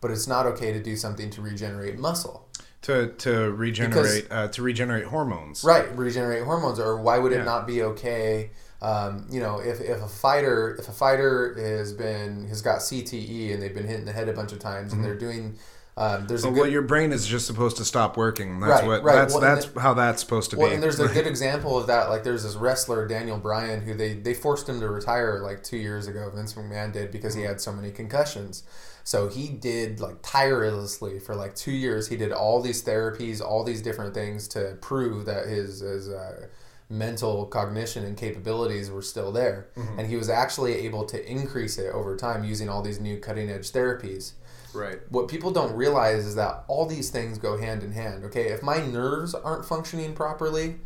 but 0.00 0.10
it's 0.10 0.26
not 0.26 0.46
okay 0.46 0.72
to 0.72 0.82
do 0.82 0.96
something 0.96 1.30
to 1.30 1.40
regenerate 1.40 1.98
muscle 1.98 2.48
to 2.82 3.12
to 3.12 3.52
regenerate 3.52 4.26
uh, 4.30 4.48
to 4.48 4.60
regenerate 4.62 5.04
hormones. 5.06 5.62
right 5.64 5.96
regenerate 5.96 6.42
hormones 6.44 6.78
or 6.78 7.00
why 7.00 7.18
would 7.18 7.32
it 7.32 7.36
Yeah. 7.36 7.44
not 7.44 7.66
be 7.66 7.82
okay 7.82 8.50
um, 8.82 9.26
you 9.30 9.40
know 9.40 9.58
if, 9.60 9.80
if 9.80 10.02
a 10.02 10.08
fighter 10.08 10.76
if 10.78 10.88
a 10.88 10.92
fighter 10.92 11.54
has 11.56 11.92
been 11.92 12.46
has 12.48 12.60
got 12.60 12.80
cte 12.80 13.52
and 13.54 13.62
they've 13.62 13.74
been 13.74 13.86
hit 13.86 14.00
in 14.00 14.04
the 14.04 14.12
head 14.12 14.28
a 14.28 14.32
bunch 14.32 14.52
of 14.52 14.58
times 14.58 14.92
and 14.92 15.04
they're 15.04 15.16
doing 15.18 15.56
um, 15.96 16.26
there's 16.26 16.44
a 16.44 16.48
good, 16.50 16.56
well, 16.60 16.70
your 16.70 16.82
brain 16.82 17.12
is 17.12 17.26
just 17.26 17.46
supposed 17.46 17.76
to 17.76 17.84
stop 17.84 18.16
working. 18.16 18.60
That's 18.60 18.80
Right, 18.80 18.86
what 18.88 19.02
right. 19.04 19.14
that's 19.14 19.32
Well, 19.34 19.42
that's 19.42 19.66
the- 19.66 19.80
how 19.80 19.92
that's 19.94 20.20
supposed 20.22 20.50
to 20.52 20.56
Well, 20.56 20.68
be. 20.68 20.74
and 20.74 20.82
there's 20.82 20.98
a 21.00 21.08
good 21.08 21.26
example 21.26 21.76
of 21.76 21.86
that. 21.88 22.08
Like, 22.08 22.24
there's 22.24 22.44
this 22.44 22.54
wrestler, 22.56 23.06
Daniel 23.06 23.36
Bryan, 23.38 23.82
who 23.82 23.94
they, 23.94 24.14
they 24.14 24.32
forced 24.34 24.68
him 24.68 24.80
to 24.80 24.88
retire 24.88 25.40
like 25.42 25.62
two 25.62 25.76
years 25.76 26.06
ago. 26.08 26.30
Vince 26.34 26.54
McMahon 26.54 26.92
did 26.92 27.10
because 27.10 27.34
he 27.34 27.42
had 27.42 27.60
so 27.60 27.72
many 27.72 27.90
concussions. 27.90 28.62
So 29.04 29.28
he 29.28 29.48
did 29.48 30.00
like 30.00 30.16
tirelessly 30.22 31.18
for 31.18 31.34
like 31.34 31.54
two 31.56 31.72
years. 31.72 32.08
He 32.08 32.16
did 32.16 32.32
all 32.32 32.62
these 32.62 32.82
therapies, 32.84 33.40
all 33.42 33.64
these 33.64 33.82
different 33.82 34.14
things 34.14 34.46
to 34.48 34.78
prove 34.80 35.26
that 35.26 35.46
his 35.46 35.80
his 35.80 36.08
uh, 36.08 36.46
mental 36.88 37.46
cognition 37.46 38.04
and 38.04 38.16
capabilities 38.16 38.90
were 38.90 39.02
still 39.02 39.32
there. 39.32 39.66
And 39.98 40.06
he 40.06 40.16
was 40.16 40.28
actually 40.28 40.74
able 40.86 41.04
to 41.06 41.30
increase 41.30 41.78
it 41.78 41.92
over 41.92 42.16
time 42.16 42.44
using 42.44 42.68
all 42.68 42.82
these 42.82 43.00
new 43.00 43.18
cutting 43.18 43.50
edge 43.50 43.72
therapies 43.72 44.32
right. 44.74 44.98
what 45.08 45.28
people 45.28 45.50
don't 45.50 45.74
realize 45.74 46.26
is 46.26 46.34
that 46.34 46.64
all 46.68 46.86
these 46.86 47.10
things 47.10 47.38
go 47.38 47.56
hand 47.56 47.82
in 47.82 47.92
hand. 47.92 48.24
Okay, 48.24 48.48
if 48.48 48.62
my 48.62 48.78
nerves 48.78 49.34
aren't 49.34 49.64
functioning 49.64 50.14
properly, 50.14 50.76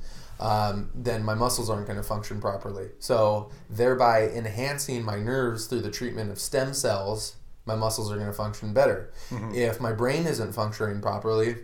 um, 0.40 0.90
then 0.94 1.24
my 1.24 1.34
muscles 1.34 1.70
aren't 1.70 1.86
going 1.86 1.96
to 1.96 2.02
function 2.02 2.40
properly. 2.40 2.88
So, 2.98 3.50
thereby 3.70 4.28
enhancing 4.28 5.02
my 5.02 5.18
nerves 5.18 5.66
through 5.66 5.80
the 5.80 5.90
treatment 5.90 6.30
of 6.30 6.38
stem 6.38 6.74
cells, 6.74 7.36
my 7.64 7.74
muscles 7.74 8.12
are 8.12 8.16
going 8.16 8.26
to 8.26 8.32
function 8.32 8.72
better. 8.72 9.12
If 9.54 9.80
my 9.80 9.92
brain 9.92 10.26
isn't 10.26 10.52
functioning 10.52 11.00
properly, 11.00 11.56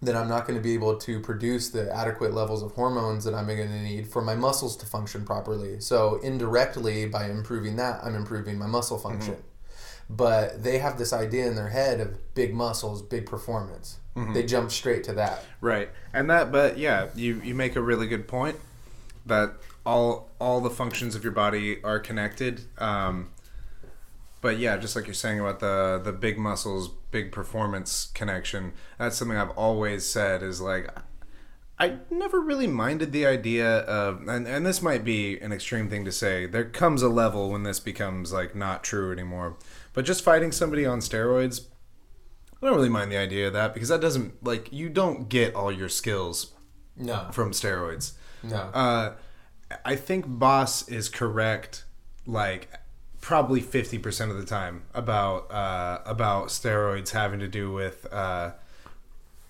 then 0.00 0.16
I'm 0.16 0.28
not 0.28 0.46
going 0.46 0.58
to 0.58 0.62
be 0.62 0.74
able 0.74 0.96
to 0.98 1.20
produce 1.20 1.70
the 1.70 1.94
adequate 1.94 2.34
levels 2.34 2.62
of 2.62 2.72
hormones 2.72 3.24
that 3.24 3.34
I'm 3.34 3.46
going 3.46 3.68
to 3.68 3.82
need 3.82 4.08
for 4.08 4.20
my 4.20 4.34
muscles 4.34 4.76
to 4.78 4.86
function 4.86 5.24
properly. 5.24 5.80
So, 5.80 6.20
indirectly, 6.22 7.06
by 7.06 7.30
improving 7.30 7.76
that, 7.76 8.00
I'm 8.04 8.14
improving 8.14 8.58
my 8.58 8.66
muscle 8.66 8.98
function 8.98 9.36
but 10.16 10.62
they 10.62 10.78
have 10.78 10.98
this 10.98 11.12
idea 11.12 11.46
in 11.46 11.54
their 11.54 11.70
head 11.70 12.00
of 12.00 12.34
big 12.34 12.54
muscles, 12.54 13.00
big 13.02 13.26
performance. 13.26 13.98
They 14.34 14.42
jump 14.42 14.70
straight 14.70 15.04
to 15.04 15.14
that. 15.14 15.42
Right. 15.62 15.88
And 16.12 16.28
that 16.28 16.52
but 16.52 16.76
yeah, 16.76 17.08
you 17.14 17.40
you 17.42 17.54
make 17.54 17.76
a 17.76 17.80
really 17.80 18.06
good 18.06 18.28
point 18.28 18.56
that 19.24 19.54
all 19.86 20.28
all 20.38 20.60
the 20.60 20.70
functions 20.70 21.14
of 21.14 21.24
your 21.24 21.32
body 21.32 21.82
are 21.82 21.98
connected. 21.98 22.62
Um 22.76 23.30
but 24.42 24.58
yeah, 24.58 24.76
just 24.76 24.96
like 24.96 25.06
you're 25.06 25.14
saying 25.14 25.40
about 25.40 25.60
the 25.60 25.98
the 26.04 26.12
big 26.12 26.36
muscles, 26.36 26.90
big 27.10 27.32
performance 27.32 28.10
connection, 28.12 28.74
that's 28.98 29.16
something 29.16 29.38
I've 29.38 29.50
always 29.50 30.04
said 30.04 30.42
is 30.42 30.60
like 30.60 30.90
I 31.78 31.96
never 32.10 32.40
really 32.40 32.68
minded 32.68 33.10
the 33.10 33.26
idea 33.26 33.78
of, 33.78 34.28
and, 34.28 34.46
and 34.46 34.64
this 34.64 34.82
might 34.82 35.04
be 35.04 35.40
an 35.40 35.52
extreme 35.52 35.88
thing 35.88 36.04
to 36.04 36.12
say. 36.12 36.46
There 36.46 36.64
comes 36.64 37.02
a 37.02 37.08
level 37.08 37.50
when 37.50 37.64
this 37.64 37.80
becomes 37.80 38.32
like 38.32 38.54
not 38.54 38.84
true 38.84 39.10
anymore. 39.10 39.56
But 39.92 40.04
just 40.04 40.24
fighting 40.24 40.52
somebody 40.52 40.86
on 40.86 41.00
steroids, 41.00 41.66
I 42.62 42.66
don't 42.66 42.76
really 42.76 42.88
mind 42.88 43.10
the 43.12 43.16
idea 43.18 43.46
of 43.48 43.52
that 43.52 43.74
because 43.74 43.88
that 43.88 44.00
doesn't 44.00 44.42
like 44.44 44.72
you 44.72 44.88
don't 44.88 45.28
get 45.28 45.54
all 45.54 45.70
your 45.72 45.88
skills 45.88 46.52
No, 46.96 47.28
from 47.32 47.50
steroids. 47.52 48.12
no. 48.42 48.56
Uh, 48.56 49.12
I 49.84 49.96
think 49.96 50.24
Bas 50.28 50.86
is 50.88 51.08
correct, 51.08 51.84
like 52.26 52.68
probably 53.20 53.60
fifty 53.60 53.98
percent 53.98 54.30
of 54.30 54.36
the 54.36 54.44
time 54.46 54.82
about 54.94 55.50
uh, 55.50 56.00
about 56.06 56.48
steroids 56.48 57.10
having 57.10 57.40
to 57.40 57.48
do 57.48 57.72
with 57.72 58.06
uh, 58.12 58.52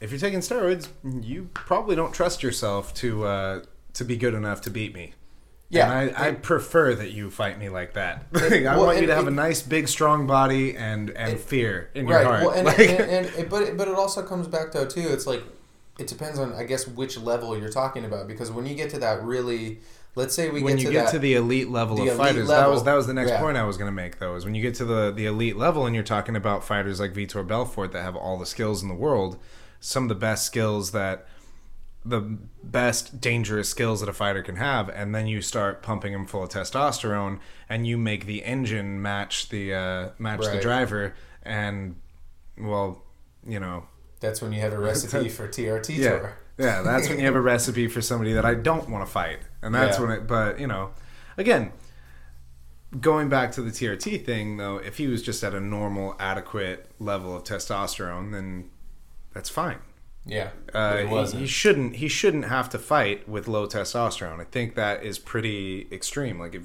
if 0.01 0.11
you're 0.11 0.21
taking 0.21 0.41
steroids, 0.41 0.89
you 1.23 1.51
probably 1.55 1.95
don't 1.97 2.13
trust 2.13 2.43
yourself 2.43 2.93
to 2.95 3.25
uh, 3.25 3.63
to 3.95 4.05
be 4.05 4.17
good 4.17 4.35
enough 4.35 4.61
to 4.63 4.71
beat 4.71 4.95
me. 4.95 5.15
Yeah, 5.73 5.91
and 5.91 6.17
I, 6.17 6.29
I 6.29 6.33
prefer 6.33 6.95
that 6.95 7.13
you 7.13 7.31
fight 7.31 7.59
me 7.59 7.71
like 7.71 7.95
that. 7.95 8.27
I 8.35 8.61
well, 8.77 8.87
want 8.87 9.01
you 9.01 9.07
to 9.07 9.15
have 9.15 9.25
it- 9.27 9.33
a 9.33 9.35
nice, 9.35 9.63
big, 9.63 9.89
strong 9.89 10.27
body 10.27 10.77
and 10.77 11.11
and 11.11 11.41
fear 11.41 11.91
in 11.95 12.07
your 12.07 12.23
heart. 12.23 12.43
Well, 12.43 12.51
and, 12.53 12.67
Like- 12.67 12.79
and, 12.79 13.27
and, 13.27 13.49
but 13.49 13.63
it, 13.63 13.77
but 13.79 13.89
it 13.89 13.95
also 13.95 14.23
comes 14.23 14.47
back 14.47 14.73
though 14.73 14.87
too. 14.87 15.09
It's 15.09 15.27
like 15.27 15.43
it 15.99 16.07
depends 16.07 16.39
on 16.39 16.53
I 16.53 16.65
guess 16.65 16.87
which 16.87 17.19
level 17.19 17.59
you're 17.59 17.71
talking 17.71 18.05
about 18.05 18.29
because 18.29 18.51
when 18.51 18.67
you 18.67 18.75
get 18.75 18.91
to 18.91 18.99
that 18.99 19.23
really, 19.23 19.81
let's 20.15 20.35
say 20.35 20.51
we 20.51 20.63
when 20.63 20.77
get 20.77 20.83
you 20.83 20.87
to 20.89 20.93
get 20.93 21.05
that, 21.07 21.13
to 21.13 21.19
the 21.19 21.35
elite 21.35 21.71
level 21.71 21.97
the 21.97 22.03
of 22.03 22.09
elite 22.09 22.19
fighters, 22.19 22.49
that 22.49 22.69
was 22.69 22.85
that 22.85 22.95
was 22.95 23.07
the 23.07 23.15
next 23.15 23.31
yeah. 23.31 23.41
point 23.41 23.57
I 23.57 23.65
was 23.65 23.79
going 23.79 23.89
to 23.89 23.95
make. 23.95 24.19
Though 24.19 24.35
is 24.37 24.45
when 24.45 24.55
you 24.55 24.63
get 24.63 24.75
to 24.75 24.85
the 24.85 25.11
the 25.11 25.25
elite 25.25 25.57
level 25.57 25.87
and 25.87 25.95
you're 25.95 26.05
talking 26.05 26.37
about 26.37 26.65
fighters 26.65 27.01
like 27.01 27.15
Vitor 27.15 27.47
Belfort 27.47 27.93
that 27.93 28.03
have 28.03 28.15
all 28.15 28.39
the 28.39 28.47
skills 28.47 28.83
in 28.83 28.89
the 28.89 28.95
world, 28.95 29.39
some 29.81 30.05
of 30.05 30.09
the 30.11 30.15
best 30.15 30.45
skills 30.45 30.93
that 30.93 31.27
the 32.05 32.21
best 32.63 33.21
dangerous 33.21 33.69
skills 33.69 34.01
that 34.01 34.09
a 34.09 34.13
fighter 34.13 34.43
can 34.43 34.57
have, 34.57 34.89
and 34.89 35.15
then 35.15 35.27
you 35.27 35.41
start 35.41 35.83
pumping 35.83 36.13
him 36.13 36.27
full 36.27 36.43
of 36.43 36.49
testosterone, 36.49 37.39
and 37.69 37.87
you 37.87 37.97
make 37.97 38.27
the 38.27 38.45
engine 38.45 39.01
match 39.01 39.49
the 39.51 39.73
uh, 39.75 40.09
match 40.19 40.41
the 40.41 40.61
driver, 40.61 41.15
and 41.43 41.97
well, 42.59 43.05
you 43.47 43.61
know, 43.61 43.87
that's 44.21 44.43
when 44.43 44.53
you 44.53 44.61
have 44.61 44.73
a 44.73 44.79
recipe 44.91 45.29
for 45.29 45.47
TRT 45.49 45.97
yeah, 45.97 46.09
tour. 46.11 46.37
yeah, 46.59 46.83
that's 46.83 47.09
when 47.09 47.19
you 47.19 47.25
have 47.27 47.37
a 47.37 47.41
recipe 47.55 47.87
for 47.89 48.01
somebody 48.01 48.33
that 48.33 48.45
I 48.45 48.55
don't 48.55 48.89
want 48.89 49.07
to 49.07 49.11
fight, 49.11 49.39
and 49.63 49.75
that's 49.75 49.99
Yeah. 49.99 50.05
when 50.07 50.11
it. 50.19 50.27
But 50.27 50.59
you 50.59 50.67
know, 50.67 50.91
again, 51.37 51.73
going 53.01 53.29
back 53.29 53.53
to 53.53 53.63
the 53.63 53.71
TRT 53.71 54.25
thing, 54.25 54.57
though, 54.57 54.77
if 54.77 54.97
he 54.99 55.07
was 55.07 55.23
just 55.23 55.43
at 55.45 55.55
a 55.55 55.61
normal, 55.61 56.17
adequate 56.19 56.91
level 56.99 57.37
of 57.37 57.45
testosterone, 57.45 58.33
then 58.33 58.71
that's 59.33 59.49
fine. 59.49 59.79
Yeah, 60.25 60.51
Uh, 60.73 60.99
he, 60.99 61.39
he 61.39 61.47
shouldn't. 61.47 61.97
He 61.97 62.09
shouldn't 62.09 62.45
have 62.45 62.69
to 62.71 62.79
fight 62.79 63.29
with 63.29 63.49
low 63.49 63.67
testosterone. 63.67 64.41
I 64.41 64.45
think 64.45 64.77
that 64.77 65.03
is 65.03 65.19
pretty 65.19 65.89
extreme. 65.91 66.39
Like, 66.39 66.55
if, 66.55 66.63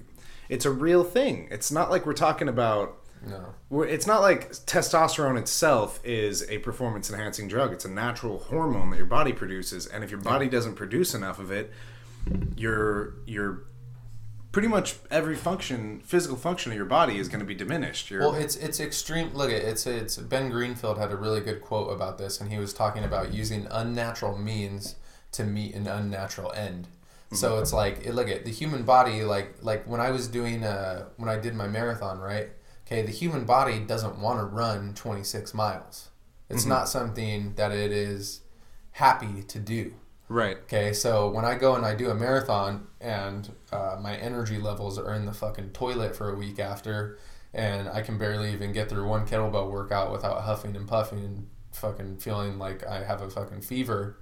it's 0.47 0.65
a 0.65 0.71
real 0.71 1.03
thing. 1.03 1.47
It's 1.49 1.71
not 1.71 1.89
like 1.89 2.05
we're 2.05 2.13
talking 2.13 2.47
about. 2.47 2.99
no. 3.27 3.53
We're, 3.69 3.87
it's 3.87 4.05
not 4.05 4.21
like 4.21 4.51
testosterone 4.51 5.39
itself 5.39 5.99
is 6.03 6.47
a 6.49 6.59
performance 6.59 7.09
enhancing 7.09 7.47
drug. 7.47 7.73
It's 7.73 7.83
a 7.85 7.89
natural 7.91 8.37
hormone 8.37 8.91
that 8.91 8.97
your 8.97 9.07
body 9.07 9.33
produces, 9.33 9.87
and 9.87 10.03
if 10.03 10.11
your 10.11 10.21
body 10.21 10.47
doesn't 10.47 10.75
produce 10.75 11.15
enough 11.15 11.39
of 11.39 11.51
it, 11.51 11.71
your 12.55 13.15
your 13.25 13.63
pretty 14.51 14.67
much 14.67 14.95
every 15.11 15.35
function, 15.35 15.99
physical 16.01 16.37
function 16.37 16.71
of 16.71 16.77
your 16.77 16.85
body 16.85 17.17
is 17.17 17.27
going 17.27 17.39
to 17.39 17.45
be 17.45 17.55
diminished. 17.55 18.09
Your, 18.09 18.21
Well, 18.21 18.35
it's 18.35 18.55
it's 18.55 18.79
extreme. 18.79 19.33
Look, 19.33 19.51
at 19.51 19.61
it's 19.61 19.85
it's 19.85 20.17
Ben 20.17 20.49
Greenfield 20.49 20.97
had 20.97 21.11
a 21.11 21.15
really 21.15 21.41
good 21.41 21.61
quote 21.61 21.91
about 21.91 22.17
this, 22.17 22.39
and 22.39 22.51
he 22.51 22.57
was 22.57 22.73
talking 22.73 23.03
about 23.03 23.33
using 23.33 23.67
unnatural 23.69 24.37
means 24.37 24.95
to 25.33 25.43
meet 25.43 25.75
an 25.75 25.87
unnatural 25.87 26.51
end. 26.53 26.87
So 27.33 27.59
it's 27.59 27.73
like 27.73 28.05
it, 28.05 28.13
look 28.15 28.29
at 28.29 28.45
the 28.45 28.51
human 28.51 28.83
body. 28.83 29.23
Like 29.23 29.57
like 29.61 29.85
when 29.85 29.99
I 29.99 30.11
was 30.11 30.27
doing 30.29 30.63
uh 30.63 31.09
when 31.17 31.27
I 31.29 31.37
did 31.37 31.55
my 31.55 31.67
marathon, 31.67 32.19
right? 32.19 32.49
Okay, 32.85 33.01
the 33.01 33.11
human 33.11 33.43
body 33.43 33.79
doesn't 33.79 34.17
want 34.19 34.39
to 34.39 34.45
run 34.45 34.93
twenty 34.93 35.23
six 35.23 35.53
miles. 35.53 36.09
It's 36.49 36.63
not 36.65 36.87
something 36.87 37.53
that 37.55 37.73
it 37.73 37.91
is 37.91 38.41
happy 38.91 39.43
to 39.43 39.59
do. 39.59 39.93
Right. 40.29 40.57
Okay, 40.63 40.93
so 40.93 41.29
when 41.29 41.45
I 41.45 41.55
go 41.55 41.75
and 41.75 41.85
I 41.85 41.95
do 41.95 42.09
a 42.09 42.15
marathon 42.15 42.87
and 42.99 43.49
uh, 43.71 43.97
my 44.01 44.15
energy 44.15 44.57
levels 44.57 44.97
are 44.97 45.13
in 45.13 45.25
the 45.25 45.33
fucking 45.33 45.69
toilet 45.71 46.15
for 46.15 46.29
a 46.31 46.35
week 46.35 46.59
after, 46.59 47.17
and 47.53 47.87
I 47.89 48.01
can 48.01 48.17
barely 48.17 48.51
even 48.53 48.71
get 48.73 48.89
through 48.89 49.07
one 49.07 49.25
kettlebell 49.25 49.71
workout 49.71 50.11
without 50.11 50.41
huffing 50.41 50.75
and 50.75 50.87
puffing 50.87 51.19
and 51.19 51.47
fucking 51.73 52.17
feeling 52.17 52.57
like 52.57 52.85
I 52.85 53.03
have 53.03 53.21
a 53.21 53.29
fucking 53.29 53.61
fever. 53.61 54.17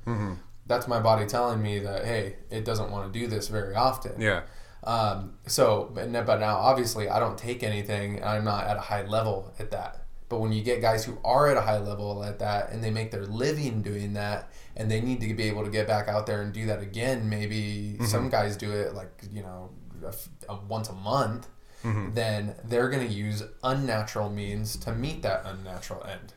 that's 0.68 0.88
my 0.88 1.00
body 1.00 1.26
telling 1.26 1.62
me 1.62 1.80
that 1.80 2.06
hey, 2.06 2.38
it 2.50 2.66
doesn't 2.66 2.92
want 2.92 3.12
to 3.12 3.20
do 3.20 3.28
this 3.28 3.48
very 3.48 3.76
often. 3.76 4.20
Yeah. 4.20 4.44
Um, 4.84 5.34
so, 5.48 5.92
but 5.94 6.12
but 6.26 6.40
now 6.40 6.58
obviously 6.58 7.10
I 7.10 7.20
don't 7.20 7.38
take 7.38 7.64
anything. 7.64 8.18
and 8.18 8.26
I'm 8.26 8.44
not 8.44 8.66
at 8.68 8.78
a 8.78 8.82
high 8.82 9.04
level 9.06 9.54
at 9.60 9.72
that. 9.72 10.06
But 10.30 10.40
when 10.40 10.52
you 10.52 10.64
get 10.64 10.82
guys 10.82 11.06
who 11.06 11.18
are 11.24 11.50
at 11.50 11.58
a 11.58 11.62
high 11.62 11.78
level 11.78 12.24
at 12.24 12.40
that 12.40 12.72
and 12.72 12.84
they 12.84 12.90
make 12.92 13.12
their 13.12 13.26
living 13.26 13.82
doing 13.82 14.14
that 14.14 14.50
and 14.76 14.90
they 14.92 15.02
need 15.02 15.22
to 15.22 15.34
be 15.34 15.44
able 15.44 15.64
to 15.64 15.70
get 15.70 15.88
back 15.88 16.08
out 16.08 16.26
there 16.26 16.42
and 16.42 16.52
do 16.54 16.66
that 16.68 16.82
again, 16.82 17.30
maybe 17.30 17.98
some 18.06 18.30
guys 18.30 18.58
do 18.58 18.72
it 18.72 18.94
like, 18.94 19.12
you 19.32 19.42
know, 19.42 19.70
a 20.06 20.14
a 20.52 20.56
once 20.68 20.90
a 20.90 20.94
month, 20.94 21.48
then 21.84 22.56
they're 22.64 22.90
going 22.90 23.08
to 23.08 23.14
use 23.14 23.44
unnatural 23.64 24.30
means 24.30 24.76
to 24.78 24.92
meet 24.92 25.22
that 25.22 25.44
unnatural 25.46 26.04
end. 26.06 26.34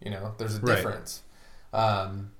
You 0.00 0.10
know, 0.10 0.34
there's 0.38 0.56
a 0.56 0.60
Right. 0.60 0.76
difference. 0.76 1.22
Um, 1.72 2.30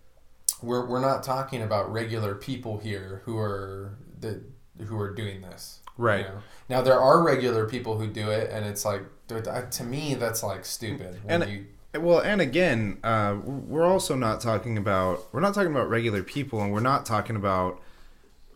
we're, 0.62 0.86
we're 0.86 1.00
not 1.00 1.22
talking 1.22 1.62
about 1.62 1.92
regular 1.92 2.34
people 2.34 2.78
here 2.78 3.22
who 3.24 3.36
are 3.38 3.96
the 4.18 4.42
who 4.86 4.98
are 4.98 5.14
doing 5.14 5.40
this. 5.42 5.80
Right. 5.98 6.20
You 6.20 6.32
know? 6.32 6.38
Now 6.68 6.82
there 6.82 6.98
are 7.00 7.22
regular 7.22 7.66
people 7.68 7.98
who 7.98 8.06
do 8.06 8.30
it, 8.30 8.50
and 8.50 8.64
it's 8.66 8.84
like 8.84 9.02
to 9.28 9.84
me 9.84 10.14
that's 10.14 10.42
like 10.42 10.64
stupid. 10.64 11.20
And- 11.28 11.48
you, 11.48 11.66
Well, 12.00 12.20
and 12.20 12.40
again, 12.40 12.98
uh, 13.04 13.36
we're 13.44 13.84
also 13.86 14.14
not 14.14 14.40
talking 14.40 14.78
about 14.78 15.26
we're 15.32 15.40
not 15.40 15.54
talking 15.54 15.70
about 15.70 15.88
regular 15.88 16.22
people, 16.22 16.62
and 16.62 16.72
we're 16.72 16.80
not 16.80 17.06
talking 17.06 17.36
about 17.36 17.80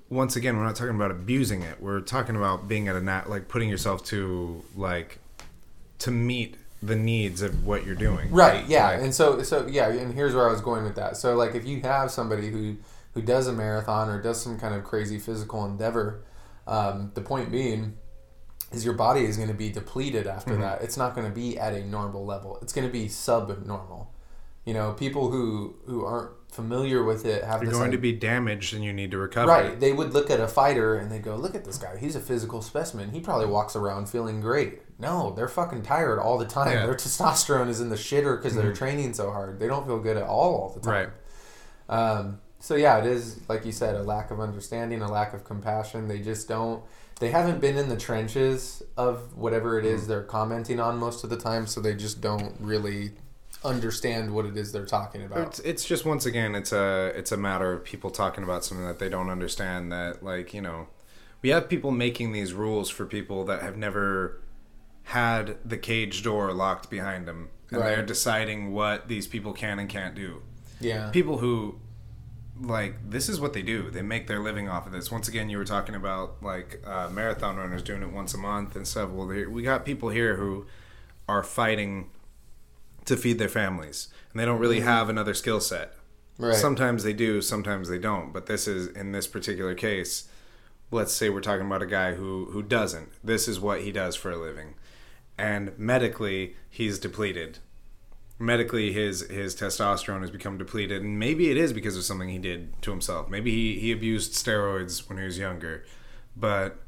once 0.08 0.34
again 0.36 0.56
we're 0.56 0.64
not 0.64 0.76
talking 0.76 0.94
about 0.94 1.10
abusing 1.10 1.62
it. 1.62 1.80
We're 1.80 2.00
talking 2.00 2.36
about 2.36 2.68
being 2.68 2.88
at 2.88 2.96
a 2.96 3.00
nat 3.00 3.30
like 3.30 3.48
putting 3.48 3.68
yourself 3.68 4.04
to 4.06 4.62
like 4.76 5.18
to 6.00 6.10
meet 6.10 6.56
the 6.82 6.96
needs 6.96 7.42
of 7.42 7.66
what 7.66 7.84
you're 7.84 7.94
doing. 7.94 8.30
right? 8.30 8.66
Yeah, 8.66 8.86
Like- 8.88 9.02
and 9.02 9.14
so 9.14 9.42
so 9.42 9.66
yeah, 9.66 9.88
and 9.88 10.14
here's 10.14 10.34
where 10.34 10.48
I 10.48 10.52
was 10.52 10.60
going 10.62 10.84
with 10.84 10.96
that. 10.96 11.16
So 11.16 11.34
like 11.36 11.54
if 11.54 11.66
you 11.66 11.80
have 11.82 12.10
somebody 12.10 12.50
who 12.50 12.76
who 13.14 13.22
does 13.22 13.46
a 13.46 13.52
marathon 13.52 14.08
or 14.08 14.20
does 14.22 14.40
some 14.40 14.58
kind 14.58 14.74
of 14.74 14.84
crazy 14.84 15.18
physical 15.18 15.64
endeavor, 15.64 16.20
um, 16.66 17.10
the 17.14 17.20
point 17.20 17.50
being 17.50 17.96
is 18.72 18.84
your 18.84 18.94
body 18.94 19.24
is 19.24 19.36
going 19.36 19.48
to 19.48 19.54
be 19.54 19.70
depleted 19.70 20.26
after 20.26 20.52
Mm-hmm. 20.52 20.62
that. 20.62 20.82
It's 20.82 20.96
not 20.96 21.14
going 21.14 21.26
to 21.26 21.34
be 21.34 21.58
at 21.58 21.74
a 21.74 21.84
normal 21.84 22.24
level. 22.24 22.58
It's 22.62 22.72
going 22.72 22.86
to 22.86 22.92
be 22.92 23.08
subnormal. 23.08 24.12
You 24.64 24.74
know, 24.74 24.92
people 24.92 25.30
who 25.30 25.74
who 25.86 26.04
aren't 26.04 26.32
familiar 26.52 27.02
with 27.02 27.24
it 27.24 27.42
have 27.44 27.62
You're 27.62 27.72
going 27.72 27.92
to 27.92 27.98
be 27.98 28.12
damaged, 28.12 28.74
and 28.74 28.84
you 28.84 28.92
need 28.92 29.10
to 29.12 29.18
recover. 29.18 29.48
Right. 29.50 29.80
They 29.80 29.92
would 29.92 30.12
look 30.12 30.30
at 30.30 30.38
a 30.38 30.46
fighter 30.46 30.96
and 30.96 31.10
they 31.10 31.18
go, 31.18 31.34
"Look 31.34 31.54
at 31.54 31.64
this 31.64 31.78
guy. 31.78 31.96
He's 31.96 32.14
a 32.14 32.20
physical 32.20 32.60
specimen. 32.60 33.10
He 33.10 33.20
probably 33.20 33.46
walks 33.46 33.74
around 33.74 34.08
feeling 34.08 34.40
great." 34.40 34.82
No, 34.98 35.32
they're 35.34 35.48
fucking 35.48 35.82
tired 35.82 36.18
all 36.18 36.36
the 36.36 36.44
time. 36.44 36.72
Yeah. 36.72 36.78
Mm-hmm. 36.80 36.86
Their 36.86 36.94
testosterone 36.96 37.68
is 37.68 37.80
in 37.80 37.88
the 37.88 37.96
shitter 37.96 38.36
because 38.36 38.54
they're 38.54 38.74
training 38.74 39.14
so 39.14 39.30
hard. 39.30 39.58
They 39.58 39.66
don't 39.66 39.86
feel 39.86 39.98
good 39.98 40.18
at 40.18 40.24
all 40.24 40.54
all 40.54 40.68
the 40.74 40.80
time. 40.80 40.92
Right. 40.92 41.08
Um, 41.88 42.40
so 42.58 42.74
yeah, 42.76 42.98
it 42.98 43.06
is 43.06 43.40
like 43.48 43.64
you 43.64 43.72
said, 43.72 43.96
a 43.96 44.02
lack 44.02 44.30
of 44.30 44.40
understanding, 44.40 45.00
a 45.00 45.10
lack 45.10 45.32
of 45.32 45.42
compassion. 45.44 46.06
They 46.06 46.18
just 46.20 46.46
don't. 46.48 46.82
They 47.20 47.30
haven't 47.30 47.60
been 47.60 47.76
in 47.76 47.88
the 47.88 47.96
trenches 47.96 48.82
of 48.96 49.36
whatever 49.36 49.78
it 49.78 49.84
is 49.84 50.00
Mm-hmm. 50.02 50.10
they're 50.10 50.22
commenting 50.22 50.80
on 50.80 50.98
most 50.98 51.22
of 51.22 51.30
the 51.30 51.36
time, 51.36 51.66
so 51.66 51.80
they 51.80 51.94
just 51.94 52.20
don't 52.20 52.56
really 52.58 53.12
understand 53.62 54.34
what 54.34 54.46
it 54.46 54.56
is 54.56 54.72
they're 54.72 54.86
talking 54.86 55.22
about. 55.22 55.46
It's, 55.48 55.58
it's 55.60 55.84
just 55.84 56.04
once 56.06 56.24
again 56.24 56.54
it's 56.54 56.72
a 56.72 57.12
it's 57.14 57.30
a 57.30 57.36
matter 57.36 57.72
of 57.74 57.84
people 57.84 58.10
talking 58.10 58.42
about 58.42 58.64
something 58.64 58.86
that 58.86 58.98
they 58.98 59.10
don't 59.10 59.28
understand 59.28 59.92
that 59.92 60.22
like 60.22 60.54
you 60.54 60.62
know 60.62 60.86
we 61.42 61.50
have 61.50 61.68
people 61.68 61.90
making 61.90 62.32
these 62.32 62.54
rules 62.54 62.88
for 62.88 63.04
people 63.04 63.44
that 63.44 63.60
have 63.60 63.76
never 63.76 64.40
had 65.04 65.56
the 65.64 65.76
cage 65.76 66.22
door 66.22 66.52
locked 66.54 66.88
behind 66.88 67.28
them 67.28 67.50
and 67.70 67.80
Right. 67.80 67.88
they're 67.96 68.06
deciding 68.06 68.72
what 68.72 69.08
these 69.08 69.26
people 69.26 69.52
can 69.52 69.78
and 69.78 69.88
can't 69.90 70.14
do 70.14 70.40
Yeah. 70.80 71.10
people 71.10 71.36
who 71.38 71.78
like 72.60 73.10
this 73.10 73.28
is 73.28 73.40
what 73.40 73.52
they 73.52 73.62
do. 73.62 73.90
They 73.90 74.02
make 74.02 74.26
their 74.26 74.40
living 74.40 74.68
off 74.68 74.86
of 74.86 74.92
this. 74.92 75.10
Once 75.10 75.28
again 75.28 75.48
you 75.48 75.58
were 75.58 75.64
talking 75.64 75.94
about 75.94 76.42
like 76.42 76.82
uh, 76.86 77.08
marathon 77.10 77.56
runners 77.56 77.82
doing 77.82 78.02
it 78.02 78.12
once 78.12 78.34
a 78.34 78.38
month 78.38 78.76
and 78.76 78.86
stuff. 78.86 79.10
Well 79.10 79.26
we 79.26 79.62
got 79.62 79.84
people 79.84 80.10
here 80.10 80.36
who 80.36 80.66
are 81.28 81.42
fighting 81.42 82.10
to 83.06 83.16
feed 83.16 83.38
their 83.38 83.48
families 83.48 84.08
and 84.32 84.40
they 84.40 84.44
don't 84.44 84.58
really 84.58 84.80
have 84.80 85.08
another 85.08 85.34
skill 85.34 85.60
set. 85.60 85.94
Right. 86.38 86.54
sometimes 86.54 87.02
they 87.02 87.12
do 87.12 87.42
sometimes 87.42 87.90
they 87.90 87.98
don't 87.98 88.32
but 88.32 88.46
this 88.46 88.66
is 88.66 88.86
in 88.86 89.12
this 89.12 89.26
particular 89.26 89.74
case 89.74 90.26
let's 90.90 91.12
say 91.12 91.28
we're 91.28 91.42
talking 91.42 91.66
about 91.66 91.82
a 91.82 91.86
guy 91.86 92.14
who 92.14 92.46
who 92.46 92.62
doesn't. 92.62 93.10
This 93.22 93.48
is 93.48 93.60
what 93.60 93.82
he 93.82 93.92
does 93.92 94.16
for 94.16 94.30
a 94.30 94.36
living. 94.36 94.74
And 95.38 95.78
medically 95.78 96.56
he's 96.68 96.98
depleted 96.98 97.58
medically 98.40 98.92
his 98.92 99.20
his 99.28 99.54
testosterone 99.54 100.22
has 100.22 100.30
become 100.30 100.58
depleted 100.58 101.02
and 101.02 101.18
maybe 101.18 101.50
it 101.50 101.56
is 101.56 101.72
because 101.72 101.96
of 101.96 102.02
something 102.02 102.28
he 102.28 102.38
did 102.38 102.80
to 102.82 102.90
himself. 102.90 103.28
Maybe 103.28 103.52
he, 103.52 103.78
he 103.78 103.92
abused 103.92 104.32
steroids 104.32 105.08
when 105.08 105.18
he 105.18 105.24
was 105.24 105.38
younger. 105.38 105.84
But 106.36 106.78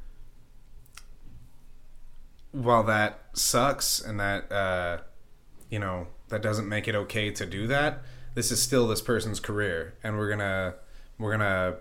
while 2.51 2.83
that 2.85 3.20
sucks 3.35 4.01
and 4.01 4.19
that 4.19 4.51
uh, 4.51 4.99
you 5.70 5.79
know 5.79 6.09
that 6.29 6.43
doesn't 6.43 6.69
make 6.69 6.89
it 6.89 6.95
okay 6.95 7.31
to 7.31 7.47
do 7.47 7.66
that 7.66 8.03
this 8.35 8.51
is 8.51 8.62
still 8.62 8.87
this 8.89 9.01
person's 9.01 9.41
career. 9.41 9.95
And 10.03 10.16
we're 10.16 10.31
gonna 10.31 10.74
we're 11.19 11.33
gonna 11.33 11.77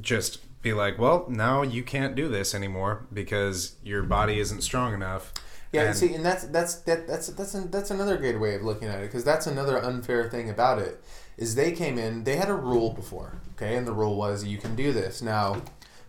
just 0.00 0.40
be 0.62 0.72
like 0.72 0.98
well 0.98 1.26
now 1.28 1.62
you 1.62 1.82
can't 1.82 2.14
do 2.14 2.28
this 2.28 2.54
anymore 2.54 3.06
because 3.12 3.76
your 3.84 4.02
body 4.02 4.40
isn't 4.40 4.62
strong 4.62 4.94
enough 4.94 5.32
Yeah, 5.74 5.82
And- 5.88 5.96
see, 5.96 6.14
and 6.14 6.24
that's 6.24 6.44
that's 6.44 6.76
that, 6.82 7.06
that's 7.06 7.26
that's 7.28 7.52
that's 7.52 7.90
another 7.90 8.16
good 8.16 8.38
way 8.40 8.54
of 8.54 8.62
looking 8.62 8.88
at 8.88 9.00
it 9.00 9.06
because 9.06 9.24
that's 9.24 9.46
another 9.46 9.82
unfair 9.82 10.28
thing 10.30 10.48
about 10.48 10.78
it 10.78 11.02
is 11.36 11.54
they 11.56 11.72
came 11.72 11.98
in 11.98 12.22
they 12.24 12.36
had 12.36 12.48
a 12.48 12.54
rule 12.54 12.90
before 12.92 13.40
okay 13.54 13.74
and 13.76 13.86
the 13.86 13.92
rule 13.92 14.14
was 14.16 14.44
you 14.44 14.56
can 14.56 14.76
do 14.76 14.92
this 14.92 15.20
now 15.20 15.60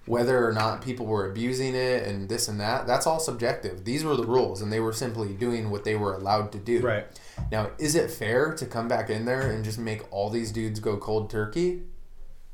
whether 0.05 0.47
or 0.47 0.53
not 0.53 0.83
people 0.83 1.03
were 1.07 1.27
abusing 1.27 1.73
it 1.73 2.07
and 2.07 2.29
this 2.29 2.47
and 2.47 2.59
that 2.59 2.85
that's 2.85 3.07
all 3.07 3.19
subjective 3.19 3.85
these 3.85 4.03
were 4.03 4.15
the 4.15 4.23
rules 4.25 4.61
and 4.61 4.71
they 4.71 4.79
were 4.79 4.93
simply 4.93 5.29
doing 5.33 5.71
what 5.71 5.83
they 5.83 5.95
were 5.95 6.13
allowed 6.13 6.51
to 6.51 6.59
do 6.59 6.79
Right. 6.81 7.07
now 7.51 7.71
is 7.79 7.95
it 7.95 8.11
fair 8.11 8.53
to 8.53 8.65
come 8.67 8.87
back 8.87 9.09
in 9.09 9.25
there 9.25 9.49
and 9.49 9.63
just 9.65 9.79
make 9.79 10.03
all 10.13 10.29
these 10.29 10.51
dudes 10.51 10.79
go 10.79 10.95
cold 10.97 11.31
turkey 11.31 11.81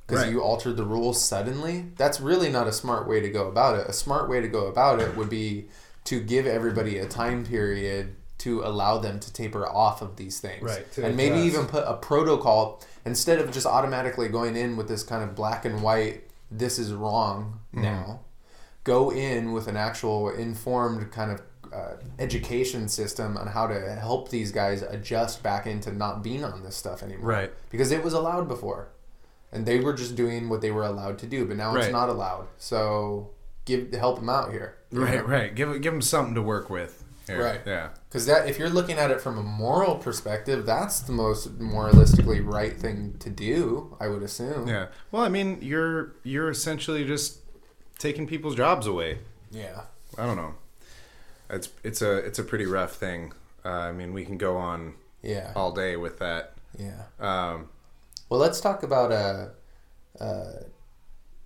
because 0.07 0.23
Right. 0.23 0.31
you 0.31 0.41
altered 0.41 0.75
the 0.77 0.83
rules 0.85 1.21
suddenly. 1.23 1.85
That's 1.97 2.19
really 2.19 2.49
not 2.49 2.67
a 2.67 2.73
smart 2.73 3.07
way 3.07 3.21
to 3.21 3.29
go 3.29 3.47
about 3.47 3.79
it. 3.79 3.87
A 3.87 3.93
smart 3.93 4.27
way 4.27 4.41
to 4.41 4.47
go 4.49 4.65
about 4.67 4.99
it 4.99 5.15
would 5.15 5.29
be 5.29 5.69
to 6.05 6.19
give 6.19 6.45
everybody 6.47 6.97
a 6.97 7.05
time 7.07 7.45
period 7.45 8.15
to 8.39 8.63
allow 8.63 8.97
them 8.97 9.19
to 9.19 9.31
taper 9.31 9.67
off 9.67 10.01
of 10.01 10.15
these 10.15 10.39
things. 10.39 10.63
Right, 10.63 10.85
And 10.97 11.15
maybe 11.15 11.35
adjust. 11.35 11.53
even 11.53 11.65
put 11.67 11.83
a 11.85 11.93
protocol 11.93 12.81
instead 13.05 13.39
of 13.39 13.51
just 13.51 13.67
automatically 13.67 14.29
going 14.29 14.55
in 14.55 14.77
with 14.77 14.87
this 14.87 15.03
kind 15.03 15.23
of 15.23 15.35
black 15.35 15.63
and 15.65 15.83
white, 15.83 16.23
this 16.49 16.79
is 16.79 16.91
wrong 16.93 17.59
Mm-hmm. 17.73 17.83
now. 17.83 18.19
Go 18.83 19.11
in 19.11 19.51
with 19.53 19.67
an 19.67 19.77
actual 19.77 20.29
informed 20.31 21.11
kind 21.11 21.31
of 21.31 21.41
uh, 21.71 21.93
education 22.19 22.89
system 22.89 23.37
on 23.37 23.47
how 23.47 23.67
to 23.67 23.79
help 23.95 24.29
these 24.29 24.51
guys 24.51 24.81
adjust 24.81 25.41
back 25.43 25.65
into 25.67 25.91
not 25.93 26.21
being 26.23 26.43
on 26.43 26.63
this 26.63 26.75
stuff 26.75 27.01
anymore 27.03 27.25
Right. 27.29 27.51
because 27.69 27.91
it 27.91 28.03
was 28.03 28.13
allowed 28.13 28.47
before 28.49 28.89
and 29.53 29.65
they 29.65 29.79
were 29.79 29.93
just 29.93 30.15
doing 30.15 30.49
what 30.49 30.59
they 30.59 30.69
were 30.71 30.83
allowed 30.83 31.17
to 31.19 31.27
do 31.27 31.45
but 31.45 31.55
now 31.55 31.73
Right. 31.73 31.85
it's 31.85 31.91
not 31.93 32.09
allowed 32.09 32.47
so 32.57 33.29
give 33.65 33.91
help 33.93 34.17
them 34.19 34.29
out 34.29 34.51
here 34.51 34.77
Right, 34.91 35.25
right. 35.25 35.55
Give 35.55 35.81
give 35.81 35.93
them 35.93 36.01
something 36.01 36.35
to 36.35 36.41
work 36.41 36.69
with. 36.69 37.03
here. 37.27 37.41
Right. 37.41 37.61
Yeah. 37.65 37.89
because 38.09 38.25
that 38.25 38.49
if 38.49 38.59
you're 38.59 38.69
looking 38.69 38.97
at 38.97 39.09
it 39.11 39.21
from 39.21 39.37
a 39.37 39.43
moral 39.43 39.95
perspective 39.95 40.65
that's 40.65 40.99
the 41.01 41.13
most 41.13 41.57
moralistically 41.59 42.45
right 42.45 42.75
thing 42.77 43.15
to 43.19 43.29
do 43.29 43.95
i 44.01 44.07
would 44.09 44.21
assume 44.23 44.67
Yeah. 44.67 44.87
Well, 45.11 45.23
I 45.23 45.29
mean, 45.29 45.59
you're 45.61 46.13
you're 46.23 46.49
essentially 46.49 47.05
just 47.05 47.37
taking 47.99 48.27
people's 48.27 48.55
jobs 48.55 48.85
away. 48.87 49.19
yeah 49.51 49.83
I 50.17 50.25
don't 50.25 50.35
know. 50.35 50.55
It's 51.49 51.69
it's 51.83 52.01
a 52.01 52.17
it's 52.17 52.39
a 52.39 52.43
pretty 52.43 52.65
rough 52.65 52.95
thing. 52.95 53.31
Uh, 53.63 53.69
I 53.69 53.91
mean, 53.93 54.11
we 54.13 54.25
can 54.25 54.37
go 54.37 54.57
on 54.57 54.95
yeah 55.21 55.53
all 55.55 55.71
day 55.71 55.95
with 55.95 56.19
that. 56.19 56.53
yeah 56.77 57.03
Um, 57.19 57.69
well 58.29 58.39
let's 58.41 58.59
talk 58.59 58.83
about 58.83 59.11
uh 59.11 59.47
uh 60.19 60.63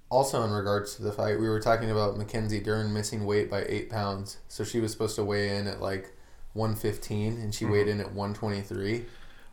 also 0.10 0.44
in 0.44 0.52
regards 0.52 0.95
to 0.95 1.03
the 1.03 1.11
fight 1.11 1.40
we 1.40 1.49
were 1.49 1.60
talking 1.60 1.91
about 1.91 2.18
mackenzie 2.18 2.60
dern 2.60 2.94
missing 2.94 3.26
weight 3.26 3.49
by 3.49 3.64
eight 3.68 3.90
pounds. 3.90 4.38
So 4.48 4.64
she 4.64 4.80
was 4.80 4.91
supposed 4.91 5.15
to 5.15 5.23
weigh 5.23 5.57
in 5.57 5.68
at 5.68 5.82
like 5.82 6.14
115 6.53 7.38
and 7.38 7.53
she 7.53 7.65
weighed 7.65 7.88
in 7.88 7.99
at 7.99 8.14
123 8.14 9.06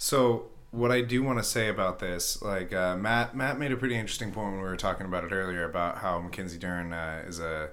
so 0.03 0.47
what 0.73 0.91
I 0.91 1.01
do 1.01 1.23
want 1.23 1.39
to 1.39 1.45
say 1.45 1.69
about 1.69 2.01
this, 2.01 2.43
like 2.43 2.73
uh, 2.73 2.97
Matt 2.97 3.37
Matt 3.37 3.57
made 3.57 3.71
a 3.71 3.77
pretty 3.77 3.95
interesting 3.95 4.33
point 4.33 4.49
when 4.49 4.63
we 4.63 4.69
were 4.69 4.77
talking 4.77 5.07
about 5.07 5.23
it 5.23 5.31
earlier 5.31 5.63
about 5.65 5.99
how 5.99 6.19
Mackenzie 6.19 6.59
Dern 6.59 6.93
uh, 6.93 7.23
is 7.25 7.39
a 7.39 7.71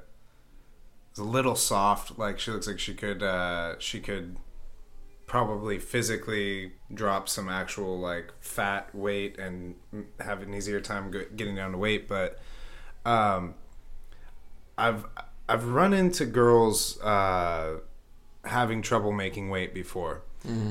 is 1.13 1.17
a 1.17 1.23
little 1.23 1.55
soft. 1.55 2.19
Like 2.19 2.37
she 2.37 2.51
looks 2.51 2.67
like 2.67 2.77
she 2.77 2.93
could 2.93 3.23
uh, 3.23 3.79
she 3.79 3.99
could 3.99 4.35
probably 5.25 5.79
physically 5.79 6.73
drop 6.93 7.27
some 7.27 7.49
actual 7.49 7.97
like 7.97 8.31
fat 8.41 8.93
weight 8.93 9.39
and 9.39 9.73
have 10.19 10.43
an 10.43 10.53
easier 10.53 10.79
time 10.79 11.11
getting 11.35 11.55
down 11.55 11.71
to 11.71 11.77
weight 11.77 12.07
but 12.07 12.39
um 13.05 13.53
i've 14.77 15.05
i've 15.47 15.65
run 15.67 15.93
into 15.93 16.25
girls 16.25 16.99
uh 17.01 17.77
having 18.45 18.81
trouble 18.81 19.11
making 19.11 19.49
weight 19.49 19.73
before. 19.73 20.21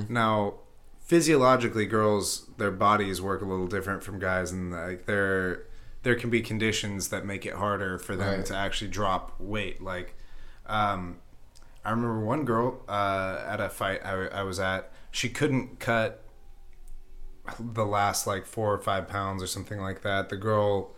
Now 0.08 0.54
physiologically 1.00 1.86
girls 1.86 2.46
their 2.58 2.70
bodies 2.70 3.20
work 3.20 3.40
a 3.42 3.44
little 3.44 3.66
different 3.66 4.02
from 4.02 4.18
guys 4.18 4.50
and 4.52 4.72
like 4.72 5.06
there 5.06 5.64
there 6.02 6.14
can 6.14 6.30
be 6.30 6.40
conditions 6.40 7.08
that 7.08 7.24
make 7.26 7.44
it 7.46 7.54
harder 7.54 7.98
for 7.98 8.14
them 8.16 8.36
Right. 8.38 8.46
to 8.46 8.56
actually 8.56 8.90
drop 8.90 9.38
weight 9.40 9.82
like 9.82 10.14
um 10.66 11.18
i 11.84 11.90
remember 11.90 12.20
one 12.20 12.44
girl 12.44 12.82
uh 12.88 13.42
at 13.46 13.60
a 13.60 13.68
fight 13.68 14.04
I, 14.04 14.26
I 14.28 14.42
was 14.42 14.58
at 14.60 14.92
she 15.10 15.28
couldn't 15.28 15.78
cut 15.80 16.22
the 17.58 17.86
last 17.86 18.26
like 18.26 18.44
four 18.44 18.72
or 18.74 18.78
five 18.78 19.08
pounds 19.08 19.42
or 19.42 19.46
something 19.46 19.80
like 19.80 20.02
that. 20.02 20.28
The 20.28 20.36
girl 20.36 20.94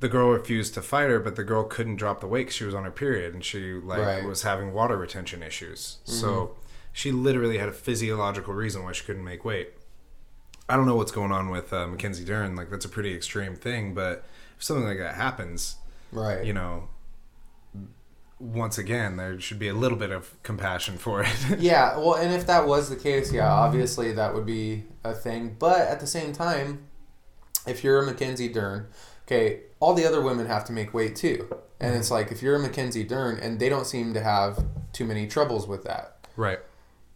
the 0.00 0.08
girl 0.08 0.30
refused 0.30 0.74
to 0.74 0.82
fight 0.82 1.08
her 1.10 1.20
but 1.20 1.36
the 1.36 1.44
girl 1.44 1.62
couldn't 1.64 1.96
drop 1.96 2.20
the 2.20 2.26
weight 2.26 2.50
she 2.52 2.64
was 2.64 2.74
on 2.74 2.84
her 2.84 2.90
period 2.90 3.34
and 3.34 3.44
she 3.44 3.72
like 3.74 3.98
Right. 4.00 4.24
was 4.24 4.42
having 4.42 4.72
water 4.72 4.96
retention 4.96 5.42
issues 5.42 5.98
Mm-hmm. 6.06 6.12
so 6.20 6.56
she 6.92 7.12
literally 7.12 7.58
had 7.58 7.68
a 7.68 7.72
physiological 7.72 8.52
reason 8.54 8.82
why 8.82 8.92
she 8.92 9.04
couldn't 9.04 9.24
make 9.24 9.44
weight 9.44 9.70
i 10.68 10.76
don't 10.76 10.86
know 10.86 10.96
what's 10.96 11.12
going 11.12 11.32
on 11.32 11.50
with 11.50 11.72
uh, 11.72 11.86
mackenzie 11.86 12.24
dern 12.24 12.56
like 12.56 12.70
that's 12.70 12.84
a 12.84 12.88
pretty 12.88 13.14
extreme 13.14 13.54
thing 13.56 13.94
but 13.94 14.24
if 14.56 14.62
something 14.64 14.84
like 14.84 14.98
that 14.98 15.14
happens 15.14 15.76
Right. 16.12 16.44
you 16.44 16.52
know 16.52 16.88
once 18.38 18.78
again 18.78 19.16
there 19.16 19.38
should 19.38 19.58
be 19.58 19.68
a 19.68 19.74
little 19.74 19.98
bit 19.98 20.10
of 20.10 20.42
compassion 20.42 20.96
for 20.96 21.22
it 21.22 21.28
Yeah, 21.58 21.98
well, 21.98 22.14
and 22.14 22.32
if 22.32 22.46
that 22.46 22.66
was 22.66 22.88
the 22.88 22.96
case, 22.96 23.30
yeah, 23.32 23.52
obviously 23.52 24.12
that 24.12 24.34
would 24.34 24.46
be 24.46 24.84
a 25.04 25.12
thing. 25.12 25.56
But 25.58 25.82
at 25.82 26.00
the 26.00 26.06
same 26.06 26.32
time, 26.32 26.84
if 27.66 27.84
you're 27.84 28.02
a 28.02 28.06
Mackenzie 28.06 28.48
Dern, 28.48 28.86
okay, 29.26 29.60
all 29.80 29.94
the 29.94 30.06
other 30.06 30.20
women 30.20 30.46
have 30.46 30.64
to 30.66 30.72
make 30.72 30.94
weight 30.94 31.16
too. 31.16 31.48
And 31.80 31.96
it's 31.96 32.10
like 32.10 32.30
if 32.30 32.42
you're 32.42 32.56
a 32.56 32.58
Mackenzie 32.58 33.04
Dern, 33.04 33.38
and 33.38 33.58
they 33.58 33.68
don't 33.68 33.86
seem 33.86 34.12
to 34.14 34.20
have 34.22 34.64
too 34.92 35.04
many 35.06 35.26
troubles 35.26 35.66
with 35.66 35.82
that. 35.84 36.16
right 36.36 36.58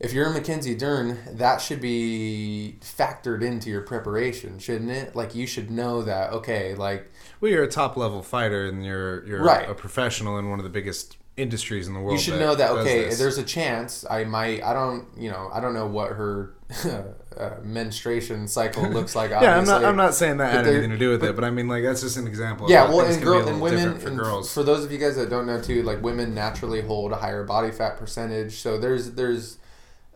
If 0.00 0.12
you're 0.12 0.26
a 0.26 0.32
Mackenzie 0.32 0.74
Dern, 0.74 1.18
that 1.32 1.60
should 1.60 1.80
be 1.80 2.76
factored 2.80 3.42
into 3.42 3.70
your 3.70 3.82
preparation, 3.82 4.58
shouldn't 4.58 4.90
it? 4.90 5.14
Like 5.14 5.34
you 5.34 5.46
should 5.46 5.70
know 5.70 6.02
that, 6.02 6.32
okay, 6.32 6.74
like 6.74 7.10
well 7.40 7.50
you're 7.52 7.64
a 7.64 7.68
top 7.68 7.96
level 7.96 8.22
fighter 8.22 8.66
and 8.66 8.84
you're 8.84 9.24
you're 9.26 9.42
Right. 9.42 9.68
a 9.68 9.74
professional 9.74 10.38
in 10.38 10.48
one 10.50 10.58
of 10.58 10.64
the 10.64 10.70
biggest 10.70 11.16
industries 11.36 11.88
in 11.88 11.94
the 11.94 12.00
world 12.00 12.12
you 12.12 12.18
should 12.18 12.38
know 12.38 12.54
that 12.54 12.70
okay 12.70 13.12
there's 13.14 13.38
a 13.38 13.42
chance 13.42 14.04
i 14.08 14.22
might 14.22 14.62
i 14.62 14.72
don't 14.72 15.06
you 15.16 15.28
know 15.28 15.50
i 15.52 15.58
don't 15.58 15.74
know 15.74 15.86
what 15.86 16.12
her 16.12 16.54
uh, 17.36 17.50
menstruation 17.62 18.46
cycle 18.46 18.88
looks 18.88 19.14
like 19.14 19.30
Yeah, 19.30 19.58
I'm 19.58 19.64
not. 19.64 19.84
I'm 19.84 19.96
not 19.96 20.14
saying 20.14 20.38
that 20.38 20.52
But 20.52 20.64
had 20.64 20.66
anything 20.66 20.90
to 20.90 20.98
do 20.98 21.10
with 21.10 21.22
it, 21.24 21.34
but 21.34 21.44
I 21.44 21.50
mean, 21.50 21.68
like 21.68 21.82
that's 21.82 22.00
just 22.00 22.16
an 22.16 22.26
example. 22.26 22.70
Yeah 22.70 22.88
well 22.88 23.00
and 23.00 23.22
girl 23.22 23.46
and 23.46 23.60
women 23.60 23.98
for 23.98 24.08
and 24.08 24.18
girls. 24.18 24.52
for 24.52 24.62
those 24.62 24.84
of 24.84 24.90
you 24.90 24.98
guys 24.98 25.16
that 25.16 25.28
don't 25.28 25.46
know 25.46 25.60
too 25.60 25.82
like 25.82 26.02
women 26.02 26.34
naturally 26.34 26.80
hold 26.80 27.12
a 27.12 27.16
higher 27.16 27.44
body 27.44 27.70
fat 27.70 27.98
percentage 27.98 28.60
so 28.60 28.78
there's 28.78 29.12
there's 29.12 29.58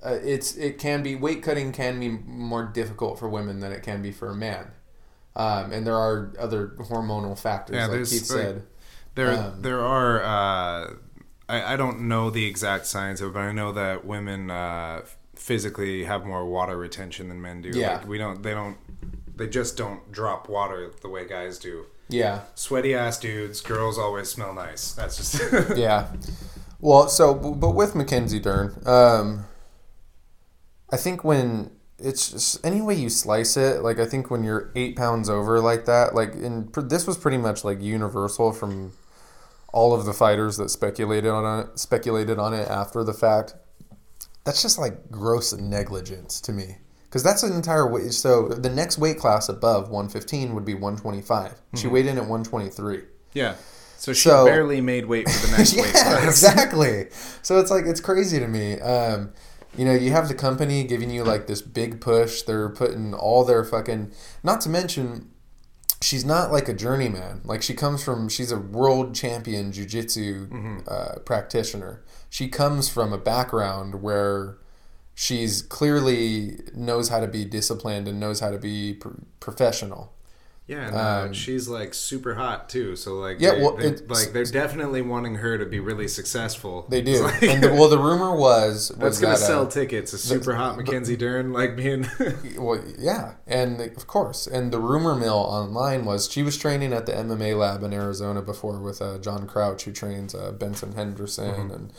uh, 0.03 0.19
it's 0.23 0.57
it 0.57 0.79
can 0.79 1.03
be 1.03 1.17
weight 1.17 1.43
cutting 1.43 1.73
can 1.73 2.01
be 2.01 2.09
more 2.09 2.65
difficult 2.65 3.19
for 3.19 3.29
women 3.29 3.61
than 3.61 3.73
it 3.73 3.83
can 3.83 4.01
be 4.01 4.11
for 4.13 4.31
a 4.31 4.35
man 4.35 4.71
um, 5.37 5.73
and 5.73 5.87
there 5.87 5.97
are 5.97 6.33
other 6.39 6.69
hormonal 6.79 7.39
factors 7.39 7.77
Yeah, 7.77 7.87
like 7.87 8.01
Keith 8.01 8.31
like, 8.31 8.41
said 8.41 8.63
there, 9.19 9.33
um, 9.33 9.63
there 9.63 9.81
are. 9.81 10.23
Uh, 10.23 10.95
I, 11.49 11.75
I 11.75 11.77
don't 11.77 12.03
know 12.03 12.31
the 12.31 12.45
exact 12.47 12.87
science 12.87 13.21
of 13.21 13.31
it, 13.31 13.35
but 13.35 13.41
I 13.41 13.53
know 13.53 13.73
that 13.73 14.05
women 14.05 14.51
uh, 14.51 15.03
physically 15.35 16.05
have 16.05 16.27
more 16.27 16.45
water 16.47 16.77
retention 16.77 17.29
than 17.29 17.41
men 17.41 17.63
do. 17.63 17.71
Yeah. 17.71 17.99
Like, 17.99 18.09
we 18.09 18.19
don't. 18.19 18.43
They 18.43 18.53
don't. 18.53 18.77
They 19.37 19.47
just 19.47 19.77
don't 19.77 20.11
drop 20.11 20.49
water 20.49 20.91
the 21.01 21.09
way 21.09 21.27
guys 21.27 21.59
do. 21.59 21.87
yeah 22.09 22.43
Sweaty 22.55 22.95
ass 22.95 23.19
dudes. 23.19 23.61
Girls 23.61 23.99
always 23.99 24.29
smell 24.29 24.53
nice. 24.53 24.93
That's 24.93 25.17
just. 25.17 25.77
yeah. 25.77 26.09
Well, 26.81 27.09
so 27.09 27.35
but 27.35 27.71
with 27.71 27.95
Mackenzie 27.95 28.41
Dern, 28.41 28.81
um, 28.87 29.47
I 30.91 30.97
think 30.97 31.25
when 31.25 31.71
it's 31.99 32.31
just 32.31 32.65
any 32.65 32.81
way 32.81 32.95
you 32.95 33.09
slice 33.09 33.57
it, 33.57 33.83
like 33.83 33.99
I 33.99 34.07
think 34.07 34.31
when 34.31 34.45
you're 34.45 34.71
eight 34.77 34.97
pounds 34.97 35.29
over 35.29 35.61
like 35.61 35.87
that, 35.87 36.15
like 36.15 36.35
and 36.35 36.73
pr- 36.73 36.81
this 36.83 37.07
was 37.07 37.17
pretty 37.17 37.39
much 37.39 37.65
like 37.65 37.81
universal 37.81 38.53
from 38.53 38.93
all 39.73 39.95
of 39.95 40.07
the 40.07 40.13
fighters 40.13 40.57
that 40.57 40.71
speculated 40.71 41.31
on 41.31 41.61
it, 41.61 41.79
speculated 41.79 42.39
on 42.39 42.55
it 42.55 42.69
after 42.69 43.05
the 43.05 43.13
fact. 43.15 43.55
That's 44.45 44.63
just 44.63 44.79
like 44.79 45.11
gross 45.11 45.53
negligence 45.53 46.41
to 46.43 46.53
me. 46.53 46.79
Because 47.05 47.23
that's 47.23 47.43
an 47.43 47.53
entire 47.55 47.87
weight. 47.91 48.13
So 48.13 48.49
the 48.49 48.71
next 48.71 48.99
weight 48.99 49.19
class 49.19 49.49
above 49.49 49.85
115 49.91 50.55
would 50.55 50.65
be 50.65 50.75
125. 50.75 51.55
She 51.75 51.87
weighed 51.87 52.07
in 52.07 52.17
at 52.17 52.23
123. 52.25 53.03
yeah. 53.35 53.55
So 53.97 54.13
she 54.13 54.29
So- 54.29 54.45
barely 54.47 54.81
made 54.81 55.07
weight 55.07 55.29
for 55.29 55.47
the 55.47 55.57
next 55.57 55.73
weight 55.77 55.87
yeah, 55.95 56.03
class. 56.03 56.25
exactly. 56.25 57.09
So 57.43 57.59
it's 57.59 57.71
like 57.71 57.85
it's 57.87 58.01
crazy 58.01 58.39
to 58.39 58.47
me. 58.47 58.79
Um, 58.81 59.33
you 59.77 59.85
know, 59.85 59.93
you 59.93 60.13
have 60.13 60.29
the 60.29 60.35
company 60.35 60.85
giving 60.85 61.11
you 61.11 61.25
like 61.25 61.47
this 61.47 61.61
big 61.63 62.01
push. 62.01 62.43
They're 62.43 62.69
putting 62.69 63.13
all 63.13 63.45
their 63.45 63.65
fucking. 63.65 64.13
Not 64.43 64.61
to 64.63 64.69
mention, 64.69 65.31
she's 66.01 66.25
not 66.25 66.53
like 66.53 66.69
a 66.69 66.75
journeyman. 66.75 67.41
Like 67.45 67.63
she 67.63 67.75
comes 67.75 68.03
from. 68.03 68.29
She's 68.29 68.53
a 68.53 68.59
world 68.59 69.15
champion 69.15 69.73
jujitsu 69.73 70.89
uh, 70.89 71.19
practitioner. 71.21 72.03
She 72.31 72.49
comes 72.49 72.89
from 72.89 73.13
a 73.13 73.19
background 73.19 74.03
where 74.03 74.59
she's 75.15 75.63
clearly 75.63 76.61
knows 76.75 77.09
how 77.09 77.21
to 77.21 77.27
be 77.27 77.45
disciplined 77.45 78.07
and 78.07 78.21
knows 78.21 78.41
how 78.41 78.51
to 78.51 78.59
be 78.59 78.95
pr- 78.95 79.09
professional. 79.41 80.13
Yeah, 80.69 80.87
and 80.87 80.97
uh, 80.97 81.33
she's 81.33 81.67
like 81.67 81.95
super 81.95 82.35
hot 82.35 82.69
too. 82.69 82.95
So 82.95 83.15
like, 83.15 83.37
Um, 83.39 83.43
Yeah, 83.43 83.53
they, 83.55 83.63
well, 83.63 83.77
they, 83.77 83.97
like 84.07 84.33
they're 84.35 84.45
definitely 84.45 85.01
wanting 85.01 85.37
her 85.37 85.57
to 85.57 85.65
be 85.65 85.81
really 85.81 86.09
successful. 86.09 86.87
They 86.91 87.01
do. 87.01 87.23
Like- 87.29 87.43
and 87.43 87.65
the, 87.65 87.73
well, 87.73 87.89
the 87.89 87.99
rumor 87.99 88.37
was, 88.37 88.91
was 88.91 88.99
That's 88.99 89.19
gonna 89.19 89.35
that, 89.37 89.43
uh, 89.43 89.47
sell 89.47 89.67
tickets. 89.67 90.13
A 90.13 90.19
super 90.19 90.55
hot 90.55 90.77
Mackenzie 90.77 91.17
Dern 91.17 91.55
like 91.55 91.75
being. 91.75 92.07
Well, 92.59 92.83
yeah, 92.99 93.35
and 93.47 93.81
of 93.81 94.07
course, 94.07 94.47
and 94.47 94.71
the 94.71 94.79
rumor 94.79 95.15
mill 95.15 95.37
online 95.39 96.05
was 96.05 96.31
she 96.31 96.43
was 96.43 96.59
training 96.59 96.93
at 96.93 97.07
the 97.07 97.13
MMA 97.13 97.59
lab 97.59 97.83
in 97.83 97.95
Arizona 97.95 98.43
before 98.43 98.79
with 98.79 99.01
uh, 99.01 99.17
John 99.19 99.47
Crouch, 99.47 99.85
who 99.85 99.93
trains 99.93 100.35
uh, 100.35 100.53
Benson 100.53 100.93
Henderson, 100.93 101.71
and 101.71 101.93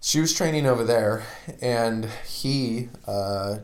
she 0.00 0.20
was 0.20 0.32
training 0.32 0.66
over 0.66 0.84
there, 0.84 1.24
and 1.60 2.08
he 2.26 2.88
uh, 3.08 3.58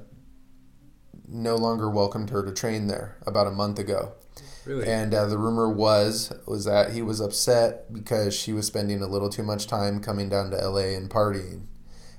no 1.31 1.57
longer 1.57 1.89
welcomed 1.89 2.31
her 2.31 2.45
to 2.45 2.53
train 2.53 2.89
there 2.89 3.17
about 3.27 3.47
a 3.47 3.51
month 3.51 3.79
ago. 3.79 4.13
really? 4.65 4.89
And 4.89 5.15
uh, 5.15 5.27
the 5.27 5.39
rumor 5.39 5.71
was 5.71 6.33
was 6.47 6.65
that 6.65 6.93
he 6.93 7.03
was 7.03 7.21
upset 7.21 7.93
because 7.93 8.35
she 8.35 8.53
was 8.53 8.67
spending 8.67 9.01
a 9.03 9.07
little 9.07 9.31
too 9.31 9.43
much 9.43 9.67
time 9.67 10.01
coming 10.01 10.29
down 10.29 10.51
to 10.51 10.57
LA 10.57 10.97
and 10.97 11.09
partying. 11.09 11.67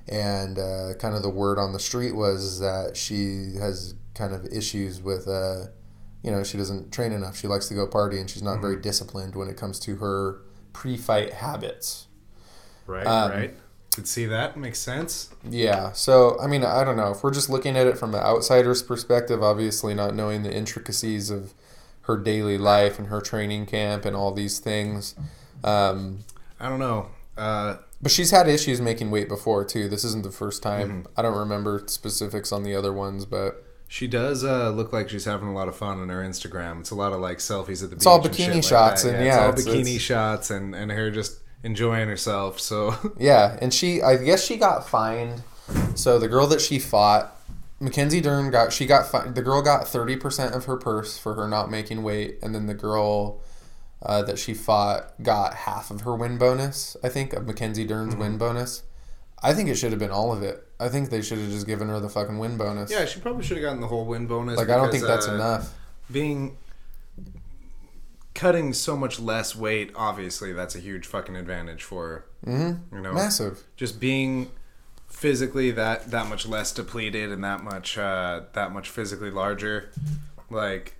And 0.08 0.58
uh, 0.58 0.94
kind 0.98 1.14
of 1.14 1.22
the 1.22 1.30
word 1.30 1.58
on 1.58 1.72
the 1.72 1.78
street 1.78 2.12
was 2.12 2.58
that 2.60 2.96
she 2.96 3.54
has 3.60 3.94
kind 4.14 4.34
of 4.34 4.44
issues 4.46 5.00
with, 5.00 5.28
uh, 5.28 5.66
you 6.22 6.30
know, 6.30 6.42
she 6.42 6.58
doesn't 6.58 6.92
train 6.92 7.12
enough. 7.12 7.36
She 7.36 7.46
likes 7.46 7.68
to 7.68 7.74
go 7.74 7.86
party, 7.86 8.18
and 8.18 8.28
she's 8.28 8.42
not 8.42 8.60
very 8.60 8.76
disciplined 8.76 9.36
when 9.36 9.48
it 9.48 9.56
comes 9.56 9.78
to 9.80 9.96
her 9.96 10.42
pre-fight 10.72 11.34
habits. 11.34 12.08
right, 12.86 13.06
um, 13.06 13.30
right. 13.30 13.54
Could 13.94 14.08
see 14.08 14.24
that 14.26 14.56
makes 14.56 14.78
sense. 14.78 15.28
Yeah. 15.48 15.92
So, 15.92 16.38
I 16.40 16.46
mean, 16.46 16.64
I 16.64 16.82
don't 16.82 16.96
know. 16.96 17.10
If 17.10 17.22
we're 17.22 17.32
just 17.34 17.50
looking 17.50 17.76
at 17.76 17.86
it 17.86 17.98
from 17.98 18.14
an 18.14 18.20
outsider's 18.22 18.82
perspective, 18.82 19.42
obviously 19.42 19.92
not 19.92 20.14
knowing 20.14 20.42
the 20.42 20.54
intricacies 20.54 21.30
of 21.30 21.52
her 22.02 22.16
daily 22.16 22.56
life 22.56 22.98
and 22.98 23.08
her 23.08 23.20
training 23.20 23.66
camp 23.66 24.04
and 24.06 24.16
all 24.16 24.32
these 24.32 24.58
things. 24.58 25.14
Um, 25.62 26.20
I 26.58 26.68
don't 26.70 26.78
know. 26.78 27.08
Uh, 27.36 27.76
but 28.00 28.10
she's 28.10 28.30
had 28.30 28.48
issues 28.48 28.80
making 28.80 29.10
weight 29.10 29.28
before, 29.28 29.64
too. 29.64 29.88
This 29.88 30.04
isn't 30.04 30.24
the 30.24 30.30
first 30.32 30.62
time. 30.62 30.88
Mm-hmm. 30.88 31.06
I 31.16 31.22
don't 31.22 31.36
remember 31.38 31.82
specifics 31.86 32.50
on 32.50 32.62
the 32.62 32.74
other 32.74 32.92
ones, 32.92 33.24
but 33.26 33.62
she 33.88 34.06
does 34.08 34.42
uh, 34.42 34.70
look 34.70 34.92
like 34.92 35.10
she's 35.10 35.26
having 35.26 35.48
a 35.48 35.52
lot 35.52 35.68
of 35.68 35.76
fun 35.76 36.00
on 36.00 36.08
her 36.08 36.22
Instagram. 36.22 36.80
It's 36.80 36.90
a 36.90 36.94
lot 36.94 37.12
of 37.12 37.20
like 37.20 37.38
selfies 37.38 37.82
at 37.84 37.90
the 37.90 37.96
beach. 37.96 37.98
It's 37.98 38.06
all 38.06 38.24
and 38.24 38.34
shit 38.34 38.48
bikini 38.50 38.54
like 38.54 38.64
shots 38.64 39.02
that. 39.02 39.14
and, 39.14 39.18
it's 39.18 39.26
yeah, 39.36 39.42
all 39.44 39.50
it's- 39.50 39.66
bikini 39.66 39.80
it's- 39.80 40.00
shots 40.00 40.50
and 40.50 40.74
and 40.74 40.90
her 40.90 41.10
just 41.10 41.38
enjoying 41.62 42.08
herself. 42.08 42.60
So 42.60 42.94
yeah. 43.18 43.58
And 43.60 43.72
she, 43.72 44.02
I 44.02 44.16
guess 44.16 44.44
she 44.44 44.56
got 44.56 44.88
fined. 44.88 45.42
So 45.94 46.18
the 46.18 46.28
girl 46.28 46.46
that 46.48 46.60
she 46.60 46.78
fought, 46.78 47.36
Mackenzie 47.80 48.20
Dern 48.20 48.50
got, 48.50 48.72
she 48.72 48.86
got, 48.86 49.06
fi- 49.10 49.28
the 49.28 49.42
girl 49.42 49.62
got 49.62 49.84
30% 49.86 50.52
of 50.54 50.66
her 50.66 50.76
purse 50.76 51.18
for 51.18 51.34
her 51.34 51.48
not 51.48 51.70
making 51.70 52.02
weight. 52.02 52.38
And 52.42 52.54
then 52.54 52.66
the 52.66 52.74
girl 52.74 53.40
uh, 54.02 54.22
that 54.22 54.38
she 54.38 54.54
fought 54.54 55.12
got 55.22 55.54
half 55.54 55.90
of 55.90 56.02
her 56.02 56.14
win 56.14 56.38
bonus, 56.38 56.96
I 57.02 57.08
think, 57.08 57.32
of 57.32 57.46
Mackenzie 57.46 57.86
Dern's 57.86 58.12
Mm-hmm. 58.14 58.20
win 58.22 58.38
bonus. 58.38 58.82
I 59.44 59.54
think 59.54 59.68
it 59.68 59.74
should 59.76 59.90
have 59.90 59.98
been 59.98 60.10
all 60.12 60.32
of 60.32 60.42
it. 60.42 60.64
I 60.78 60.88
think 60.88 61.10
they 61.10 61.22
should 61.22 61.38
have 61.38 61.50
just 61.50 61.66
given 61.66 61.88
her 61.88 61.98
the 61.98 62.08
fucking 62.08 62.38
win 62.38 62.56
bonus. 62.56 62.90
yeah, 62.92 63.04
she 63.06 63.18
probably 63.20 63.42
should 63.44 63.56
have 63.56 63.64
gotten 63.64 63.80
the 63.80 63.88
whole 63.88 64.04
win 64.04 64.26
bonus. 64.28 64.56
like, 64.56 64.68
I 64.68 64.76
don't 64.76 64.90
think 64.92 65.04
that's 65.04 65.26
uh, 65.28 65.34
enough. 65.34 65.74
being 66.10 66.56
cutting 68.34 68.72
so 68.72 68.96
much 68.96 69.20
less 69.20 69.54
weight 69.54 69.90
obviously 69.94 70.52
that's 70.52 70.74
a 70.74 70.78
huge 70.80 71.06
fucking 71.06 71.36
advantage 71.36 71.82
for. 71.82 72.24
Mm-hmm. 72.46 72.96
you 72.96 73.02
know 73.02 73.12
Massive. 73.12 73.62
just 73.76 74.00
being 74.00 74.50
physically 75.08 75.70
that 75.70 76.10
that 76.10 76.28
much 76.28 76.46
less 76.46 76.72
depleted 76.72 77.30
and 77.30 77.44
that 77.44 77.62
much 77.62 77.96
uh 77.98 78.40
that 78.54 78.72
much 78.72 78.88
physically 78.88 79.30
larger 79.30 79.90
like 80.50 80.94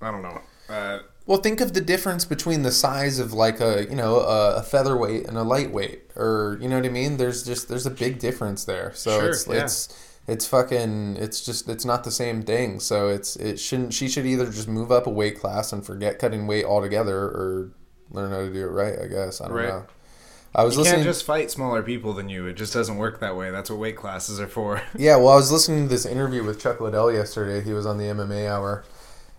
i 0.00 0.10
don't 0.10 0.22
know 0.22 0.40
uh 0.68 0.98
Well, 1.26 1.38
think 1.38 1.60
of 1.60 1.72
the 1.74 1.80
difference 1.80 2.24
between 2.24 2.62
the 2.62 2.70
size 2.70 3.18
of 3.18 3.32
like 3.32 3.60
a 3.60 3.86
you 3.88 3.96
know 3.96 4.20
a, 4.20 4.56
a 4.56 4.62
featherweight 4.62 5.26
and 5.26 5.36
a 5.36 5.42
lightweight, 5.42 6.10
or 6.16 6.58
you 6.60 6.68
know 6.68 6.76
what 6.76 6.86
I 6.86 6.90
mean. 6.90 7.16
There's 7.16 7.42
just 7.44 7.68
there's 7.68 7.86
a 7.86 7.90
big 7.90 8.18
difference 8.20 8.64
there. 8.64 8.92
So 8.94 9.18
Sure, 9.20 9.30
it's 9.30 9.46
yeah. 9.46 9.64
it's 9.64 10.09
It's 10.30 10.46
fucking. 10.46 11.16
It's 11.16 11.44
just. 11.44 11.68
It's 11.68 11.84
not 11.84 12.04
the 12.04 12.10
same 12.10 12.42
thing. 12.42 12.80
So 12.80 13.08
it's. 13.08 13.36
It 13.36 13.58
shouldn't. 13.58 13.92
She 13.94 14.08
should 14.08 14.26
either 14.26 14.46
just 14.46 14.68
move 14.68 14.92
up 14.92 15.06
a 15.06 15.10
weight 15.10 15.38
class 15.40 15.72
and 15.72 15.84
forget 15.84 16.18
cutting 16.18 16.46
weight 16.46 16.64
altogether, 16.64 17.16
or 17.18 17.72
learn 18.10 18.30
how 18.30 18.38
to 18.38 18.52
do 18.52 18.60
it 18.62 18.70
right. 18.70 18.94
I 19.02 19.06
guess 19.06 19.40
I 19.40 19.48
don't 19.48 19.56
Right. 19.56 19.68
know. 19.68 19.86
I 20.54 20.64
was 20.64 20.76
listening. 20.76 20.76
You 20.76 20.80
listening. 20.80 21.04
can't 21.04 21.14
just 21.16 21.26
fight 21.26 21.50
smaller 21.50 21.82
people 21.82 22.12
than 22.12 22.28
you. 22.28 22.46
It 22.46 22.54
just 22.54 22.72
doesn't 22.74 22.96
work 22.96 23.20
that 23.20 23.36
way. 23.36 23.50
That's 23.52 23.70
what 23.70 23.78
weight 23.78 23.96
classes 23.96 24.40
are 24.40 24.48
for. 24.48 24.82
Yeah, 24.96 25.16
well, 25.16 25.28
I 25.28 25.36
was 25.36 25.52
listening 25.52 25.84
to 25.84 25.88
this 25.88 26.04
interview 26.06 26.42
with 26.44 26.60
Chuck 26.60 26.80
Liddell 26.80 27.12
yesterday. 27.12 27.60
He 27.64 27.72
was 27.72 27.86
on 27.86 27.98
the 27.98 28.04
MMA 28.04 28.48
Hour, 28.50 28.84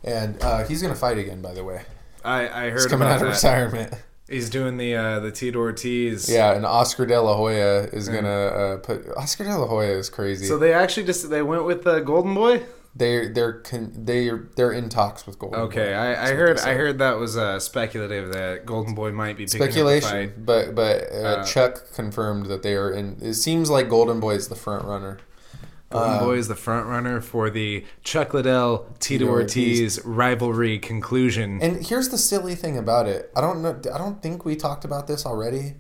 and 0.04 0.42
uh, 0.42 0.64
he's 0.66 0.82
gonna 0.82 0.96
fight 0.96 1.18
again. 1.18 1.42
By 1.42 1.54
the 1.54 1.64
way, 1.64 1.82
I, 2.24 2.48
I 2.48 2.70
heard 2.70 2.74
he's 2.80 2.86
coming 2.88 3.08
out 3.10 3.16
of 3.22 3.28
that. 3.28 3.36
retirement. 3.36 3.94
He's 4.32 4.50
doing 4.50 4.78
the 4.78 4.96
uh, 4.96 5.20
the 5.20 5.32
Tito 5.32 5.60
Ortiz. 5.60 6.30
Yeah, 6.30 6.54
and 6.54 6.66
Oscar 6.66 7.06
De 7.06 7.20
La 7.20 7.36
Hoya 7.36 7.84
is 7.92 8.10
gonna 8.10 8.30
uh, 8.30 8.78
put. 8.78 9.06
Oscar 9.18 9.44
De 9.44 9.58
La 9.58 9.68
Hoya 9.68 9.98
is 9.98 10.10
crazy. 10.10 10.46
So 10.46 10.58
they 10.58 10.74
actually 10.74 11.06
just 11.06 11.30
they 11.30 11.42
went 11.42 11.66
with 11.66 11.84
the 11.84 12.00
Golden 12.00 12.34
Boy. 12.34 12.64
they 12.96 13.28
they're 13.30 13.54
con- 13.62 13.92
they 13.96 14.30
they're 14.56 14.72
in 14.74 14.90
talks 14.90 15.26
with 15.26 15.40
Golden. 15.40 15.60
Okay, 15.62 15.92
Boy. 15.92 15.96
I, 15.96 16.30
I 16.30 16.34
heard 16.34 16.60
I 16.60 16.74
heard 16.74 16.98
that 17.00 17.18
was 17.18 17.38
uh, 17.38 17.60
speculative 17.60 18.34
that 18.34 18.66
Golden 18.66 18.96
Boy 18.96 19.12
might 19.12 19.38
be 19.38 19.46
picking 19.46 19.62
speculation, 19.62 20.08
Up 20.10 20.14
the 20.14 20.28
fight. 20.28 20.46
but 20.46 20.76
but 20.76 21.12
uh, 21.14 21.16
Uh, 21.16 21.46
Chuck 21.46 21.92
confirmed 21.94 22.48
that 22.48 22.64
they 22.64 22.76
are 22.76 22.92
in. 22.92 23.18
It 23.22 23.36
seems 23.36 23.70
like 23.70 23.88
Golden 23.90 24.20
Boy 24.20 24.36
is 24.36 24.48
the 24.50 24.56
front 24.56 24.86
runner. 24.86 25.20
Golden 25.92 26.14
Um, 26.14 26.20
Boy 26.20 26.38
is 26.38 26.48
the 26.48 26.56
front 26.56 26.88
runner 26.88 27.22
for 27.22 27.50
the 27.50 27.86
Chuck 28.04 28.34
Liddell 28.34 28.88
Tito 29.00 29.26
Tito 29.26 29.28
Ortiz 29.32 30.04
rivalry 30.06 30.80
conclusion. 30.80 31.62
And 31.62 31.86
here's 31.86 32.10
the 32.10 32.18
silly 32.18 32.56
thing 32.56 32.78
about 32.78 33.08
it. 33.08 33.32
I 33.36 33.42
don't 33.42 33.62
know. 33.62 33.80
I 33.94 33.98
don't 33.98 34.22
think 34.22 34.46
we 34.46 34.56
talked 34.56 34.86
about 34.86 35.08
this 35.08 35.26
already, 35.26 35.76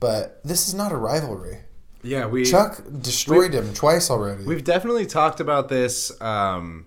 but 0.00 0.40
this 0.44 0.68
is 0.68 0.74
not 0.74 0.92
a 0.92 0.96
rivalry. 0.96 1.58
yeah, 2.02 2.26
we 2.26 2.44
Chuck 2.44 2.82
destroyed 3.00 3.54
him 3.54 3.72
twice 3.72 4.10
already. 4.10 4.44
We've 4.44 4.64
definitely 4.64 5.06
talked 5.06 5.38
about 5.38 5.68
this 5.68 6.20
um, 6.20 6.86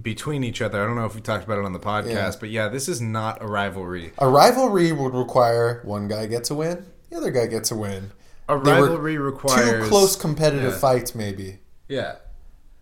between 0.00 0.42
each 0.42 0.60
other. 0.60 0.82
I 0.82 0.86
don't 0.86 0.96
know 0.96 1.04
if 1.04 1.14
we 1.14 1.20
talked 1.20 1.44
about 1.44 1.58
it 1.58 1.64
on 1.64 1.72
the 1.72 1.78
podcast, 1.78 2.06
Yeah. 2.12 2.32
but 2.40 2.48
yeah, 2.50 2.68
this 2.68 2.88
is 2.88 3.00
not 3.00 3.40
a 3.42 3.46
rivalry. 3.46 4.12
A 4.18 4.28
rivalry 4.28 4.90
would 4.90 5.14
require 5.14 5.80
one 5.84 6.08
guy 6.08 6.26
gets 6.26 6.50
a 6.50 6.54
win, 6.56 6.84
the 7.10 7.16
other 7.18 7.30
guy 7.30 7.46
gets 7.46 7.70
a 7.70 7.76
win. 7.76 8.10
A 8.48 8.56
rivalry 8.56 9.16
requires 9.18 9.84
two 9.84 9.88
close 9.88 10.16
competitive 10.16 10.72
yeah. 10.72 10.78
fights, 10.78 11.14
maybe. 11.14 11.60
Yeah, 11.88 12.16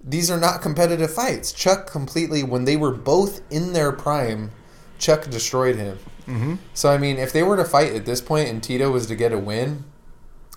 These 0.02 0.30
are 0.30 0.38
not 0.40 0.62
competitive 0.62 1.12
fights. 1.12 1.52
Chuck 1.52 1.90
completely, 1.90 2.42
when 2.42 2.64
they 2.64 2.76
were 2.76 2.92
both 2.92 3.40
in 3.50 3.72
their 3.72 3.92
prime, 3.92 4.50
Chuck 4.98 5.28
destroyed 5.28 5.76
him. 5.76 5.98
Mm-hmm. 6.26 6.54
So 6.74 6.90
I 6.90 6.98
mean, 6.98 7.18
if 7.18 7.32
they 7.32 7.42
were 7.42 7.56
to 7.56 7.64
fight 7.64 7.92
at 7.94 8.04
this 8.06 8.20
point 8.20 8.48
and 8.48 8.62
Tito 8.62 8.90
was 8.90 9.06
to 9.08 9.16
get 9.16 9.32
a 9.32 9.38
win, 9.38 9.84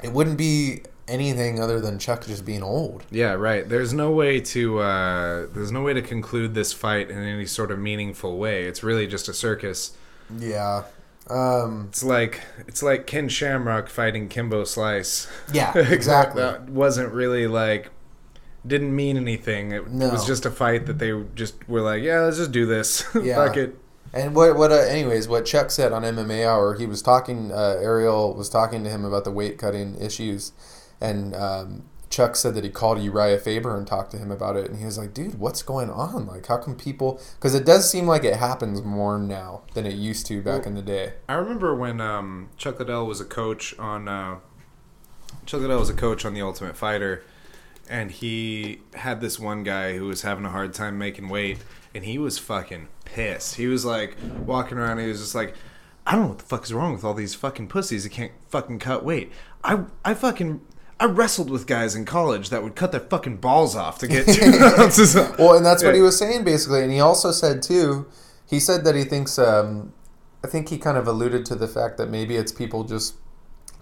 it 0.04 0.12
wouldn't 0.14 0.38
be 0.38 0.84
anything 1.08 1.60
other 1.60 1.80
than 1.82 2.00
Chuck 2.00 2.26
just 2.26 2.46
being 2.46 2.62
old. 2.64 3.04
yeah, 3.12 3.34
right. 3.34 3.68
There's 3.68 3.92
no 3.94 4.12
way 4.12 4.40
to 4.40 4.80
uh, 4.80 5.48
there's 5.54 5.72
no 5.72 5.82
way 5.82 5.94
to 5.94 6.02
conclude 6.02 6.54
this 6.54 6.72
fight 6.72 7.10
in 7.10 7.18
any 7.18 7.46
sort 7.46 7.72
of 7.72 7.80
meaningful 7.80 8.38
way. 8.38 8.66
It's 8.66 8.84
really 8.84 9.08
just 9.08 9.28
a 9.30 9.34
circus. 9.34 9.98
Yeah. 10.38 10.84
Um, 11.30 11.88
It's 11.90 12.04
like 12.04 12.42
it's 12.68 12.84
like 12.84 13.08
Ken 13.08 13.30
Shamrock 13.30 13.90
fighting 13.90 14.28
Kimbo 14.30 14.64
Slice. 14.66 15.28
yeah, 15.54 15.72
exactly. 15.78 16.42
that 16.42 16.70
wasn't 16.70 17.12
really 17.14 17.48
like 17.48 17.90
didn't 18.66 18.96
mean 18.96 19.18
anything. 19.18 19.72
It 19.72 19.90
No. 19.92 20.10
was 20.10 20.26
just 20.26 20.46
a 20.46 20.52
fight 20.52 20.86
that 20.86 21.00
they 21.00 21.12
just 21.36 21.68
were 21.68 21.82
like, 21.82 22.02
yeah, 22.04 22.20
let's 22.22 22.38
just 22.38 22.52
do 22.52 22.66
this. 22.66 23.04
Yeah. 23.22 23.36
Fuck 23.36 23.58
it. 23.58 23.78
And 24.14 24.36
what 24.36 24.56
what 24.56 24.72
uh, 24.72 24.76
anyways, 24.76 25.28
what 25.28 25.46
Chuck 25.46 25.72
said 25.72 25.92
on 25.92 26.04
MMA 26.04 26.48
Hour, 26.48 26.76
he 26.76 26.86
was 26.86 27.02
talking. 27.02 27.52
Uh, 27.52 27.78
Ariel 27.82 28.34
was 28.36 28.48
talking 28.48 28.84
to 28.84 28.90
him 28.90 29.04
about 29.06 29.24
the 29.24 29.32
weight 29.32 29.58
cutting 29.58 29.96
issues, 30.00 30.52
and 31.02 31.34
um, 31.36 31.86
Chuck 32.12 32.36
said 32.36 32.54
that 32.54 32.64
he 32.64 32.70
called 32.70 33.02
Uriah 33.02 33.40
Faber 33.40 33.76
and 33.76 33.88
talked 33.88 34.12
to 34.12 34.18
him 34.20 34.30
about 34.30 34.56
it, 34.56 34.70
and 34.70 34.78
he 34.78 34.86
was 34.86 35.00
like, 35.00 35.16
"Dude, 35.16 35.40
what's 35.40 35.64
going 35.64 35.90
on? 35.90 36.28
Like, 36.28 36.46
how 36.46 36.58
come 36.58 36.76
people? 36.76 37.20
Because 37.40 37.56
it 37.56 37.66
does 37.66 37.90
seem 37.90 38.06
like 38.06 38.24
it 38.24 38.36
happens 38.36 38.84
more 38.84 39.18
now 39.18 39.64
than 39.74 39.88
it 39.88 39.96
used 39.96 40.28
to 40.28 40.44
back 40.44 40.68
in 40.68 40.76
the 40.76 40.84
day." 40.84 41.14
I 41.28 41.34
remember 41.34 41.74
when 41.74 42.00
um, 42.00 42.50
Chuck 42.56 42.78
Liddell 42.78 43.08
was 43.08 43.20
a 43.20 43.26
coach 43.26 43.74
on 43.80 44.08
uh, 44.08 44.36
Chuck 45.48 45.62
Liddell 45.62 45.80
was 45.80 45.90
a 45.90 45.96
coach 45.96 46.24
on 46.24 46.36
The 46.36 46.42
Ultimate 46.44 46.78
Fighter, 46.78 47.24
and 47.90 48.12
he 48.12 48.82
had 48.96 49.22
this 49.22 49.40
one 49.40 49.64
guy 49.64 49.98
who 49.98 50.06
was 50.06 50.22
having 50.22 50.46
a 50.46 50.50
hard 50.50 50.74
time 50.74 50.98
making 50.98 51.30
weight, 51.30 51.60
and 51.94 52.04
he 52.04 52.18
was 52.18 52.38
fucking 52.40 52.88
pissed. 53.06 53.56
He 53.56 53.68
was 53.68 53.86
like 53.86 54.18
walking 54.46 54.78
around, 54.78 55.00
he 55.00 55.08
was 55.08 55.20
just 55.20 55.36
like, 55.36 55.56
"I 56.06 56.14
don't 56.14 56.22
know 56.22 56.28
what 56.30 56.40
the 56.40 56.46
fuck 56.46 56.64
is 56.64 56.74
wrong 56.74 56.94
with 56.94 57.04
all 57.04 57.14
these 57.14 57.36
fucking 57.36 57.68
pussies 57.68 58.04
that 58.04 58.12
can't 58.12 58.32
fucking 58.50 58.80
cut 58.80 59.04
weight. 59.04 59.32
I 59.64 59.84
I 60.04 60.14
fucking." 60.14 60.62
I 61.00 61.06
wrestled 61.06 61.50
with 61.50 61.68
guys 61.68 61.96
in 61.96 62.06
college 62.06 62.50
that 62.50 62.64
would 62.64 62.76
cut 62.76 62.92
their 62.92 63.02
fucking 63.02 63.38
balls 63.38 63.76
off 63.76 63.98
to 64.00 64.08
get 64.08 64.26
two 64.34 64.58
ounces. 64.80 65.16
Well, 65.16 65.58
and 65.58 65.66
that's 65.66 65.84
what 65.84 65.96
he 65.96 66.02
was 66.02 66.18
saying 66.18 66.46
basically, 66.46 66.82
and 66.82 66.92
he 66.94 67.00
also 67.00 67.32
said 67.32 67.62
too. 67.62 68.06
He 68.46 68.60
said 68.60 68.86
that 68.86 68.96
he 68.96 69.04
thinks. 69.04 69.38
Um, 69.38 69.92
I 70.44 70.48
think 70.48 70.70
he 70.70 70.78
kind 70.78 70.98
of 70.98 71.08
alluded 71.08 71.46
to 71.48 71.56
the 71.56 71.68
fact 71.68 71.98
that 71.98 72.10
maybe 72.10 72.36
it's 72.36 72.52
people 72.52 72.84
just 72.84 73.16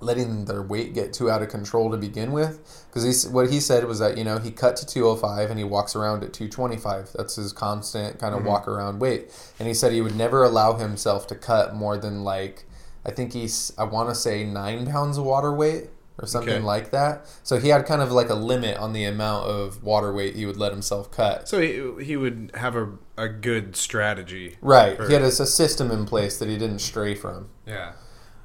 letting 0.02 0.46
their 0.46 0.62
weight 0.62 0.94
get 0.94 1.14
too 1.14 1.30
out 1.30 1.42
of 1.42 1.50
control 1.50 1.92
to 1.92 1.98
begin 1.98 2.32
with. 2.32 2.86
Because 2.88 3.28
what 3.28 3.50
he 3.50 3.60
said 3.60 3.86
was 3.86 4.00
that 4.00 4.18
you 4.18 4.24
know 4.24 4.38
he 4.40 4.52
cut 4.52 4.76
to 4.78 4.86
205 4.86 5.50
and 5.50 5.60
he 5.60 5.64
walks 5.66 5.96
around 5.96 6.24
at 6.24 6.34
225. 6.34 7.12
That's 7.16 7.36
his 7.36 7.54
constant 7.54 8.20
kind 8.20 8.34
of 8.34 8.40
mm-hmm. 8.40 8.50
walk 8.50 8.68
around 8.68 9.00
weight. 9.00 9.32
And 9.60 9.68
he 9.68 9.74
said 9.74 9.92
he 9.92 10.02
would 10.02 10.16
never 10.16 10.44
allow 10.44 10.74
himself 10.74 11.28
to 11.28 11.36
cut 11.36 11.76
more 11.76 11.98
than 11.98 12.24
like 12.24 12.66
I 13.06 13.12
think 13.12 13.34
he's 13.34 13.74
I 13.78 13.84
want 13.86 14.10
to 14.10 14.16
say 14.16 14.44
nine 14.44 14.86
pounds 14.86 15.18
of 15.18 15.26
water 15.26 15.54
weight 15.54 15.90
or 16.20 16.28
something 16.28 16.54
Okay. 16.56 16.64
like 16.64 16.92
that. 16.92 17.26
So 17.44 17.58
he 17.58 17.70
had 17.70 17.86
kind 17.86 18.02
of 18.02 18.12
like 18.12 18.30
a 18.30 18.36
limit 18.36 18.78
on 18.78 18.94
the 18.94 19.06
amount 19.06 19.48
of 19.48 19.84
water 19.84 20.14
weight 20.14 20.36
he 20.36 20.46
would 20.46 20.58
let 20.58 20.72
himself 20.72 21.10
cut. 21.12 21.48
so 21.50 21.60
he, 21.60 22.04
he 22.04 22.16
would 22.16 22.52
have 22.56 22.76
a, 22.76 22.92
a 23.18 23.28
good 23.28 23.76
strategy. 23.76 24.58
Right. 24.62 24.98
for- 24.98 25.08
He 25.08 25.14
had 25.14 25.24
a, 25.24 25.28
a 25.28 25.32
system 25.32 25.90
in 25.92 26.06
place 26.06 26.38
that 26.38 26.48
he 26.48 26.58
didn't 26.58 26.80
stray 26.80 27.16
from. 27.16 27.50
Yeah. 27.66 27.94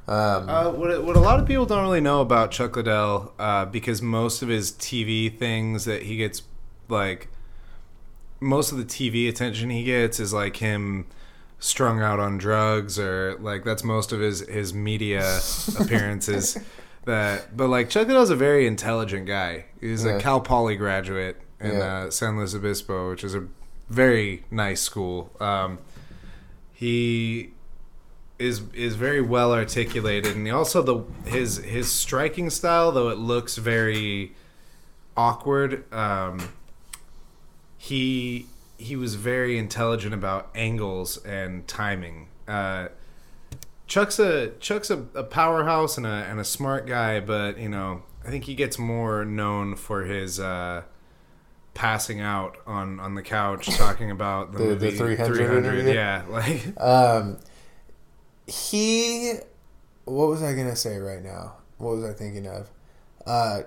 Um, 0.09 0.49
Uh, 0.49 0.70
what, 0.70 1.05
what 1.05 1.16
a 1.16 1.20
lot 1.20 1.41
of 1.41 1.47
people 1.47 1.66
don't 1.66 1.83
really 1.83 2.01
know 2.01 2.20
about 2.20 2.51
Chuck 2.53 2.77
Liddell, 2.77 3.33
uh, 3.39 3.65
because 3.65 4.01
most 4.03 4.41
of 4.43 4.49
his 4.49 4.73
TV 4.73 5.37
things 5.37 5.85
that 5.85 6.03
he 6.03 6.16
gets, 6.16 6.43
like, 6.89 7.28
most 8.39 8.70
of 8.70 8.78
the 8.78 8.85
TV 8.85 9.28
attention 9.28 9.70
he 9.70 9.83
gets 9.83 10.20
is 10.20 10.33
like 10.33 10.57
him 10.59 11.07
strung 11.59 12.01
out 12.03 12.20
on 12.20 12.37
drugs, 12.39 12.99
or 12.99 13.35
like 13.41 13.65
that's 13.65 13.83
most 13.83 14.12
of 14.12 14.20
his 14.20 14.41
his 14.47 14.74
media 14.74 15.41
appearances. 15.81 16.59
That, 17.07 17.57
but 17.57 17.69
like 17.69 17.89
Chuck 17.89 18.09
Liddell's 18.09 18.28
a 18.31 18.37
very 18.37 18.66
intelligent 18.66 19.27
guy. 19.27 19.65
He's 19.81 20.05
Yeah. 20.05 20.16
a 20.16 20.20
Cal 20.20 20.41
Poly 20.41 20.77
graduate 20.77 21.41
in 21.61 21.73
Yeah. 21.73 21.78
uh, 22.07 22.11
San 22.11 22.37
Luis 22.37 22.55
Obispo, 22.55 23.09
which 23.11 23.24
is 23.24 23.35
a 23.35 23.45
very 23.89 24.45
nice 24.51 24.83
school. 24.83 25.31
Um, 25.41 25.78
he 26.74 27.53
is 28.39 28.63
is 28.75 28.97
very 28.97 29.21
well 29.21 29.53
articulated, 29.53 30.37
and 30.37 30.49
also 30.51 30.83
the 30.83 31.31
his 31.31 31.57
his 31.59 31.91
striking 31.91 32.51
style, 32.51 32.93
though 32.93 33.09
it 33.09 33.19
looks 33.19 33.57
very 33.57 34.35
awkward. 35.17 35.91
Um, 35.93 36.51
he 37.79 38.47
he 38.79 38.97
was 38.97 39.15
very 39.15 39.57
intelligent 39.59 40.15
about 40.15 40.51
angles 40.55 41.17
and 41.25 41.67
timing. 41.67 42.29
Uh, 42.47 42.89
Chuck's 43.87 44.19
a 44.19 44.49
Chuck's 44.61 44.91
a, 44.91 45.05
a 45.15 45.23
powerhouse 45.23 45.97
and 45.97 46.07
a 46.07 46.11
and 46.11 46.41
a 46.41 46.45
smart 46.45 46.87
guy, 46.87 47.21
but 47.21 47.59
you 47.59 47.69
know 47.69 48.03
I 48.25 48.31
think 48.31 48.45
he 48.45 48.55
gets 48.55 48.79
more 48.79 49.25
known 49.25 49.77
for 49.77 50.05
his 50.05 50.41
uh, 50.41 50.83
passing 51.75 52.21
out 52.21 52.59
on 52.67 52.99
on 53.01 53.15
the 53.15 53.23
couch 53.23 53.67
talking 53.77 54.11
about 54.11 54.53
the, 54.53 54.59
The- 54.59 54.75
the 54.75 54.91
300 54.91 55.37
300. 55.37 55.95
Yeah, 55.95 56.23
like 56.29 56.81
um, 56.81 57.39
he. 58.47 59.35
What 60.05 60.28
was 60.28 60.43
I 60.43 60.55
going 60.55 60.68
to 60.68 60.77
say 60.77 60.98
right 60.98 61.23
now? 61.23 61.56
What 61.78 61.97
was 61.97 62.05
I 62.05 62.12
thinking 62.12 62.47
of? 62.47 62.70
Uh, 63.27 63.62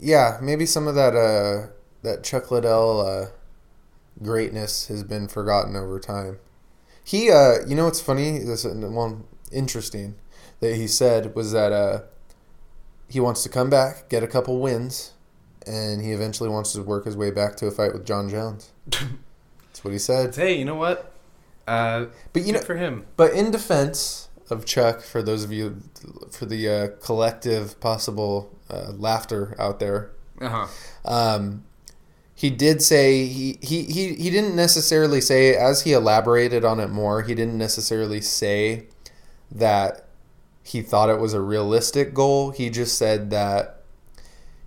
yeah, 0.00 0.38
maybe 0.40 0.66
some 0.66 0.88
of 0.88 0.94
that 0.94 1.14
uh, 1.14 1.68
that 2.02 2.24
Chuck 2.24 2.50
Liddell 2.50 3.00
uh, 3.00 3.26
greatness 4.22 4.88
has 4.88 5.04
been 5.04 5.28
forgotten 5.28 5.76
over 5.76 6.00
time. 6.00 6.38
He, 7.04 7.30
uh, 7.30 7.66
you 7.66 7.74
know 7.74 7.84
what's 7.84 8.00
funny? 8.00 8.38
This 8.38 8.64
one 8.64 9.24
interesting 9.50 10.14
that 10.60 10.76
he 10.76 10.86
said 10.86 11.34
was 11.34 11.52
that 11.52 11.72
uh, 11.72 12.02
he 13.08 13.20
wants 13.20 13.42
to 13.42 13.48
come 13.48 13.68
back, 13.68 14.08
get 14.08 14.22
a 14.22 14.28
couple 14.28 14.60
wins, 14.60 15.12
and 15.66 16.02
he 16.02 16.12
eventually 16.12 16.48
wants 16.48 16.72
to 16.72 16.82
work 16.82 17.04
his 17.04 17.16
way 17.16 17.30
back 17.30 17.56
to 17.56 17.66
a 17.66 17.70
fight 17.70 17.92
with 17.92 18.06
Jon 18.06 18.28
Jones. 18.28 18.70
That's 18.86 19.84
what 19.84 19.92
he 19.92 19.98
said. 19.98 20.34
hey, 20.34 20.58
you 20.58 20.64
know 20.64 20.76
what? 20.76 21.11
Uh, 21.66 22.06
But 22.32 22.42
you 22.42 22.52
know, 22.52 22.60
for 22.60 22.76
him. 22.76 23.06
but 23.16 23.32
in 23.32 23.50
defense 23.50 24.28
of 24.50 24.64
Chuck, 24.66 25.00
for 25.02 25.22
those 25.22 25.44
of 25.44 25.52
you, 25.52 25.82
for 26.30 26.46
the 26.46 26.68
uh, 26.68 26.88
collective 27.04 27.78
possible 27.80 28.58
uh, 28.68 28.92
laughter 28.96 29.54
out 29.58 29.78
there, 29.78 30.10
Uh 30.40 30.48
huh. 30.48 30.66
um, 31.04 31.64
he 32.34 32.50
did 32.50 32.82
say 32.82 33.26
he, 33.26 33.58
he, 33.62 33.84
he, 33.84 34.14
he 34.14 34.30
didn't 34.30 34.56
necessarily 34.56 35.20
say 35.20 35.54
as 35.54 35.82
he 35.82 35.92
elaborated 35.92 36.64
on 36.64 36.80
it 36.80 36.88
more. 36.90 37.22
He 37.22 37.34
didn't 37.34 37.56
necessarily 37.58 38.20
say 38.20 38.86
that 39.50 40.08
he 40.64 40.82
thought 40.82 41.10
it 41.10 41.20
was 41.20 41.34
a 41.34 41.40
realistic 41.40 42.12
goal. 42.14 42.50
He 42.50 42.68
just 42.70 42.98
said 42.98 43.30
that 43.30 43.82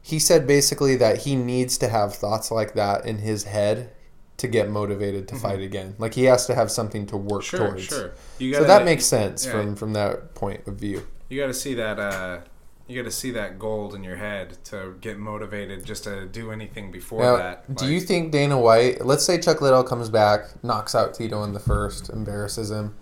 he 0.01 0.19
said 0.19 0.45
basically 0.47 0.95
that 0.97 1.19
he 1.23 1.35
needs 1.35 1.77
to 1.79 1.89
have 1.89 2.13
thoughts 2.15 2.51
like 2.51 2.75
that 2.75 3.05
in 3.05 3.17
his 3.19 3.45
head 3.45 3.91
to 4.37 4.47
get 4.47 4.69
motivated 4.69 5.27
to 5.29 5.35
fight 5.35 5.61
again. 5.61 5.95
Like 5.97 6.13
he 6.13 6.25
has 6.25 6.45
to 6.47 6.55
have 6.55 6.69
something 6.71 7.05
to 7.07 7.17
work 7.17 7.43
Mm-hmm. 7.43 7.57
Sure, 7.57 7.67
towards. 7.69 7.83
sure. 7.83 8.11
You 8.39 8.53
so 8.53 8.59
gotta- 8.61 8.67
that 8.73 8.85
makes 8.85 9.05
sense 9.05 9.45
yeah. 9.45 9.51
from 9.51 9.75
from 9.75 9.93
that 9.93 10.35
point 10.35 10.67
of 10.67 10.75
view. 10.75 11.07
You 11.29 11.39
got 11.41 11.47
to 11.47 11.53
see 11.53 11.73
that. 11.75 11.99
Uh, 11.99 12.39
you 12.87 12.95
got 13.01 13.09
to 13.09 13.15
see 13.15 13.31
that 13.31 13.57
gold 13.57 13.95
in 13.95 14.03
your 14.03 14.17
head 14.17 14.57
to 14.65 14.95
get 15.01 15.17
motivated 15.17 15.83
just 15.83 16.03
to 16.03 16.27
do 16.27 16.51
anything 16.51 16.91
before 16.91 17.23
Now, 17.23 17.37
that. 17.37 17.75
do 17.75 17.87
you 17.91 17.99
think 17.99 18.31
Dana 18.31 18.59
White? 18.59 19.03
Let's 19.03 19.25
say 19.25 19.39
Chuck 19.39 19.59
Liddell 19.59 19.83
comes 19.83 20.07
back, 20.09 20.63
knocks 20.63 20.93
out 20.93 21.15
Tito 21.15 21.43
in 21.43 21.53
the 21.53 21.59
first, 21.59 22.09
embarrasses 22.11 22.69
him, 22.69 22.93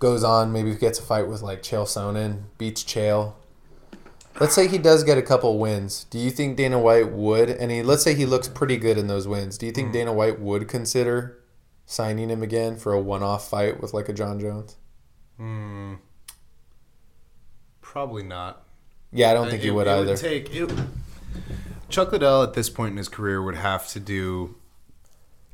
goes 0.00 0.22
on, 0.22 0.52
maybe 0.52 0.74
gets 0.74 0.98
a 0.98 1.02
fight 1.02 1.28
with 1.28 1.40
like 1.40 1.62
Chael 1.62 1.84
Sonnen, 1.86 2.42
beats 2.58 2.84
Chael. 2.84 3.32
Let's 4.40 4.54
say 4.54 4.66
he 4.66 4.78
does 4.78 5.04
get 5.04 5.18
a 5.18 5.22
couple 5.22 5.58
wins. 5.58 6.04
Do 6.04 6.18
you 6.18 6.30
think 6.30 6.56
Dana 6.56 6.78
White 6.78 7.12
would? 7.12 7.50
And 7.50 7.70
he, 7.70 7.82
let's 7.82 8.02
say 8.02 8.14
he 8.14 8.26
looks 8.26 8.48
pretty 8.48 8.76
good 8.76 8.96
in 8.98 9.06
those 9.06 9.28
wins. 9.28 9.58
Do 9.58 9.66
you 9.66 9.72
think 9.72 9.92
Dana 9.92 10.12
White 10.12 10.40
would 10.40 10.68
consider 10.68 11.38
signing 11.86 12.30
him 12.30 12.42
again 12.42 12.76
for 12.76 12.92
a 12.92 13.00
one-off 13.00 13.48
fight 13.48 13.80
with 13.80 13.92
like 13.92 14.08
a 14.08 14.12
Jon 14.12 14.40
Jones? 14.40 14.76
Hmm. 15.36 15.94
probably 17.80 18.22
not. 18.22 18.62
Yeah, 19.12 19.30
I 19.30 19.34
don't 19.34 19.50
think 19.50 19.60
Uh, 19.60 19.64
he 19.64 19.70
would 19.70 19.86
it 19.86 19.90
either. 19.90 20.16
take 20.16 20.54
it, 20.54 20.70
Chuck 21.90 22.10
Liddell 22.12 22.42
at 22.42 22.54
this 22.54 22.70
point 22.70 22.92
in 22.92 22.96
his 22.96 23.08
career 23.08 23.42
would 23.42 23.56
have 23.56 23.86
to 23.88 24.00
do 24.00 24.54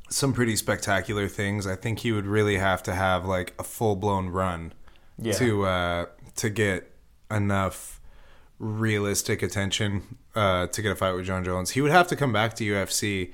some 0.09 0.31
pretty 0.31 0.55
spectacular 0.55 1.27
things. 1.27 1.67
I 1.67 1.75
think 1.75 1.99
he 1.99 2.11
would 2.13 2.25
really 2.25 2.57
have 2.57 2.81
to 2.83 2.93
have 2.93 3.25
like 3.25 3.53
a 3.59 3.63
full 3.63 3.95
blown 3.97 4.29
run 4.29 4.73
Yeah. 5.17 5.33
to 5.33 5.65
uh, 5.65 6.05
to 6.37 6.49
get 6.49 6.91
enough 7.29 7.98
realistic 8.59 9.41
attention 9.41 10.17
uh, 10.35 10.67
to 10.67 10.81
get 10.81 10.91
a 10.91 10.95
fight 10.95 11.13
with 11.13 11.25
Jon 11.25 11.43
Jones. 11.43 11.71
He 11.71 11.81
would 11.81 11.91
have 11.91 12.07
to 12.09 12.15
come 12.15 12.33
back 12.33 12.53
to 12.55 12.63
UFC. 12.63 13.31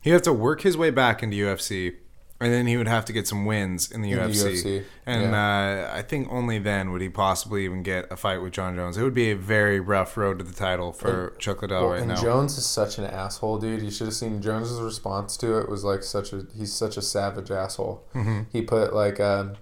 He'd 0.00 0.10
have 0.10 0.22
to 0.22 0.32
work 0.32 0.62
his 0.62 0.76
way 0.76 0.90
back 0.90 1.22
into 1.22 1.36
UFC, 1.36 1.96
and 2.40 2.52
then 2.52 2.66
he 2.66 2.76
would 2.76 2.86
have 2.86 3.04
to 3.06 3.12
get 3.12 3.26
some 3.26 3.44
wins 3.44 3.90
in 3.90 4.02
the 4.02 4.12
In 4.12 4.18
the 4.18 4.24
UFC. 4.24 4.62
UFC, 4.62 4.84
And 5.04 5.34
uh, 5.34 5.90
I 5.92 6.02
think 6.02 6.28
only 6.30 6.58
then 6.60 6.92
would 6.92 7.00
he 7.00 7.08
possibly 7.08 7.64
even 7.64 7.82
get 7.82 8.06
a 8.12 8.16
fight 8.16 8.38
with 8.38 8.52
Jon 8.52 8.76
Jones. 8.76 8.96
It 8.96 9.02
would 9.02 9.14
be 9.14 9.32
a 9.32 9.36
very 9.36 9.80
rough 9.80 10.16
road 10.16 10.38
to 10.38 10.44
the 10.44 10.54
title 10.54 10.92
for 10.92 11.34
Chuck 11.38 11.62
Liddell 11.62 11.82
Well, 11.82 11.90
right 11.92 12.00
and 12.00 12.08
now. 12.08 12.22
Jones 12.22 12.56
is 12.56 12.66
such 12.66 12.98
an 12.98 13.04
asshole, 13.04 13.58
dude. 13.58 13.82
You 13.82 13.90
should 13.90 14.06
have 14.06 14.14
seen 14.14 14.40
Jones's 14.40 14.80
response 14.80 15.36
to 15.38 15.58
it 15.58 15.68
was 15.68 15.82
like 15.82 16.04
such 16.04 16.32
a 16.32 16.46
he's 16.56 16.72
such 16.72 16.96
a 16.96 17.02
savage 17.02 17.50
asshole. 17.50 18.06
Mm-hmm. 18.14 18.42
He 18.52 18.62
put 18.62 18.94
like 18.94 19.18
um, 19.18 19.54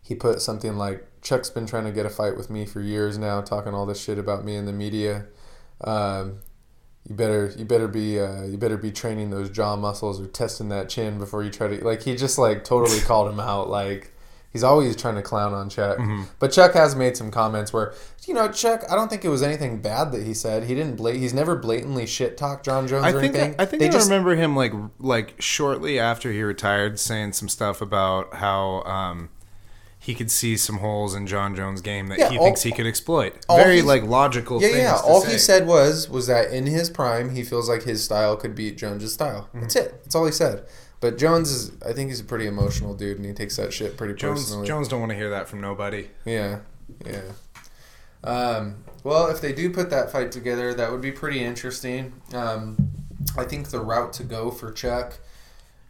he 0.00 0.14
put 0.14 0.42
something 0.42 0.76
like 0.76 1.08
Chuck's 1.24 1.50
been 1.50 1.66
trying 1.66 1.84
to 1.84 1.92
get 1.92 2.06
a 2.06 2.10
fight 2.10 2.36
with 2.36 2.50
me 2.50 2.66
for 2.66 2.80
years 2.80 3.18
now, 3.18 3.40
talking 3.40 3.74
all 3.74 3.86
this 3.86 4.00
shit 4.00 4.18
about 4.18 4.44
me 4.44 4.54
in 4.56 4.66
the 4.66 4.72
media. 4.72 5.26
Um, 5.80 6.40
you 7.08 7.14
better 7.16 7.52
you 7.56 7.64
better 7.64 7.88
be 7.88 8.20
uh, 8.20 8.44
you 8.44 8.56
better 8.56 8.78
be 8.78 8.92
training 8.92 9.30
those 9.30 9.50
jaw 9.50 9.74
muscles 9.76 10.20
or 10.20 10.26
testing 10.26 10.68
that 10.68 10.88
chin 10.88 11.18
before 11.18 11.42
you 11.42 11.50
try 11.50 11.68
to 11.68 11.84
like 11.84 12.02
he 12.02 12.14
just 12.14 12.38
like 12.38 12.64
totally 12.64 13.00
called 13.06 13.30
him 13.30 13.40
out 13.40 13.68
like 13.68 14.12
he's 14.54 14.62
always 14.62 14.96
trying 14.96 15.16
to 15.16 15.22
clown 15.22 15.52
on 15.52 15.68
Chuck. 15.68 15.98
Mm-hmm. 15.98 16.22
But 16.38 16.52
Chuck 16.52 16.72
has 16.72 16.94
made 16.94 17.16
some 17.16 17.30
comments 17.30 17.72
where 17.72 17.92
you 18.26 18.32
know 18.32 18.50
Chuck 18.50 18.84
I 18.90 18.94
don't 18.94 19.08
think 19.08 19.24
it 19.24 19.28
was 19.28 19.42
anything 19.42 19.82
bad 19.82 20.12
that 20.12 20.22
he 20.22 20.32
said. 20.32 20.64
He 20.64 20.74
didn't 20.74 20.96
bla- 20.96 21.12
he's 21.12 21.34
never 21.34 21.56
blatantly 21.56 22.06
shit 22.06 22.38
talked 22.38 22.64
Jon 22.64 22.86
Jones 22.86 23.04
I 23.04 23.10
or 23.10 23.20
think 23.20 23.34
anything. 23.34 23.56
I 23.58 23.66
think 23.66 23.80
they 23.80 23.88
I 23.88 23.92
just 23.92 24.08
remember 24.08 24.34
him 24.34 24.56
like 24.56 24.72
like 24.98 25.34
shortly 25.40 25.98
after 25.98 26.32
he 26.32 26.42
retired 26.42 26.98
saying 26.98 27.32
some 27.32 27.48
stuff 27.48 27.82
about 27.82 28.34
how 28.34 28.82
um, 28.84 29.28
he 30.04 30.14
could 30.14 30.30
see 30.30 30.56
some 30.58 30.78
holes 30.78 31.14
in 31.14 31.26
Jon 31.26 31.56
Jones' 31.56 31.80
game 31.80 32.08
that 32.08 32.18
Yeah, 32.18 32.28
he 32.28 32.36
all- 32.38 32.44
thinks 32.44 32.62
he 32.62 32.72
could 32.72 32.86
exploit. 32.86 33.34
Very 33.48 33.80
like 33.80 34.02
logical. 34.02 34.60
Yeah, 34.60 34.68
things 34.68 34.78
yeah. 34.80 35.00
All 35.02 35.22
say. 35.22 35.32
he 35.32 35.38
said 35.38 35.66
was 35.66 36.10
was 36.10 36.26
that 36.26 36.50
in 36.52 36.66
his 36.66 36.90
prime, 36.90 37.34
he 37.34 37.42
feels 37.42 37.68
like 37.70 37.84
his 37.84 38.04
style 38.04 38.36
could 38.36 38.54
beat 38.54 38.76
Jones's 38.76 39.14
style. 39.14 39.48
Mm-hmm. 39.48 39.60
That's 39.62 39.76
it. 39.76 40.02
That's 40.04 40.14
all 40.14 40.26
he 40.26 40.32
said. 40.32 40.66
But 41.00 41.16
Jones 41.18 41.50
is, 41.50 41.72
I 41.86 41.92
think 41.94 42.10
he's 42.10 42.20
a 42.20 42.24
pretty 42.24 42.46
emotional 42.46 42.94
dude, 42.94 43.16
and 43.16 43.24
he 43.26 43.32
takes 43.32 43.56
that 43.56 43.72
shit 43.72 43.96
pretty 43.96 44.14
Jones 44.14 44.42
personally. 44.44 44.66
Jones 44.66 44.88
don't 44.88 45.00
want 45.00 45.10
to 45.10 45.16
hear 45.16 45.30
that 45.30 45.48
from 45.48 45.60
nobody. 45.62 46.08
Yeah, 46.26 46.60
yeah. 47.06 47.20
Um, 48.22 48.84
well, 49.02 49.28
if 49.30 49.40
they 49.40 49.52
do 49.52 49.70
put 49.70 49.90
that 49.90 50.10
fight 50.10 50.32
together, 50.32 50.72
that 50.74 50.90
would 50.90 51.00
be 51.02 51.12
pretty 51.12 51.42
interesting. 51.42 52.12
Um, 52.32 52.90
I 53.36 53.44
think 53.44 53.68
the 53.70 53.80
route 53.80 54.12
to 54.14 54.22
go 54.24 54.50
for 54.50 54.70
Chuck 54.72 55.18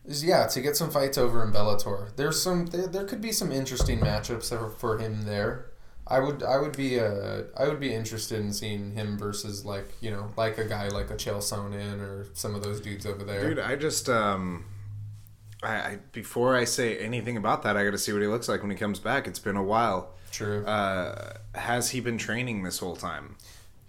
yeah 0.07 0.47
to 0.47 0.61
get 0.61 0.77
some 0.77 0.91
fights 0.91 1.19
over 1.19 1.43
in 1.43 1.53
Bellator. 1.53 2.15
There's 2.17 2.41
some 2.41 2.67
there, 2.67 2.87
there 2.87 3.05
could 3.05 3.21
be 3.21 3.33
some 3.33 3.51
interesting 3.53 4.01
matchups 4.01 4.79
for- 4.79 4.99
him 4.99 5.23
there. 5.23 5.71
I 6.07 6.21
would 6.21 6.43
I 6.43 6.59
would 6.59 6.77
be 6.77 7.01
uh 7.01 7.43
I 7.57 7.67
would 7.67 7.81
be 7.81 7.95
interested 7.95 8.39
in 8.41 8.53
seeing 8.53 8.93
him 8.93 9.17
versus 9.19 9.65
like 9.65 9.89
you 10.01 10.11
know 10.11 10.31
like 10.37 10.59
a 10.59 10.65
guy 10.65 10.89
like 10.89 11.11
a 11.11 11.15
Chael 11.15 11.39
Sonnen 11.39 12.01
or 12.01 12.27
some 12.35 12.55
of 12.55 12.63
those 12.63 12.81
dudes 12.81 13.07
over 13.07 13.25
there. 13.25 13.49
Dude, 13.49 13.59
I 13.59 13.77
just 13.77 14.11
um, 14.11 14.67
I, 15.63 15.75
I 15.75 15.99
before 16.13 16.55
I 16.57 16.65
say 16.65 16.99
anything 16.99 17.39
about 17.39 17.63
that, 17.63 17.77
I 17.77 17.85
got 17.85 17.93
to 17.93 17.99
see 17.99 18.13
what 18.13 18.21
he 18.21 18.29
looks 18.29 18.49
like 18.49 18.61
when 18.61 18.71
he 18.71 18.77
comes 18.77 18.99
back. 18.99 19.27
It's 19.27 19.39
been 19.39 19.57
a 19.57 19.63
while. 19.63 20.15
True. 20.31 20.65
Uh, 20.67 21.35
has 21.55 21.91
he 21.91 22.01
been 22.01 22.19
training 22.19 22.65
this 22.65 22.81
whole 22.81 22.97
time? 22.97 23.37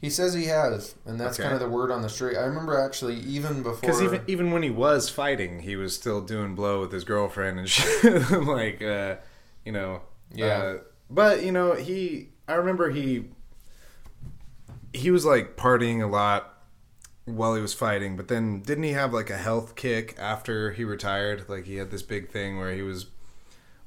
He 0.06 0.12
says 0.12 0.34
he 0.36 0.46
has, 0.46 0.94
and 1.06 1.20
that's 1.20 1.40
Okay. 1.40 1.50
kind 1.50 1.56
of 1.56 1.60
the 1.60 1.68
word 1.76 1.90
on 1.92 2.02
the 2.04 2.10
street. 2.10 2.38
I 2.38 2.44
remember 2.46 2.80
actually 2.80 3.16
even 3.22 3.64
before 3.64 3.82
Because 3.82 4.02
even 4.04 4.22
even 4.28 4.52
when 4.52 4.62
he 4.62 4.70
was 4.70 5.10
fighting, 5.10 5.62
he 5.62 5.76
was 5.76 5.96
still 5.96 6.22
doing 6.22 6.54
blow 6.54 6.80
with 6.82 6.92
his 6.92 7.04
girlfriend 7.04 7.58
and 7.60 7.68
shit. 7.78 8.30
like, 8.32 8.82
uh, 8.84 9.16
you 9.66 9.72
know, 9.72 10.02
Yeah. 10.34 10.46
Uh, 10.46 10.78
but 11.10 11.44
you 11.44 11.52
know, 11.52 11.74
he. 11.74 12.30
I 12.48 12.54
remember 12.54 12.92
he. 12.92 13.26
He 14.94 15.10
was 15.12 15.26
like 15.26 15.58
partying 15.58 16.02
a 16.04 16.08
lot 16.08 16.54
while 17.26 17.56
he 17.56 17.62
was 17.62 17.74
fighting, 17.74 18.16
but 18.16 18.28
then 18.28 18.62
didn't 18.62 18.84
he 18.84 18.92
have 18.92 19.12
like 19.12 19.30
a 19.32 19.38
health 19.38 19.76
kick 19.76 20.16
after 20.20 20.72
he 20.72 20.84
retired? 20.84 21.50
Like 21.50 21.66
he 21.66 21.78
had 21.78 21.90
this 21.90 22.04
big 22.04 22.30
thing 22.30 22.60
where 22.60 22.74
he 22.74 22.84
was 22.84 23.08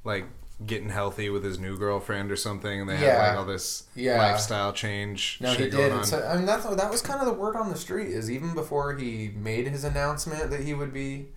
like 0.03 0.25
getting 0.65 0.89
healthy 0.89 1.29
with 1.29 1.43
his 1.43 1.57
new 1.59 1.77
girlfriend 1.77 2.31
or 2.31 2.35
something, 2.35 2.81
and 2.81 2.89
they 2.89 2.97
had 2.97 3.29
like 3.29 3.37
all 3.37 3.45
this 3.45 3.83
Yeah. 3.95 4.17
lifestyle 4.17 4.73
change. 4.73 5.37
No, 5.41 5.53
shit 5.53 5.65
he 5.65 5.69
going 5.69 5.95
did. 5.97 6.05
so, 6.05 6.25
I 6.27 6.35
mean, 6.35 6.45
that's, 6.45 6.65
that 6.65 6.91
was 6.91 7.01
kind 7.01 7.19
of 7.21 7.25
the 7.27 7.33
word 7.33 7.55
on 7.55 7.69
the 7.69 7.77
street. 7.77 8.09
Is 8.09 8.29
even 8.29 8.53
before 8.53 8.95
he 8.95 9.31
made 9.35 9.67
his 9.67 9.83
announcement 9.83 10.49
that 10.51 10.59
he 10.61 10.73
would 10.73 10.93
be 10.93 11.27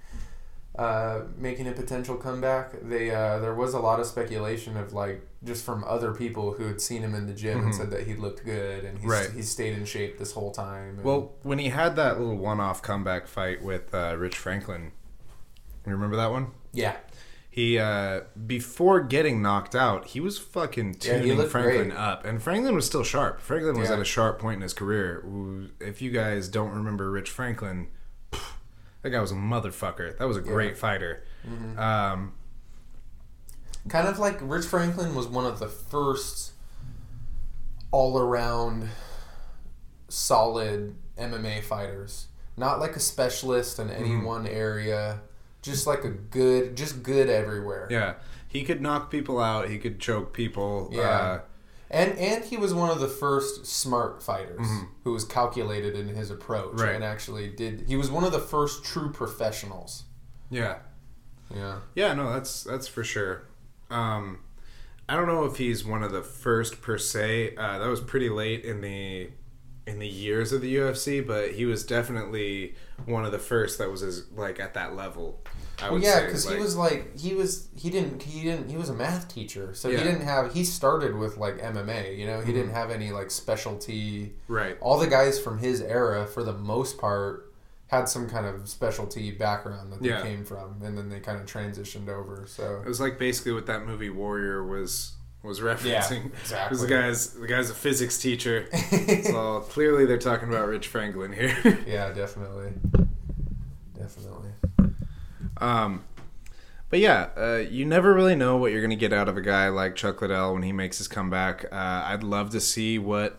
uh, 0.78 1.20
making 1.36 1.68
a 1.68 1.72
potential 1.72 2.16
comeback, 2.16 2.72
they 2.82 3.10
uh, 3.10 3.38
there 3.38 3.54
was 3.54 3.74
a 3.74 3.78
lot 3.78 4.00
of 4.00 4.06
speculation 4.06 4.76
of 4.76 4.92
like 4.92 5.20
just 5.44 5.64
from 5.64 5.84
other 5.84 6.12
people 6.14 6.52
who 6.54 6.64
had 6.66 6.80
seen 6.80 7.02
him 7.02 7.14
in 7.14 7.26
the 7.26 7.34
gym 7.34 7.60
and 7.64 7.74
said 7.74 7.90
that 7.90 8.06
he 8.06 8.14
looked 8.14 8.44
good 8.44 8.84
and 8.84 8.98
he's, 8.98 9.10
Mm-hmm. 9.10 9.10
Right. 9.28 9.30
he's 9.34 9.50
stayed 9.50 9.76
in 9.76 9.84
shape 9.84 10.18
this 10.18 10.32
whole 10.32 10.50
time. 10.52 10.94
and- 10.96 11.04
Well, 11.04 11.32
when 11.42 11.58
he 11.58 11.68
had 11.68 11.94
that 11.96 12.18
little 12.18 12.36
one-off 12.38 12.80
comeback 12.80 13.26
fight 13.26 13.60
with 13.62 13.92
uh, 13.94 14.14
Rich 14.16 14.36
Franklin, 14.38 14.92
you 15.84 15.92
remember 15.92 16.16
that 16.16 16.30
one? 16.30 16.52
yeah, 16.72 16.96
He 17.54 17.78
uh, 17.78 18.22
before 18.46 19.00
getting 19.00 19.42
knocked 19.42 19.74
out, 19.74 20.06
he 20.08 20.20
was 20.20 20.38
fucking 20.38 20.96
Yeah, 21.02 21.18
tuning 21.18 21.36
looked 21.36 21.50
Franklin 21.52 21.88
great. 21.90 21.98
up, 21.98 22.24
and 22.24 22.42
Franklin 22.42 22.74
was 22.74 22.86
still 22.86 23.04
sharp. 23.04 23.40
Franklin 23.42 23.78
was 23.78 23.90
Yeah. 23.90 23.96
at 23.96 24.00
a 24.00 24.06
sharp 24.06 24.38
point 24.38 24.56
in 24.56 24.62
his 24.62 24.72
career. 24.72 25.22
If 25.78 26.00
you 26.00 26.10
guys 26.12 26.48
don't 26.48 26.70
remember 26.70 27.10
Rich 27.10 27.28
Franklin, 27.28 27.88
that 29.02 29.10
guy 29.10 29.20
was 29.20 29.32
a 29.32 29.34
motherfucker. 29.36 30.16
That 30.16 30.26
was 30.26 30.38
a 30.38 30.40
great 30.40 30.78
fighter. 30.78 31.24
Mm-hmm. 31.46 31.78
Um, 31.78 32.32
kind 33.86 34.08
of 34.08 34.18
like 34.18 34.38
Rich 34.40 34.64
Franklin 34.64 35.14
was 35.14 35.26
one 35.26 35.44
of 35.44 35.58
the 35.58 35.68
first 35.68 36.52
all 37.90 38.18
around 38.18 38.88
solid 40.08 40.94
MMA 41.18 41.62
fighters. 41.62 42.28
Not 42.56 42.80
like 42.80 42.96
a 42.96 43.00
specialist 43.00 43.78
in 43.78 43.90
any 43.90 44.08
Mm-hmm. 44.10 44.24
one 44.24 44.46
area, 44.46 45.20
just 45.62 45.86
like 45.86 46.04
a 46.04 46.10
good, 46.10 46.76
just 46.76 47.02
good 47.02 47.28
everywhere. 47.30 47.88
yeah, 47.90 48.14
he 48.48 48.64
could 48.64 48.80
knock 48.82 49.10
people 49.10 49.40
out. 49.40 49.68
He 49.70 49.78
could 49.78 49.98
choke 50.00 50.32
people. 50.32 50.90
Yeah. 50.92 51.00
Uh, 51.02 51.40
And 51.90 52.18
and 52.18 52.44
he 52.44 52.56
was 52.56 52.72
one 52.72 52.88
of 52.90 53.00
the 53.00 53.08
first 53.08 53.66
smart 53.66 54.22
fighters 54.22 54.66
who 55.04 55.12
was 55.12 55.24
calculated 55.24 55.94
in 55.94 56.08
his 56.08 56.30
approach 56.30 56.72
Mm-hmm. 56.72 56.80
Right. 56.82 56.94
and 56.94 57.04
actually 57.04 57.48
did. 57.50 57.84
He 57.86 57.96
was 57.96 58.10
one 58.10 58.24
of 58.24 58.32
the 58.32 58.38
first 58.40 58.82
true 58.84 59.10
professionals. 59.12 60.04
yeah. 60.50 60.76
Yeah. 61.54 61.80
Yeah, 61.94 62.14
no, 62.14 62.32
that's 62.32 62.64
that's 62.64 62.88
for 62.88 63.04
sure. 63.04 63.42
Um, 63.90 64.38
I 65.06 65.16
don't 65.16 65.26
know 65.26 65.44
if 65.44 65.58
he's 65.58 65.84
one 65.84 66.02
of 66.02 66.10
the 66.12 66.22
first 66.22 66.80
per 66.80 66.96
se. 66.96 67.54
Uh, 67.56 67.78
that 67.78 67.88
was 67.88 68.00
pretty 68.00 68.30
late 68.30 68.64
in 68.64 68.80
the 68.80 69.28
in 69.86 69.98
the 69.98 70.06
years 70.08 70.52
of 70.52 70.60
the 70.60 70.76
UFC, 70.76 71.26
but 71.26 71.50
he 71.52 71.64
was 71.64 71.84
definitely 71.84 72.74
one 73.06 73.24
of 73.24 73.32
the 73.32 73.38
first 73.38 73.78
that 73.78 73.90
was 73.90 74.02
as 74.02 74.24
like 74.36 74.60
at 74.60 74.74
that 74.74 74.94
level. 74.94 75.40
I 75.80 75.86
Well, 75.86 75.94
would 75.94 76.02
yeah, 76.04 76.24
because 76.24 76.46
like- 76.46 76.54
he 76.56 76.60
was 76.62 76.76
like 76.76 77.18
he 77.18 77.34
was 77.34 77.66
he 77.76 77.90
didn't 77.90 78.22
he 78.22 78.44
didn't 78.44 78.70
he 78.70 78.76
was 78.76 78.88
a 78.90 78.94
math 78.94 79.26
teacher, 79.26 79.74
so 79.74 79.88
Yeah. 79.88 79.98
he 79.98 80.04
didn't 80.04 80.20
have 80.22 80.52
he 80.54 80.62
started 80.64 81.16
with 81.16 81.36
like 81.36 81.58
MMA. 81.58 82.16
You 82.16 82.26
know, 82.26 82.36
he 82.40 82.42
Mm-hmm. 82.44 82.52
didn't 82.52 82.70
have 82.74 82.90
any 82.92 83.10
like 83.10 83.30
specialty. 83.32 84.34
right. 84.48 84.76
All 84.80 84.98
the 84.98 85.06
guys 85.08 85.40
from 85.40 85.58
his 85.58 85.80
era, 85.80 86.26
for 86.26 86.42
the 86.44 86.52
most 86.52 86.98
part, 86.98 87.52
had 87.88 88.08
some 88.08 88.28
kind 88.28 88.46
of 88.46 88.68
specialty 88.68 89.30
background 89.32 89.92
that 89.92 90.00
they 90.02 90.08
Yeah. 90.10 90.22
came 90.22 90.44
from, 90.44 90.80
and 90.82 90.96
then 90.96 91.08
they 91.08 91.20
kind 91.20 91.40
of 91.40 91.46
transitioned 91.46 92.08
over. 92.08 92.44
So 92.46 92.80
It 92.84 92.88
was 92.88 93.00
like 93.00 93.18
basically 93.18 93.52
what 93.52 93.66
that 93.66 93.84
movie 93.86 94.10
Warrior 94.10 94.64
was 94.64 95.12
was 95.42 95.60
referencing. 95.60 96.26
exactly. 96.40 96.76
Because 96.76 96.80
the 96.82 96.86
guy's 96.88 97.30
the 97.30 97.46
guy's 97.46 97.70
a 97.70 97.74
physics 97.74 98.18
teacher, 98.18 98.68
so 99.24 99.60
clearly 99.68 100.06
they're 100.06 100.18
talking 100.18 100.48
about 100.48 100.68
Rich 100.68 100.88
Franklin 100.88 101.32
here. 101.32 101.56
Yeah, 101.86 102.12
definitely. 102.12 102.72
Definitely. 103.98 104.50
Um, 105.58 106.04
but 106.90 106.98
yeah, 106.98 107.28
uh, 107.36 107.56
you 107.68 107.84
never 107.86 108.12
really 108.14 108.34
know 108.34 108.56
what 108.56 108.72
you're 108.72 108.82
gonna 108.82 108.96
get 108.96 109.12
out 109.12 109.28
of 109.28 109.36
a 109.36 109.40
guy 109.42 109.68
like 109.68 109.94
Chuck 109.96 110.20
Liddell 110.20 110.54
when 110.54 110.62
he 110.62 110.72
makes 110.72 110.98
his 110.98 111.08
comeback. 111.08 111.64
Uh, 111.72 112.02
I'd 112.06 112.22
love 112.22 112.50
to 112.50 112.60
see 112.60 112.98
what 112.98 113.38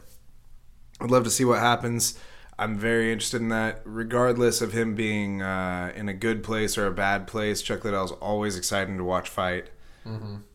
I'd 1.02 1.12
love 1.12 1.24
to 1.26 1.30
see 1.30 1.46
what 1.46 1.60
happens. 1.60 2.18
I'm 2.58 2.78
very 2.78 3.12
interested 3.12 3.42
in 3.42 3.50
that. 3.50 3.82
Regardless 3.84 4.62
of 4.62 4.74
him 4.74 4.94
being 4.96 5.42
uh, 5.42 5.92
in 5.96 6.08
a 6.08 6.14
good 6.14 6.44
place 6.44 6.78
or 6.78 6.86
a 6.86 6.92
bad 6.92 7.28
place, 7.28 7.62
Chuck 7.62 7.84
Liddell's 7.84 8.12
always 8.14 8.56
exciting 8.58 8.98
to 8.98 9.04
watch 9.04 9.28
fight. 9.28 9.70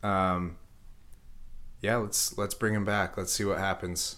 Um, 0.03 0.57
yeah, 1.83 1.97
let's 1.97 2.37
let's 2.39 2.55
bring 2.55 2.75
him 2.75 2.85
back. 2.85 3.17
Let's 3.17 3.33
see 3.33 3.45
what 3.45 3.59
happens. 3.59 4.17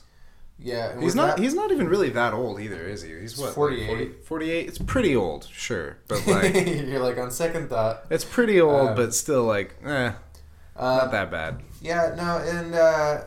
Yeah, 0.62 1.00
He's 1.00 1.14
not 1.14 1.36
that- 1.36 1.42
he's 1.42 1.54
not 1.54 1.72
even 1.72 1.88
really 1.88 2.10
that 2.10 2.34
old 2.34 2.60
either, 2.60 2.82
is 2.82 3.00
he? 3.00 3.18
He's 3.18 3.38
what? 3.38 3.46
like 3.46 3.54
48. 3.54 3.86
40 3.86 4.12
48? 4.24 4.68
It's 4.68 4.78
pretty 4.78 5.16
old, 5.16 5.48
sure, 5.50 5.96
but 6.06 6.26
like 6.26 6.54
You're 6.66 7.00
like 7.00 7.16
on 7.16 7.30
second 7.30 7.70
thought. 7.70 8.04
it's 8.10 8.24
pretty 8.26 8.60
old, 8.60 8.90
Um, 8.90 8.94
but 8.94 9.14
still 9.14 9.44
like 9.44 9.74
eh, 9.82 10.12
Uh, 10.76 10.96
not 10.98 11.12
that 11.12 11.30
bad. 11.30 11.62
Yeah, 11.80 12.14
no, 12.14 12.36
and 12.46 12.74
uh, 12.74 13.22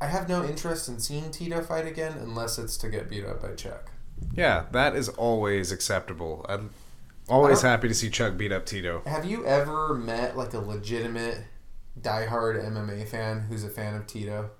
I 0.00 0.06
have 0.06 0.28
no 0.28 0.44
interest 0.44 0.88
in 0.88 0.98
seeing 1.00 1.30
Tito 1.30 1.62
fight 1.62 1.86
again 1.86 2.14
unless 2.20 2.58
it's 2.58 2.76
to 2.78 2.88
get 2.88 3.08
beat 3.08 3.24
up 3.24 3.42
by 3.42 3.54
Chuck. 3.54 3.90
Yeah, 4.34 4.66
that 4.72 4.94
is 4.96 5.08
always 5.08 5.72
acceptable. 5.72 6.46
I'm 6.48 6.70
always 7.28 7.62
happy 7.62 7.88
to 7.88 7.94
see 7.94 8.10
Chuck 8.10 8.36
beat 8.36 8.52
up 8.52 8.66
Tito. 8.66 9.02
Have 9.06 9.24
you 9.24 9.44
ever 9.46 9.94
met 9.94 10.36
like 10.36 10.54
a 10.54 10.58
legitimate 10.60 11.38
diehard 12.00 12.62
MMA 12.72 13.06
fan 13.08 13.40
who's 13.48 13.64
a 13.64 13.68
fan 13.70 13.94
of 13.94 14.06
Tito? 14.06 14.50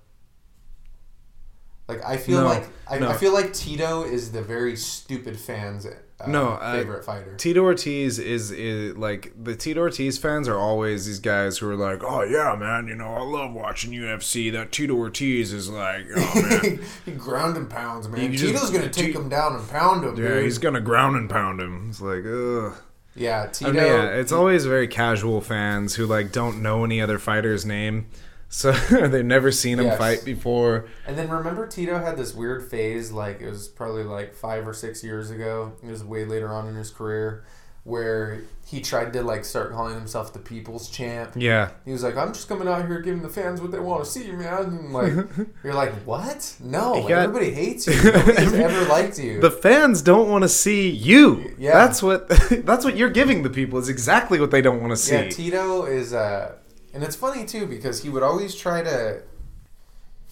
Like 1.89 2.05
I 2.05 2.17
feel 2.17 2.41
No, 2.43 2.47
like 2.47 2.69
I, 2.89 2.99
no. 2.99 3.09
I 3.11 3.15
feel 3.15 3.33
like 3.33 3.53
Tito 3.53 4.05
is 4.05 4.33
the 4.33 4.41
very 4.43 4.77
stupid 4.77 5.39
fans' 5.39 5.85
uh, 5.85 6.27
No, 6.29 6.51
uh, 6.51 6.73
favorite 6.75 7.05
fighter. 7.05 7.35
Tito 7.37 7.61
Ortiz 7.63 8.21
is, 8.21 8.53
is 8.53 8.97
like 8.97 9.33
the 9.43 9.57
Tito 9.57 9.81
Ortiz 9.81 10.17
fans 10.17 10.47
are 10.47 10.57
always 10.57 11.07
these 11.07 11.19
guys 11.19 11.59
who 11.59 11.69
are 11.69 11.75
like, 11.75 12.03
oh 12.05 12.23
yeah, 12.23 12.55
man, 12.55 12.87
you 12.87 12.95
know 12.95 13.09
I 13.09 13.23
love 13.23 13.53
watching 13.53 13.91
UFC. 13.91 14.51
That 14.53 14.71
Tito 14.71 14.95
Ortiz 14.95 15.53
is 15.53 15.69
like, 15.69 16.07
oh 16.15 16.59
man, 16.63 16.81
he 17.05 17.11
ground 17.13 17.57
and 17.57 17.69
pounds, 17.69 18.09
man. 18.09 18.33
Just- 18.33 18.45
Tito's 18.45 18.71
gonna 18.71 18.89
take 18.89 19.07
Ti- 19.07 19.13
him 19.19 19.29
down 19.29 19.57
and 19.57 19.69
pound 19.69 20.05
him. 20.05 20.11
yeah, 20.23 20.29
dude. 20.35 20.45
he's 20.45 20.59
gonna 20.59 20.81
ground 20.81 21.17
and 21.17 21.29
pound 21.29 21.61
him. 21.61 21.89
It's 21.91 22.01
like, 22.01 22.25
ugh. 22.25 22.75
Yeah. 23.15 23.45
I 23.45 23.47
Tito. 23.53 23.73
mean, 23.73 23.83
yeah, 23.83 24.09
it's 24.09 24.33
always 24.33 24.65
very 24.67 24.89
casual 24.89 25.41
fans 25.41 25.95
who 25.95 26.07
like 26.07 26.33
don't 26.33 26.63
know 26.63 26.85
any 26.85 27.01
other 27.01 27.19
fighter's 27.19 27.65
name, 27.67 28.07
so 28.49 28.73
they've 28.73 29.25
never 29.25 29.51
seen 29.51 29.79
him 29.79 29.87
Yes. 29.87 29.99
fight 29.99 30.25
before. 30.25 30.87
And 31.07 31.17
then 31.19 31.29
remember, 31.31 31.67
Tito 31.67 31.99
had 31.99 32.17
this 32.17 32.35
weird 32.35 32.69
phase, 32.71 33.11
like 33.13 33.41
it 33.41 33.49
was 33.49 33.69
probably 33.69 34.05
like 34.05 34.35
five 34.35 34.67
or 34.69 34.75
six 34.75 35.03
years 35.03 35.31
ago. 35.31 35.73
It 35.83 35.89
was 35.91 36.05
way 36.05 36.25
later 36.25 36.49
on 36.53 36.69
in 36.69 36.75
his 36.75 36.91
career, 36.91 37.45
where 37.85 38.43
he 38.65 38.81
tried 38.81 39.13
to 39.13 39.23
like 39.23 39.45
start 39.45 39.73
calling 39.73 39.95
himself 39.95 40.33
the 40.33 40.39
People's 40.39 40.89
Champ. 40.89 41.33
Yeah, 41.35 41.71
He 41.85 41.91
was 41.93 42.03
like, 42.03 42.17
"I'm 42.17 42.33
just 42.33 42.49
coming 42.49 42.69
out 42.69 42.87
here 42.87 43.01
giving 43.01 43.21
the 43.23 43.29
fans 43.29 43.61
what 43.61 43.71
they 43.73 43.81
want 43.81 44.05
to 44.05 44.11
see, 44.11 44.31
man." 44.33 44.65
And 44.65 44.93
like, 44.93 45.13
you're 45.65 45.75
like, 45.75 45.93
"What? 46.05 46.55
No, 46.61 47.03
got- 47.03 47.11
everybody 47.25 47.51
hates 47.53 47.87
you. 47.89 47.95
Nobody's 48.13 48.53
ever 48.55 48.85
liked 48.89 49.19
you." 49.19 49.41
the 49.41 49.51
fans 49.51 50.01
don't 50.01 50.29
want 50.31 50.43
to 50.43 50.49
see 50.49 50.89
you. 50.91 51.55
Yeah. 51.59 51.73
that's 51.73 52.03
what 52.03 52.29
that's 52.65 52.85
what 52.85 52.97
you're 52.97 53.11
giving 53.11 53.43
the 53.43 53.51
people 53.51 53.79
is 53.79 53.89
exactly 53.89 54.39
what 54.41 54.51
they 54.53 54.63
don't 54.63 54.81
want 54.81 54.93
to 54.93 54.97
see. 54.97 55.15
Yeah, 55.15 55.29
Tito 55.29 55.85
is, 55.85 56.15
uh, 56.15 56.55
and 56.95 57.03
it's 57.03 57.17
funny 57.17 57.45
too 57.45 57.67
because 57.67 58.03
he 58.03 58.09
would 58.09 58.23
always 58.23 58.55
try 58.55 58.83
to. 58.83 59.23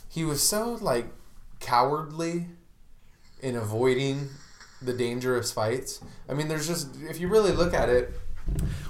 He 0.09 0.25
was 0.25 0.43
so 0.43 0.79
like 0.81 1.07
cowardly 1.59 2.47
in 3.43 3.57
avoiding 3.57 4.29
the 4.83 4.93
dangerous 4.93 5.53
fights. 5.53 6.01
I 6.29 6.35
mean, 6.35 6.49
there's 6.49 6.67
just 6.67 6.89
if 7.09 7.21
you 7.21 7.29
really 7.29 7.53
look 7.53 7.75
at 7.75 7.89
it. 7.89 8.13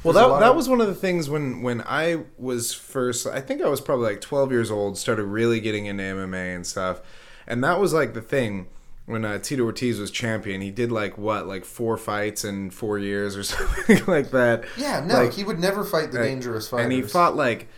Well, 0.05 0.15
that 0.15 0.41
that 0.41 0.51
of- 0.51 0.57
was 0.57 0.69
one 0.69 0.81
of 0.81 0.87
the 0.87 0.95
things 0.95 1.29
when 1.29 1.63
when 1.63 1.83
I 1.87 2.25
was 2.39 2.73
first. 2.73 3.27
I 3.27 3.41
think 3.41 3.61
I 3.63 3.69
was 3.69 3.81
probably 3.81 4.07
like 4.07 4.21
12 4.21 4.53
years 4.53 4.71
old. 4.71 4.97
Started 4.97 5.25
really 5.25 5.61
getting 5.61 5.87
into 5.87 6.03
MMA 6.03 6.55
and 6.57 6.67
stuff, 6.67 7.01
and 7.47 7.63
that 7.65 7.79
was 7.81 7.93
like 7.93 8.15
the 8.15 8.23
thing 8.23 8.69
when 9.07 9.25
uh, 9.25 9.39
Tito 9.39 9.65
Ortiz 9.65 9.99
was 9.99 10.11
champion. 10.11 10.61
He 10.61 10.71
did 10.71 10.93
like 10.93 11.19
what, 11.19 11.47
like 11.49 11.65
four 11.65 11.97
fights 11.97 12.45
in 12.45 12.71
four 12.71 12.99
years 12.99 13.37
or 13.37 13.43
something 13.45 14.05
like 14.07 14.31
that. 14.31 14.65
Yeah, 14.77 15.05
no, 15.05 15.25
Like, 15.25 15.33
he 15.35 15.43
would 15.45 15.59
never 15.59 15.85
fight 15.85 16.13
the 16.13 16.21
like, 16.21 16.29
dangerous 16.29 16.69
fighters. 16.69 16.85
and 16.85 16.93
he 16.93 17.03
fought 17.03 17.35
like 17.37 17.69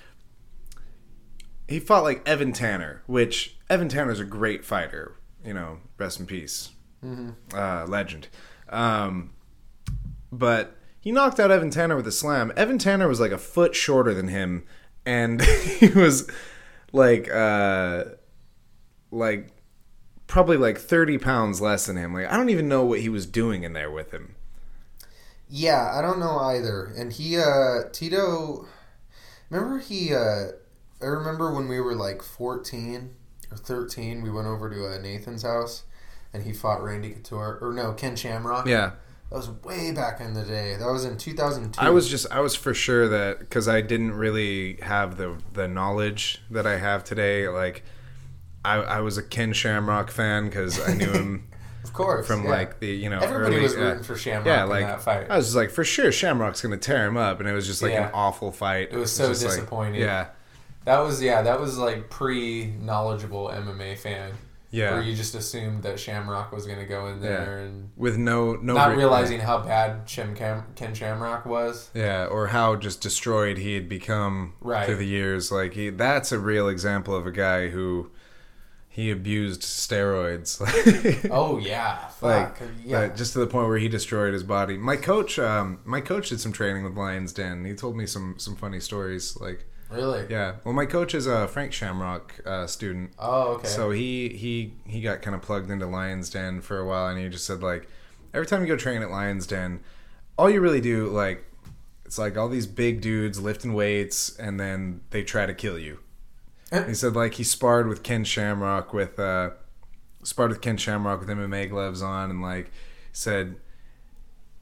he 1.69 1.81
fought 1.81 2.03
like 2.05 2.27
Evan 2.29 2.53
Tanner, 2.53 3.03
which 3.07 3.57
Evan 3.71 3.89
Tanner's 3.89 4.21
a 4.21 4.25
great 4.25 4.65
fighter. 4.65 5.17
You 5.45 5.55
know, 5.55 5.79
rest 5.99 6.21
in 6.21 6.27
peace, 6.27 6.71
uh, 7.55 7.87
legend. 7.87 8.29
Um, 8.69 9.31
but 10.31 10.77
he 11.01 11.13
knocked 11.13 11.41
out 11.41 11.51
Evan 11.51 11.71
Tanner 11.71 11.97
with 11.97 12.07
a 12.07 12.13
slam. 12.13 12.53
Evan 12.57 12.79
Tanner 12.79 13.09
was 13.09 13.21
like 13.21 13.33
a 13.33 13.39
foot 13.39 13.75
shorter 13.75 14.15
than 14.15 14.29
him, 14.29 14.65
and 15.05 15.43
he 15.81 15.89
was 15.89 16.31
like 16.93 17.31
uh, 17.33 18.05
like 19.11 19.49
probably 20.27 20.57
like 20.57 20.79
thirty 20.79 21.19
pounds 21.19 21.61
less 21.61 21.87
than 21.87 21.97
him. 21.97 22.15
Like 22.15 22.31
I 22.31 22.37
don't 22.37 22.51
even 22.51 22.69
know 22.69 22.85
what 22.85 23.01
he 23.01 23.09
was 23.09 23.27
doing 23.27 23.63
in 23.65 23.73
there 23.73 23.91
with 23.91 24.13
him. 24.13 24.37
Yeah, 25.55 25.93
I 25.95 26.01
don't 26.01 26.19
know 26.19 26.39
either. 26.39 26.95
And 26.97 27.13
he, 27.13 27.37
uh, 27.37 27.91
Tito, 27.93 28.67
remember 29.51 29.81
he, 29.81 30.15
uh, 30.15 30.53
I 31.03 31.05
remember 31.05 31.53
when 31.53 31.69
we 31.69 31.79
were 31.79 31.95
like 31.95 32.23
14 32.23 33.15
or 33.51 33.59
13, 33.59 34.23
we 34.23 34.31
went 34.31 34.47
over 34.47 34.71
to 34.71 34.87
uh, 34.87 34.97
Nathan's 34.97 35.43
house 35.43 35.83
and 36.35 36.43
he 36.43 36.53
fought 36.53 36.83
Randy 36.83 37.11
Couture, 37.11 37.59
or 37.61 37.73
no, 37.73 37.93
Ken 37.93 38.17
Shamrock. 38.17 38.67
Yeah. 38.67 38.93
That 39.31 39.37
was 39.37 39.51
way 39.65 39.93
back 39.93 40.21
in 40.21 40.35
the 40.35 40.43
day. 40.43 40.77
That 40.79 40.91
was 40.91 41.05
in 41.07 41.17
2002. 41.17 41.81
I 41.81 41.89
was 41.91 42.09
just 42.09 42.27
I 42.31 42.41
was 42.41 42.55
for 42.55 42.75
sure 42.75 43.09
that 43.09 43.39
because 43.39 43.67
I 43.67 43.81
didn't 43.81 44.13
really 44.13 44.77
have 44.83 45.17
the 45.17 45.37
the 45.55 45.67
knowledge 45.69 46.43
that 46.51 46.67
I 46.67 46.77
have 46.77 47.03
today. 47.03 47.49
Like 47.49 47.83
I 48.65 48.77
I 48.77 49.01
was 49.01 49.17
a 49.17 49.23
Ken 49.23 49.53
Shamrock 49.55 50.11
fan 50.11 50.47
because 50.47 50.79
I 50.87 50.93
knew 50.93 51.11
him 51.11 51.49
of 51.85 51.95
course, 51.95 52.27
from 52.27 52.45
yeah. 52.45 52.51
like 52.51 52.81
the 52.81 52.89
you 52.89 53.09
know 53.09 53.21
Everybody 53.21 53.55
early, 53.57 53.63
was 53.63 53.75
yeah. 53.75 53.81
rooting 53.81 54.03
for 54.03 54.17
Shamrock 54.17 54.47
Yeah, 54.47 54.65
in 54.65 54.69
like 54.69 54.87
that 54.87 55.01
fight. 55.03 55.31
I 55.31 55.37
was 55.39 55.47
just 55.47 55.57
like 55.57 55.71
for 55.71 55.83
sure 55.83 56.13
Shamrock's 56.13 56.61
gonna 56.61 56.77
tear 56.77 57.07
him 57.07 57.17
up, 57.17 57.41
and 57.41 57.49
it 57.49 57.53
was 57.53 57.67
just 57.67 57.81
like 57.81 57.93
Yeah. 57.93 58.09
an 58.09 58.11
awful 58.13 58.53
fight. 58.53 58.89
It 58.93 58.97
was 58.99 59.11
so 59.11 59.29
just 59.29 59.43
like- 59.45 59.55
disappointing. 59.55 60.01
yeah, 60.03 60.27
That 60.85 60.99
was, 60.99 61.23
yeah, 61.23 61.41
that 61.41 61.59
was 61.59 61.79
like 61.79 62.11
pre 62.11 62.67
knowledgeable 62.83 63.49
MMA 63.49 63.97
fan. 63.97 64.33
Yeah, 64.73 64.93
Where 64.95 65.03
you 65.03 65.15
just 65.15 65.35
assumed 65.35 65.83
that 65.85 66.01
Shamrock 66.01 66.51
was 66.51 66.67
going 66.67 66.79
to 66.81 66.87
go 66.87 67.07
in 67.07 67.21
there 67.21 67.59
Yeah. 67.61 67.65
and 67.67 67.91
with 67.97 68.17
no 68.17 68.55
no 68.55 68.73
not 68.75 68.91
re- 68.91 68.97
realizing 68.97 69.39
how 69.41 69.59
bad 69.59 70.09
Shem 70.09 70.35
Cam- 70.35 70.65
Ken 70.75 70.95
Shamrock 70.95 71.45
was. 71.47 71.91
Yeah, 71.95 72.25
or 72.27 72.49
how 72.49 72.77
just 72.77 73.01
destroyed 73.03 73.59
he 73.59 73.75
had 73.75 73.89
become 73.89 74.55
Right. 74.61 74.87
through 74.87 74.97
the 74.97 75.07
years. 75.07 75.53
Like 75.53 75.75
he, 75.75 75.91
that's 75.91 76.33
a 76.33 76.39
real 76.39 76.69
example 76.69 77.15
of 77.15 77.27
a 77.27 77.31
guy 77.31 77.69
who 77.69 78.11
he 78.89 79.11
abused 79.11 79.63
steroids. 79.63 80.59
Oh 81.31 81.59
yeah, 81.59 82.09
like 82.21 82.59
yeah. 82.85 83.09
just 83.09 83.33
to 83.35 83.39
the 83.41 83.47
point 83.47 83.69
where 83.69 83.79
he 83.79 83.89
destroyed 83.89 84.33
his 84.33 84.43
body. 84.43 84.77
My 84.77 84.97
coach, 84.97 85.39
um, 85.39 85.81
my 85.85 86.01
coach 86.01 86.29
did 86.31 86.41
some 86.41 86.53
training 86.53 86.85
with 86.85 86.97
Lions 86.97 87.33
Den. 87.33 87.65
He 87.65 87.75
told 87.75 87.97
me 87.97 88.07
some 88.07 88.35
some 88.39 88.57
funny 88.57 88.81
stories. 88.81 89.37
Like 89.41 89.67
really? 89.93 90.27
yeah, 90.29 90.57
well, 90.65 90.75
my 90.75 90.87
coach 90.87 91.15
is 91.15 91.27
a 91.27 91.49
Frank 91.49 91.73
Shamrock 91.73 92.41
uh, 92.47 92.67
student. 92.67 93.13
Oh 93.19 93.55
okay. 93.55 93.69
So 93.69 93.91
he 93.91 94.29
he 94.31 94.75
he 94.87 95.01
got 95.01 95.23
kind 95.23 95.35
of 95.35 95.43
plugged 95.43 95.71
into 95.71 95.87
Lions 95.87 96.31
Den 96.31 96.61
for 96.61 96.79
a 96.79 96.87
while, 96.87 97.09
and 97.09 97.19
he 97.19 97.29
just 97.29 97.45
said 97.45 97.63
like, 97.63 97.89
every 98.35 98.47
time 98.47 98.63
you 98.63 98.67
go 98.67 98.77
train 98.77 99.03
at 99.03 99.11
Lions 99.11 99.47
Den, 99.47 99.81
all 100.39 100.51
you 100.51 100.61
really 100.61 100.81
do 100.81 101.09
like, 101.09 101.45
it's 102.05 102.19
like 102.19 102.37
all 102.37 102.49
these 102.49 102.67
big 102.67 103.01
dudes 103.01 103.41
lifting 103.41 103.75
weights, 103.75 104.37
and 104.37 104.59
then 104.59 105.01
they 105.11 105.23
try 105.23 105.47
to 105.47 105.55
kill 105.55 105.79
you. 105.79 106.01
he 106.87 106.95
said 106.95 107.15
like 107.15 107.35
he 107.35 107.45
sparred 107.45 107.89
with 107.89 108.03
Ken 108.03 108.25
Shamrock 108.25 108.93
with 108.93 109.19
uh, 109.19 109.51
sparred 110.23 110.51
with 110.51 110.61
Ken 110.61 110.77
Shamrock 110.77 111.21
with 111.21 111.29
MMA 111.29 111.69
gloves 111.71 112.03
on, 112.03 112.31
and 112.31 112.43
like 112.43 112.71
said. 113.13 113.57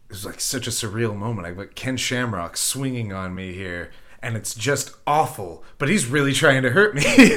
It 0.09 0.15
was 0.15 0.27
like 0.27 0.41
such 0.41 0.67
a 0.67 0.71
surreal 0.71 1.17
moment. 1.17 1.47
Like, 1.47 1.57
like 1.57 1.75
Ken 1.77 1.97
Shamrock 1.97 2.57
swinging 2.57 3.13
on 3.13 3.33
me 3.33 3.53
here, 3.53 3.93
and 4.23 4.37
it's 4.37 4.55
just 4.55 4.93
awful. 5.07 5.65
But 5.79 5.89
he's 5.89 6.07
really 6.07 6.33
trying 6.33 6.63
to 6.63 6.71
hurt 6.71 6.95
me. 6.95 7.37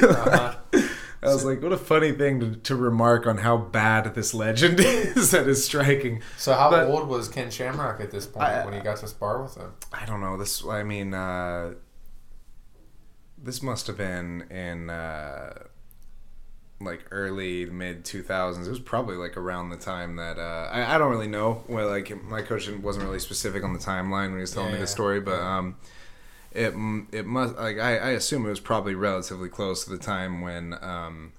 Like, 1.24 1.30
I 1.30 1.32
was 1.32 1.42
like, 1.46 1.62
what 1.62 1.72
a 1.72 1.78
funny 1.78 2.12
thing 2.12 2.38
to, 2.40 2.54
to 2.54 2.76
remark 2.76 3.26
on 3.26 3.38
how 3.38 3.56
bad 3.56 4.14
this 4.14 4.34
legend 4.34 4.78
is 4.80 5.30
that 5.30 5.48
is 5.48 5.64
striking. 5.64 6.20
so 6.36 6.52
how 6.52 6.68
but- 6.70 6.86
old 6.86 7.08
was 7.08 7.28
Ken 7.28 7.50
Shamrock 7.50 7.98
at 8.02 8.10
this 8.10 8.26
point 8.26 8.44
I- 8.44 8.62
when 8.66 8.74
he 8.74 8.80
got 8.80 8.98
to 8.98 9.08
spar 9.08 9.42
with 9.42 9.54
him? 9.56 9.72
I 9.90 10.04
don't 10.04 10.20
know. 10.20 10.36
This, 10.36 10.62
I 10.66 10.82
mean, 10.82 11.14
uh, 11.14 11.72
this 13.42 13.62
must 13.62 13.86
have 13.86 13.96
been 13.96 14.42
in 14.50 14.90
uh, 14.90 15.54
like 16.80 17.04
early 17.10 17.66
mid 17.66 18.04
2000s. 18.04 18.66
It 18.66 18.70
was 18.70 18.78
probably 18.80 19.16
like 19.16 19.36
around 19.38 19.70
the 19.70 19.76
time 19.76 20.16
that 20.16 20.38
uh, 20.38 20.68
I, 20.70 20.94
I 20.94 20.98
don't 20.98 21.10
really 21.10 21.26
know. 21.28 21.64
Well, 21.68 21.88
like 21.88 22.22
my 22.24 22.42
coach 22.42 22.68
wasn't 22.68 23.04
really 23.06 23.18
specific 23.18 23.64
on 23.64 23.72
the 23.72 23.78
timeline 23.78 24.28
when 24.28 24.34
he 24.36 24.40
was 24.42 24.52
telling 24.52 24.68
me 24.72 24.74
Yeah. 24.74 24.80
the 24.82 24.86
story, 24.88 25.20
but 25.20 25.40
um, 25.40 25.76
it 26.54 26.74
it 27.12 27.26
must 27.26 27.56
like 27.56 27.78
I, 27.78 27.96
I 27.98 28.10
assume 28.10 28.46
it 28.46 28.50
was 28.50 28.60
probably 28.60 28.94
relatively 28.94 29.48
close 29.48 29.84
to 29.84 29.90
the 29.90 29.98
time 29.98 30.40
when 30.40 30.74
um, 30.80 31.32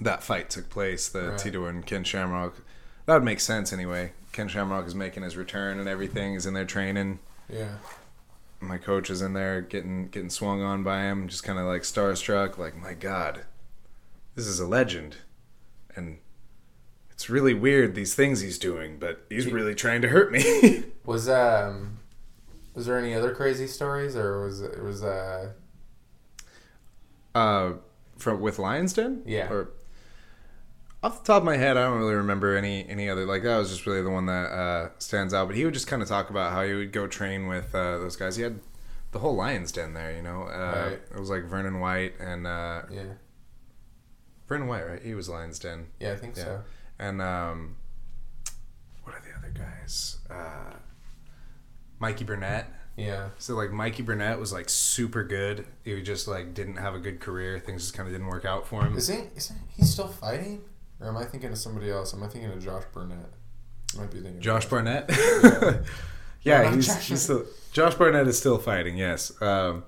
that 0.00 0.22
fight 0.22 0.50
took 0.50 0.68
place, 0.68 1.08
the 1.08 1.30
Right. 1.30 1.38
Tito 1.38 1.66
and 1.66 1.86
Ken 1.86 2.04
Shamrock. 2.04 2.56
That 3.06 3.14
would 3.14 3.24
make 3.24 3.40
sense 3.40 3.72
anyway. 3.72 4.12
Ken 4.32 4.48
Shamrock 4.48 4.86
is 4.86 4.94
making 4.94 5.22
his 5.22 5.36
return 5.36 5.78
and 5.78 5.88
everything. 5.88 6.34
is 6.34 6.46
in 6.46 6.54
there 6.54 6.64
training. 6.64 7.20
Yeah. 7.48 7.76
My 8.60 8.78
coach 8.78 9.10
is 9.10 9.22
in 9.22 9.34
there 9.34 9.60
getting 9.60 10.08
getting 10.08 10.30
swung 10.30 10.62
on 10.62 10.82
by 10.82 11.02
him, 11.02 11.28
just 11.28 11.44
kind 11.44 11.58
of 11.58 11.66
like 11.66 11.82
starstruck. 11.82 12.58
Like 12.58 12.74
my 12.76 12.94
God, 12.94 13.44
this 14.34 14.46
is 14.46 14.58
a 14.58 14.66
legend, 14.66 15.18
and 15.94 16.18
it's 17.12 17.30
really 17.30 17.54
weird 17.54 17.94
these 17.94 18.14
things 18.14 18.40
he's 18.40 18.58
doing, 18.58 18.98
but 18.98 19.24
he's 19.28 19.46
really 19.46 19.74
trying 19.74 20.02
to 20.02 20.08
hurt 20.08 20.32
me. 20.32 20.84
Was 21.04 21.28
um, 21.28 21.98
was 22.74 22.86
there 22.86 22.98
any 22.98 23.14
other 23.14 23.34
crazy 23.34 23.66
stories, 23.66 24.16
or 24.16 24.44
was 24.44 24.60
it 24.60 24.82
was 24.82 25.02
uh, 25.02 25.52
uh, 27.34 27.72
from 28.18 28.40
with 28.40 28.58
Lions 28.58 28.92
Den. 28.92 29.22
Yeah. 29.26 29.50
Or 29.50 29.70
off 31.02 31.22
the 31.22 31.26
top 31.32 31.42
of 31.42 31.44
my 31.44 31.56
head, 31.56 31.76
I 31.76 31.82
don't 31.84 31.98
really 31.98 32.14
remember 32.14 32.56
any 32.56 32.88
any 32.88 33.08
other 33.10 33.26
like 33.26 33.42
that 33.42 33.58
was 33.58 33.70
just 33.70 33.86
really 33.86 34.02
the 34.02 34.10
one 34.10 34.26
that 34.26 34.50
uh, 34.50 34.88
stands 34.98 35.34
out. 35.34 35.46
But 35.48 35.56
he 35.56 35.64
would 35.64 35.74
just 35.74 35.86
kind 35.86 36.02
of 36.02 36.08
talk 36.08 36.30
about 36.30 36.52
how 36.52 36.62
he 36.64 36.74
would 36.74 36.92
go 36.92 37.06
train 37.06 37.46
with 37.46 37.74
uh, 37.74 37.98
those 37.98 38.16
guys. 38.16 38.36
He 38.36 38.42
had 38.42 38.60
the 39.12 39.18
whole 39.18 39.34
Lions 39.36 39.70
Den 39.72 39.94
there, 39.94 40.12
you 40.14 40.22
know. 40.22 40.42
Uh, 40.44 40.88
Right. 40.90 41.00
It 41.14 41.20
was 41.20 41.30
like 41.30 41.44
Vernon 41.44 41.78
White 41.80 42.14
and 42.18 42.46
uh, 42.46 42.82
yeah, 42.90 43.02
Vernon 44.48 44.66
White, 44.66 44.86
right? 44.86 45.02
He 45.02 45.14
was 45.14 45.28
Lions 45.28 45.58
Den, 45.58 45.86
yeah, 46.00 46.12
I 46.12 46.16
think 46.16 46.36
Yeah. 46.36 46.44
so. 46.44 46.62
and 46.98 47.20
um, 47.22 47.76
what 49.04 49.14
are 49.14 49.20
the 49.22 49.36
other 49.38 49.52
guys? 49.56 50.18
Uh, 50.30 50.74
Mikey 52.04 52.24
Burnett. 52.24 52.66
Yeah, 52.96 53.30
So 53.38 53.54
like 53.56 53.72
Mikey 53.72 54.02
Burnett 54.02 54.38
was 54.38 54.52
like 54.52 54.68
super 54.68 55.24
good. 55.24 55.66
He 55.84 56.00
just 56.02 56.28
like 56.28 56.52
didn't 56.54 56.76
have 56.76 56.94
a 56.94 56.98
good 57.00 57.18
career. 57.18 57.58
Things 57.58 57.82
just 57.82 57.94
kind 57.94 58.06
of 58.06 58.12
didn't 58.14 58.28
work 58.28 58.44
out 58.44 58.68
for 58.68 58.84
him. 58.84 58.96
is 58.96 59.08
he 59.08 59.20
isn't 59.34 59.58
he 59.76 59.82
still 59.84 60.06
fighting, 60.06 60.60
or 61.00 61.08
am 61.08 61.16
I 61.16 61.24
thinking 61.24 61.50
of 61.50 61.58
somebody 61.58 61.90
else? 61.90 62.14
Am 62.14 62.22
I 62.22 62.28
thinking 62.28 62.52
of 62.52 62.62
Josh 62.62 62.84
Burnett? 62.92 63.30
I 63.94 64.00
might 64.00 64.10
be 64.10 64.18
thinking. 64.18 64.36
of 64.36 64.42
Josh 64.42 64.66
Barnett. 64.66 65.06
Yeah. 65.10 65.78
yeah, 66.42 66.62
No, 66.62 66.70
he's, 66.76 66.86
Josh. 66.86 67.08
he's 67.08 67.22
still 67.22 67.44
Josh 67.72 67.94
Barnett 67.94 68.28
is 68.28 68.38
still 68.38 68.58
fighting. 68.58 68.96
Yes. 68.98 69.32
Um, 69.42 69.84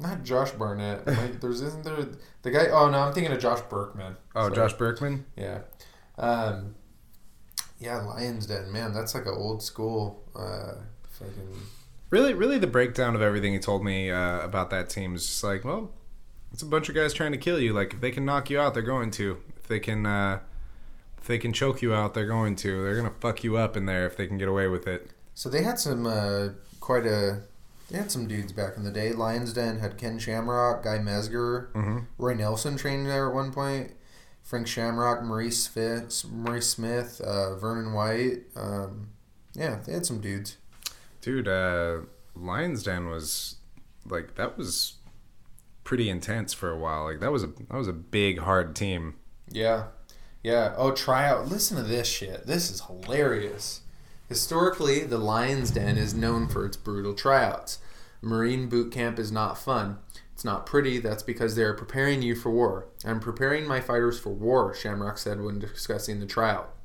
Not 0.00 0.24
Josh 0.24 0.50
Barnett. 0.52 1.06
Wait, 1.06 1.40
There's 1.40 1.60
isn't 1.60 1.84
there 1.84 2.06
the 2.42 2.50
guy? 2.50 2.66
Oh 2.72 2.88
no, 2.90 2.98
I'm 3.00 3.12
thinking 3.12 3.32
of 3.32 3.38
Josh 3.40 3.60
Burkman. 3.70 4.16
oh, 4.34 4.48
So, 4.48 4.54
Josh 4.54 4.72
Burkman. 4.72 5.26
Yeah. 5.36 5.60
Um, 6.18 6.74
yeah, 7.78 8.00
Lions 8.02 8.46
Den, 8.46 8.72
man, 8.72 8.94
that's 8.94 9.14
like 9.14 9.26
an 9.26 9.34
old 9.36 9.62
school 9.62 10.24
uh, 10.34 10.76
fucking. 11.16 11.48
Really, 12.10 12.34
really, 12.34 12.58
the 12.58 12.66
breakdown 12.68 13.14
of 13.16 13.22
everything 13.22 13.52
he 13.52 13.58
told 13.58 13.84
me 13.84 14.10
uh, 14.10 14.40
about 14.40 14.70
that 14.70 14.88
team 14.88 15.14
is 15.16 15.26
just 15.26 15.42
like, 15.42 15.64
well, 15.64 15.90
it's 16.52 16.62
a 16.62 16.66
bunch 16.66 16.88
of 16.88 16.94
guys 16.94 17.12
trying 17.12 17.32
to 17.32 17.38
kill 17.38 17.58
you. 17.60 17.72
Like 17.72 17.94
if 17.94 18.00
they 18.00 18.10
can 18.12 18.24
knock 18.24 18.48
you 18.50 18.60
out, 18.60 18.74
they're 18.74 18.82
going 18.82 19.10
to. 19.12 19.38
If 19.56 19.66
they 19.66 19.80
can, 19.80 20.06
uh, 20.06 20.38
if 21.18 21.26
they 21.26 21.38
can 21.38 21.52
choke 21.52 21.82
you 21.82 21.92
out, 21.92 22.14
they're 22.14 22.26
going 22.26 22.54
to. 22.56 22.82
They're 22.84 22.96
gonna 22.96 23.14
fuck 23.20 23.42
you 23.42 23.56
up 23.56 23.76
in 23.76 23.86
there 23.86 24.06
if 24.06 24.16
they 24.16 24.26
can 24.28 24.38
get 24.38 24.48
away 24.48 24.68
with 24.68 24.86
it. 24.86 25.10
So 25.34 25.48
they 25.48 25.62
had 25.62 25.78
some 25.78 26.06
uh, 26.06 26.48
quite 26.80 27.06
a. 27.06 27.42
They 27.90 27.98
had 27.98 28.10
some 28.10 28.26
dudes 28.26 28.52
back 28.52 28.76
in 28.76 28.82
the 28.84 28.90
day. 28.90 29.12
Lions 29.12 29.52
Den 29.52 29.78
had 29.80 29.96
Ken 29.98 30.18
Shamrock, 30.18 30.82
Guy 30.82 30.98
Mezger, 30.98 31.70
Mhm. 31.72 32.06
Roy 32.18 32.34
Nelson 32.34 32.76
trained 32.76 33.06
there 33.06 33.28
at 33.28 33.34
one 33.34 33.52
point. 33.52 33.92
Frank 34.42 34.66
Shamrock, 34.68 35.22
Maurice 35.24 35.64
Smith, 35.64 36.24
Maurice 36.30 36.68
Smith, 36.70 37.20
uh, 37.20 37.56
Vernon 37.56 37.92
White. 37.92 38.42
Um, 38.54 39.08
yeah, 39.54 39.80
they 39.84 39.92
had 39.92 40.06
some 40.06 40.20
dudes. 40.20 40.56
Dude, 41.26 41.48
uh, 41.48 42.02
Lions 42.36 42.84
Den 42.84 43.08
was 43.08 43.56
like 44.08 44.36
that 44.36 44.56
was 44.56 44.94
pretty 45.82 46.08
intense 46.08 46.54
for 46.54 46.70
a 46.70 46.78
while. 46.78 47.02
Like 47.02 47.18
that 47.18 47.32
was 47.32 47.42
a 47.42 47.48
that 47.48 47.76
was 47.76 47.88
a 47.88 47.92
big 47.92 48.38
hard 48.38 48.76
team. 48.76 49.16
Yeah. 49.50 49.86
Yeah. 50.44 50.72
Oh, 50.76 50.92
tryout. 50.92 51.48
Listen 51.48 51.78
to 51.78 51.82
this 51.82 52.06
shit. 52.06 52.46
This 52.46 52.70
is 52.70 52.82
hilarious. 52.82 53.80
Historically, 54.28 55.00
the 55.00 55.18
Lion's 55.18 55.72
Den 55.72 55.98
is 55.98 56.14
known 56.14 56.46
for 56.46 56.64
its 56.64 56.76
brutal 56.76 57.12
tryouts. 57.12 57.80
Marine 58.22 58.68
boot 58.68 58.92
camp 58.92 59.18
is 59.18 59.32
not 59.32 59.58
fun. 59.58 59.98
It's 60.32 60.44
not 60.44 60.64
pretty. 60.64 61.00
That's 61.00 61.24
because 61.24 61.56
they 61.56 61.64
are 61.64 61.74
preparing 61.74 62.22
you 62.22 62.36
for 62.36 62.50
war. 62.52 62.86
I'm 63.04 63.18
preparing 63.18 63.66
my 63.66 63.80
fighters 63.80 64.20
for 64.20 64.30
war, 64.30 64.72
Shamrock 64.72 65.18
said 65.18 65.40
when 65.40 65.58
discussing 65.58 66.20
the 66.20 66.26
tryout. 66.26 66.75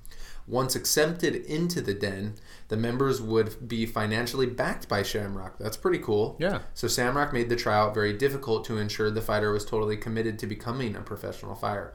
Once 0.52 0.76
accepted 0.76 1.34
into 1.34 1.80
the 1.80 1.94
den, 1.94 2.34
the 2.68 2.76
members 2.76 3.22
would 3.22 3.69
be 3.69 3.86
financially 3.86 4.45
backed 4.45 4.90
by 4.90 5.02
Shamrock. 5.02 5.57
That's 5.57 5.78
pretty 5.78 5.99
cool. 5.99 6.36
Yeah. 6.41 6.60
So 6.73 6.90
Shamrock 6.90 7.32
made 7.32 7.48
the 7.48 7.56
tryout 7.56 7.94
very 7.94 8.11
difficult 8.11 8.65
to 8.65 8.78
ensure 8.78 9.10
the 9.10 9.22
fighter 9.22 9.53
was 9.53 9.64
totally 9.64 9.95
committed 9.95 10.38
to 10.40 10.48
becoming 10.48 10.94
a 10.98 11.02
professional 11.02 11.56
fighter. 11.56 11.94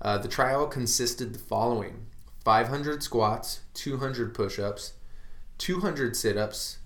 Uh, 0.00 0.16
the 0.16 0.28
tryout 0.28 0.70
consisted 0.70 1.32
the 1.32 1.40
following 1.40 2.06
500 2.44 3.02
squats, 3.02 3.62
200 3.74 4.32
push 4.32 4.60
ups, 4.60 4.92
200 5.58 6.14
sit 6.14 6.36
ups, 6.36 6.78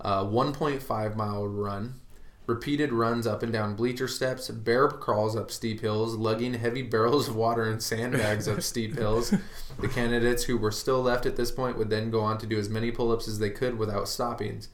uh, 0.00 0.24
1.5 0.24 1.14
mile 1.14 1.46
run, 1.46 2.00
repeated 2.46 2.92
runs 2.92 3.26
up 3.26 3.42
and 3.42 3.52
down 3.52 3.74
bleacher 3.74 4.08
steps, 4.08 4.48
bear 4.48 4.88
crawls 4.88 5.36
up 5.36 5.50
steep 5.50 5.80
hills, 5.80 6.14
lugging 6.14 6.54
heavy 6.54 6.82
barrels 6.94 7.28
of 7.28 7.36
water 7.36 7.64
and 7.64 7.82
sandbags 7.82 8.48
up 8.48 8.62
steep 8.62 8.96
hills. 8.96 9.34
The 9.78 9.88
candidates 9.88 10.44
who 10.44 10.56
were 10.56 10.70
still 10.70 11.02
left 11.02 11.26
at 11.26 11.36
this 11.36 11.50
point 11.50 11.78
would 11.78 11.90
then 11.90 12.10
go 12.10 12.20
on 12.20 12.38
to 12.38 12.46
do 12.46 12.58
as 12.58 12.68
many 12.68 12.90
pull 12.90 13.12
ups 13.12 13.28
as 13.28 13.38
they 13.38 13.50
could 13.50 13.78
without 13.78 14.08
stoppings. 14.08 14.68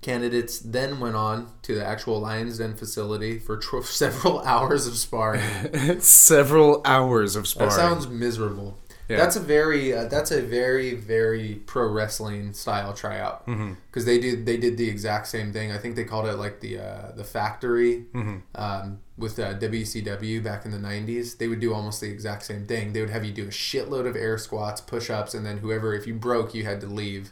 Candidates 0.00 0.58
then 0.58 1.00
went 1.00 1.16
on 1.16 1.50
to 1.62 1.74
the 1.74 1.84
actual 1.84 2.20
Lions 2.20 2.58
Den 2.58 2.74
facility 2.74 3.38
for 3.38 3.56
tr- 3.56 3.80
several 3.82 4.40
hours 4.40 4.86
of 4.86 4.96
sparring. 4.96 6.00
Several 6.00 6.82
hours 6.84 7.36
of 7.36 7.48
sparring. 7.48 7.70
That 7.70 7.76
sounds 7.76 8.06
miserable. 8.06 8.76
Yeah. 9.08 9.18
That's 9.18 9.36
a 9.36 9.40
very 9.40 9.92
uh, 9.94 10.06
that's 10.06 10.30
a 10.30 10.40
very 10.40 10.94
very 10.94 11.56
pro 11.66 11.86
wrestling 11.88 12.54
style 12.54 12.94
tryout 12.94 13.44
because 13.44 13.58
Mm-hmm. 13.58 14.04
they 14.06 14.18
did 14.18 14.46
they 14.46 14.56
did 14.56 14.78
the 14.78 14.88
exact 14.88 15.26
same 15.26 15.52
thing. 15.52 15.70
I 15.70 15.76
think 15.78 15.94
they 15.96 16.04
called 16.04 16.26
it 16.26 16.36
like 16.36 16.60
the 16.60 16.78
uh, 16.78 17.12
the 17.14 17.24
factory 17.24 18.06
Mm-hmm. 18.14 18.36
um, 18.54 19.00
with 19.18 19.38
uh, 19.38 19.54
WCW 19.58 20.42
back 20.42 20.64
in 20.64 20.70
the 20.70 20.78
'90s. 20.78 21.36
They 21.38 21.48
would 21.48 21.60
do 21.60 21.74
almost 21.74 22.00
the 22.00 22.08
exact 22.10 22.44
same 22.44 22.66
thing. 22.66 22.92
They 22.94 23.00
would 23.00 23.10
have 23.10 23.24
you 23.24 23.32
do 23.32 23.44
a 23.44 23.48
shitload 23.48 24.06
of 24.06 24.16
air 24.16 24.38
squats, 24.38 24.80
push 24.80 25.10
ups, 25.10 25.34
and 25.34 25.44
then 25.44 25.58
whoever 25.58 25.92
if 25.94 26.06
you 26.06 26.14
broke 26.14 26.54
you 26.54 26.64
had 26.64 26.80
to 26.80 26.86
leave. 26.86 27.30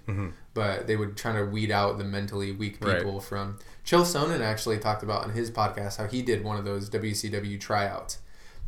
But 0.55 0.87
they 0.87 0.97
would 0.97 1.17
try 1.17 1.33
to 1.33 1.45
weed 1.47 1.71
out 1.71 1.97
the 1.97 2.05
mentally 2.05 2.53
weak 2.53 2.75
Mm-hmm. 2.81 2.85
Right. 2.87 2.99
people 2.99 3.21
from. 3.21 3.59
Chael 3.85 4.03
Sonnen 4.03 4.41
actually 4.43 4.79
talked 4.79 5.03
about 5.03 5.25
on 5.25 5.31
his 5.31 5.51
podcast 5.51 5.97
how 5.97 6.07
he 6.07 6.23
did 6.23 6.45
one 6.45 6.57
of 6.57 6.65
those 6.65 6.89
WCW 6.91 7.59
tryouts. 7.59 8.19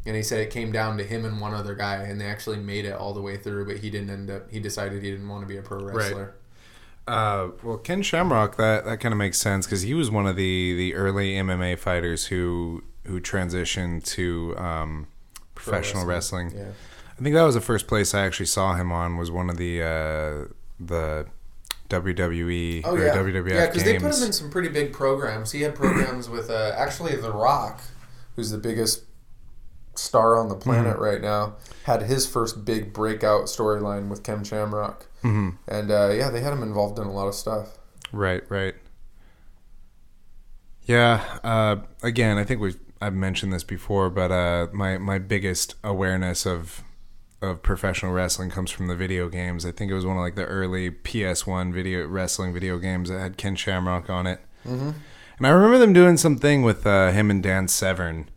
And 0.06 0.14
he 0.14 0.22
said 0.22 0.40
it 0.40 0.50
came 0.50 0.70
down 0.70 0.98
to 0.98 1.04
him 1.04 1.24
and 1.24 1.40
one 1.40 1.54
other 1.54 1.74
guy, 1.74 1.96
and 1.96 2.20
they 2.20 2.26
actually 2.26 2.58
made 2.58 2.84
it 2.84 2.92
all 2.92 3.14
the 3.14 3.22
way 3.22 3.38
through, 3.38 3.66
but 3.66 3.78
he 3.78 3.88
didn't 3.88 4.10
end 4.10 4.30
up. 4.30 4.50
He 4.50 4.60
decided 4.60 5.02
he 5.02 5.10
didn't 5.10 5.28
want 5.28 5.42
to 5.42 5.46
be 5.46 5.56
a 5.56 5.62
pro 5.62 5.78
wrestler. 5.78 6.34
Uh, 7.06 7.48
well, 7.62 7.76
Ken 7.78 8.02
Shamrock, 8.02 8.56
that, 8.56 8.84
that 8.84 9.00
kind 9.00 9.12
of 9.12 9.18
makes 9.18 9.38
sense 9.38 9.66
because 9.66 9.82
he 9.82 9.92
was 9.94 10.10
one 10.10 10.26
of 10.26 10.36
the, 10.36 10.74
the 10.74 10.94
early 10.94 11.34
MMA 11.34 11.78
fighters 11.78 12.26
who 12.26 12.82
who 13.06 13.20
transitioned 13.20 14.04
to 14.04 14.56
um, 14.56 15.06
professional 15.54 16.06
wrestling. 16.06 16.52
Yeah. 16.54 16.70
I 17.18 17.22
think 17.22 17.34
that 17.34 17.42
was 17.42 17.54
the 17.54 17.60
first 17.60 17.86
place 17.86 18.14
I 18.14 18.24
actually 18.24 18.46
saw 18.46 18.74
him 18.74 18.90
on 18.90 19.16
was 19.16 19.30
one 19.30 19.50
of 19.50 19.56
the 19.56 19.82
uh, 19.82 20.52
the 20.80 21.26
WWE 21.88 22.82
Oh 22.84 22.94
or 22.94 23.04
yeah, 23.04 23.14
WWF 23.14 23.50
yeah, 23.50 23.66
because 23.66 23.84
they 23.84 23.98
put 23.98 24.14
him 24.14 24.24
in 24.24 24.32
some 24.32 24.50
pretty 24.50 24.68
big 24.68 24.92
programs. 24.92 25.52
He 25.52 25.62
had 25.62 25.74
programs 25.74 26.28
with 26.28 26.50
uh, 26.50 26.72
actually 26.76 27.14
The 27.16 27.32
Rock, 27.32 27.82
who's 28.34 28.50
the 28.50 28.58
biggest 28.58 29.04
star 29.98 30.36
on 30.38 30.48
the 30.48 30.54
planet 30.54 30.98
right 30.98 31.20
now. 31.20 31.56
Had 31.84 32.02
his 32.02 32.26
first 32.26 32.64
big 32.64 32.92
breakout 32.92 33.44
storyline 33.44 34.08
with 34.08 34.22
Ken 34.22 34.44
Shamrock, 34.44 35.06
mm-hmm. 35.22 35.50
and 35.68 35.90
uh, 35.90 36.10
yeah, 36.10 36.30
they 36.30 36.40
had 36.40 36.52
him 36.52 36.62
involved 36.62 36.98
in 36.98 37.06
a 37.06 37.12
lot 37.12 37.26
of 37.28 37.34
stuff. 37.34 37.78
Right, 38.12 38.42
right. 38.48 38.74
Yeah. 40.82 41.38
Uh, 41.42 41.76
again, 42.02 42.38
I 42.38 42.44
think 42.44 42.60
we've 42.60 42.78
I've 43.00 43.14
mentioned 43.14 43.52
this 43.52 43.64
before, 43.64 44.08
but 44.10 44.30
uh, 44.30 44.68
my 44.72 44.98
my 44.98 45.18
biggest 45.18 45.74
awareness 45.82 46.46
of 46.46 46.82
of 47.42 47.62
professional 47.62 48.12
wrestling 48.12 48.50
comes 48.50 48.70
from 48.70 48.86
the 48.86 48.96
video 48.96 49.28
games. 49.28 49.66
I 49.66 49.72
think 49.72 49.90
it 49.90 49.94
was 49.94 50.06
one 50.06 50.16
of 50.16 50.22
like 50.22 50.34
the 50.34 50.46
early 50.46 50.90
PS1 50.90 51.72
video 51.72 52.06
wrestling 52.06 52.54
video 52.54 52.78
games 52.78 53.10
that 53.10 53.18
had 53.18 53.36
Ken 53.36 53.56
Shamrock 53.56 54.08
on 54.08 54.26
it. 54.26 54.40
Mm-hmm. 54.66 54.92
And 55.38 55.46
I 55.46 55.50
remember 55.50 55.78
them 55.78 55.92
doing 55.92 56.16
something 56.16 56.62
with 56.62 56.86
uh, 56.86 57.10
him 57.10 57.30
and 57.30 57.42
Dan 57.42 57.68
Severn. 57.68 58.30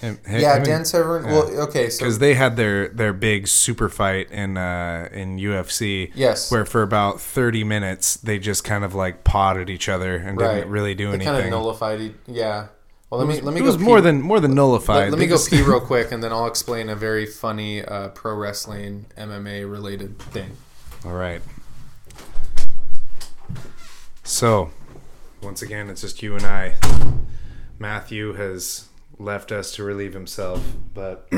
Him, 0.00 0.18
Yeah, 0.28 0.58
Dan 0.58 0.84
Severn. 0.84 1.24
Well, 1.24 1.48
okay, 1.68 1.88
so 1.88 2.04
because 2.04 2.18
they 2.18 2.34
had 2.34 2.56
their 2.56 2.88
their 2.88 3.12
big 3.12 3.48
super 3.48 3.88
fight 3.88 4.30
in 4.30 4.56
uh, 4.56 5.08
in 5.12 5.38
UFC. 5.38 6.12
Yes. 6.14 6.50
where 6.50 6.64
for 6.64 6.82
about 6.82 7.20
thirty 7.20 7.64
minutes 7.64 8.16
they 8.16 8.38
just 8.38 8.64
kind 8.64 8.84
of 8.84 8.94
like 8.94 9.24
pawed 9.24 9.56
at 9.56 9.70
each 9.70 9.88
other 9.88 10.16
and 10.16 10.40
right, 10.40 10.56
didn't 10.56 10.70
really 10.70 10.94
do 10.94 11.08
they 11.08 11.14
anything. 11.14 11.32
kind 11.32 11.44
of 11.44 11.50
nullified. 11.50 12.14
Yeah. 12.26 12.68
Well, 13.10 13.20
let 13.20 13.28
me 13.28 13.40
let 13.40 13.54
me 13.54 13.60
it 13.60 13.64
was 13.64 13.78
more 13.78 14.00
than 14.00 14.20
more 14.20 14.40
than 14.40 14.54
nullified. 14.54 15.10
Let, 15.10 15.12
let 15.12 15.18
me 15.20 15.26
go 15.26 15.38
pee 15.48 15.62
real 15.62 15.80
quick, 15.92 16.10
and 16.12 16.22
then 16.22 16.32
I'll 16.32 16.46
explain 16.46 16.88
a 16.88 16.96
very 16.96 17.24
funny 17.24 17.84
uh, 17.84 18.08
pro 18.08 18.34
wrestling 18.34 19.06
MMA 19.16 19.70
related 19.70 20.18
thing. 20.18 20.56
All 21.04 21.12
right. 21.12 21.40
So, 24.24 24.70
once 25.40 25.62
again, 25.62 25.88
it's 25.88 26.00
just 26.00 26.20
you 26.20 26.34
and 26.34 26.44
I. 26.44 26.74
Matthew 27.78 28.32
has 28.32 28.88
left 29.18 29.52
us 29.52 29.74
to 29.74 29.84
relieve 29.84 30.14
himself, 30.14 30.72
but 30.94 31.28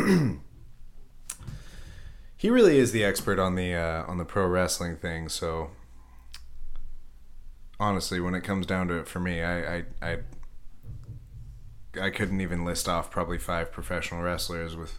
he 2.36 2.50
really 2.50 2.78
is 2.78 2.92
the 2.92 3.05
expert 3.05 3.38
on 3.38 3.55
the 3.55 3.74
uh, 3.74 4.05
on 4.05 4.18
the 4.18 4.24
pro 4.24 4.46
wrestling 4.46 4.96
thing. 4.96 5.28
So 5.28 5.70
honestly, 7.78 8.20
when 8.20 8.34
it 8.34 8.42
comes 8.42 8.66
down 8.66 8.88
to 8.88 8.94
it, 8.94 9.09
for 9.09 9.20
me, 9.20 9.42
I 9.42 9.76
I 9.76 9.84
I, 10.02 10.18
I 12.00 12.10
couldn't 12.10 12.40
even 12.40 12.64
list 12.64 12.88
off 12.88 13.10
probably 13.10 13.38
five 13.38 13.72
professional 13.72 14.22
wrestlers 14.22 14.76
with. 14.76 14.98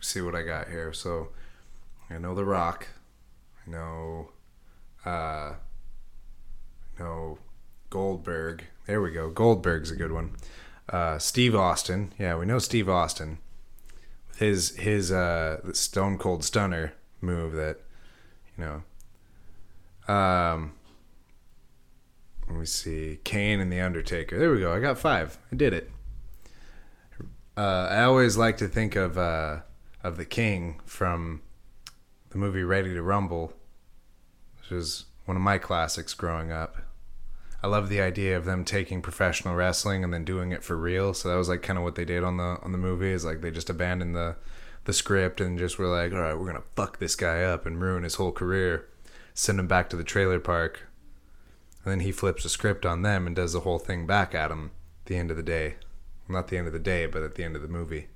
See 0.00 0.20
what 0.20 0.36
I 0.36 0.42
got 0.42 0.68
here. 0.68 0.92
So 0.92 1.30
I 2.08 2.18
know 2.18 2.34
The 2.34 2.44
Rock. 2.44 2.86
I 3.66 3.70
know. 3.70 4.30
Uh, 5.04 5.54
I 6.98 7.00
know 7.00 7.38
Goldberg. 7.90 8.64
There 8.86 9.02
we 9.02 9.10
go. 9.10 9.28
Goldberg's 9.28 9.90
a 9.90 9.96
good 9.96 10.12
one. 10.12 10.36
Uh, 10.88 11.18
Steve 11.18 11.54
Austin. 11.54 12.12
Yeah, 12.18 12.36
we 12.36 12.46
know 12.46 12.58
Steve 12.58 12.88
Austin. 12.88 13.38
His 14.36 14.76
his 14.76 15.10
uh, 15.12 15.72
Stone 15.72 16.18
Cold 16.18 16.44
Stunner 16.44 16.94
move 17.20 17.52
that, 17.54 17.80
you 18.56 18.64
know. 18.64 20.14
Um. 20.14 20.72
Let 22.48 22.60
me 22.60 22.64
see. 22.64 23.18
Kane 23.24 23.60
and 23.60 23.70
the 23.70 23.80
Undertaker. 23.80 24.38
There 24.38 24.50
we 24.50 24.60
go. 24.60 24.72
I 24.72 24.80
got 24.80 24.98
five. 24.98 25.36
I 25.52 25.56
did 25.56 25.74
it. 25.74 25.90
Uh, 27.58 27.88
I 27.90 28.04
always 28.04 28.38
like 28.38 28.56
to 28.58 28.68
think 28.68 28.96
of 28.96 29.18
uh, 29.18 29.58
of 30.02 30.16
the 30.16 30.24
King 30.24 30.80
from 30.86 31.42
the 32.30 32.38
movie 32.38 32.62
Ready 32.62 32.94
to 32.94 33.02
Rumble, 33.02 33.52
which 34.60 34.72
is 34.72 35.04
one 35.26 35.36
of 35.36 35.42
my 35.42 35.58
classics 35.58 36.14
growing 36.14 36.50
up. 36.50 36.76
I 37.62 37.66
love 37.66 37.88
the 37.88 38.00
idea 38.00 38.36
of 38.36 38.44
them 38.44 38.64
taking 38.64 39.02
professional 39.02 39.54
wrestling 39.54 40.04
and 40.04 40.12
then 40.12 40.24
doing 40.24 40.52
it 40.52 40.62
for 40.62 40.76
real. 40.76 41.12
So 41.12 41.28
that 41.28 41.36
was 41.36 41.48
like 41.48 41.62
kind 41.62 41.76
of 41.76 41.84
what 41.84 41.96
they 41.96 42.04
did 42.04 42.22
on 42.22 42.36
the 42.36 42.58
on 42.62 42.72
the 42.72 42.78
movie. 42.78 43.10
Is 43.10 43.24
like 43.24 43.40
they 43.40 43.50
just 43.50 43.70
abandoned 43.70 44.14
the 44.14 44.36
the 44.84 44.92
script 44.92 45.40
and 45.40 45.58
just 45.58 45.78
were 45.78 45.88
like, 45.88 46.12
all 46.12 46.20
right, 46.20 46.38
we're 46.38 46.46
gonna 46.46 46.62
fuck 46.76 46.98
this 46.98 47.16
guy 47.16 47.42
up 47.42 47.66
and 47.66 47.80
ruin 47.80 48.04
his 48.04 48.14
whole 48.14 48.32
career, 48.32 48.88
send 49.34 49.58
him 49.58 49.66
back 49.66 49.90
to 49.90 49.96
the 49.96 50.04
trailer 50.04 50.38
park, 50.38 50.86
and 51.84 51.92
then 51.92 52.00
he 52.00 52.12
flips 52.12 52.44
the 52.44 52.48
script 52.48 52.86
on 52.86 53.02
them 53.02 53.26
and 53.26 53.34
does 53.34 53.52
the 53.52 53.60
whole 53.60 53.78
thing 53.78 54.06
back 54.06 54.34
at 54.34 54.50
him. 54.50 54.70
At 55.02 55.06
the 55.06 55.16
end 55.16 55.30
of 55.30 55.36
the 55.36 55.42
day, 55.42 55.76
well, 56.28 56.38
not 56.38 56.48
the 56.48 56.58
end 56.58 56.68
of 56.68 56.72
the 56.72 56.78
day, 56.78 57.06
but 57.06 57.22
at 57.22 57.34
the 57.34 57.42
end 57.42 57.56
of 57.56 57.62
the 57.62 57.68
movie. 57.68 58.08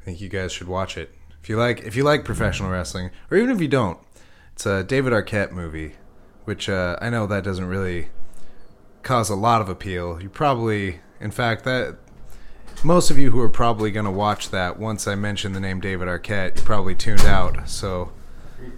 I 0.00 0.04
think 0.04 0.20
you 0.20 0.28
guys 0.28 0.52
should 0.52 0.68
watch 0.68 0.98
it. 0.98 1.14
If 1.44 1.50
you 1.50 1.58
like 1.58 1.82
if 1.82 1.94
you 1.94 2.04
like 2.04 2.24
professional 2.24 2.70
wrestling, 2.70 3.10
or 3.30 3.36
even 3.36 3.50
if 3.50 3.60
you 3.60 3.68
don't, 3.68 3.98
it's 4.54 4.64
a 4.64 4.82
David 4.82 5.12
Arquette 5.12 5.52
movie, 5.52 5.92
which 6.46 6.70
uh, 6.70 6.96
I 7.02 7.10
know 7.10 7.26
that 7.26 7.44
doesn't 7.44 7.66
really 7.66 8.08
cause 9.02 9.28
a 9.28 9.34
lot 9.34 9.60
of 9.60 9.68
appeal. 9.68 10.22
You 10.22 10.30
probably, 10.30 11.00
in 11.20 11.30
fact, 11.30 11.64
that 11.64 11.98
most 12.82 13.10
of 13.10 13.18
you 13.18 13.30
who 13.30 13.40
are 13.40 13.50
probably 13.50 13.90
going 13.90 14.06
to 14.06 14.10
watch 14.10 14.52
that 14.52 14.78
once 14.78 15.06
I 15.06 15.16
mention 15.16 15.52
the 15.52 15.60
name 15.60 15.80
David 15.80 16.08
Arquette, 16.08 16.56
you 16.56 16.62
probably 16.62 16.94
tuned 16.94 17.26
out. 17.26 17.68
So, 17.68 18.10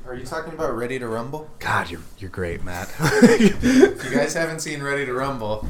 Are 0.05 0.16
you 0.16 0.26
talking 0.26 0.52
about 0.52 0.76
Ready 0.76 0.98
to 0.98 1.06
Rumble? 1.06 1.48
God, 1.60 1.88
you're 1.88 2.01
you're 2.18 2.30
great, 2.30 2.64
Matt. 2.64 2.93
If 2.98 4.05
you 4.05 4.10
guys 4.10 4.34
haven't 4.34 4.59
seen 4.59 4.82
Ready 4.82 5.06
to 5.06 5.12
Rumble, 5.12 5.68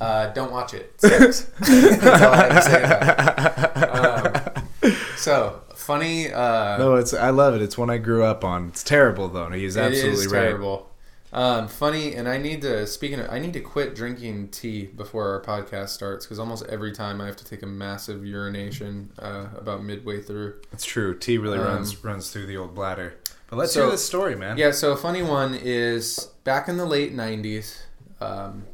uh, 0.00 0.28
don't 0.28 0.52
watch 0.52 0.74
it. 0.74 0.94
It 1.02 1.34
sucks. 1.34 1.40
That's 1.58 2.22
all 2.22 2.32
I 2.32 2.52
have 2.52 2.54
to 2.54 2.70
say 2.70 2.82
about 2.84 4.36
it. 4.36 4.58
Um, 4.84 4.96
so 5.16 5.63
funny. 5.84 6.32
Uh, 6.32 6.78
no, 6.78 6.94
it's 6.96 7.14
I 7.14 7.30
love 7.30 7.54
it. 7.54 7.62
It's 7.62 7.78
one 7.78 7.90
I 7.90 7.98
grew 7.98 8.24
up 8.24 8.44
on. 8.44 8.68
It's 8.68 8.82
terrible 8.82 9.28
though. 9.28 9.50
He's 9.50 9.76
absolutely 9.76 10.24
is 10.24 10.32
right. 10.32 10.40
terrible. 10.42 10.90
Um, 11.32 11.66
funny, 11.66 12.14
and 12.14 12.28
I 12.28 12.38
need 12.38 12.62
to. 12.62 12.86
Speaking 12.86 13.18
of, 13.18 13.28
I 13.28 13.40
need 13.40 13.52
to 13.54 13.60
quit 13.60 13.94
drinking 13.96 14.48
tea 14.48 14.84
before 14.86 15.28
our 15.30 15.40
podcast 15.42 15.88
starts 15.88 16.24
because 16.24 16.38
almost 16.38 16.64
every 16.68 16.92
time 16.92 17.20
I 17.20 17.26
have 17.26 17.36
to 17.36 17.44
take 17.44 17.62
a 17.62 17.66
massive 17.66 18.24
urination 18.24 19.10
uh, 19.18 19.46
about 19.56 19.82
midway 19.82 20.20
through. 20.20 20.54
It's 20.72 20.84
true. 20.84 21.18
Tea 21.18 21.38
really 21.38 21.58
Um, 21.58 21.64
runs 21.66 22.04
runs 22.04 22.30
through 22.30 22.46
the 22.46 22.56
old 22.56 22.74
bladder. 22.74 23.14
But 23.50 23.56
let's 23.58 23.72
so- 23.74 23.82
hear 23.82 23.90
this 23.90 24.04
story, 24.06 24.36
man. 24.36 24.58
Yeah, 24.58 24.70
so 24.70 24.92
a 24.92 24.96
funny 24.96 25.22
one 25.22 25.54
is 25.54 26.30
back 26.44 26.68
in 26.68 26.76
the 26.76 26.86
late 26.86 27.12
'90s, 27.14 27.82
um, 28.20 28.66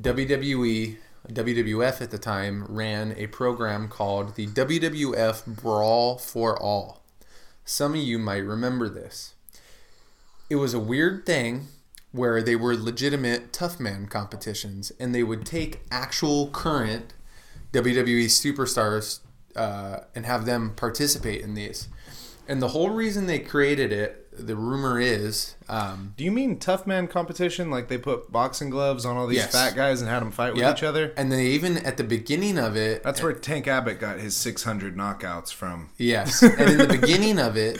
WWE, 0.00 0.96
WWF 1.28 2.02
at 2.02 2.10
the 2.10 2.18
time 2.18 2.64
ran 2.68 3.14
a 3.16 3.28
program 3.28 3.88
called 3.88 4.34
the 4.34 4.46
WWF 4.46 5.46
Brawl 5.46 6.18
for 6.18 6.58
All. 6.60 7.02
Some 7.64 7.94
of 7.94 8.00
you 8.00 8.18
might 8.18 8.44
remember 8.44 8.88
this. 8.88 9.34
It 10.50 10.56
was 10.56 10.74
a 10.74 10.78
weird 10.78 11.24
thing 11.24 11.68
where 12.12 12.42
they 12.42 12.54
were 12.54 12.76
legitimate 12.76 13.52
tough 13.52 13.80
man 13.80 14.06
competitions, 14.06 14.92
and 15.00 15.14
they 15.14 15.22
would 15.22 15.46
take 15.46 15.80
actual 15.90 16.48
current 16.48 17.14
WWE 17.72 18.26
superstars 18.26 19.20
uh, 19.56 20.00
and 20.14 20.26
have 20.26 20.44
them 20.44 20.74
participate 20.76 21.40
in 21.40 21.54
these. 21.54 21.88
And 22.46 22.60
the 22.60 22.68
whole 22.68 22.90
reason 22.90 23.26
they 23.26 23.38
created 23.38 23.92
it, 23.92 24.23
the 24.38 24.56
rumor 24.56 24.98
is, 25.00 25.54
um, 25.68 26.14
Do 26.16 26.24
you 26.24 26.30
mean 26.32 26.58
tough 26.58 26.86
man 26.86 27.06
competition? 27.06 27.70
Like 27.70 27.88
they 27.88 27.98
put 27.98 28.30
boxing 28.32 28.70
gloves 28.70 29.04
on 29.04 29.16
all 29.16 29.26
these 29.26 29.38
Yes. 29.38 29.52
fat 29.52 29.74
guys 29.74 30.00
and 30.00 30.10
had 30.10 30.20
them 30.20 30.30
fight 30.32 30.54
with 30.54 30.64
each 30.64 30.82
other? 30.82 31.12
And 31.16 31.30
they 31.30 31.46
even 31.46 31.78
at 31.78 31.96
the 31.96 32.04
beginning 32.04 32.58
of 32.58 32.76
it, 32.76 33.02
That's 33.02 33.22
where 33.22 33.32
Tank 33.32 33.66
Abbott 33.68 34.00
got 34.00 34.18
his 34.18 34.36
600 34.36 34.96
knockouts 34.96 35.52
from. 35.52 35.90
Yes, 35.98 36.42
and 36.42 36.60
in 36.60 36.78
the 36.78 36.86
beginning 36.86 37.38
of 37.38 37.56
it, 37.56 37.78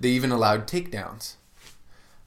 they 0.00 0.10
even 0.10 0.30
allowed 0.32 0.66
takedowns. 0.66 1.34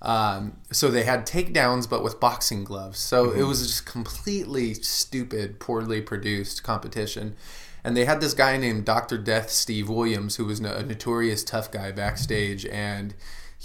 Um, 0.02 0.58
so 0.72 0.90
they 0.90 1.04
had 1.04 1.26
takedowns, 1.26 1.90
but 1.90 2.04
with 2.04 2.20
boxing 2.20 2.64
gloves. 2.64 3.00
So 3.00 3.32
it 3.32 3.44
was 3.44 3.62
just 3.66 3.86
completely 3.86 4.74
stupid, 4.76 5.60
poorly 5.60 6.02
produced 6.02 6.64
competition. 6.64 7.36
And 7.84 7.96
they 7.98 8.06
had 8.06 8.22
this 8.22 8.34
guy 8.34 8.58
named 8.58 8.86
Doctor 8.86 9.18
Death 9.18 9.50
Steve 9.50 9.90
Williams, 9.90 10.36
who 10.38 10.46
was 10.46 10.60
a 10.60 10.84
notorious 10.84 11.44
tough 11.44 11.72
guy 11.72 11.92
backstage, 11.92 12.66
and 12.66 13.14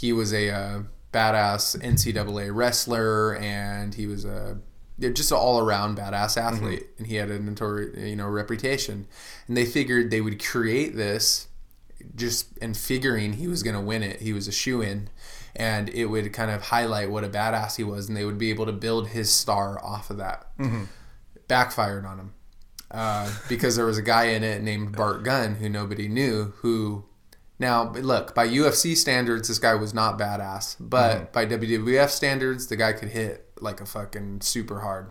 he 0.05 0.13
was 0.13 0.35
a 0.35 0.51
uh, 0.51 0.83
badass 1.15 1.81
NCAA 1.81 2.55
wrestler, 2.55 3.37
and 3.37 3.95
he 3.95 4.07
was 4.07 4.27
a 4.27 4.59
just 4.99 5.31
an 5.31 5.39
all 5.39 5.59
around 5.59 5.97
badass 5.97 6.37
athlete, 6.37 6.89
and 6.99 7.07
he 7.07 7.15
had 7.15 7.31
a 7.31 7.39
notorious 7.39 7.97
you 7.97 8.15
know 8.15 8.29
reputation. 8.29 9.07
And 9.49 9.57
they 9.57 9.65
figured 9.65 10.11
they 10.11 10.21
would 10.21 10.45
create 10.45 10.95
this 10.95 11.49
just 12.15 12.59
and 12.61 12.77
figuring 12.77 13.33
he 13.33 13.49
was 13.49 13.63
going 13.63 13.77
to 13.77 13.81
win 13.81 14.03
it. 14.03 14.21
He 14.21 14.35
was 14.35 14.47
a 14.47 14.53
shoe 14.53 14.83
in, 14.83 15.09
and 15.57 15.89
it 15.89 16.05
would 16.05 16.31
kind 16.35 16.51
of 16.51 16.65
highlight 16.65 17.11
what 17.11 17.25
a 17.25 17.29
badass 17.31 17.77
he 17.77 17.85
was, 17.85 18.07
and 18.07 18.15
they 18.15 18.27
would 18.27 18.37
be 18.37 18.51
able 18.51 18.67
to 18.67 18.73
build 18.73 19.09
his 19.09 19.33
star 19.33 19.83
off 19.83 20.11
of 20.11 20.19
that. 20.19 20.49
Backfired 21.49 22.05
on 22.05 22.19
him 22.19 22.35
uh, 22.91 23.33
because 23.49 23.75
there 23.77 23.87
was 23.87 23.97
a 23.97 24.03
guy 24.03 24.25
in 24.25 24.45
it 24.45 24.63
named 24.63 24.95
Bart 24.95 25.23
Gunn 25.25 25.55
who 25.55 25.71
nobody 25.71 26.09
knew. 26.09 26.53
Who 26.59 27.07
now 27.59 27.93
look 27.93 28.35
by 28.35 28.49
UFC 28.49 28.97
standards, 28.97 29.49
this 29.49 29.59
guy 29.59 29.75
was 29.75 29.95
not 29.95 30.19
badass, 30.19 30.77
but 30.81 31.17
mm-hmm. 31.17 31.33
by 31.33 31.47
WWF 31.47 32.11
standards, 32.11 32.67
the 32.67 32.77
guy 32.77 32.93
could 32.93 33.11
hit 33.11 33.49
like 33.61 33.81
a 33.81 33.87
fucking 33.87 34.41
super 34.41 34.81
hard. 34.81 35.11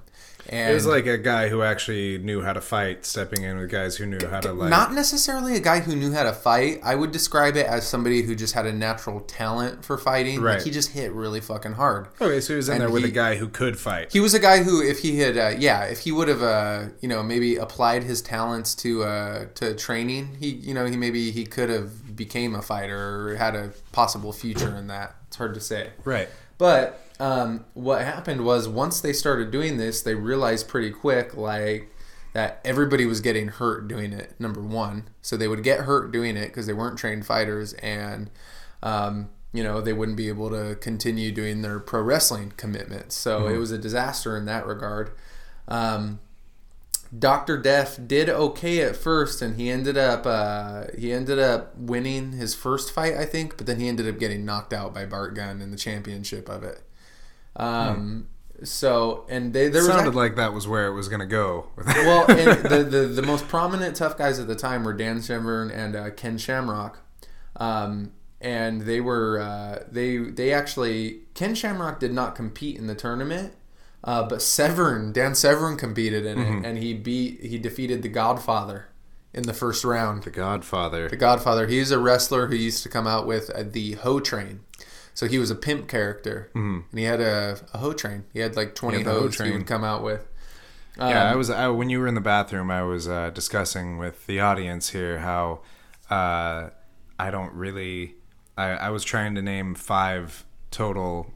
And 0.50 0.72
It 0.72 0.74
was 0.74 0.86
like 0.86 1.06
a 1.06 1.18
guy 1.18 1.48
who 1.50 1.62
actually 1.64 2.18
knew 2.18 2.42
how 2.42 2.54
to 2.54 2.60
fight, 2.62 3.06
stepping 3.06 3.44
in 3.44 3.58
with 3.58 3.70
guys 3.72 3.96
who 3.96 4.06
knew 4.06 4.28
how 4.28 4.42
to 4.42 4.52
like. 4.52 4.70
not 4.70 4.94
necessarily 4.94 5.56
a 5.56 5.60
guy 5.60 5.80
who 5.80 5.96
knew 5.96 6.12
how 6.12 6.24
to 6.24 6.34
fight. 6.34 6.80
I 6.84 6.96
would 6.96 7.12
describe 7.12 7.56
it 7.56 7.66
as 7.66 7.88
somebody 7.88 8.24
who 8.24 8.36
just 8.36 8.54
had 8.54 8.66
a 8.66 8.74
natural 8.74 9.22
talent 9.22 9.86
for 9.86 9.98
fighting. 9.98 10.42
Right. 10.42 10.56
Like 10.56 10.64
he 10.64 10.72
just 10.72 10.92
hit 10.92 11.12
really 11.14 11.40
fucking 11.40 11.74
hard. 11.74 12.08
okay, 12.20 12.42
so 12.42 12.54
he 12.54 12.58
was 12.58 12.68
in 12.68 12.74
and 12.76 12.82
there 12.82 12.90
with 12.90 13.04
he- 13.04 13.10
a 13.10 13.14
guy 13.14 13.36
who 13.36 13.48
could 13.48 13.80
fight. 13.80 14.12
He 14.12 14.20
was 14.20 14.34
a 14.34 14.40
guy 14.40 14.64
who, 14.64 14.82
if 14.82 15.00
he 15.00 15.20
had, 15.20 15.38
uh, 15.38 15.54
yeah, 15.58 15.86
if 15.86 16.00
he 16.00 16.12
would 16.12 16.28
have, 16.28 16.42
uh, 16.44 16.86
you 17.00 17.08
know, 17.08 17.24
maybe 17.24 17.56
applied 17.56 18.04
his 18.04 18.22
talents 18.22 18.76
to 18.76 19.04
uh, 19.04 19.46
to 19.56 19.74
training, 19.76 20.36
he, 20.40 20.50
you 20.50 20.74
know, 20.74 20.86
he 20.86 20.98
maybe 20.98 21.32
he 21.32 21.46
could 21.46 21.70
have 21.70 22.16
became 22.16 22.54
a 22.54 22.62
fighter 22.62 23.30
or 23.30 23.36
had 23.36 23.56
a 23.56 23.72
possible 23.92 24.34
future 24.34 24.76
in 24.76 24.88
that. 24.88 25.16
It's 25.28 25.38
hard 25.38 25.54
to 25.56 25.62
say. 25.62 25.92
right. 26.04 26.28
But 26.60 27.00
um, 27.24 27.64
what 27.74 28.02
happened 28.02 28.44
was 28.44 28.68
once 28.68 29.00
they 29.00 29.14
started 29.14 29.50
doing 29.50 29.78
this, 29.78 30.02
they 30.02 30.14
realized 30.14 30.68
pretty 30.68 30.92
quick, 30.92 31.38
like 31.38 31.90
that 32.34 32.60
everybody 32.66 33.06
was 33.06 33.22
getting 33.22 33.48
hurt 33.48 33.88
doing 33.88 34.12
it. 34.12 34.34
Number 34.40 34.60
one, 34.60 35.08
so 35.22 35.38
they 35.38 35.48
would 35.48 35.64
get 35.64 35.82
hurt 35.82 36.12
doing 36.12 36.36
it 36.36 36.48
because 36.48 36.68
they 36.68 36.74
weren't 36.74 36.98
trained 36.98 37.26
fighters, 37.26 37.72
and 37.76 38.30
um, 38.82 39.30
you 39.54 39.64
know 39.64 39.80
they 39.80 39.94
wouldn't 39.94 40.18
be 40.18 40.28
able 40.28 40.50
to 40.50 40.76
continue 40.76 41.32
doing 41.32 41.62
their 41.62 41.80
pro 41.80 42.02
wrestling 42.02 42.52
commitments. 42.58 43.16
So 43.16 43.48
it 43.48 43.58
was 43.58 43.72
a 43.72 43.78
disaster 43.78 44.36
in 44.36 44.44
that 44.48 44.68
regard. 44.68 45.12
Um, 45.70 46.20
Doctor 47.18 47.58
Death 47.58 48.06
did 48.06 48.28
okay 48.28 48.82
at 48.82 48.98
first, 48.98 49.42
and 49.42 49.56
he 49.56 49.70
ended 49.70 49.98
up 49.98 50.26
uh, 50.26 50.88
he 50.98 51.14
ended 51.14 51.40
up 51.40 51.74
winning 51.78 52.34
his 52.34 52.54
first 52.54 52.92
fight, 52.92 53.14
I 53.16 53.24
think, 53.24 53.56
but 53.56 53.66
then 53.66 53.80
he 53.80 53.88
ended 53.88 54.10
up 54.10 54.20
getting 54.20 54.44
knocked 54.44 54.74
out 54.74 54.94
by 54.94 55.06
Bart 55.06 55.36
Gunn 55.36 55.62
in 55.62 55.72
the 55.72 55.78
championship 55.78 56.50
of 56.50 56.66
it. 56.66 56.82
Um, 57.56 58.28
So, 58.64 59.26
and 59.30 59.52
they 59.54 59.68
there 59.68 59.82
Sounded 59.84 60.16
like 60.16 60.36
that 60.38 60.54
was 60.54 60.68
where 60.68 60.88
it 60.88 60.94
was 60.94 61.10
going 61.10 61.20
to 61.20 61.26
go. 61.26 61.68
well, 61.86 62.26
and 62.30 62.64
the, 62.64 62.84
the 62.84 63.00
the 63.08 63.22
most 63.22 63.48
prominent 63.50 63.96
tough 63.98 64.18
guys 64.18 64.40
at 64.40 64.48
the 64.48 64.56
time 64.56 64.84
were 64.86 64.94
Dan 64.94 65.22
Severn 65.22 65.70
and 65.70 65.96
uh, 65.96 66.10
Ken 66.12 66.38
Shamrock. 66.38 67.00
Um, 67.58 68.14
and 68.40 68.82
they 68.82 69.02
were 69.02 69.40
uh, 69.40 69.84
they 69.92 70.18
they 70.18 70.54
actually 70.54 71.22
Ken 71.34 71.56
Shamrock 71.56 72.00
did 72.00 72.14
not 72.14 72.36
compete 72.36 72.78
in 72.78 72.88
the 72.88 72.96
tournament, 72.96 73.54
uh, 74.04 74.24
but 74.28 74.42
Severn 74.42 75.12
Dan 75.12 75.36
Severn 75.36 75.76
competed 75.78 76.26
in 76.26 76.38
Mm-hmm. 76.38 76.58
it, 76.64 76.66
and 76.70 76.78
he 76.78 76.94
beat 76.94 77.42
he 77.44 77.58
defeated 77.58 78.02
the 78.02 78.10
Godfather 78.10 78.88
in 79.34 79.44
the 79.44 79.54
first 79.54 79.84
round. 79.84 80.24
The 80.24 80.30
Godfather. 80.30 81.10
The 81.10 81.18
Godfather. 81.18 81.68
He's 81.68 81.92
a 81.92 82.00
wrestler 82.00 82.48
who 82.48 82.56
used 82.56 82.84
to 82.84 82.90
come 82.90 83.08
out 83.08 83.26
with 83.28 83.50
uh, 83.50 83.64
the 83.70 83.94
Ho 83.94 84.20
Train. 84.20 84.62
So 85.14 85.28
he 85.28 85.38
was 85.38 85.52
a 85.52 85.56
pimp 85.56 85.88
character, 85.88 86.50
and 86.56 86.84
he 86.94 87.04
had 87.04 87.22
a, 87.22 87.60
a 87.74 87.78
Ho 87.78 87.94
Train. 87.94 88.24
He 88.34 88.40
had 88.40 88.56
like 88.56 88.74
twenty 88.76 88.98
Mm-hmm. 89.00 89.08
had 89.10 89.16
hoes 89.16 89.40
he 89.40 89.52
would 89.52 89.68
come 89.68 89.84
out 89.84 90.04
with. 90.04 90.28
yeah, 90.98 91.06
Um, 91.28 91.34
I 91.34 91.36
was 91.36 91.50
I, 91.50 91.68
when 91.68 91.90
you 91.90 92.00
were 92.00 92.08
in 92.08 92.16
the 92.16 92.22
bathroom. 92.22 92.72
I 92.72 92.84
was 92.84 93.08
uh, 93.08 93.30
discussing 93.30 93.98
with 93.98 94.26
the 94.26 94.40
audience 94.40 94.90
here 94.90 95.20
how 95.20 95.60
uh, 96.10 96.70
I 97.20 97.32
don't 97.32 97.54
really. 97.54 98.16
I, 98.58 98.70
I 98.72 98.90
was 98.90 99.04
trying 99.04 99.36
to 99.36 99.42
name 99.42 99.76
five 99.76 100.46
total 100.72 101.32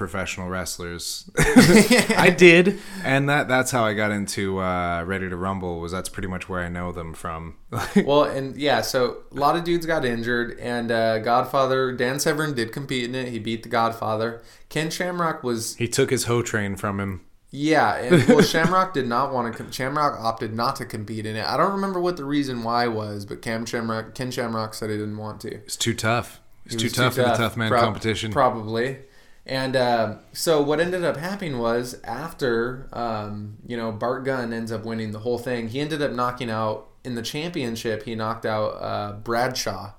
professional 0.00 0.48
wrestlers. 0.48 1.30
I 1.38 2.34
did, 2.34 2.78
and 3.04 3.28
that 3.28 3.48
that's 3.48 3.70
how 3.70 3.84
I 3.84 3.92
got 3.92 4.10
into 4.10 4.58
uh, 4.58 5.04
Ready 5.04 5.28
to 5.28 5.36
Rumble. 5.36 5.78
Was 5.78 5.92
that's 5.92 6.08
pretty 6.08 6.26
much 6.26 6.48
where 6.48 6.60
I 6.64 6.70
know 6.70 6.90
them 6.90 7.12
from. 7.12 7.56
Well, 8.04 8.24
and 8.24 8.56
yeah, 8.56 8.80
so 8.80 9.18
a 9.30 9.34
lot 9.34 9.56
of 9.56 9.64
dudes 9.64 9.84
got 9.84 10.06
injured, 10.06 10.58
and 10.58 10.90
uh, 10.90 11.18
Godfather 11.18 11.92
Dan 11.92 12.18
Severn 12.18 12.54
did 12.54 12.72
compete 12.72 13.04
in 13.04 13.14
it. 13.14 13.28
He 13.28 13.38
beat 13.38 13.62
the 13.62 13.68
Godfather. 13.68 14.42
Ken 14.70 14.90
Shamrock 14.90 15.44
was 15.44 15.76
he 15.76 15.86
took 15.86 16.08
his 16.10 16.24
hoe 16.24 16.40
train 16.42 16.76
from 16.76 16.98
him. 16.98 17.20
yeah, 17.50 17.96
and 17.96 18.26
well, 18.26 18.40
Shamrock 18.54 18.94
did 18.94 19.06
not 19.06 19.34
want 19.34 19.52
to. 19.52 19.62
Com- 19.62 19.70
Shamrock 19.70 20.18
opted 20.18 20.54
not 20.54 20.76
to 20.76 20.86
compete 20.86 21.26
in 21.26 21.36
it. 21.36 21.44
I 21.44 21.58
don't 21.58 21.72
remember 21.72 22.00
what 22.00 22.16
the 22.16 22.24
reason 22.24 22.62
why 22.62 22.88
was, 22.88 23.26
but 23.26 23.42
Cam 23.42 23.66
Shamrock, 23.66 24.14
Ken 24.14 24.30
Shamrock 24.30 24.72
said 24.72 24.88
he 24.88 24.96
didn't 24.96 25.18
want 25.18 25.42
to. 25.42 25.56
It's 25.56 25.76
too 25.76 25.94
tough. 25.94 26.40
It's 26.64 26.76
too 26.76 26.84
was 26.86 26.92
tough 26.94 27.14
for 27.16 27.22
the 27.22 27.34
tough 27.34 27.56
man 27.56 27.70
competition. 27.70 28.32
Probably. 28.32 28.98
And 29.46 29.74
uh, 29.74 30.16
so 30.32 30.62
what 30.62 30.80
ended 30.80 31.04
up 31.04 31.16
happening 31.16 31.58
was 31.58 32.00
after 32.04 32.88
um, 32.92 33.56
you 33.66 33.76
know 33.76 33.90
Bart 33.90 34.24
Gunn 34.24 34.52
ends 34.52 34.70
up 34.70 34.84
winning 34.84 35.12
the 35.12 35.20
whole 35.20 35.38
thing, 35.38 35.68
he 35.68 35.80
ended 35.80 36.02
up 36.02 36.12
knocking 36.12 36.50
out 36.50 36.86
in 37.04 37.14
the 37.14 37.22
championship. 37.22 38.02
He 38.04 38.14
knocked 38.14 38.44
out 38.46 38.70
uh, 38.80 39.12
Bradshaw, 39.14 39.92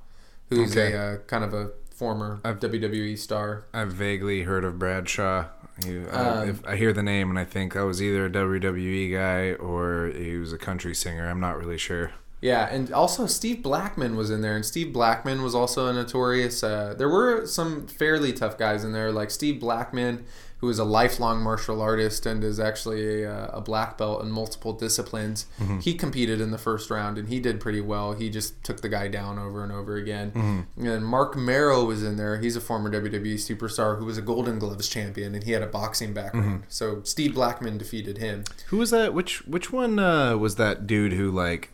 who's 0.50 0.72
Okay. 0.78 0.94
a 0.94 1.02
uh, 1.14 1.18
kind 1.28 1.44
of 1.44 1.54
a 1.54 1.72
former 1.90 2.40
WWE 2.44 3.18
star. 3.18 3.66
I've 3.74 3.92
vaguely 3.94 4.44
heard 4.44 4.64
of 4.64 4.78
Bradshaw. 4.80 5.46
He, 5.86 5.98
Um, 5.98 6.08
uh, 6.12 6.44
if 6.46 6.66
I 6.66 6.76
hear 6.76 6.94
the 6.94 7.04
name 7.04 7.30
and 7.30 7.40
I 7.40 7.44
think 7.46 7.76
I 7.76 7.84
was 7.84 8.02
either 8.02 8.26
a 8.26 8.30
WWE 8.30 9.12
guy 9.12 9.54
or 9.54 10.12
he 10.16 10.38
was 10.38 10.54
a 10.54 10.58
country 10.58 10.94
singer. 10.94 11.28
I'm 11.30 11.40
not 11.40 11.58
really 11.58 11.78
sure. 11.78 12.12
Yeah, 12.42 12.68
and 12.74 12.92
also 12.92 13.28
Steve 13.28 13.62
Blackman 13.62 14.16
was 14.16 14.32
in 14.32 14.42
there, 14.42 14.56
and 14.56 14.66
Steve 14.66 14.92
Blackman 14.92 15.44
was 15.44 15.54
also 15.54 15.88
a 15.88 15.94
notorious. 15.94 16.64
Uh, 16.64 16.96
there 16.98 17.10
were 17.10 17.46
some 17.46 17.88
fairly 17.88 18.34
tough 18.34 18.58
guys 18.58 18.84
in 18.84 18.94
there, 18.94 19.12
like 19.12 19.30
Steve 19.30 19.60
Blackman, 19.60 20.26
who 20.58 20.70
is 20.70 20.80
a 20.80 20.84
lifelong 20.84 21.42
martial 21.42 21.82
artist 21.82 22.26
and 22.28 22.44
is 22.44 22.60
actually 22.60 23.24
a, 23.24 23.48
a 23.48 23.62
black 23.62 23.98
belt 23.98 24.22
in 24.24 24.30
multiple 24.32 24.74
disciplines. 24.74 25.46
He 25.82 25.94
competed 25.96 26.40
in 26.42 26.52
the 26.52 26.58
first 26.58 26.90
round, 26.92 27.18
and 27.20 27.30
he 27.30 27.40
did 27.40 27.60
pretty 27.60 27.82
well. 27.82 28.14
He 28.14 28.30
just 28.30 28.64
took 28.64 28.82
the 28.82 28.90
guy 28.90 29.08
down 29.08 29.38
over 29.40 29.64
and 29.64 29.72
over 29.72 29.96
again. 29.96 30.68
And 30.78 31.06
Marc 31.06 31.36
Mero 31.36 31.84
was 31.84 32.04
in 32.04 32.16
there. 32.18 32.38
He's 32.40 32.56
a 32.56 32.62
former 32.62 32.92
WWE 32.92 33.36
superstar 33.36 33.98
who 34.00 34.06
was 34.06 34.18
a 34.18 34.22
Golden 34.22 34.58
Gloves 34.60 34.88
champion, 34.90 35.34
and 35.36 35.44
he 35.44 35.52
had 35.52 35.62
a 35.64 35.68
boxing 35.68 36.14
background. 36.14 36.64
So 36.70 37.02
Steve 37.04 37.34
Blackman 37.36 37.78
defeated 37.78 38.18
him. 38.20 38.44
Who 38.68 38.78
was 38.78 38.90
that? 38.92 39.14
Which 39.14 39.46
which 39.48 39.72
one 39.72 40.00
uh, 40.00 40.38
was 40.38 40.56
that 40.56 40.86
dude 40.88 41.14
who 41.14 41.30
like 41.32 41.72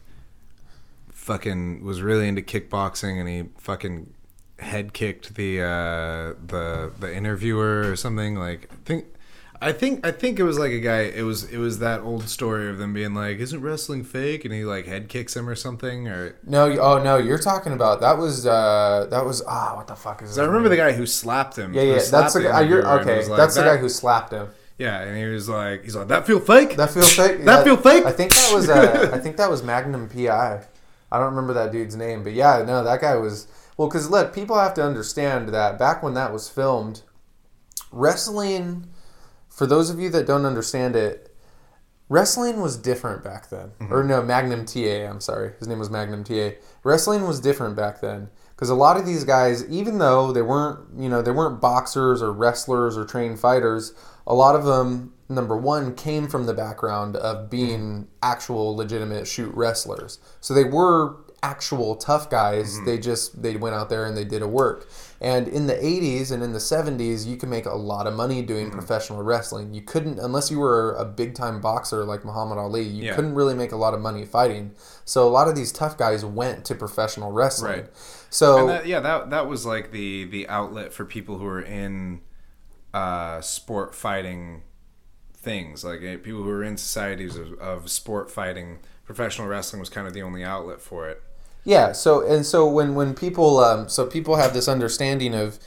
fucking 1.28 1.84
was 1.84 2.02
really 2.02 2.28
into 2.28 2.42
kickboxing 2.42 3.20
and 3.20 3.28
he 3.28 3.44
fucking 3.58 4.14
head 4.60 4.94
kicked 4.94 5.36
the 5.36 5.62
uh, 5.62 6.34
the 6.48 6.92
the 7.00 7.14
interviewer 7.14 7.82
or 7.92 7.96
something? 7.96 8.36
Like 8.36 8.70
I 8.72 8.76
think. 8.86 9.06
I 9.60 9.72
think 9.72 10.06
I 10.06 10.12
think 10.12 10.38
it 10.38 10.44
was 10.44 10.60
like 10.60 10.72
a 10.72 10.80
guy. 10.80 11.00
It 11.00 11.24
was 11.24 11.46
it 11.46 11.58
was 11.58 11.80
that 11.80 12.02
old 12.02 12.30
story 12.30 12.70
of 12.70 12.78
them 12.78 12.94
being 12.94 13.16
like, 13.16 13.40
"Isn't 13.40 13.60
wrestling 13.60 14.04
fake?" 14.04 14.46
And 14.46 14.54
he 14.54 14.64
like 14.64 14.86
head 14.86 15.10
kicks 15.10 15.36
him 15.36 15.50
or 15.50 15.56
something. 15.56 16.08
Or 16.08 16.36
No, 16.46 16.70
oh 16.80 17.02
no, 17.02 17.18
you're 17.18 17.40
talking 17.40 17.74
about 17.74 18.00
that 18.02 18.20
was 18.20 18.46
uh 18.46 19.08
that 19.10 19.26
was 19.26 19.42
ah 19.48 19.74
what 19.76 19.88
the 19.88 19.96
fuck 19.96 20.22
is? 20.22 20.38
I 20.38 20.46
remember 20.46 20.70
the 20.70 20.78
guy 20.78 20.92
who 20.92 21.08
slapped 21.08 21.58
him. 21.58 21.74
Yeah, 21.74 21.82
yeah, 21.82 22.02
that's 22.08 22.36
the 22.36 22.44
guy. 22.44 22.62
You're 22.62 22.86
and 22.86 23.10
it 23.10 23.14
okay. 23.14 23.28
like, 23.28 23.38
that's 23.40 23.56
the 23.56 23.64
guy 23.64 23.78
who 23.78 23.90
slapped 23.90 24.32
him. 24.32 24.48
Yeah, 24.78 25.02
and 25.02 25.18
he 25.18 25.26
was 25.26 25.50
like, 25.50 25.86
he's 25.86 25.96
like, 25.96 26.10
that 26.10 26.28
feel 26.28 26.40
fake. 26.40 26.78
That 26.78 26.92
feels 26.92 27.12
fake. 27.16 27.44
That 27.46 27.64
feel 27.64 27.78
fake? 27.78 28.06
I 28.06 28.12
think 28.12 28.36
that 28.36 28.52
was 28.54 28.70
uh, 28.70 29.10
I 29.12 29.18
think 29.18 29.38
that 29.38 29.50
was 29.50 29.64
Magnum 29.64 30.08
PI. 30.08 30.68
I 31.12 31.18
don't 31.18 31.30
remember 31.30 31.54
that 31.54 31.72
dude's 31.72 31.96
name, 31.96 32.24
but 32.24 32.34
yeah, 32.34 32.64
no, 32.66 32.84
that 32.84 33.02
guy 33.02 33.16
was 33.16 33.48
well. 33.78 33.88
Because 33.88 34.10
look, 34.10 34.34
people 34.34 34.60
have 34.60 34.74
to 34.76 34.84
understand 34.84 35.50
that 35.50 35.80
back 35.80 36.04
when 36.04 36.14
that 36.16 36.34
was 36.34 36.50
filmed, 36.50 37.02
wrestling. 37.92 38.88
For 39.50 39.66
those 39.66 39.90
of 39.90 40.00
you 40.00 40.10
that 40.10 40.28
don't 40.28 40.46
understand 40.46 40.96
it, 40.96 41.36
wrestling 42.10 42.62
was 42.62 42.78
different 42.78 43.24
back 43.24 43.50
then. 43.50 43.70
Mm-hmm. 43.80 43.94
Or 43.94 44.04
no, 44.04 44.22
Magnum 44.22 44.66
TA. 44.66 45.10
I'm 45.10 45.22
sorry, 45.22 45.54
his 45.60 45.68
name 45.68 45.80
was 45.80 45.90
Magnum 45.90 46.24
TA. 46.24 46.52
Wrestling 46.84 47.26
was 47.26 47.40
different 47.40 47.76
back 47.76 48.02
then 48.02 48.30
because 48.58 48.70
a 48.70 48.76
lot 48.76 48.98
of 48.98 49.06
these 49.06 49.24
guys, 49.24 49.68
even 49.70 50.00
though 50.00 50.32
they 50.32 50.42
weren't, 50.42 50.80
you 51.00 51.10
know, 51.10 51.22
they 51.22 51.32
weren't 51.32 51.62
boxers 51.62 52.24
or 52.24 52.34
wrestlers 52.34 52.98
or 52.98 53.06
trained 53.06 53.40
fighters, 53.40 53.94
a 54.26 54.34
lot 54.34 54.56
of 54.56 54.66
them, 54.66 55.14
number 55.30 55.58
one, 55.58 55.96
came 55.96 56.28
from 56.28 56.46
the 56.46 56.54
background 56.54 57.16
of 57.16 57.50
being 57.50 58.08
actual 58.22 58.76
legitimate 58.76 59.28
shoot 59.28 59.54
wrestlers. 59.54 60.20
So 60.40 60.54
they 60.54 60.64
were 60.64 61.18
actual 61.44 61.96
tough 61.96 62.30
guys. 62.32 62.84
They 62.84 62.98
just 62.98 63.42
they 63.44 63.56
went 63.56 63.76
out 63.76 63.90
there 63.90 64.06
and 64.06 64.18
they 64.18 64.24
did 64.26 64.42
a 64.42 64.48
work. 64.48 64.88
And 65.22 65.48
in 65.48 65.68
the 65.68 65.74
80s 65.76 66.32
and 66.32 66.42
in 66.44 66.54
the 66.54 66.60
70s, 66.60 67.26
you 67.28 67.38
could 67.38 67.50
make 67.50 67.66
a 67.66 67.76
lot 67.76 68.08
of 68.08 68.14
money 68.16 68.42
doing 68.42 68.72
professional 68.72 69.22
wrestling. 69.22 69.74
You 69.74 69.82
couldn't 69.82 70.18
unless 70.20 70.50
you 70.50 70.60
were 70.60 70.94
a 70.96 71.06
big 71.06 71.36
time 71.36 71.62
boxer 71.62 72.04
like 72.06 72.26
Muhammad 72.26 72.58
Ali. 72.58 72.84
You 72.84 73.06
Yeah. 73.06 73.16
couldn't 73.16 73.36
really 73.36 73.54
make 73.54 73.72
a 73.72 73.76
lot 73.78 73.94
of 73.94 74.00
money 74.00 74.26
fighting. 74.26 74.72
So 75.06 75.28
a 75.28 75.30
lot 75.30 75.48
of 75.48 75.56
these 75.56 75.72
tough 75.72 75.98
guys 75.98 76.26
went 76.26 76.66
to 76.66 76.76
professional 76.76 77.32
wrestling. 77.32 77.72
Right. 77.72 77.90
So 78.30 78.58
And 78.60 78.70
that, 78.70 78.88
yeah, 78.88 79.00
that 79.00 79.30
that 79.30 79.48
was 79.48 79.66
like 79.66 79.92
the 79.92 80.26
the 80.26 80.48
outlet 80.50 80.92
for 80.92 81.06
people 81.06 81.38
who 81.38 81.46
were 81.46 81.62
in 81.62 82.22
uh, 82.94 83.42
sport 83.42 83.94
fighting 83.94 84.64
things, 85.38 85.84
like 85.84 86.02
eh, 86.02 86.18
people 86.18 86.44
who 86.44 86.50
were 86.50 86.64
in 86.64 86.78
societies 86.78 87.36
of, 87.38 87.54
of 87.60 87.90
sport 87.90 88.30
fighting. 88.30 88.80
Professional 89.06 89.48
wrestling 89.48 89.80
was 89.80 89.90
kind 89.90 90.06
of 90.08 90.14
the 90.14 90.22
only 90.22 90.44
outlet 90.44 90.82
for 90.82 91.08
it. 91.08 91.22
Yeah. 91.64 91.92
So 91.92 92.26
and 92.26 92.46
so 92.46 92.68
when 92.68 92.96
when 92.96 93.14
people 93.14 93.60
um, 93.60 93.88
so 93.90 94.06
people 94.06 94.36
have 94.36 94.54
this 94.54 94.68
understanding 94.68 95.34
of, 95.34 95.60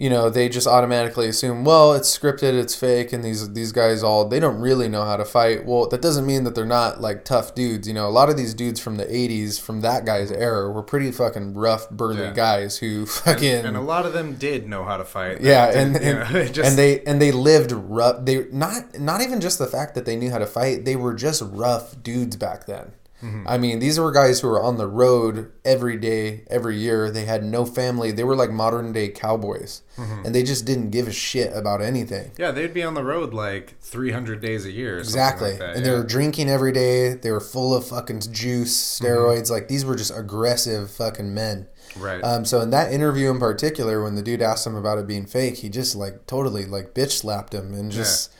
you 0.00 0.08
know, 0.08 0.30
they 0.30 0.48
just 0.48 0.66
automatically 0.66 1.28
assume, 1.28 1.62
well, 1.62 1.92
it's 1.92 2.08
scripted, 2.18 2.54
it's 2.58 2.74
fake, 2.74 3.12
and 3.12 3.22
these 3.22 3.52
these 3.52 3.70
guys 3.70 4.02
all 4.02 4.24
they 4.26 4.40
don't 4.40 4.58
really 4.58 4.88
know 4.88 5.04
how 5.04 5.16
to 5.18 5.26
fight. 5.26 5.66
Well, 5.66 5.86
that 5.88 6.00
doesn't 6.00 6.24
mean 6.24 6.44
that 6.44 6.54
they're 6.54 6.64
not 6.64 7.02
like 7.02 7.24
tough 7.24 7.54
dudes. 7.54 7.86
You 7.86 7.92
know, 7.92 8.08
a 8.08 8.14
lot 8.20 8.30
of 8.30 8.36
these 8.38 8.54
dudes 8.54 8.80
from 8.80 8.96
the 8.96 9.04
'80s, 9.04 9.60
from 9.60 9.82
that 9.82 10.06
guy's 10.06 10.32
era, 10.32 10.70
were 10.70 10.82
pretty 10.82 11.12
fucking 11.12 11.52
rough, 11.52 11.90
burly 11.90 12.22
Yeah. 12.22 12.32
guys 12.32 12.78
who 12.78 13.04
fucking 13.04 13.66
And 13.66 13.76
a 13.76 13.82
lot 13.82 14.06
of 14.06 14.14
them 14.14 14.36
did 14.36 14.66
know 14.68 14.84
how 14.84 14.96
to 14.96 15.04
fight. 15.04 15.42
yeah, 15.42 15.70
They 15.70 15.82
and 15.82 15.94
you 15.94 16.00
and, 16.00 16.32
know, 16.34 16.44
just- 16.58 16.68
and 16.70 16.78
they 16.78 17.00
and 17.04 17.20
they 17.20 17.30
lived 17.30 17.72
rough. 17.72 18.24
They 18.24 18.46
not 18.50 18.98
not 18.98 19.20
even 19.20 19.40
just 19.40 19.58
the 19.58 19.66
fact 19.66 19.94
that 19.96 20.06
they 20.06 20.16
knew 20.16 20.30
how 20.30 20.38
to 20.38 20.46
fight. 20.46 20.86
They 20.86 20.96
were 20.96 21.12
just 21.14 21.42
rough 21.44 22.02
dudes 22.02 22.36
back 22.36 22.64
then. 22.66 22.92
Mm-hmm. 23.22 23.46
I 23.46 23.58
mean, 23.58 23.78
these 23.80 23.98
were 24.00 24.10
guys 24.12 24.40
who 24.40 24.48
were 24.48 24.62
on 24.62 24.78
the 24.78 24.86
road 24.86 25.52
every 25.64 25.96
day, 25.98 26.44
every 26.48 26.76
year. 26.76 27.10
They 27.10 27.26
had 27.26 27.44
no 27.44 27.64
family. 27.66 28.12
They 28.12 28.24
were 28.24 28.34
like 28.36 28.50
modern 28.50 28.92
day 28.92 29.08
cowboys, 29.08 29.82
Mm-hmm. 29.98 30.24
and 30.24 30.34
they 30.34 30.42
just 30.42 30.64
didn't 30.64 30.90
give 30.90 31.06
a 31.06 31.12
shit 31.12 31.54
about 31.54 31.82
anything. 31.82 32.30
yeah, 32.38 32.50
they'd 32.52 32.72
be 32.72 32.82
on 32.82 32.94
the 32.94 33.04
road 33.04 33.34
like 33.34 33.78
300 33.80 34.40
days 34.40 34.64
a 34.64 34.70
year. 34.72 34.98
Exactly. 34.98 35.50
like 35.50 35.58
that, 35.58 35.76
and 35.76 35.84
yeah. 35.84 35.92
they 35.92 35.98
were 35.98 36.04
drinking 36.04 36.48
every 36.48 36.72
day. 36.72 37.12
They 37.14 37.30
were 37.30 37.40
full 37.40 37.74
of 37.74 37.86
fucking 37.86 38.20
juice, 38.32 38.74
steroids. 39.00 39.50
Like 39.50 39.68
these 39.68 39.84
were 39.84 39.96
just 39.96 40.16
aggressive 40.16 40.90
fucking 40.90 41.34
men. 41.34 41.66
Right. 41.98 42.22
Um, 42.24 42.44
so 42.46 42.60
in 42.60 42.70
that 42.70 42.92
interview 42.92 43.30
in 43.30 43.38
particular, 43.38 44.02
when 44.02 44.14
the 44.14 44.22
dude 44.22 44.40
asked 44.40 44.66
him 44.66 44.76
about 44.76 44.96
it 44.98 45.06
being 45.06 45.26
fake, 45.26 45.56
he 45.58 45.68
just 45.68 45.94
like 45.94 46.26
totally 46.26 46.64
like 46.64 46.94
bitch 46.94 47.10
slapped 47.10 47.52
him 47.52 47.74
and 47.74 47.90
just 47.92 48.32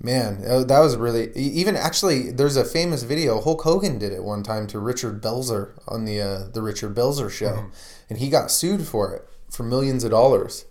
man, 0.00 0.42
uh, 0.46 0.64
that 0.64 0.80
was 0.80 0.96
really 0.96 1.32
even 1.34 1.76
actually. 1.76 2.30
There's 2.30 2.56
a 2.56 2.64
famous 2.64 3.02
video. 3.02 3.40
Hulk 3.40 3.62
Hogan 3.62 3.98
did 3.98 4.12
it 4.12 4.24
one 4.24 4.42
time 4.42 4.66
to 4.68 4.78
Richard 4.78 5.22
Belzer 5.22 5.72
on 5.88 6.04
the 6.04 6.20
uh, 6.20 6.48
the 6.52 6.62
Richard 6.62 6.94
Belzer 6.94 7.30
show, 7.30 7.66
and 8.08 8.18
he 8.18 8.28
got 8.28 8.50
sued 8.50 8.86
for 8.86 9.14
it 9.14 9.28
for 9.50 9.62
millions 9.62 10.04
of 10.04 10.10
dollars. 10.10 10.64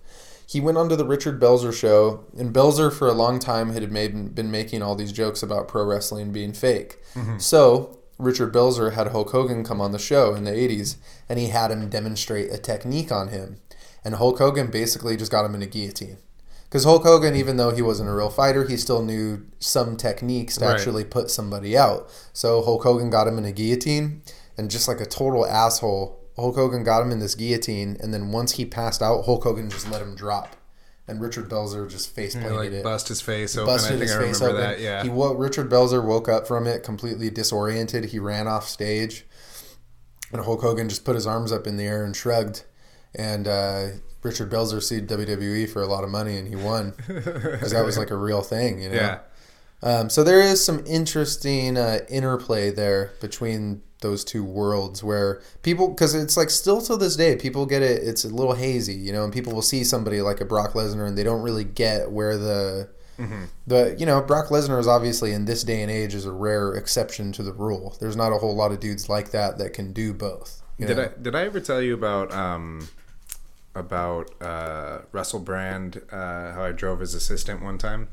He 0.48 0.62
went 0.62 0.78
onto 0.78 0.96
the 0.96 1.06
Richard 1.06 1.42
Belzer 1.42 1.74
show, 1.74 2.24
and 2.38 2.54
Belzer 2.54 2.94
for 2.94 3.08
a 3.08 3.14
long 3.14 3.40
time 3.40 3.72
had 3.74 3.92
made, 3.92 4.36
been 4.36 4.52
making 4.52 4.84
all 4.84 4.96
these 4.96 5.12
jokes 5.12 5.42
about 5.42 5.68
pro 5.68 5.84
wrestling 5.84 6.32
being 6.32 6.54
fake. 6.54 6.98
So 7.40 8.00
Richard 8.20 8.54
Belzer 8.54 8.94
had 8.94 9.08
Hulk 9.08 9.32
Hogan 9.32 9.64
come 9.64 9.82
on 9.82 9.92
the 9.92 9.98
show 9.98 10.36
in 10.36 10.44
the 10.44 10.52
80s, 10.52 10.98
and 11.28 11.40
he 11.40 11.48
had 11.48 11.72
him 11.72 11.90
demonstrate 11.90 12.52
a 12.52 12.60
technique 12.60 13.12
on 13.12 13.30
him. 13.30 13.58
And 14.04 14.16
Hulk 14.16 14.38
Hogan 14.38 14.70
basically 14.70 15.18
just 15.18 15.32
got 15.32 15.46
him 15.46 15.56
in 15.56 15.64
a 15.64 15.66
guillotine. 15.66 16.18
Because 16.66 16.84
Hulk 16.84 17.04
Hogan, 17.04 17.36
even 17.36 17.58
though 17.58 17.72
he 17.72 17.82
wasn't 17.82 18.10
a 18.10 18.14
real 18.14 18.30
fighter, 18.30 18.66
he 18.68 18.76
still 18.76 19.02
knew 19.04 19.46
some 19.60 19.96
techniques 19.96 20.58
to 20.58 20.66
Right. 20.66 20.76
actually 20.76 21.06
put 21.06 21.32
somebody 21.32 21.78
out. 21.78 22.10
So 22.34 22.62
Hulk 22.64 22.84
Hogan 22.84 23.10
got 23.10 23.28
him 23.28 23.38
in 23.38 23.46
a 23.46 23.52
guillotine, 23.52 24.24
and 24.58 24.70
just 24.70 24.88
like 24.88 25.00
a 25.00 25.06
total 25.06 25.46
asshole, 25.46 26.20
Hulk 26.36 26.56
Hogan 26.56 26.84
got 26.84 27.02
him 27.02 27.12
in 27.12 27.20
this 27.20 27.36
guillotine, 27.36 27.96
and 28.02 28.14
then 28.14 28.32
once 28.32 28.54
he 28.54 28.66
passed 28.66 29.02
out, 29.02 29.26
Hulk 29.26 29.44
Hogan 29.44 29.70
just 29.70 29.90
let 29.90 30.02
him 30.02 30.16
drop, 30.16 30.56
and 31.08 31.22
Richard 31.22 31.48
Belzer 31.50 31.88
just 31.90 32.14
face 32.14 32.34
He, 32.34 32.40
planted 32.42 32.58
like 32.58 32.72
it. 32.72 32.84
bust 32.84 33.08
his 33.08 33.22
face 33.22 33.56
open. 33.56 33.70
I 33.70 33.74
busted 33.74 33.90
think 33.92 34.02
his 34.02 34.12
I 34.12 34.20
face 34.20 34.42
remember 34.42 34.60
open. 34.62 34.72
that. 34.72 34.80
Yeah. 34.82 35.04
He 35.04 35.10
wo- 35.10 35.34
Richard 35.36 35.70
Belzer 35.70 36.04
woke 36.04 36.28
up 36.28 36.46
from 36.46 36.68
it 36.68 36.84
completely 36.84 37.30
disoriented. 37.30 38.06
He 38.06 38.20
ran 38.20 38.48
off 38.50 38.68
stage, 38.68 39.26
and 40.34 40.42
Hulk 40.44 40.62
Hogan 40.62 40.90
just 40.90 41.06
put 41.06 41.16
his 41.16 41.26
arms 41.28 41.52
up 41.54 41.68
in 41.68 41.78
the 41.78 41.86
air 41.86 42.04
and 42.04 42.14
shrugged. 42.16 42.64
And 43.14 43.48
uh, 43.48 43.88
Richard 44.26 44.50
Belzer 44.50 44.82
sued 44.82 45.08
WWE 45.08 45.70
for 45.70 45.82
a 45.82 45.88
lot 45.88 46.04
of 46.04 46.10
money, 46.10 46.38
and 46.38 46.48
he 46.48 46.56
won 46.56 46.94
because 47.08 47.72
that 47.72 47.86
was 47.86 47.98
like 47.98 48.10
a 48.10 48.18
real 48.18 48.42
thing, 48.42 48.82
you 48.82 48.90
know. 48.90 48.96
yeah. 48.96 49.20
Um, 49.84 50.10
so 50.10 50.24
there 50.24 50.42
is 50.42 50.66
some 50.66 50.84
interesting 50.88 51.78
uh, 51.78 52.00
interplay 52.10 52.72
there 52.72 53.12
between 53.22 53.84
those 54.02 54.24
two 54.24 54.44
worlds 54.44 55.04
where 55.04 55.42
people 55.62 55.88
because 55.88 56.16
it's 56.16 56.36
like 56.36 56.50
still 56.50 56.82
to 56.82 56.96
this 56.96 57.16
day 57.16 57.36
people 57.36 57.66
get 57.66 57.82
it 57.82 58.04
it's 58.04 58.24
a 58.24 58.28
little 58.28 58.54
hazy 58.54 58.94
you 58.94 59.12
know 59.12 59.24
and 59.24 59.34
people 59.34 59.52
will 59.54 59.64
see 59.64 59.84
somebody 59.84 60.22
like 60.22 60.42
a 60.42 60.46
Brock 60.46 60.74
Lesnar 60.74 61.08
and 61.08 61.18
they 61.18 61.24
don't 61.24 61.42
really 61.42 61.64
get 61.64 62.12
where 62.12 62.38
the 62.38 62.90
the 63.66 63.96
you 63.98 64.06
know 64.06 64.22
Brock 64.22 64.50
Lesnar 64.50 64.80
is 64.80 64.88
obviously 64.88 65.32
in 65.32 65.46
this 65.46 65.64
day 65.64 65.82
and 65.82 65.90
age 65.90 66.14
is 66.14 66.26
a 66.26 66.32
rare 66.32 66.74
exception 66.74 67.32
to 67.32 67.42
the 67.42 67.54
rule 67.54 67.96
there's 68.00 68.16
not 68.16 68.32
a 68.32 68.38
whole 68.38 68.56
lot 68.56 68.72
of 68.72 68.80
dudes 68.80 69.10
like 69.10 69.32
that 69.32 69.58
that 69.58 69.74
can 69.74 69.92
do 69.92 70.14
both 70.14 70.62
you 70.78 70.86
Did 70.86 70.98
know? 70.98 71.04
I 71.04 71.10
did 71.22 71.36
I 71.36 71.46
ever 71.46 71.60
tell 71.60 71.82
you 71.82 71.94
about 71.94 72.32
um 72.34 72.88
about 73.76 74.42
uh, 74.42 75.00
Russell 75.12 75.40
Brand? 75.40 76.02
Uh, 76.12 76.52
how 76.54 76.64
I 76.64 76.72
drove 76.72 77.00
his 77.02 77.14
assistant 77.14 77.62
one 77.62 77.78
time. 77.78 78.08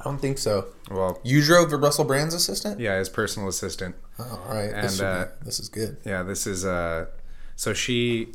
I 0.00 0.04
don't 0.04 0.18
think 0.20 0.38
so 0.38 0.66
Well, 0.90 1.18
you 1.24 1.42
drove 1.42 1.72
Russell 1.72 2.04
Brand's 2.04 2.34
assistant 2.34 2.78
yeah, 2.80 2.98
his 2.98 3.08
personal 3.08 3.48
assistant. 3.48 3.96
oh, 4.18 4.44
all 4.48 4.54
right 4.54 4.70
And, 4.72 4.84
this, 4.84 5.00
uh, 5.00 5.28
be, 5.40 5.44
this 5.46 5.60
is 5.60 5.68
good 5.68 5.96
Yeah, 6.04 6.22
this 6.22 6.46
is 6.46 6.64
uh 6.64 7.06
so 7.56 7.72
she 7.74 8.32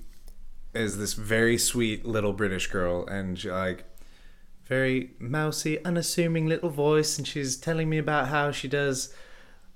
is 0.74 0.98
this 0.98 1.14
very 1.14 1.58
sweet 1.58 2.06
little 2.06 2.34
British 2.34 2.68
girl 2.68 3.06
and 3.08 3.38
she, 3.40 3.50
like 3.52 3.86
very 4.66 5.12
mousy, 5.20 5.84
unassuming 5.86 6.48
little 6.48 6.70
voice 6.70 7.18
and 7.18 7.28
she's 7.28 7.56
telling 7.58 7.90
me 7.90 7.98
about 7.98 8.28
how 8.30 8.52
she 8.52 8.68
does 8.68 9.14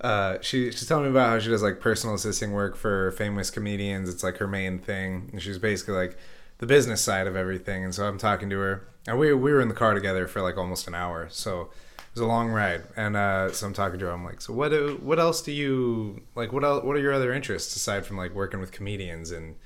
uh 0.00 0.38
she 0.40 0.70
she's 0.70 0.86
telling 0.86 1.04
me 1.04 1.10
about 1.10 1.28
how 1.30 1.38
she 1.38 1.48
does 1.48 1.62
like 1.62 1.80
personal 1.80 2.14
assisting 2.14 2.52
work 2.52 2.76
for 2.76 3.12
famous 3.12 3.50
comedians. 3.50 4.08
It's 4.08 4.22
like 4.22 4.38
her 4.38 4.46
main 4.48 4.78
thing. 4.78 5.30
And 5.32 5.42
she's 5.42 5.58
basically 5.58 5.94
like 5.94 6.16
the 6.58 6.66
business 6.66 7.00
side 7.00 7.26
of 7.26 7.36
everything. 7.36 7.84
And 7.84 7.94
so 7.94 8.06
I'm 8.06 8.18
talking 8.18 8.50
to 8.50 8.58
her. 8.58 8.88
And 9.06 9.18
we 9.18 9.32
we 9.32 9.52
were 9.52 9.60
in 9.60 9.68
the 9.68 9.74
car 9.74 9.94
together 9.94 10.26
for 10.26 10.42
like 10.42 10.58
almost 10.58 10.86
an 10.86 10.94
hour. 10.94 11.28
So 11.30 11.62
it 11.62 12.14
was 12.14 12.20
a 12.20 12.26
long 12.26 12.48
ride, 12.48 12.82
and 12.96 13.16
uh, 13.16 13.52
so 13.52 13.66
I'm 13.66 13.72
talking 13.72 13.98
to 14.00 14.06
her. 14.06 14.12
I'm 14.12 14.24
like, 14.24 14.40
so 14.42 14.52
what? 14.52 14.70
Do, 14.70 14.98
what 15.02 15.18
else 15.18 15.40
do 15.40 15.52
you 15.52 16.20
like? 16.34 16.52
What 16.52 16.62
else? 16.62 16.84
What 16.84 16.94
are 16.96 17.00
your 17.00 17.14
other 17.14 17.32
interests 17.32 17.74
aside 17.74 18.04
from 18.04 18.18
like 18.18 18.34
working 18.34 18.60
with 18.60 18.70
comedians 18.70 19.30
and 19.30 19.56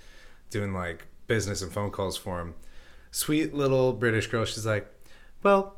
doing 0.51 0.73
like 0.73 1.06
business 1.27 1.60
and 1.60 1.73
phone 1.73 1.90
calls 1.90 2.16
for 2.16 2.39
them? 2.39 2.55
Sweet 3.10 3.52
little 3.52 3.93
British 3.93 4.28
girl. 4.28 4.44
She's 4.44 4.66
like, 4.66 4.86
well, 5.43 5.77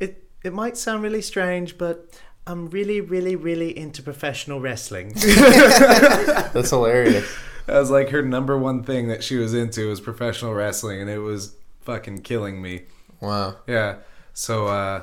it 0.00 0.28
it 0.44 0.52
might 0.52 0.76
sound 0.76 1.02
really 1.02 1.22
strange, 1.22 1.78
but 1.78 2.20
I'm 2.46 2.68
really, 2.68 3.00
really, 3.00 3.36
really 3.36 3.76
into 3.76 4.02
professional 4.02 4.60
wrestling. 4.60 5.12
that's 5.14 6.70
hilarious 6.70 7.26
that 7.66 7.78
was 7.78 7.90
like 7.90 8.10
her 8.10 8.22
number 8.22 8.56
one 8.56 8.82
thing 8.82 9.08
that 9.08 9.22
she 9.22 9.36
was 9.36 9.54
into 9.54 9.88
was 9.88 10.00
professional 10.00 10.54
wrestling, 10.54 11.00
and 11.00 11.10
it 11.10 11.18
was 11.18 11.54
fucking 11.80 12.22
killing 12.22 12.60
me. 12.60 12.82
wow 13.20 13.56
Yeah. 13.66 13.96
So 14.32 14.66
uh, 14.66 15.02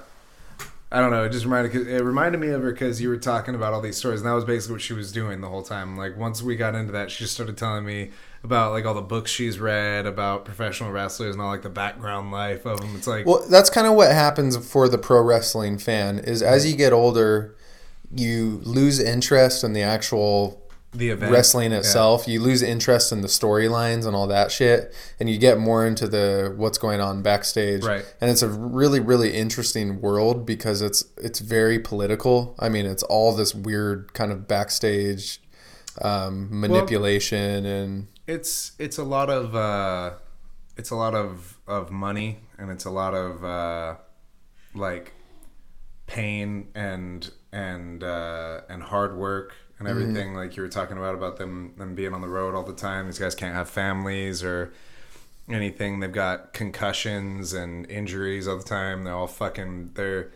I 0.92 1.00
don't 1.00 1.10
know. 1.10 1.24
It 1.24 1.32
just 1.32 1.46
reminded 1.46 1.88
it 1.88 2.04
reminded 2.04 2.40
me 2.40 2.50
of 2.50 2.62
her 2.62 2.72
because 2.72 3.02
you 3.02 3.10
were 3.10 3.18
talking 3.18 3.56
about 3.56 3.74
all 3.74 3.82
these 3.82 3.98
stories, 3.98 4.22
and 4.22 4.30
that 4.30 4.34
was 4.34 4.46
basically 4.46 4.76
what 4.76 4.82
she 4.82 4.94
was 4.94 5.12
doing 5.12 5.42
the 5.42 5.50
whole 5.50 5.64
time. 5.64 5.98
Like 5.98 6.16
once 6.16 6.44
we 6.44 6.56
got 6.56 6.76
into 6.76 6.92
that, 6.92 7.10
she 7.10 7.24
just 7.24 7.34
started 7.34 7.58
telling 7.58 7.84
me 7.84 8.12
about 8.44 8.74
like 8.74 8.86
all 8.86 8.94
the 8.94 9.02
books 9.02 9.32
she's 9.32 9.58
read 9.58 10.06
about 10.06 10.46
professional 10.46 10.92
wrestlers 10.92 11.34
and 11.34 11.42
all 11.42 11.50
like 11.50 11.64
the 11.64 11.70
background 11.70 12.32
life 12.32 12.66
of 12.68 12.80
them. 12.80 12.96
It's 12.96 13.08
like 13.08 13.26
Well, 13.26 13.44
that's 13.50 13.72
kind 13.72 13.88
of 13.88 13.94
what 13.94 14.12
happens 14.12 14.56
for 14.56 14.88
the 14.88 15.00
pro 15.00 15.20
wrestling 15.22 15.80
fan 15.80 16.20
is 16.20 16.44
as 16.44 16.70
you 16.70 16.78
get 16.78 16.94
older, 16.94 17.56
you 18.14 18.62
lose 18.64 19.00
interest 19.00 19.64
in 19.64 19.74
the 19.74 19.82
actual 19.82 20.63
the 20.94 21.10
event 21.10 21.32
wrestling 21.32 21.72
Yeah. 21.72 21.80
itself. 21.80 22.28
You 22.28 22.40
lose 22.40 22.62
interest 22.62 23.12
in 23.12 23.22
the 23.22 23.28
storylines 23.28 24.06
and 24.06 24.16
all 24.16 24.28
that 24.28 24.52
shit, 24.52 24.94
and 25.20 25.30
you 25.30 25.38
get 25.38 25.58
more 25.58 25.86
into 25.86 26.08
the 26.08 26.54
what's 26.56 26.78
going 26.78 27.02
on 27.02 27.22
backstage. 27.22 27.84
Right. 27.84 28.06
And 28.22 28.30
it's 28.30 28.42
a 28.42 28.50
really, 28.50 29.00
really 29.00 29.34
interesting 29.34 30.02
world 30.02 30.46
because 30.46 30.82
it's 30.82 31.04
it's 31.18 31.40
very 31.40 31.80
political. 31.80 32.56
I 32.60 32.70
mean, 32.70 32.86
it's 32.86 33.04
all 33.04 33.36
this 33.36 33.54
weird 33.56 34.14
kind 34.14 34.32
of 34.32 34.48
backstage 34.48 35.42
um, 36.02 36.48
manipulation 36.50 37.66
and 37.66 38.08
it's 38.26 38.72
it's 38.80 38.98
a 38.98 39.04
lot 39.04 39.30
of 39.30 39.56
uh 39.56 40.14
it's 40.76 40.90
a 40.90 40.96
lot 40.96 41.14
of 41.14 41.60
of 41.68 41.92
money 41.92 42.40
and 42.58 42.72
it's 42.72 42.86
a 42.86 42.90
lot 42.90 43.14
of 43.14 43.44
uh 43.46 43.96
like 44.74 45.14
pain 46.08 46.68
and 46.74 47.32
and 47.52 48.04
uh 48.04 48.62
and 48.70 48.82
hard 48.84 49.16
work 49.16 49.54
and 49.86 49.96
mm-hmm. 49.96 50.02
everything 50.02 50.36
like 50.36 50.56
you 50.56 50.64
were 50.64 50.70
talking 50.70 50.98
about 50.98 51.16
about 51.16 51.38
them 51.38 51.74
them 51.78 51.96
being 51.96 52.14
on 52.14 52.22
the 52.22 52.28
road 52.28 52.56
all 52.56 52.64
the 52.64 52.74
time. 52.74 53.06
These 53.08 53.20
guys 53.20 53.36
can't 53.36 53.56
have 53.56 53.70
families 53.70 54.44
or 54.44 54.74
anything. 55.50 56.00
They've 56.00 56.12
got 56.12 56.54
concussions 56.54 57.54
and 57.54 57.90
injuries 57.90 58.48
all 58.48 58.58
the 58.58 58.64
time. 58.64 59.04
They're 59.04 59.14
all 59.14 59.28
fucking 59.28 59.92
they're 59.96 60.32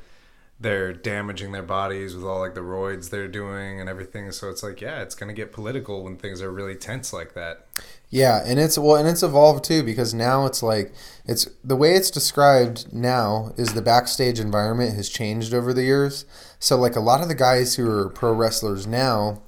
they're 0.60 0.92
damaging 0.92 1.52
their 1.52 1.64
bodies 1.64 2.16
with 2.16 2.24
all 2.26 2.40
like 2.40 2.56
the 2.56 2.62
roids 2.62 3.10
they're 3.10 3.28
doing 3.28 3.80
and 3.80 3.88
everything 3.88 4.32
so 4.32 4.50
it's 4.50 4.64
like 4.64 4.82
yeah 4.82 5.02
it's 5.02 5.14
gonna 5.14 5.34
get 5.34 5.52
political 5.52 6.04
when 6.04 6.18
things 6.18 6.42
are 6.42 6.52
really 6.52 6.76
tense 6.76 7.14
like 7.14 7.34
that 7.34 7.68
Yeah, 8.10 8.42
and 8.46 8.58
it's 8.58 8.78
well, 8.78 8.96
and 8.96 9.08
it's 9.08 9.22
evolved 9.22 9.66
too 9.66 9.84
because 9.84 10.14
now 10.14 10.46
it's 10.46 10.64
like 10.64 10.94
it's 11.26 11.46
the 11.62 11.76
way 11.76 11.94
it's 11.96 12.10
described 12.10 12.94
now 12.94 13.52
is 13.58 13.74
the 13.74 13.82
backstage 13.82 14.40
environment 14.40 14.96
has 14.96 15.10
changed 15.10 15.54
over 15.54 15.74
the 15.74 15.84
years. 15.84 16.26
So 16.58 16.78
like 16.78 16.96
a 16.96 17.02
lot 17.02 17.22
of 17.22 17.28
the 17.28 17.36
guys 17.36 17.76
who 17.76 17.90
are 17.90 18.10
pro 18.10 18.32
wrestlers 18.32 18.88
now, 18.88 19.42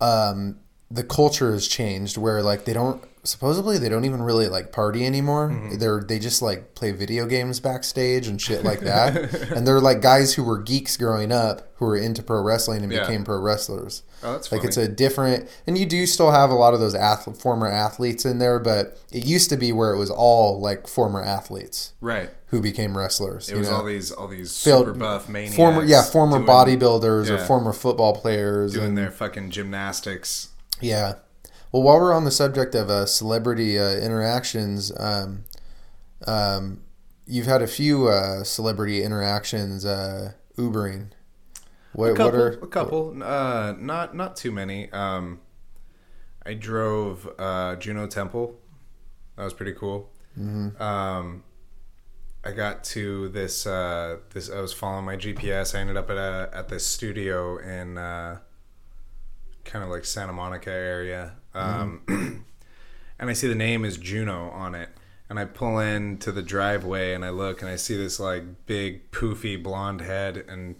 um, 0.00 0.60
the 0.90 1.02
culture 1.02 1.50
has 1.52 1.66
changed 1.66 2.16
where 2.16 2.40
like 2.40 2.66
they 2.66 2.72
don't 2.72 3.02
supposedly 3.26 3.78
they 3.78 3.88
don't 3.88 4.04
even 4.04 4.22
really 4.22 4.48
like 4.48 4.72
party 4.72 5.04
anymore. 5.06 5.48
Mm-hmm. 5.50 5.78
They're 5.78 6.00
they 6.00 6.18
just 6.18 6.42
like 6.42 6.74
play 6.74 6.92
video 6.92 7.26
games 7.26 7.60
backstage 7.60 8.26
and 8.28 8.40
shit 8.40 8.64
like 8.64 8.80
that. 8.80 9.34
and 9.54 9.66
they're 9.66 9.80
like 9.80 10.00
guys 10.00 10.34
who 10.34 10.44
were 10.44 10.58
geeks 10.58 10.96
growing 10.96 11.32
up 11.32 11.68
who 11.76 11.84
were 11.84 11.96
into 11.96 12.22
pro 12.22 12.40
wrestling 12.42 12.82
and 12.82 12.90
Yeah. 12.92 13.00
became 13.00 13.24
pro 13.24 13.38
wrestlers. 13.38 14.02
Oh, 14.22 14.32
that's 14.32 14.50
like 14.50 14.60
funny. 14.62 14.68
it's 14.68 14.76
a 14.78 14.88
different 14.88 15.48
and 15.66 15.76
you 15.76 15.84
do 15.86 16.06
still 16.06 16.30
have 16.30 16.50
a 16.50 16.54
lot 16.54 16.72
of 16.74 16.80
those 16.80 16.94
ath- 16.94 17.40
former 17.40 17.66
athletes 17.66 18.24
in 18.24 18.38
there, 18.38 18.58
but 18.58 18.98
it 19.12 19.26
used 19.26 19.50
to 19.50 19.56
be 19.56 19.72
where 19.72 19.92
it 19.92 19.98
was 19.98 20.10
all 20.10 20.58
like 20.60 20.86
former 20.88 21.22
athletes 21.22 21.92
right 22.00 22.30
who 22.50 22.60
became 22.62 22.96
wrestlers. 22.96 23.48
It 23.50 23.58
was 23.58 23.68
know? 23.68 23.76
all 23.76 23.84
these 23.84 24.10
all 24.12 24.28
these 24.28 24.62
Failed- 24.62 24.86
super 24.86 24.98
buff 24.98 25.28
maniacs. 25.28 25.56
former 25.56 25.84
yeah 25.84 26.02
former 26.02 26.38
doing- 26.38 26.48
bodybuilders 26.48 27.28
or 27.28 27.38
former 27.44 27.72
football 27.72 28.14
players 28.14 28.72
doing 28.74 28.86
and- 28.88 28.98
their 28.98 29.10
fucking 29.10 29.50
gymnastics. 29.50 30.48
yeah. 30.80 31.14
Well, 31.72 31.82
while 31.82 32.00
we're 32.00 32.14
on 32.14 32.24
the 32.24 32.30
subject 32.30 32.74
of 32.74 32.88
uh, 32.88 33.06
celebrity 33.06 33.78
uh, 33.78 33.96
interactions, 33.96 34.92
um, 34.98 35.44
um, 36.26 36.82
you've 37.26 37.46
had 37.46 37.62
a 37.62 37.66
few 37.66 38.08
uh, 38.08 38.44
celebrity 38.44 39.02
interactions 39.02 39.84
uh, 39.84 40.32
Ubering. 40.56 41.08
What, 41.92 42.12
A 42.12 42.14
couple, 42.14 42.26
what 42.26 42.34
are 42.34 42.48
a 42.50 42.66
couple, 42.66 43.22
uh, 43.22 43.74
not 43.78 44.14
not 44.14 44.36
too 44.36 44.52
many. 44.52 44.90
Um, 44.92 45.40
I 46.44 46.54
drove 46.54 47.28
uh, 47.38 47.76
Juno 47.76 48.06
Temple. 48.06 48.54
That 49.36 49.44
was 49.44 49.54
pretty 49.54 49.72
cool. 49.72 50.10
Mm-hmm. 50.38 50.80
Um, 50.80 51.42
I 52.44 52.52
got 52.52 52.84
to 52.84 53.28
this. 53.30 53.66
Uh, 53.66 54.18
this 54.32 54.50
I 54.50 54.60
was 54.60 54.72
following 54.72 55.04
my 55.04 55.16
GPS. 55.16 55.74
I 55.74 55.80
ended 55.80 55.96
up 55.96 56.10
at 56.10 56.16
a 56.16 56.50
at 56.52 56.68
this 56.68 56.86
studio 56.86 57.58
in 57.58 57.98
uh, 57.98 58.38
kind 59.64 59.82
of 59.82 59.90
like 59.90 60.04
Santa 60.04 60.32
Monica 60.32 60.70
area, 60.70 61.32
um, 61.56 62.02
and 63.18 63.30
I 63.30 63.32
see 63.32 63.48
the 63.48 63.54
name 63.54 63.84
is 63.84 63.96
Juno 63.96 64.50
on 64.50 64.74
it. 64.74 64.90
And 65.28 65.40
I 65.40 65.44
pull 65.44 65.80
into 65.80 66.30
the 66.30 66.42
driveway 66.42 67.12
and 67.12 67.24
I 67.24 67.30
look 67.30 67.60
and 67.60 67.68
I 67.68 67.74
see 67.74 67.96
this 67.96 68.20
like 68.20 68.44
big 68.66 69.10
poofy 69.10 69.60
blonde 69.60 70.00
head 70.00 70.44
and 70.48 70.76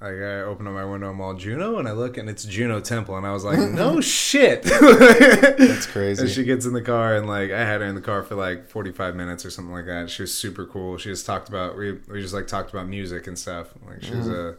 like 0.00 0.14
I 0.14 0.40
open 0.40 0.66
up 0.66 0.72
my 0.72 0.84
window, 0.84 1.10
I'm 1.10 1.20
all 1.20 1.34
Juno, 1.34 1.78
and 1.78 1.86
I 1.86 1.92
look 1.92 2.16
and 2.16 2.28
it's 2.28 2.42
Juno 2.42 2.80
Temple, 2.80 3.16
and 3.16 3.24
I 3.24 3.32
was 3.32 3.44
like, 3.44 3.58
no 3.70 4.00
shit. 4.00 4.64
That's 4.64 5.86
crazy. 5.92 6.22
And 6.22 6.30
she 6.30 6.42
gets 6.42 6.66
in 6.66 6.72
the 6.72 6.82
car, 6.82 7.14
and 7.14 7.28
like 7.28 7.52
I 7.52 7.60
had 7.60 7.82
her 7.82 7.86
in 7.86 7.94
the 7.94 8.00
car 8.00 8.24
for 8.24 8.34
like 8.34 8.68
45 8.68 9.14
minutes 9.14 9.46
or 9.46 9.50
something 9.50 9.72
like 9.72 9.86
that. 9.86 10.10
She 10.10 10.22
was 10.22 10.34
super 10.34 10.66
cool. 10.66 10.98
She 10.98 11.08
just 11.10 11.24
talked 11.24 11.48
about 11.48 11.76
we 11.76 11.92
we 12.08 12.20
just 12.20 12.34
like 12.34 12.48
talked 12.48 12.70
about 12.72 12.88
music 12.88 13.28
and 13.28 13.38
stuff. 13.38 13.74
Like 13.86 14.02
she 14.02 14.16
was 14.16 14.26
a 14.26 14.56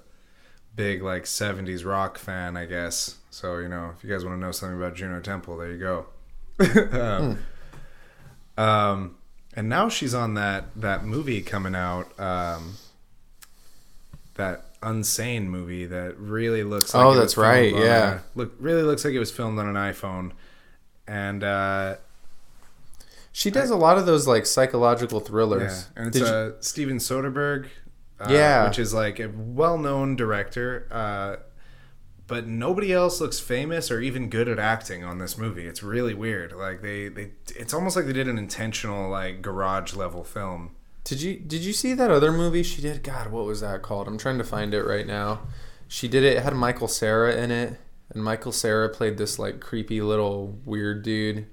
big 0.75 1.01
like 1.03 1.23
70s 1.23 1.85
rock 1.85 2.17
fan, 2.17 2.57
I 2.57 2.65
guess. 2.65 3.17
So 3.31 3.57
you 3.59 3.67
know, 3.67 3.91
if 3.97 4.03
you 4.03 4.09
guys 4.09 4.23
want 4.25 4.37
to 4.39 4.39
know 4.45 4.51
something 4.51 4.77
about 4.77 4.95
Juno 4.95 5.19
Temple, 5.19 5.57
there 5.57 5.71
you 5.71 5.79
go. 5.79 6.05
um, 8.57 8.63
um, 8.63 9.15
and 9.55 9.69
now 9.69 9.89
she's 9.89 10.13
on 10.13 10.33
that 10.35 10.65
that 10.75 11.03
movie 11.05 11.41
coming 11.41 11.75
out. 11.75 12.17
Um, 12.19 12.73
that 14.35 14.79
Unsane 14.81 15.45
movie 15.45 15.85
that 15.85 16.17
really 16.17 16.63
looks 16.63 16.93
like 16.93 17.05
Oh, 17.05 17.13
that's 17.13 17.37
right, 17.37 17.73
yeah. 17.73 18.15
a- 18.15 18.19
look 18.37 18.53
really 18.59 18.81
looks 18.81 19.05
like 19.05 19.13
it 19.13 19.19
was 19.19 19.31
filmed 19.31 19.59
on 19.59 19.67
an 19.67 19.75
iPhone 19.75 20.31
and 21.07 21.43
uh, 21.43 21.95
She 23.31 23.51
does 23.51 23.69
a 23.69 23.75
lot 23.75 23.97
of 23.99 24.05
those 24.07 24.25
like 24.27 24.45
psychological 24.47 25.19
yeah, 25.19 25.25
thrillers. 25.27 25.87
and 25.95 26.07
it's 26.07 26.17
Did 26.17 26.27
you- 26.27 26.33
uh, 26.33 26.51
Steven 26.61 26.97
Soderbergh. 26.97 27.67
Uh, 28.27 28.31
Yeah. 28.33 28.67
which 28.67 28.79
is 28.79 28.93
like 28.93 29.19
a 29.19 29.29
well-known 29.35 30.15
director. 30.15 30.87
Uh, 30.91 31.37
but 32.25 32.47
nobody 32.47 32.93
else 32.93 33.19
looks 33.19 33.39
famous 33.39 33.91
or 33.91 33.99
even 33.99 34.29
good 34.29 34.47
at 34.47 34.57
acting 34.57 35.03
on 35.03 35.17
this 35.19 35.37
movie. 35.37 35.65
It's 35.67 35.83
really 35.83 36.13
weird. 36.13 36.53
Like 36.53 36.81
they, 36.81 37.09
they 37.09 37.31
it's 37.55 37.73
almost 37.73 37.95
like 37.95 38.05
they 38.05 38.13
did 38.13 38.27
an 38.29 38.37
intentional 38.37 39.09
like 39.09 39.41
garage 39.41 39.93
level 39.93 40.23
film. 40.23 40.71
Did 41.03 41.21
you 41.21 41.37
did 41.37 41.61
you 41.65 41.73
see 41.73 41.93
that 41.93 42.09
other 42.09 42.31
movie 42.31 42.63
she 42.63 42.81
did? 42.81 43.03
God, 43.03 43.27
what 43.29 43.45
was 43.45 43.59
that 43.59 43.81
called? 43.81 44.07
I'm 44.07 44.17
trying 44.17 44.37
to 44.37 44.43
find 44.45 44.73
it 44.73 44.83
right 44.83 45.05
now. 45.05 45.41
She 45.89 46.07
did 46.07 46.23
it. 46.23 46.37
It 46.37 46.43
had 46.43 46.53
Michael 46.55 46.87
Cera 46.87 47.35
in 47.35 47.51
it, 47.51 47.77
and 48.09 48.23
Michael 48.23 48.53
Cera 48.53 48.87
played 48.89 49.17
this 49.17 49.37
like 49.37 49.59
creepy 49.59 50.01
little 50.01 50.57
weird 50.65 51.03
dude. 51.03 51.45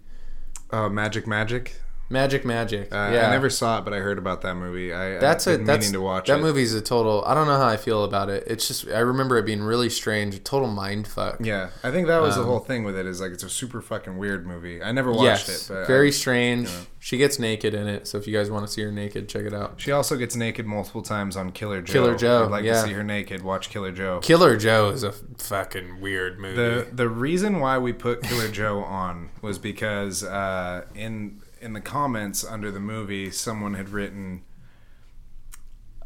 Uh, 0.70 0.88
Magic 0.88 1.26
Magic. 1.26 1.80
Magic 2.10 2.44
Magic. 2.44 2.92
Uh, 2.92 3.10
yeah, 3.14 3.28
I 3.28 3.30
never 3.30 3.48
saw 3.48 3.78
it, 3.78 3.84
but 3.84 3.94
I 3.94 3.98
heard 3.98 4.18
about 4.18 4.42
that 4.42 4.56
movie. 4.56 4.92
I, 4.92 5.18
That's 5.18 5.46
a 5.46 5.56
that's 5.58 5.86
meaning 5.86 5.92
to 5.92 6.00
watch 6.00 6.26
that 6.26 6.38
it. 6.38 6.42
movie's 6.42 6.74
a 6.74 6.80
total. 6.80 7.22
I 7.24 7.34
don't 7.34 7.46
know 7.46 7.56
how 7.56 7.68
I 7.68 7.76
feel 7.76 8.02
about 8.02 8.28
it. 8.28 8.44
It's 8.48 8.66
just 8.66 8.88
I 8.88 8.98
remember 8.98 9.38
it 9.38 9.46
being 9.46 9.62
really 9.62 9.88
strange, 9.88 10.34
a 10.34 10.40
total 10.40 10.68
mind 10.68 11.06
fuck. 11.06 11.36
Yeah, 11.40 11.70
I 11.84 11.92
think 11.92 12.08
that 12.08 12.20
was 12.20 12.34
the 12.34 12.40
Um, 12.42 12.48
whole 12.48 12.58
thing 12.58 12.82
with 12.82 12.96
it. 12.96 13.06
Is 13.06 13.20
like 13.20 13.30
it's 13.30 13.44
a 13.44 13.48
super 13.48 13.80
fucking 13.80 14.18
weird 14.18 14.44
movie. 14.46 14.82
I 14.82 14.90
never 14.92 15.10
watched 15.12 15.48
yes, 15.48 15.70
it, 15.70 15.72
but 15.72 15.86
very 15.86 16.08
I- 16.08 16.10
strange. 16.10 16.68
She 17.02 17.16
gets 17.16 17.38
naked 17.38 17.72
in 17.72 17.86
it, 17.88 18.06
so 18.06 18.18
if 18.18 18.26
you 18.26 18.36
guys 18.36 18.50
want 18.50 18.66
to 18.66 18.70
see 18.70 18.82
her 18.82 18.92
naked, 18.92 19.26
check 19.26 19.44
it 19.46 19.54
out. 19.54 19.74
she 19.80 19.90
also 19.90 20.16
gets 20.16 20.36
naked 20.36 20.66
multiple 20.66 21.00
times 21.00 21.34
on 21.34 21.50
Killer 21.50 21.80
Joe. 21.80 21.92
Killer 21.94 22.14
Joe, 22.16 22.40
If 22.40 22.44
you'd 22.46 22.50
like 22.50 22.64
yeah. 22.64 22.72
to 22.82 22.88
see 22.88 22.92
her 22.92 23.02
naked. 23.02 23.42
Watch 23.42 23.70
Killer 23.70 23.90
Joe. 23.90 24.18
Killer 24.20 24.58
Joe 24.58 24.90
is 24.90 25.02
a 25.02 25.12
fucking 25.12 26.00
weird 26.00 26.38
movie. 26.38 26.56
The 26.56 26.86
the 26.92 27.08
reason 27.08 27.60
why 27.60 27.78
we 27.78 27.92
put 27.94 28.22
Killer 28.22 28.48
Joe 28.48 28.80
on 28.84 29.30
was 29.40 29.58
because 29.58 30.22
uh, 30.24 30.84
in 30.94 31.40
in 31.60 31.72
the 31.72 31.80
comments 31.80 32.44
under 32.44 32.70
the 32.70 32.80
movie, 32.80 33.30
someone 33.30 33.74
had 33.74 33.90
written, 33.90 34.42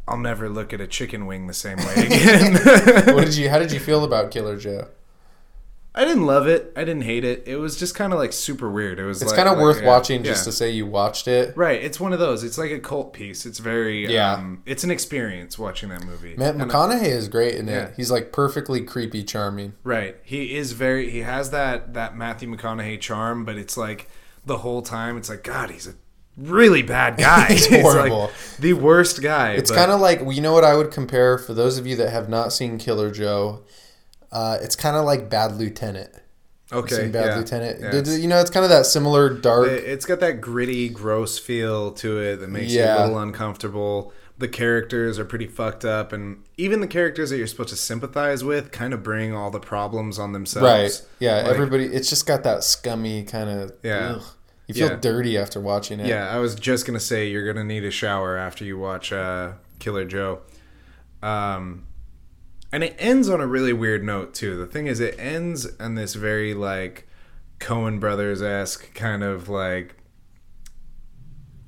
"I'll 0.07 0.19
never 0.19 0.49
look 0.49 0.73
at 0.73 0.81
a 0.81 0.87
chicken 0.87 1.27
wing 1.27 1.47
the 1.47 1.55
same 1.55 1.79
way 1.79 1.95
again." 2.07 2.55
what 3.15 3.25
did 3.25 3.37
you? 3.37 3.49
How 3.49 3.59
did 3.59 3.73
you 3.73 3.81
feel 3.81 4.05
about 4.05 4.31
Killer 4.31 4.57
Joe? 4.57 4.89
I 5.97 6.05
didn't 6.05 6.27
love 6.27 6.49
it. 6.49 6.73
I 6.75 6.81
didn't 6.81 7.03
hate 7.05 7.23
it. 7.25 7.45
It 7.47 7.55
was 7.55 7.77
just 7.79 7.95
kind 7.95 8.13
of 8.13 8.19
like 8.19 8.33
super 8.33 8.69
weird. 8.69 8.99
It 8.99 9.05
was. 9.05 9.23
It's 9.23 9.31
like- 9.31 9.37
kind 9.37 9.49
of 9.49 9.59
like, 9.59 9.63
worth 9.63 9.81
yeah, 9.81 9.87
watching 9.87 10.25
just 10.25 10.43
yeah. 10.43 10.51
to 10.51 10.53
say 10.53 10.71
you 10.71 10.87
watched 10.87 11.29
it. 11.29 11.57
Right, 11.57 11.81
it's 11.81 12.01
one 12.01 12.13
of 12.13 12.19
those. 12.19 12.43
It's 12.43 12.59
like 12.59 12.73
a 12.73 12.81
cult 12.81 13.13
piece. 13.13 13.47
It's 13.47 13.61
very 13.61 14.13
Yeah. 14.13 14.33
um 14.33 14.65
it's 14.67 14.83
an 14.83 14.91
experience 14.91 15.57
watching 15.57 15.91
that 15.91 16.05
movie. 16.05 16.35
Matt 16.37 16.57
McConaughey 16.57 17.05
is 17.07 17.29
great 17.29 17.55
in 17.55 17.69
Yeah. 17.69 17.85
it. 17.85 17.95
He's 17.97 18.11
like 18.11 18.33
perfectly 18.33 18.81
creepy, 18.81 19.23
charming. 19.23 19.75
Right. 19.85 20.17
He 20.25 20.57
is 20.57 20.73
very 20.73 21.11
he 21.11 21.21
has 21.21 21.51
that 21.51 21.95
that 21.95 22.17
Matthew 22.17 22.53
McConaughey 22.53 23.01
charm, 23.01 23.45
but 23.45 23.57
it's 23.57 23.77
like 23.77 24.11
the 24.47 24.59
whole 24.59 24.83
time 24.83 25.17
it's 25.17 25.29
like 25.29 25.43
god, 25.43 25.71
he's 25.71 25.87
a 25.87 25.95
really 26.37 26.83
bad 26.83 27.17
guy. 27.19 27.47
He's 27.53 27.71
like 27.71 27.81
horrible. 27.83 28.31
the 28.59 28.73
worst 28.73 29.23
guy. 29.23 29.53
It's 29.53 29.71
kind 29.71 29.91
of 29.93 30.01
like 30.01 30.21
you 30.31 30.41
know 30.41 30.53
what 30.53 30.65
I 30.65 30.75
would 30.77 30.91
compare 30.91 31.39
for 31.39 31.55
those 31.55 31.79
of 31.79 31.87
you 31.87 31.95
that 31.97 32.11
have 32.11 32.29
not 32.29 32.53
seen 32.53 32.77
Killer 32.79 33.11
Joe. 33.11 33.63
Uh, 34.33 34.59
it's 34.61 34.75
kind 34.75 34.97
of 34.97 35.05
like 35.05 35.31
Bad 35.31 35.53
Lieutenant. 35.59 36.11
okay. 36.73 36.95
Seen 36.97 37.13
Bad 37.13 37.27
yeah. 37.27 37.37
Lieutenant. 37.39 37.81
Yeah, 37.81 37.95
it's- 37.95 38.19
you 38.19 38.27
know, 38.27 38.41
it's 38.41 38.51
kind 38.51 38.65
of 38.65 38.71
that 38.71 38.85
similar 38.87 39.29
dark. 39.33 39.69
it- 39.69 39.85
it's 39.85 40.05
got 40.05 40.19
that 40.21 40.41
gritty, 40.41 40.89
gross 40.89 41.39
feel 41.39 41.93
to 41.93 42.19
it 42.19 42.37
that 42.41 42.49
makes 42.51 42.73
you 42.73 42.83
a 42.83 43.05
little 43.07 43.19
uncomfortable. 43.21 44.13
The 44.37 44.49
characters 44.49 45.19
are 45.19 45.25
pretty 45.25 45.47
fucked 45.47 45.85
up, 45.85 46.13
and 46.13 46.43
even 46.57 46.81
the 46.81 46.89
characters 46.89 47.31
that 47.31 47.37
you're 47.39 47.47
supposed 47.47 47.69
to 47.69 47.77
sympathize 47.77 48.43
with 48.43 48.73
kind 48.73 48.93
of 48.93 49.03
bring 49.03 49.33
all 49.35 49.51
the 49.51 49.61
problems 49.61 50.19
on 50.19 50.33
themselves. 50.33 50.65
right. 50.65 51.09
Yeah. 51.21 51.37
Like- 51.43 51.47
everybody. 51.53 51.85
It's 51.87 52.09
just 52.11 52.27
got 52.27 52.43
that 52.43 52.65
scummy 52.65 53.23
kind 53.23 53.49
of. 53.49 53.73
Yeah. 53.85 54.19
You 54.67 54.75
feel 54.75 54.89
Yeah. 54.91 54.97
dirty 54.97 55.39
after 55.39 55.61
watching 55.61 56.01
it. 56.01 56.07
Yeah, 56.07 56.29
I 56.35 56.39
was 56.39 56.55
just 56.55 56.85
gonna 56.87 56.99
say 56.99 57.29
you're 57.29 57.45
gonna 57.47 57.65
need 57.67 57.85
a 57.85 57.91
shower 57.91 58.37
after 58.37 58.65
you 58.65 58.77
watch 58.79 59.13
uh, 59.13 59.53
Killer 59.79 60.05
Joe. 60.05 60.41
Um, 61.23 61.87
and 62.73 62.83
it 62.83 62.97
ends 62.99 63.29
on 63.29 63.41
a 63.41 63.47
really 63.47 63.73
weird 63.73 64.03
note 64.03 64.35
too. 64.35 64.57
The 64.57 64.67
thing 64.67 64.87
is, 64.87 65.01
it 65.01 65.15
ends 65.19 65.67
on 65.79 65.95
this 65.95 66.15
very 66.15 66.55
like 66.55 67.07
Coen 67.61 68.01
Brothers 68.01 68.43
esque 68.43 68.93
kind 68.95 69.23
of 69.23 69.49
like 69.49 69.97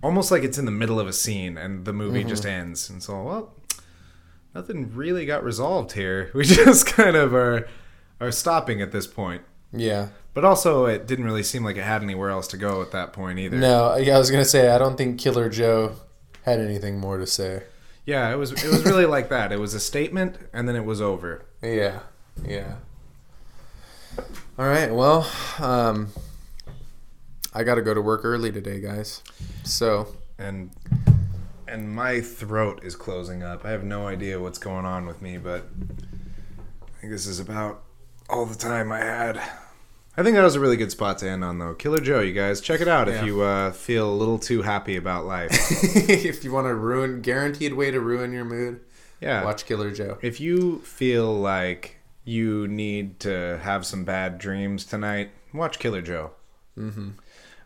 almost 0.02 0.30
like 0.30 0.42
it's 0.42 0.58
in 0.58 0.64
the 0.64 0.70
middle 0.70 1.00
of 1.00 1.06
a 1.06 1.12
scene 1.12 1.56
and 1.56 1.84
the 1.84 1.92
movie 1.92 2.24
just 2.24 2.46
ends. 2.46 2.88
And 2.90 3.02
so, 3.02 3.22
well, 3.22 3.54
nothing 4.54 4.94
really 4.94 5.26
got 5.26 5.44
resolved 5.44 5.92
here. 5.92 6.30
We 6.34 6.44
just 6.44 6.86
kind 6.86 7.16
of 7.16 7.34
are 7.34 7.68
are 8.20 8.32
stopping 8.32 8.80
at 8.80 8.92
this 8.92 9.06
point. 9.06 9.42
Yeah. 9.72 10.08
But 10.32 10.44
also, 10.44 10.84
it 10.86 11.06
didn't 11.06 11.24
really 11.24 11.42
seem 11.42 11.64
like 11.64 11.76
it 11.76 11.82
had 11.82 12.02
anywhere 12.02 12.30
else 12.30 12.46
to 12.48 12.56
go 12.56 12.82
at 12.82 12.90
that 12.92 13.12
point 13.12 13.38
either. 13.38 13.56
No. 13.56 13.96
Yeah. 13.96 14.16
I 14.16 14.18
was 14.18 14.30
gonna 14.30 14.44
say 14.44 14.70
I 14.70 14.78
don't 14.78 14.96
think 14.96 15.18
Killer 15.18 15.48
Joe 15.48 15.96
had 16.44 16.60
anything 16.60 16.98
more 16.98 17.18
to 17.18 17.26
say. 17.26 17.64
Yeah, 18.04 18.32
it 18.32 18.36
was 18.36 18.52
it 18.52 18.70
was 18.70 18.84
really 18.84 19.06
like 19.16 19.28
that. 19.30 19.50
It 19.52 19.58
was 19.58 19.74
a 19.74 19.80
statement 19.80 20.38
and 20.52 20.68
then 20.68 20.76
it 20.76 20.84
was 20.84 21.00
over. 21.00 21.44
Yeah, 21.62 22.00
yeah. 22.44 22.76
All 24.58 24.66
right, 24.66 24.94
well, 24.94 25.30
um, 25.58 26.08
I 27.56 27.64
got 27.64 27.76
to 27.76 27.82
go 27.82 27.94
to 27.94 28.00
work 28.02 28.20
early 28.24 28.52
today, 28.52 28.80
guys. 28.80 29.22
So, 29.64 30.14
And 30.38 30.70
and 31.66 31.90
my 31.94 32.20
throat 32.20 32.80
is 32.84 32.94
closing 32.94 33.42
up. 33.42 33.64
I 33.64 33.70
have 33.70 33.82
no 33.82 34.06
idea 34.06 34.38
what's 34.40 34.58
going 34.58 34.84
on 34.84 35.06
with 35.06 35.20
me, 35.22 35.38
but 35.38 35.66
I 35.90 37.00
think 37.00 37.12
this 37.12 37.26
is 37.26 37.40
about 37.40 37.82
all 38.28 38.46
the 38.46 38.54
time 38.54 38.92
I 38.92 38.98
had. 38.98 39.40
I 40.18 40.22
think 40.22 40.36
that 40.36 40.42
was 40.44 40.54
a 40.54 40.60
really 40.60 40.76
good 40.76 40.90
spot 40.90 41.18
to 41.18 41.28
end 41.28 41.42
on 41.44 41.58
though. 41.58 41.74
Killer 41.74 41.98
Joe, 41.98 42.20
you 42.20 42.32
guys, 42.32 42.60
check 42.60 42.80
it 42.80 42.88
out 42.88 43.08
Yeah. 43.08 43.20
if 43.20 43.26
you 43.26 43.42
uh, 43.42 43.72
feel 43.72 44.08
a 44.10 44.14
little 44.14 44.38
too 44.38 44.62
happy 44.62 44.96
about 44.96 45.24
life. 45.26 45.50
if 46.08 46.44
you 46.44 46.52
want 46.52 46.66
to 46.66 46.74
ruin, 46.74 47.20
guaranteed 47.20 47.72
way 47.74 47.90
to 47.90 48.00
ruin 48.00 48.32
your 48.32 48.44
mood, 48.44 48.80
Yeah. 49.20 49.44
watch 49.44 49.66
Killer 49.66 49.90
Joe. 49.90 50.18
If 50.22 50.40
you 50.40 50.78
feel 50.80 51.34
like 51.34 51.98
you 52.24 52.66
need 52.68 53.18
to 53.20 53.58
have 53.62 53.84
some 53.86 54.04
bad 54.04 54.38
dreams 54.38 54.84
tonight, 54.84 55.30
watch 55.52 55.78
Killer 55.78 56.00
Joe. 56.02 56.30
Mm-hmm. 56.78 57.10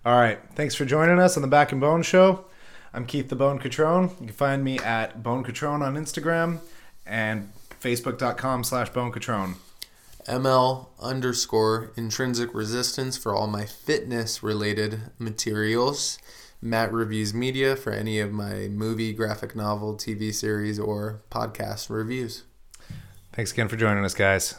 All 0.03 0.17
right. 0.19 0.39
Thanks 0.55 0.75
for 0.75 0.87
joining 0.87 1.19
us 1.19 1.37
on 1.37 1.43
the 1.43 1.49
Back 1.49 1.73
and 1.73 1.81
Bone 1.81 2.03
Show. 2.03 2.47
I'm 2.95 3.05
Keith 3.05 3.29
the 3.29 3.37
Bone 3.37 3.59
Catrone. 3.59 4.19
You 4.19 4.29
can 4.29 4.35
find 4.35 4.65
me 4.65 4.79
at 4.79 5.23
Bone 5.23 5.45
Catrone 5.45 5.83
on 5.83 5.95
Instagram 5.95 6.61
and 7.05 7.53
Facebook.com 7.81 8.65
slash 8.65 8.89
Bone 8.91 9.13
Catrone. 9.13 9.57
ML 10.27 10.87
underscore 11.01 11.93
intrinsic 11.97 12.55
resistance 12.55 13.19
for 13.19 13.35
all 13.35 13.47
my 13.47 13.67
fitness 13.67 14.43
related 14.43 15.01
materials. 15.19 16.19
Matt 16.63 16.93
Reviews 16.95 17.35
Media 17.35 17.77
for 17.77 17.93
any 17.93 18.21
of 18.21 18.33
my 18.33 18.69
movie, 18.69 19.13
graphic 19.13 19.55
novel, 19.55 19.97
TV 19.97 20.33
series, 20.33 20.79
or 20.79 21.21
podcast 21.31 21.91
reviews. 21.91 22.45
Thanks 23.35 23.53
again 23.53 23.69
for 23.69 23.77
joining 23.77 24.05
us, 24.07 24.15
guys. 24.15 24.55